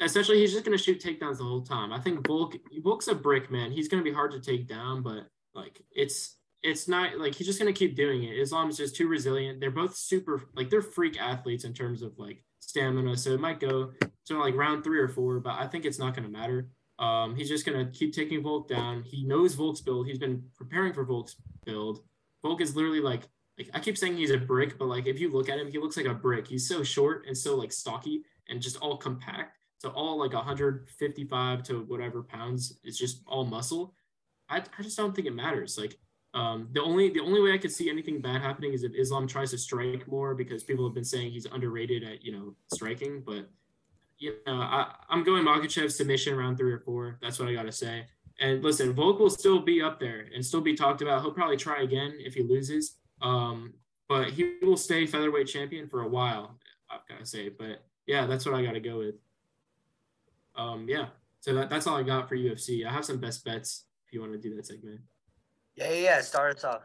essentially 0.00 0.38
he's 0.38 0.52
just 0.52 0.64
going 0.64 0.76
to 0.76 0.82
shoot 0.82 1.02
takedowns 1.02 1.38
the 1.38 1.44
whole 1.44 1.62
time. 1.62 1.92
I 1.92 2.00
think 2.00 2.26
Volk 2.26 2.56
Volk's 2.82 3.08
a 3.08 3.14
brick 3.14 3.50
man. 3.50 3.70
He's 3.70 3.88
going 3.88 4.02
to 4.02 4.08
be 4.08 4.14
hard 4.14 4.32
to 4.32 4.40
take 4.40 4.66
down, 4.66 5.02
but 5.02 5.26
like 5.54 5.80
it's 5.92 6.36
it's 6.62 6.88
not 6.88 7.18
like 7.18 7.34
he's 7.34 7.46
just 7.46 7.58
going 7.58 7.72
to 7.72 7.78
keep 7.78 7.96
doing 7.96 8.24
it. 8.24 8.38
Islam's 8.38 8.76
just 8.76 8.96
too 8.96 9.08
resilient. 9.08 9.60
They're 9.60 9.70
both 9.70 9.96
super 9.96 10.42
like 10.54 10.70
they're 10.70 10.82
freak 10.82 11.20
athletes 11.20 11.64
in 11.64 11.72
terms 11.74 12.02
of 12.02 12.18
like 12.18 12.42
stamina. 12.60 13.16
So 13.16 13.30
it 13.30 13.40
might 13.40 13.60
go 13.60 13.92
to 14.26 14.38
like 14.38 14.54
round 14.54 14.84
three 14.84 15.00
or 15.00 15.08
four, 15.08 15.40
but 15.40 15.54
I 15.54 15.66
think 15.66 15.84
it's 15.84 15.98
not 15.98 16.14
going 16.14 16.30
to 16.30 16.38
matter. 16.38 16.68
Um, 16.98 17.34
he's 17.34 17.48
just 17.48 17.64
going 17.64 17.78
to 17.78 17.90
keep 17.90 18.14
taking 18.14 18.42
Volk 18.42 18.68
down. 18.68 19.02
He 19.02 19.24
knows 19.24 19.54
Volk's 19.54 19.80
build. 19.80 20.06
He's 20.06 20.18
been 20.18 20.42
preparing 20.54 20.92
for 20.92 21.04
Volk's 21.04 21.36
build. 21.64 22.02
Volk 22.42 22.60
is 22.60 22.76
literally 22.76 23.00
like 23.00 23.22
like 23.58 23.70
I 23.74 23.80
keep 23.80 23.98
saying 23.98 24.16
he's 24.16 24.30
a 24.30 24.38
brick, 24.38 24.78
but 24.78 24.86
like 24.86 25.06
if 25.06 25.20
you 25.20 25.30
look 25.30 25.48
at 25.48 25.58
him, 25.58 25.70
he 25.70 25.78
looks 25.78 25.96
like 25.96 26.06
a 26.06 26.14
brick. 26.14 26.46
He's 26.46 26.66
so 26.66 26.82
short 26.82 27.26
and 27.26 27.36
so 27.36 27.56
like 27.56 27.72
stocky 27.72 28.22
and 28.48 28.60
just 28.60 28.76
all 28.78 28.96
compact 28.96 29.56
so 29.80 29.88
all 29.90 30.18
like 30.18 30.34
155 30.34 31.62
to 31.62 31.80
whatever 31.84 32.22
pounds 32.22 32.78
is 32.84 32.98
just 32.98 33.22
all 33.26 33.46
muscle. 33.46 33.94
I, 34.50 34.58
I 34.78 34.82
just 34.82 34.96
don't 34.96 35.16
think 35.16 35.26
it 35.26 35.34
matters. 35.34 35.78
Like 35.78 35.96
um, 36.34 36.68
the 36.72 36.82
only 36.82 37.08
the 37.08 37.20
only 37.20 37.40
way 37.40 37.54
I 37.54 37.58
could 37.58 37.72
see 37.72 37.88
anything 37.88 38.20
bad 38.20 38.42
happening 38.42 38.74
is 38.74 38.84
if 38.84 38.92
Islam 38.94 39.26
tries 39.26 39.52
to 39.52 39.58
strike 39.58 40.06
more 40.06 40.34
because 40.34 40.62
people 40.62 40.84
have 40.84 40.94
been 40.94 41.04
saying 41.04 41.30
he's 41.32 41.46
underrated 41.46 42.04
at 42.04 42.22
you 42.22 42.32
know 42.32 42.54
striking. 42.72 43.22
But 43.24 43.48
you 44.18 44.34
know 44.46 44.56
I, 44.56 44.92
I'm 45.08 45.24
going 45.24 45.44
Makhachev 45.44 45.90
submission 45.90 46.36
round 46.36 46.58
three 46.58 46.72
or 46.72 46.80
four. 46.80 47.18
That's 47.22 47.38
what 47.38 47.48
I 47.48 47.54
gotta 47.54 47.72
say. 47.72 48.04
And 48.38 48.62
listen, 48.62 48.92
Volk 48.92 49.18
will 49.18 49.30
still 49.30 49.60
be 49.60 49.80
up 49.80 49.98
there 49.98 50.26
and 50.34 50.44
still 50.44 50.60
be 50.60 50.74
talked 50.74 51.00
about. 51.00 51.22
He'll 51.22 51.32
probably 51.32 51.56
try 51.56 51.82
again 51.82 52.14
if 52.18 52.34
he 52.34 52.42
loses. 52.42 52.96
Um, 53.22 53.72
but 54.10 54.30
he 54.30 54.56
will 54.60 54.76
stay 54.76 55.06
featherweight 55.06 55.46
champion 55.46 55.88
for 55.88 56.02
a 56.02 56.08
while. 56.08 56.58
I've 56.90 57.06
gotta 57.08 57.24
say. 57.24 57.48
But 57.48 57.82
yeah, 58.06 58.26
that's 58.26 58.44
what 58.44 58.54
I 58.54 58.62
gotta 58.62 58.80
go 58.80 58.98
with 58.98 59.14
um, 60.60 60.86
yeah. 60.88 61.06
So 61.40 61.54
that, 61.54 61.70
that's 61.70 61.86
all 61.86 61.96
I 61.96 62.02
got 62.02 62.28
for 62.28 62.36
UFC. 62.36 62.86
I 62.86 62.92
have 62.92 63.04
some 63.04 63.18
best 63.18 63.44
bets 63.44 63.86
if 64.06 64.12
you 64.12 64.20
want 64.20 64.32
to 64.32 64.38
do 64.38 64.54
that 64.56 64.66
segment. 64.66 65.00
Yeah, 65.74 65.90
yeah, 65.90 66.00
yeah. 66.00 66.20
Start 66.20 66.56
us 66.56 66.64
off. 66.64 66.82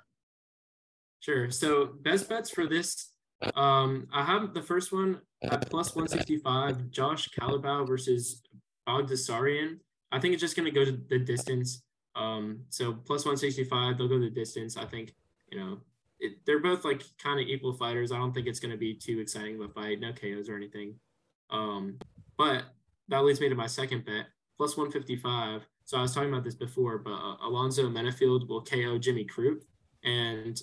Sure. 1.19 1.51
So 1.51 1.87
best 2.01 2.29
bets 2.29 2.49
for 2.49 2.67
this. 2.67 3.11
Um, 3.55 4.07
I 4.13 4.23
have 4.23 4.53
the 4.53 4.61
first 4.61 4.93
one 4.93 5.19
at 5.43 5.69
plus 5.69 5.95
165, 5.95 6.89
Josh 6.89 7.29
Culibao 7.37 7.85
versus 7.85 8.41
Baghdasaryan. 8.87 9.79
I 10.11 10.19
think 10.19 10.33
it's 10.33 10.41
just 10.41 10.55
going 10.55 10.71
to 10.71 10.71
go 10.71 10.85
to 10.85 10.97
the 11.09 11.19
distance. 11.19 11.83
Um, 12.15 12.61
so 12.69 12.93
plus 12.93 13.25
165, 13.25 13.97
they'll 13.97 14.07
go 14.07 14.19
the 14.19 14.29
distance. 14.29 14.77
I 14.77 14.85
think, 14.85 15.13
you 15.51 15.59
know, 15.59 15.79
it, 16.19 16.37
they're 16.45 16.61
both 16.61 16.85
like 16.85 17.03
kind 17.21 17.41
of 17.41 17.47
equal 17.47 17.73
fighters. 17.73 18.13
I 18.13 18.17
don't 18.17 18.33
think 18.33 18.47
it's 18.47 18.61
going 18.61 18.71
to 18.71 18.77
be 18.77 18.93
too 18.93 19.19
exciting 19.19 19.55
of 19.55 19.69
a 19.69 19.73
fight. 19.73 19.99
No 19.99 20.13
KOs 20.13 20.47
or 20.47 20.55
anything. 20.55 20.95
Um, 21.49 21.97
but 22.37 22.63
that 23.09 23.23
leads 23.23 23.41
me 23.41 23.49
to 23.49 23.55
my 23.55 23.67
second 23.67 24.05
bet, 24.05 24.25
plus 24.57 24.77
155. 24.77 25.65
So 25.85 25.97
I 25.97 26.01
was 26.01 26.13
talking 26.13 26.29
about 26.29 26.43
this 26.43 26.55
before, 26.55 26.97
but 26.97 27.13
uh, 27.13 27.37
Alonzo 27.43 27.83
Menifield 27.89 28.47
will 28.47 28.63
KO 28.63 28.97
Jimmy 28.97 29.25
Crute, 29.25 29.61
and 30.03 30.59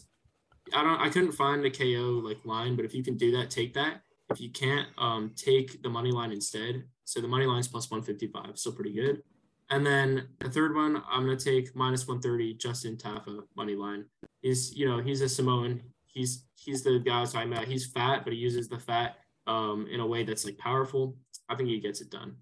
I 0.75 0.83
don't, 0.83 1.01
I 1.01 1.09
couldn't 1.09 1.33
find 1.33 1.65
the 1.65 1.71
KO 1.71 2.21
like 2.25 2.45
line, 2.45 2.77
but 2.77 2.85
if 2.85 2.95
you 2.95 3.03
can 3.03 3.17
do 3.17 3.31
that, 3.37 3.51
take 3.51 3.75
that. 3.75 4.03
If 4.31 4.41
you 4.41 4.51
can't, 4.51 4.89
um, 4.99 5.33
take 5.37 5.83
the 5.83 5.89
money 5.89 6.11
line 6.11 6.33
instead. 6.33 6.85
So 7.05 7.21
the 7.21 7.29
money 7.29 7.47
line 7.47 7.61
is 7.61 7.69
plus 7.69 7.91
155, 7.91 8.59
still 8.59 8.73
pretty 8.73 8.95
good. 8.95 9.23
And 9.71 9.87
then 9.87 10.29
the 10.39 10.51
third 10.51 10.75
one, 10.75 11.03
I'm 11.09 11.25
gonna 11.25 11.37
take 11.37 11.75
minus 11.75 12.07
130 12.07 12.55
Justin 12.55 12.97
Tafa 12.97 13.43
money 13.57 13.75
line. 13.75 14.05
He's, 14.41 14.75
you 14.77 14.89
know, 14.89 14.99
he's 14.99 15.21
a 15.21 15.29
Samoan. 15.29 15.81
He's 16.07 16.45
he's 16.57 16.83
the 16.83 16.99
guy 16.99 17.19
I 17.19 17.21
was 17.21 17.33
talking 17.33 17.53
about. 17.53 17.67
He's 17.67 17.87
fat, 17.87 18.25
but 18.25 18.33
he 18.33 18.39
uses 18.39 18.69
the 18.69 18.79
fat 18.79 19.17
um, 19.47 19.87
in 19.91 20.01
a 20.01 20.07
way 20.07 20.25
that's 20.25 20.45
like 20.45 20.59
powerful. 20.59 21.17
I 21.49 21.55
think 21.55 21.69
he 21.69 21.81
gets 21.81 22.01
it 22.01 22.11
done. 22.11 22.37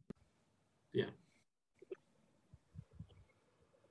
Yeah. 0.92 1.10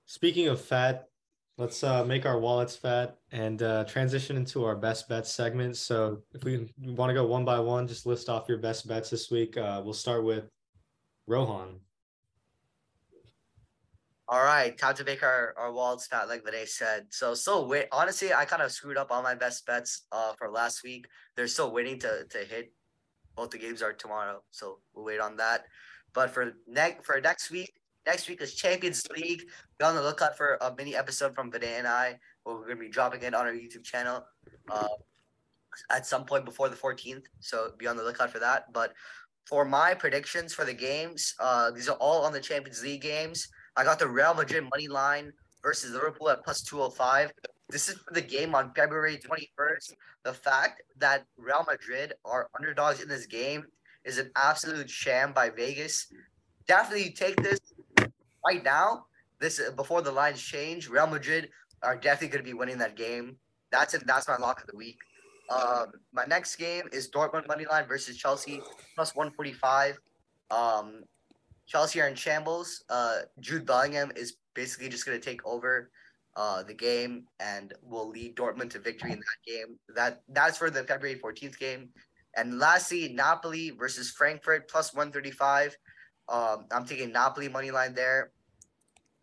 Speaking 0.06 0.48
of 0.48 0.60
fat, 0.60 1.10
let's 1.58 1.84
uh, 1.84 2.04
make 2.04 2.26
our 2.26 2.40
wallets 2.40 2.76
fat 2.76 3.18
and 3.32 3.62
uh, 3.62 3.84
transition 3.84 4.38
into 4.38 4.66
our 4.66 4.76
best 4.76 5.10
bets 5.10 5.32
segment. 5.32 5.78
So 5.78 6.24
if 6.34 6.44
we 6.44 6.74
want 6.80 7.10
to 7.10 7.14
go 7.14 7.26
one 7.26 7.46
by 7.46 7.60
one, 7.60 7.88
just 7.88 8.06
list 8.06 8.30
off 8.30 8.48
your 8.48 8.58
best 8.58 8.88
bets 8.88 9.10
this 9.10 9.30
week. 9.30 9.58
Uh, 9.58 9.82
we'll 9.84 9.94
start 9.94 10.24
with 10.24 10.50
Rohan. 11.28 11.80
All 14.32 14.44
right, 14.44 14.78
time 14.78 14.96
to 14.96 15.04
make 15.04 15.24
our, 15.24 15.56
our 15.58 15.74
wallets 15.74 16.06
fat, 16.06 16.28
like 16.28 16.44
Vinay 16.44 16.68
said. 16.68 17.08
So, 17.10 17.34
so 17.34 17.66
wait, 17.66 17.88
honestly, 17.92 18.32
I 18.32 18.46
kind 18.46 18.62
of 18.62 18.72
screwed 18.72 18.96
up 18.96 19.08
all 19.10 19.24
my 19.24 19.34
best 19.34 19.66
bets 19.66 20.06
uh, 20.12 20.34
for 20.38 20.50
last 20.52 20.84
week. 20.84 21.08
They're 21.36 21.48
still 21.48 21.72
waiting 21.72 22.00
to, 22.00 22.26
to 22.30 22.38
hit 22.40 22.72
both 23.40 23.52
the 23.52 23.58
games 23.58 23.82
are 23.82 23.94
tomorrow, 23.94 24.44
so 24.52 24.80
we'll 24.94 25.06
wait 25.06 25.22
on 25.22 25.38
that. 25.38 25.64
But 26.14 26.30
for 26.30 26.52
next 26.68 27.06
for 27.06 27.22
next 27.22 27.50
week, 27.50 27.72
next 28.06 28.28
week 28.28 28.42
is 28.42 28.54
Champions 28.54 29.08
League. 29.16 29.44
Be 29.78 29.86
on 29.86 29.96
the 29.96 30.02
lookout 30.02 30.36
for 30.36 30.58
a 30.60 30.76
mini 30.76 30.94
episode 30.94 31.34
from 31.34 31.50
Vinay 31.50 31.80
and 31.80 31.88
I, 31.88 32.20
where 32.44 32.58
we're 32.58 32.68
gonna 32.68 32.82
be 32.82 32.90
dropping 32.90 33.24
it 33.24 33.34
on 33.34 33.46
our 33.46 33.54
YouTube 33.54 33.86
channel 33.86 34.26
uh, 34.70 34.90
at 35.90 36.06
some 36.06 36.26
point 36.26 36.44
before 36.44 36.68
the 36.68 36.76
14th. 36.76 37.24
So 37.40 37.72
be 37.78 37.88
on 37.88 37.96
the 37.96 38.04
lookout 38.04 38.30
for 38.30 38.40
that. 38.40 38.74
But 38.74 38.92
for 39.46 39.64
my 39.64 39.94
predictions 39.94 40.54
for 40.54 40.66
the 40.66 40.74
games, 40.74 41.34
uh, 41.40 41.72
these 41.72 41.88
are 41.88 41.96
all 41.96 42.26
on 42.26 42.34
the 42.34 42.42
Champions 42.42 42.84
League 42.84 43.02
games. 43.02 43.48
I 43.78 43.86
got 43.86 44.00
the 44.00 44.08
Real 44.08 44.34
Madrid 44.34 44.66
money 44.70 44.90
line 44.90 45.32
versus 45.64 45.94
Liverpool 45.94 46.30
at 46.30 46.44
plus 46.44 46.62
205. 46.62 47.32
This 47.70 47.88
is 47.88 48.00
for 48.00 48.14
the 48.14 48.22
game 48.22 48.56
on 48.56 48.74
February 48.76 49.18
21st. 49.18 49.94
The 50.24 50.34
fact 50.34 50.82
that 50.98 51.26
Real 51.38 51.64
Madrid 51.70 52.14
are 52.26 52.50
underdogs 52.58 53.02
in 53.02 53.08
this 53.08 53.28
game 53.28 53.66
is 54.04 54.18
an 54.18 54.32
absolute 54.36 54.90
sham 54.90 55.34
by 55.34 55.52
Vegas. 55.52 56.08
Definitely 56.68 57.12
take 57.12 57.36
this 57.44 57.60
right 58.46 58.64
now. 58.64 59.06
This 59.40 59.62
before 59.76 60.02
the 60.02 60.12
lines 60.12 60.42
change. 60.42 60.90
Real 60.90 61.08
Madrid 61.08 61.50
are 61.84 61.96
definitely 61.96 62.30
going 62.30 62.44
to 62.44 62.50
be 62.50 62.58
winning 62.58 62.80
that 62.80 62.96
game. 62.96 63.38
That's 63.72 63.94
it. 63.94 64.06
That's 64.08 64.28
my 64.28 64.38
lock 64.38 64.62
of 64.62 64.68
the 64.68 64.76
week. 64.76 64.98
Um, 65.50 65.94
my 66.12 66.26
next 66.26 66.56
game 66.56 66.84
is 66.92 67.10
Dortmund 67.10 67.48
money 67.48 67.66
line 67.70 67.88
versus 67.88 68.18
Chelsea 68.18 68.62
plus 68.96 69.16
145. 69.16 70.00
Um, 70.52 71.04
Chelsea 71.68 72.02
are 72.02 72.08
in 72.08 72.16
shambles. 72.16 72.84
Uh, 72.90 73.20
Jude 73.40 73.66
Bellingham 73.66 74.12
is 74.16 74.38
basically 74.56 74.90
just 74.90 75.06
going 75.06 75.20
to 75.20 75.24
take 75.24 75.46
over 75.46 75.92
uh, 76.40 76.64
the 76.64 76.74
game 76.74 77.26
and 77.42 77.74
will 77.84 78.10
lead 78.10 78.34
Dortmund 78.38 78.70
to 78.70 78.80
victory 78.80 79.12
in 79.12 79.20
that 79.20 79.42
game. 79.46 79.78
That 79.94 80.22
that's 80.30 80.58
for 80.58 80.70
the 80.70 80.86
February 80.86 81.20
14th 81.20 81.60
game. 81.60 81.90
And 82.38 82.60
lastly, 82.60 83.10
Napoli 83.14 83.72
versus 83.72 84.12
Frankfurt 84.12 84.70
plus 84.70 84.94
135. 84.94 85.76
Um, 86.30 86.66
I'm 86.72 86.86
taking 86.86 87.12
Napoli 87.12 87.50
money 87.50 87.72
line 87.72 87.94
there, 87.94 88.32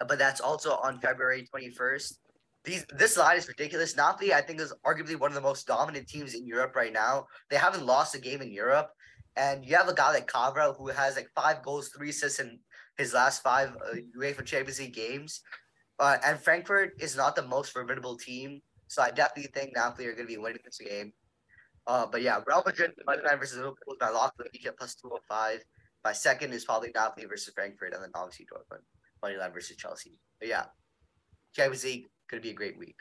but 0.06 0.18
that's 0.18 0.43
also 0.43 0.72
on 0.72 1.01
February 1.01 1.48
21st. 1.55 2.18
These 2.64 2.84
this 2.98 3.16
line 3.16 3.38
is 3.38 3.48
ridiculous. 3.48 3.97
Napoli, 3.97 4.34
I 4.34 4.43
think, 4.43 4.60
is 4.60 4.74
arguably 4.84 5.18
one 5.18 5.30
of 5.30 5.36
the 5.36 5.40
most 5.40 5.66
dominant 5.66 6.09
teams 6.09 6.34
in 6.34 6.47
Europe 6.47 6.76
right 6.76 6.93
now. 6.93 7.26
They 7.48 7.56
haven't 7.56 7.86
lost 7.86 8.14
a 8.14 8.18
game 8.18 8.43
in 8.43 8.52
Europe, 8.52 8.90
and 9.36 9.64
you 9.64 9.74
have 9.76 9.88
a 9.88 9.94
guy 9.94 10.10
like 10.12 10.30
Kvara 10.30 10.76
who 10.76 10.88
has 10.88 11.16
like 11.16 11.30
five 11.34 11.62
goals, 11.62 11.88
three 11.88 12.10
assists 12.10 12.40
in 12.40 12.59
his 12.98 13.14
last 13.14 13.43
five 13.43 13.70
uh, 13.76 13.97
UEFA 14.20 14.44
Champions 14.44 14.80
League 14.80 14.94
games. 14.94 15.40
Uh, 15.98 16.18
and 16.24 16.39
Frankfurt 16.39 16.94
is 17.01 17.16
not 17.16 17.36
the 17.36 17.43
most 17.43 17.73
formidable 17.73 18.16
team, 18.16 18.60
so 18.86 19.02
I 19.02 19.10
definitely 19.10 19.51
think 19.52 19.74
Napoli 19.74 20.06
are 20.06 20.12
going 20.12 20.27
to 20.27 20.32
be 20.32 20.39
winning 20.39 20.60
this 20.64 20.78
game. 20.78 21.12
Uh, 21.86 22.06
but 22.06 22.20
yeah, 22.20 22.40
Real 22.47 22.62
Madrid 22.66 22.93
money 23.06 23.23
line 23.27 23.39
versus 23.39 23.59
Liverpool 23.59 23.94
is 23.94 23.98
my 24.01 24.10
lock 24.10 24.35
of 24.39 24.44
the 24.44 24.51
week 24.52 24.68
plus 24.77 24.94
two 24.94 25.09
hundred 25.09 25.20
oh 25.20 25.24
five. 25.28 25.64
My 26.05 26.12
second 26.12 26.52
is 26.52 26.64
probably 26.64 26.90
Napoli 26.94 27.27
versus 27.27 27.52
Frankfurt, 27.55 27.94
and 27.94 28.02
then 28.02 28.10
obviously 28.14 28.47
Dortmund 28.47 28.82
money 29.23 29.36
line 29.36 29.52
versus 29.52 29.77
Chelsea. 29.77 30.20
But 30.39 30.48
yeah, 30.48 30.64
Champions 31.55 31.85
League 31.85 32.06
could 32.28 32.43
be 32.43 32.51
a 32.51 32.55
great 32.55 32.78
week. 32.78 32.97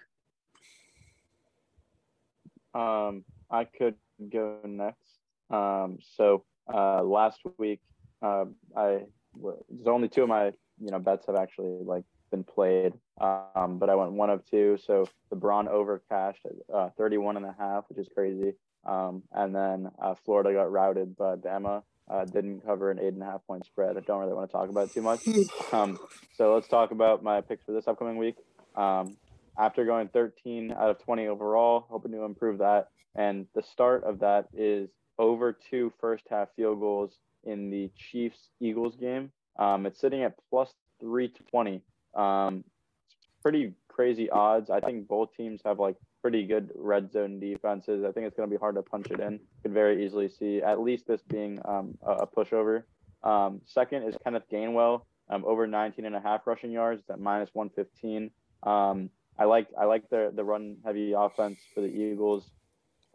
Um, 2.74 3.24
I 3.50 3.66
could 3.66 3.96
go 4.32 4.60
next. 4.64 5.20
Um, 5.50 5.98
so 6.16 6.46
uh, 6.72 7.04
last 7.04 7.40
week, 7.58 7.82
uh, 8.22 8.46
I 8.76 9.02
there's 9.36 9.88
only 9.88 10.10
two 10.10 10.24
of 10.24 10.30
my 10.30 10.46
you 10.80 10.92
know 10.92 11.00
bets 11.00 11.26
have 11.28 11.36
actually 11.36 11.84
like 11.84 12.04
been 12.32 12.44
played. 12.44 12.94
Um, 13.20 13.78
but 13.80 13.90
I 13.90 13.96
went 13.96 14.12
one 14.14 14.30
of 14.30 14.46
two. 14.50 14.78
So 14.86 15.08
the 15.30 15.36
Braun 15.36 15.68
over 15.68 16.02
cashed 16.10 16.46
at 16.46 16.76
uh, 16.76 16.90
31 16.98 17.38
and 17.38 17.46
a 17.46 17.56
half, 17.58 17.86
which 17.90 18.00
is 18.00 18.08
crazy. 18.14 18.54
Um, 18.86 19.24
and 19.32 19.56
then 19.56 19.90
uh, 20.02 20.16
Florida 20.26 20.54
got 20.54 20.72
routed, 20.72 21.16
but 21.18 21.46
Emma 21.46 21.84
uh, 22.10 22.26
didn't 22.26 22.66
cover 22.66 22.92
an 22.92 23.00
eight 23.00 23.14
and 23.14 23.24
a 23.24 23.26
half 23.26 23.46
point 23.48 23.66
spread. 23.66 23.98
I 23.98 24.02
don't 24.02 24.20
really 24.20 24.34
want 24.34 24.50
to 24.50 24.52
talk 24.52 24.70
about 24.70 24.90
it 24.90 24.94
too 24.94 25.02
much. 25.02 25.22
Um, 25.72 25.98
so 26.38 26.54
let's 26.54 26.68
talk 26.68 26.92
about 26.92 27.24
my 27.24 27.42
picks 27.42 27.66
for 27.66 27.74
this 27.74 27.88
upcoming 27.88 28.18
week. 28.18 28.36
Um, 28.76 29.18
after 29.58 29.84
going 29.84 30.08
13 30.10 30.72
out 30.72 30.90
of 30.90 31.00
20 31.00 31.28
overall, 31.28 31.86
hoping 31.90 32.12
to 32.12 32.24
improve 32.24 32.60
that. 32.60 32.90
And 33.16 33.48
the 33.56 33.64
start 33.64 34.04
of 34.04 34.20
that 34.20 34.48
is 34.54 34.90
over 35.18 35.58
two 35.70 35.92
first 36.00 36.24
half 36.30 36.50
field 36.56 36.80
goals 36.80 37.18
in 37.44 37.70
the 37.70 37.90
Chiefs 37.96 38.50
Eagles 38.60 38.96
game. 38.96 39.32
Um, 39.58 39.86
it's 39.86 40.00
sitting 40.00 40.24
at 40.24 40.36
plus 40.50 40.74
320. 41.00 41.82
Um, 42.16 42.64
pretty 43.42 43.74
crazy 43.88 44.30
odds. 44.30 44.70
I 44.70 44.80
think 44.80 45.08
both 45.08 45.30
teams 45.36 45.62
have 45.66 45.80
like 45.80 45.96
pretty 46.22 46.46
good 46.46 46.72
red 46.76 47.12
zone 47.12 47.40
defenses. 47.40 48.04
I 48.04 48.12
think 48.12 48.26
it's 48.26 48.36
going 48.36 48.50
to 48.50 48.54
be 48.54 48.60
hard 48.60 48.76
to 48.76 48.82
punch 48.82 49.08
it 49.12 49.20
in. 49.20 49.40
Could 49.62 49.74
very 49.74 50.06
easily 50.06 50.28
see 50.28 50.62
at 50.62 50.82
least 50.82 51.08
this 51.08 51.22
being 51.22 51.60
um, 51.66 51.98
a, 52.02 52.26
pushover. 52.26 52.84
Um, 53.24 53.62
second 53.66 54.04
is 54.04 54.16
Kenneth 54.24 54.50
Gainwell, 54.52 55.02
um, 55.30 55.46
over 55.46 55.68
19 55.68 56.06
and 56.06 56.16
a 56.16 56.20
half 56.20 56.48
rushing 56.48 56.72
yards 56.72 57.04
at 57.10 57.20
minus 57.20 57.50
115. 57.54 58.32
Um, 58.64 59.10
I 59.38 59.46
like 59.46 59.68
I 59.78 59.86
like 59.86 60.10
the 60.10 60.32
the 60.34 60.44
run 60.44 60.78
heavy 60.86 61.14
offense 61.14 61.60
for 61.74 61.82
the 61.82 61.88
Eagles. 61.88 62.50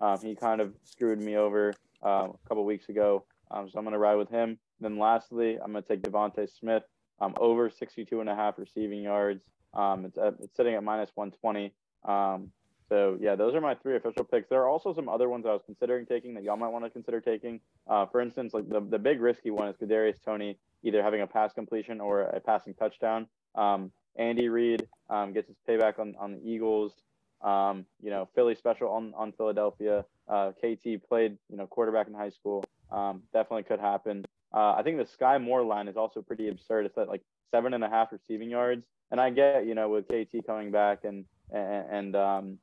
Um, 0.01 0.18
he 0.22 0.35
kind 0.35 0.60
of 0.60 0.74
screwed 0.85 1.20
me 1.20 1.36
over 1.36 1.74
uh, 2.05 2.28
a 2.32 2.48
couple 2.48 2.64
weeks 2.64 2.89
ago, 2.89 3.24
um, 3.51 3.68
so 3.68 3.78
I'm 3.78 3.85
going 3.85 3.93
to 3.93 3.98
ride 3.98 4.16
with 4.16 4.31
him. 4.31 4.59
Then 4.81 4.98
lastly, 4.98 5.59
I'm 5.62 5.72
going 5.72 5.82
to 5.82 5.89
take 5.89 6.02
DeVonta 6.02 6.48
Smith 6.48 6.85
um, 7.20 7.34
over 7.38 7.70
62 7.70 8.20
and 8.20 8.28
a 8.28 8.34
half 8.34 8.59
receiving 8.59 9.02
yards. 9.02 9.42
Um, 9.74 10.05
it's, 10.05 10.18
at, 10.18 10.34
it's 10.40 10.56
sitting 10.56 10.74
at 10.74 10.82
minus 10.82 11.10
120. 11.14 11.72
Um, 12.05 12.51
so 12.88 13.16
yeah, 13.20 13.36
those 13.36 13.55
are 13.55 13.60
my 13.60 13.74
three 13.76 13.97
official 13.97 14.24
picks. 14.24 14.48
There 14.48 14.60
are 14.60 14.68
also 14.68 14.92
some 14.92 15.09
other 15.09 15.28
ones 15.28 15.47
I 15.47 15.52
was 15.52 15.62
considering 15.64 16.06
taking 16.06 16.34
that 16.34 16.42
y'all 16.42 16.56
might 16.56 16.68
want 16.70 16.84
to 16.84 16.90
consider 16.90 17.20
taking. 17.20 17.60
Uh, 17.86 18.06
for 18.06 18.20
instance, 18.20 18.52
like 18.52 18.68
the, 18.68 18.80
the 18.80 18.98
big 18.98 19.20
risky 19.20 19.51
one 19.51 19.68
is 19.68 19.76
Kadarius 19.76 20.20
Toney 20.24 20.59
either 20.82 21.02
having 21.02 21.20
a 21.20 21.26
pass 21.26 21.52
completion 21.52 22.01
or 22.01 22.22
a 22.22 22.40
passing 22.40 22.74
touchdown. 22.74 23.28
Um, 23.55 23.92
Andy 24.16 24.48
Reid 24.48 24.88
um, 25.09 25.32
gets 25.32 25.48
his 25.48 25.56
payback 25.68 25.98
on, 25.98 26.16
on 26.18 26.32
the 26.32 26.48
Eagles. 26.48 26.94
Um, 27.42 27.86
you 28.02 28.10
know, 28.10 28.28
Philly 28.34 28.55
special 28.55 28.90
on, 28.90 29.14
on 29.16 29.32
Philadelphia. 29.32 30.05
Uh, 30.28 30.52
KT 30.52 31.09
played, 31.09 31.38
you 31.48 31.56
know, 31.56 31.66
quarterback 31.66 32.09
in 32.09 32.14
high 32.14 32.30
school. 32.30 32.64
Um, 32.90 33.22
definitely 33.32 33.62
could 33.62 33.80
happen. 33.80 34.24
Uh, 34.52 34.74
I 34.77 34.82
think 34.82 34.98
the 34.98 35.05
Skyy 35.05 35.43
Moore 35.43 35.62
line 35.62 35.89
is 35.89 35.97
also 35.97 36.22
pretty 36.22 36.48
absurd. 36.48 36.86
It's 36.86 36.98
at 36.98 37.09
like 37.09 37.22
seven 37.51 37.74
and 37.74 37.85
a 37.85 37.89
half 37.89 38.12
receiving 38.12 38.51
yards. 38.51 38.85
And 39.10 39.20
I 39.20 39.31
get, 39.31 39.66
you 39.66 39.74
know, 39.74 39.89
with 39.89 40.06
KT 40.09 40.47
coming 40.47 40.70
back 40.70 41.05
and 41.05 41.24
and 41.52 41.85
and, 41.90 42.16
um, 42.16 42.59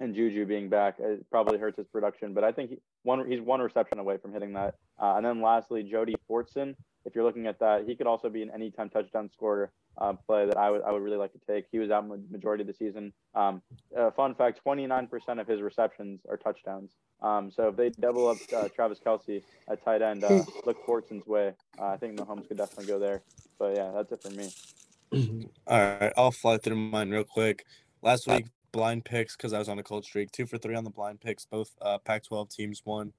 and 0.00 0.14
Juju 0.14 0.46
being 0.46 0.68
back, 0.68 0.96
it 1.00 1.28
probably 1.30 1.58
hurts 1.58 1.76
his 1.76 1.88
production. 1.88 2.32
But 2.32 2.44
I 2.44 2.52
think 2.52 2.70
he, 2.70 2.78
one 3.02 3.28
he's 3.28 3.40
one 3.40 3.60
reception 3.60 3.98
away 3.98 4.16
from 4.18 4.32
hitting 4.32 4.52
that. 4.54 4.76
Uh, 5.00 5.14
and 5.16 5.26
then 5.26 5.42
lastly, 5.42 5.82
Jody 5.82 6.14
Fortson. 6.30 6.74
If 7.08 7.14
you're 7.14 7.24
looking 7.24 7.46
at 7.46 7.58
that, 7.60 7.84
he 7.86 7.96
could 7.96 8.06
also 8.06 8.28
be 8.28 8.42
an 8.42 8.50
anytime 8.50 8.90
touchdown 8.90 9.30
scorer 9.32 9.72
uh, 9.96 10.12
play 10.12 10.44
that 10.44 10.58
I 10.58 10.70
would 10.70 10.82
I 10.82 10.92
would 10.92 11.00
really 11.02 11.16
like 11.16 11.32
to 11.32 11.40
take. 11.50 11.64
He 11.72 11.78
was 11.78 11.90
out 11.90 12.06
majority 12.30 12.60
of 12.60 12.66
the 12.66 12.74
season. 12.74 13.14
Um, 13.34 13.62
uh, 13.98 14.10
fun 14.10 14.34
fact: 14.34 14.60
29% 14.62 15.40
of 15.40 15.46
his 15.46 15.62
receptions 15.62 16.20
are 16.28 16.36
touchdowns. 16.36 16.90
Um, 17.22 17.50
so 17.50 17.68
if 17.68 17.76
they 17.76 17.88
double 17.88 18.28
up 18.28 18.36
uh, 18.54 18.68
Travis 18.68 19.00
Kelce 19.04 19.42
at 19.70 19.82
tight 19.82 20.02
end, 20.02 20.22
uh, 20.22 20.44
look 20.66 20.84
Fortson's 20.84 21.26
way. 21.26 21.54
Uh, 21.80 21.86
I 21.86 21.96
think 21.96 22.18
Mahomes 22.18 22.46
could 22.46 22.58
definitely 22.58 22.86
go 22.86 22.98
there. 22.98 23.22
But 23.58 23.74
yeah, 23.74 23.90
that's 23.94 24.12
it 24.12 24.22
for 24.22 24.30
me. 24.30 25.48
All 25.66 25.78
right, 25.78 26.12
I'll 26.14 26.30
fly 26.30 26.58
through 26.58 26.76
mine 26.76 27.10
real 27.10 27.24
quick. 27.24 27.64
Last 28.02 28.26
week, 28.26 28.48
blind 28.70 29.06
picks 29.06 29.34
because 29.34 29.54
I 29.54 29.58
was 29.58 29.70
on 29.70 29.78
a 29.78 29.82
cold 29.82 30.04
streak. 30.04 30.30
Two 30.30 30.44
for 30.44 30.58
three 30.58 30.74
on 30.74 30.84
the 30.84 30.90
blind 30.90 31.22
picks. 31.22 31.46
Both 31.46 31.74
uh, 31.80 31.96
Pac-12 31.96 32.54
teams 32.54 32.82
won. 32.84 33.14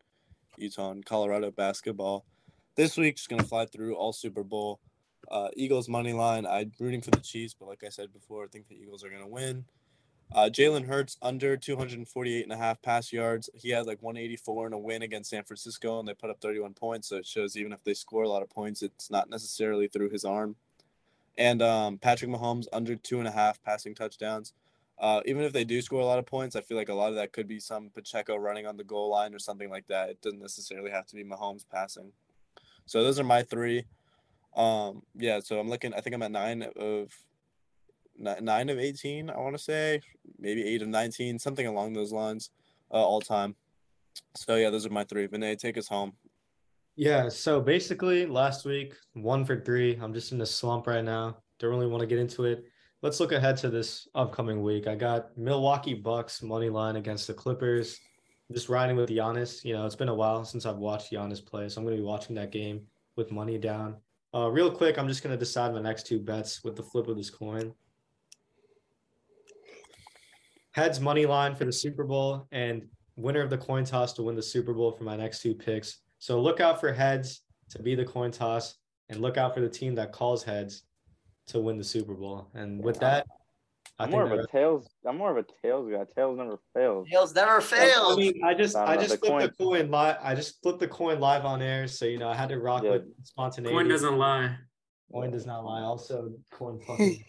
Utah 0.57 0.91
and 0.91 1.03
Colorado 1.03 1.49
basketball. 1.49 2.25
This 2.79 2.95
week, 2.95 3.17
just 3.17 3.27
gonna 3.27 3.43
fly 3.43 3.65
through 3.65 3.95
all 3.95 4.13
Super 4.13 4.41
Bowl. 4.41 4.79
Uh, 5.29 5.49
Eagles 5.53 5.89
money 5.89 6.13
line. 6.13 6.45
I'm 6.45 6.71
rooting 6.79 7.01
for 7.01 7.11
the 7.11 7.19
Chiefs, 7.19 7.53
but 7.53 7.67
like 7.67 7.83
I 7.83 7.89
said 7.89 8.13
before, 8.13 8.45
I 8.45 8.47
think 8.47 8.69
the 8.69 8.81
Eagles 8.81 9.03
are 9.03 9.09
gonna 9.09 9.27
win. 9.27 9.65
Uh, 10.33 10.49
Jalen 10.49 10.87
Hurts 10.87 11.17
under 11.21 11.57
248 11.57 12.41
and 12.41 12.53
a 12.53 12.55
half 12.55 12.81
pass 12.81 13.11
yards. 13.11 13.49
He 13.53 13.71
had 13.71 13.85
like 13.85 14.01
184 14.01 14.67
in 14.67 14.71
a 14.71 14.77
win 14.77 15.01
against 15.01 15.29
San 15.29 15.43
Francisco, 15.43 15.99
and 15.99 16.07
they 16.07 16.13
put 16.13 16.29
up 16.29 16.39
31 16.39 16.73
points. 16.73 17.09
So 17.09 17.17
it 17.17 17.25
shows 17.25 17.57
even 17.57 17.73
if 17.73 17.83
they 17.83 17.93
score 17.93 18.23
a 18.23 18.29
lot 18.29 18.43
of 18.43 18.49
points, 18.49 18.81
it's 18.81 19.11
not 19.11 19.29
necessarily 19.29 19.89
through 19.89 20.11
his 20.11 20.23
arm. 20.23 20.55
And 21.37 21.61
um, 21.61 21.97
Patrick 21.97 22.31
Mahomes 22.31 22.67
under 22.71 22.95
two 22.95 23.19
and 23.19 23.27
a 23.27 23.31
half 23.31 23.61
passing 23.61 23.93
touchdowns. 23.93 24.53
Uh, 24.97 25.19
even 25.25 25.43
if 25.43 25.51
they 25.51 25.65
do 25.65 25.81
score 25.81 25.99
a 25.99 26.05
lot 26.05 26.19
of 26.19 26.25
points, 26.25 26.55
I 26.55 26.61
feel 26.61 26.77
like 26.77 26.87
a 26.87 26.93
lot 26.93 27.09
of 27.09 27.15
that 27.15 27.33
could 27.33 27.49
be 27.49 27.59
some 27.59 27.89
Pacheco 27.89 28.37
running 28.37 28.65
on 28.65 28.77
the 28.77 28.85
goal 28.85 29.09
line 29.09 29.35
or 29.35 29.39
something 29.39 29.69
like 29.69 29.87
that. 29.87 30.07
It 30.07 30.21
doesn't 30.21 30.39
necessarily 30.39 30.91
have 30.91 31.07
to 31.07 31.15
be 31.17 31.25
Mahomes 31.25 31.65
passing. 31.69 32.13
So 32.89 33.03
those 33.03 33.19
are 33.19 33.23
my 33.23 33.43
three. 33.43 33.85
Um, 34.55 35.03
yeah, 35.15 35.41
so 35.41 35.59
I'm 35.59 35.69
looking. 35.69 35.93
I 35.93 36.01
think 36.01 36.15
I'm 36.15 36.23
at 36.23 36.31
nine 36.31 36.65
of 36.75 37.13
nine 38.17 38.69
of 38.69 38.79
18, 38.79 39.29
I 39.29 39.37
want 39.37 39.55
to 39.55 39.63
say, 39.63 40.01
maybe 40.39 40.67
eight 40.67 40.81
of 40.81 40.87
19, 40.87 41.37
something 41.37 41.67
along 41.67 41.93
those 41.93 42.11
lines, 42.11 42.49
uh, 42.91 42.95
all 42.95 43.21
time. 43.21 43.55
So 44.35 44.55
yeah, 44.55 44.71
those 44.71 44.87
are 44.87 44.89
my 44.89 45.03
three. 45.03 45.27
Vinay, 45.27 45.55
take 45.55 45.77
us 45.77 45.87
home. 45.87 46.13
Yeah. 46.95 47.29
So 47.29 47.61
basically, 47.61 48.25
last 48.25 48.65
week, 48.65 48.95
one 49.13 49.45
for 49.45 49.61
three. 49.61 49.97
I'm 50.01 50.13
just 50.13 50.31
in 50.31 50.41
a 50.41 50.45
slump 50.45 50.87
right 50.87 51.05
now. 51.05 51.37
Don't 51.59 51.69
really 51.69 51.85
want 51.85 52.01
to 52.01 52.07
get 52.07 52.17
into 52.17 52.45
it. 52.45 52.65
Let's 53.03 53.19
look 53.19 53.33
ahead 53.33 53.55
to 53.57 53.69
this 53.69 54.07
upcoming 54.15 54.63
week. 54.63 54.87
I 54.87 54.95
got 54.95 55.37
Milwaukee 55.37 55.93
Bucks 55.93 56.41
money 56.41 56.69
line 56.69 56.95
against 56.95 57.27
the 57.27 57.35
Clippers. 57.35 57.99
Just 58.51 58.69
riding 58.69 58.95
with 58.95 59.09
Giannis. 59.09 59.63
You 59.63 59.73
know, 59.73 59.85
it's 59.85 59.95
been 59.95 60.09
a 60.09 60.13
while 60.13 60.43
since 60.43 60.65
I've 60.65 60.77
watched 60.77 61.11
Giannis 61.11 61.45
play, 61.45 61.69
so 61.69 61.79
I'm 61.79 61.85
going 61.85 61.95
to 61.95 62.01
be 62.01 62.07
watching 62.07 62.35
that 62.35 62.51
game 62.51 62.81
with 63.15 63.31
money 63.31 63.57
down. 63.57 63.97
Uh, 64.33 64.49
real 64.49 64.71
quick, 64.71 64.97
I'm 64.97 65.07
just 65.07 65.23
going 65.23 65.33
to 65.33 65.39
decide 65.39 65.73
my 65.73 65.81
next 65.81 66.07
two 66.07 66.19
bets 66.19 66.63
with 66.63 66.75
the 66.75 66.83
flip 66.83 67.07
of 67.07 67.17
this 67.17 67.29
coin. 67.29 67.73
Heads 70.71 70.99
money 70.99 71.25
line 71.25 71.55
for 71.55 71.65
the 71.65 71.73
Super 71.73 72.03
Bowl 72.03 72.47
and 72.51 72.87
winner 73.15 73.41
of 73.41 73.49
the 73.49 73.57
coin 73.57 73.83
toss 73.83 74.13
to 74.13 74.23
win 74.23 74.35
the 74.35 74.41
Super 74.41 74.73
Bowl 74.73 74.91
for 74.91 75.03
my 75.03 75.15
next 75.15 75.41
two 75.41 75.53
picks. 75.53 75.99
So 76.19 76.41
look 76.41 76.59
out 76.59 76.79
for 76.79 76.91
heads 76.91 77.41
to 77.69 77.81
be 77.81 77.95
the 77.95 78.05
coin 78.05 78.31
toss 78.31 78.75
and 79.09 79.21
look 79.21 79.37
out 79.37 79.53
for 79.53 79.61
the 79.61 79.69
team 79.69 79.95
that 79.95 80.11
calls 80.11 80.43
heads 80.43 80.83
to 81.47 81.59
win 81.59 81.77
the 81.77 81.83
Super 81.83 82.13
Bowl. 82.13 82.49
And 82.53 82.83
with 82.83 82.99
that, 82.99 83.27
I 83.99 84.05
am 84.05 84.11
more 84.11 84.23
of 84.23 84.31
a 84.31 84.47
tails. 84.47 84.89
I'm 85.05 85.17
more 85.17 85.37
of 85.37 85.37
a 85.37 85.45
tails 85.61 85.91
guy. 85.91 86.05
Tails 86.15 86.37
never 86.37 86.57
fails. 86.73 87.07
Tails 87.09 87.35
never 87.35 87.59
fails. 87.59 88.13
I 88.13 88.19
mean, 88.19 88.41
I 88.45 88.53
just, 88.53 88.75
I 88.75 88.95
just 88.95 89.19
flipped 89.19 89.25
coin. 89.25 89.41
the 89.41 89.49
coin 89.49 89.91
live. 89.91 90.15
I 90.21 90.35
just 90.35 90.61
flipped 90.63 90.79
the 90.79 90.87
coin 90.87 91.19
live 91.19 91.43
on 91.43 91.61
air, 91.61 91.87
so 91.87 92.05
you 92.05 92.17
know 92.17 92.29
I 92.29 92.35
had 92.35 92.49
to 92.49 92.59
rock 92.59 92.83
yeah. 92.83 92.91
with 92.91 93.03
spontaneity. 93.23 93.75
Coin 93.75 93.89
doesn't 93.89 94.17
lie. 94.17 94.55
Coin 95.11 95.31
does 95.31 95.45
not 95.45 95.65
lie. 95.65 95.81
Also, 95.81 96.31
coin 96.51 96.79
fucking 96.87 97.23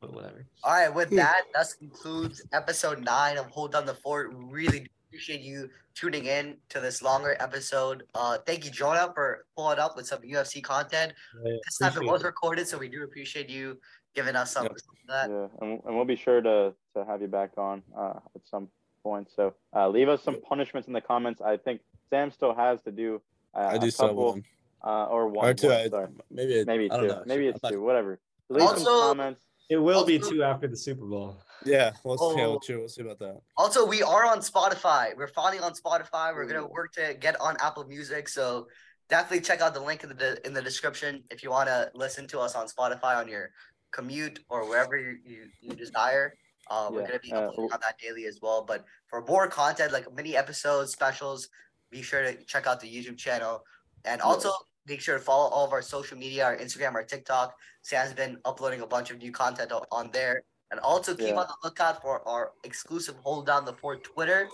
but 0.00 0.12
whatever. 0.12 0.46
All 0.62 0.72
right, 0.72 0.94
with 0.94 1.10
that, 1.10 1.42
that 1.54 1.66
concludes 1.78 2.42
episode 2.52 3.04
nine 3.04 3.36
of 3.36 3.46
Hold 3.46 3.72
Down 3.72 3.86
the 3.86 3.94
Fort. 3.94 4.32
Really 4.34 4.86
appreciate 5.08 5.40
you 5.40 5.68
tuning 5.94 6.26
in 6.26 6.56
to 6.68 6.80
this 6.80 7.02
longer 7.02 7.36
episode. 7.40 8.04
Uh, 8.14 8.38
thank 8.46 8.64
you, 8.64 8.70
Jonah, 8.70 9.10
for 9.14 9.44
pulling 9.56 9.78
up 9.78 9.96
with 9.96 10.06
some 10.06 10.20
UFC 10.20 10.62
content. 10.62 11.12
Yeah, 11.44 11.56
this 11.64 11.78
time 11.78 12.00
it 12.00 12.06
was 12.06 12.22
recorded, 12.22 12.68
so 12.68 12.78
we 12.78 12.88
do 12.88 13.02
appreciate 13.02 13.48
you 13.48 13.78
giving 14.18 14.36
us 14.36 14.52
some. 14.52 14.64
Yeah, 15.08 15.26
yeah. 15.28 15.46
And, 15.60 15.80
and 15.84 15.96
we'll 15.96 16.04
be 16.04 16.16
sure 16.16 16.40
to 16.40 16.74
to 16.94 17.04
have 17.04 17.20
you 17.22 17.28
back 17.28 17.50
on 17.56 17.82
uh, 17.96 18.18
at 18.34 18.42
some 18.44 18.68
point. 19.02 19.28
So 19.34 19.54
uh, 19.74 19.88
leave 19.88 20.08
us 20.08 20.22
some 20.22 20.40
punishments 20.42 20.88
in 20.88 20.94
the 20.94 21.00
comments. 21.00 21.40
I 21.40 21.56
think 21.56 21.80
Sam 22.10 22.30
still 22.30 22.54
has 22.54 22.82
to 22.82 22.92
do. 22.92 23.22
Uh, 23.54 23.70
I 23.74 23.78
do 23.78 23.90
still 23.90 24.14
one. 24.14 24.44
Uh, 24.84 25.14
or 25.14 25.28
one. 25.28 25.48
Or 25.48 25.54
two. 25.54 25.68
One, 25.68 25.94
I, 25.94 26.06
maybe 26.30 26.64
maybe 26.64 26.88
two. 26.88 27.06
Know, 27.06 27.22
maybe 27.26 27.46
it's 27.46 27.60
two. 27.70 27.80
Whatever. 27.80 28.18
Leave 28.48 28.62
also, 28.62 28.84
some 28.84 29.00
comments. 29.08 29.42
It 29.70 29.76
will 29.76 30.00
also, 30.00 30.06
be 30.06 30.18
two 30.18 30.42
after 30.42 30.66
the 30.66 30.76
Super 30.76 31.04
Bowl. 31.04 31.36
Yeah, 31.64 31.92
we'll 32.02 32.16
oh, 32.18 32.34
see. 32.34 32.40
We'll, 32.40 32.80
we'll 32.80 32.88
see 32.88 33.02
about 33.02 33.18
that. 33.18 33.40
Also, 33.56 33.86
we 33.86 34.02
are 34.02 34.24
on 34.24 34.38
Spotify. 34.40 35.16
We're 35.16 35.28
finally 35.28 35.60
on 35.60 35.72
Spotify. 35.74 36.34
We're 36.34 36.46
gonna 36.46 36.66
work 36.66 36.92
to 36.94 37.14
get 37.14 37.38
on 37.40 37.56
Apple 37.60 37.84
Music. 37.84 38.28
So 38.28 38.68
definitely 39.08 39.40
check 39.40 39.60
out 39.60 39.74
the 39.74 39.80
link 39.80 40.04
in 40.04 40.10
the 40.10 40.46
in 40.46 40.52
the 40.52 40.62
description 40.62 41.22
if 41.30 41.42
you 41.42 41.50
want 41.50 41.68
to 41.68 41.90
listen 41.94 42.26
to 42.28 42.40
us 42.40 42.54
on 42.54 42.66
Spotify 42.66 43.16
on 43.16 43.28
your 43.28 43.50
commute 43.92 44.40
or 44.48 44.68
wherever 44.68 44.96
you 44.96 45.18
you, 45.24 45.48
you 45.60 45.74
desire. 45.74 46.34
Uh, 46.70 46.90
we're 46.92 47.06
gonna 47.06 47.18
be 47.20 47.32
uh, 47.32 47.40
uploading 47.40 47.70
uh, 47.70 47.74
on 47.74 47.80
that 47.80 47.98
daily 47.98 48.26
as 48.26 48.40
well. 48.42 48.62
But 48.62 48.84
for 49.08 49.24
more 49.24 49.48
content 49.48 49.92
like 49.92 50.12
mini 50.14 50.36
episodes, 50.36 50.92
specials, 50.92 51.48
be 51.90 52.02
sure 52.02 52.22
to 52.22 52.44
check 52.44 52.66
out 52.66 52.80
the 52.80 52.88
YouTube 52.88 53.16
channel. 53.16 53.64
And 54.04 54.20
also, 54.20 54.52
make 54.86 55.00
sure 55.00 55.18
to 55.18 55.24
follow 55.24 55.48
all 55.50 55.64
of 55.66 55.72
our 55.72 55.82
social 55.82 56.16
media, 56.16 56.44
our 56.44 56.56
Instagram, 56.56 56.94
our 56.94 57.04
TikTok. 57.04 57.54
Sam's 57.82 58.12
been 58.12 58.38
uploading 58.44 58.80
a 58.80 58.86
bunch 58.86 59.10
of 59.10 59.18
new 59.18 59.32
content 59.32 59.72
on 59.90 60.10
there. 60.12 60.42
And 60.70 60.80
also 60.80 61.14
keep 61.14 61.28
Yeah. 61.28 61.40
on 61.40 61.46
the 61.46 61.56
lookout 61.64 62.02
for 62.02 62.26
our 62.28 62.52
exclusive 62.64 63.16
Hold 63.16 63.46
Down 63.46 63.64
the 63.64 63.72
Fort 63.74 64.04
Twitter. 64.04 64.48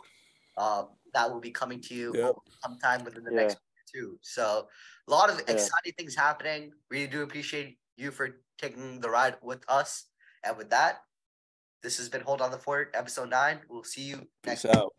Um, 0.56 0.90
that 1.12 1.31
will 1.31 1.40
be 1.40 1.51
coming 1.51 1.81
to 1.82 1.94
you 1.94 2.15
Yep. 2.16 2.35
sometime 2.62 3.05
within 3.05 3.24
the 3.24 3.32
Yeah. 3.32 3.36
next 3.43 3.55
week 3.55 3.78
or 3.81 3.86
two. 3.93 4.19
So 4.23 4.69
a 5.09 5.11
lot 5.11 5.31
of 5.31 5.39
Yeah. 5.40 5.55
exciting 5.55 5.93
things 5.98 6.15
happening. 6.15 6.73
Really 6.90 7.09
do 7.09 7.23
appreciate 7.23 7.78
you 7.97 8.11
for 8.12 8.44
taking 8.59 9.01
the 9.01 9.10
ride 9.10 9.36
with 9.43 9.64
us. 9.68 10.06
And 10.44 10.56
with 10.56 10.70
that, 10.70 11.02
this 11.82 11.98
has 11.98 12.09
been 12.09 12.22
Hold 12.22 12.40
on 12.40 12.51
the 12.51 12.59
Fort, 12.59 12.90
episode 12.94 13.31
nine. 13.31 13.60
We'll 13.68 13.85
see 13.85 14.02
you 14.02 14.26
next 14.44 14.62
Peace 14.62 14.74
out. 14.74 14.94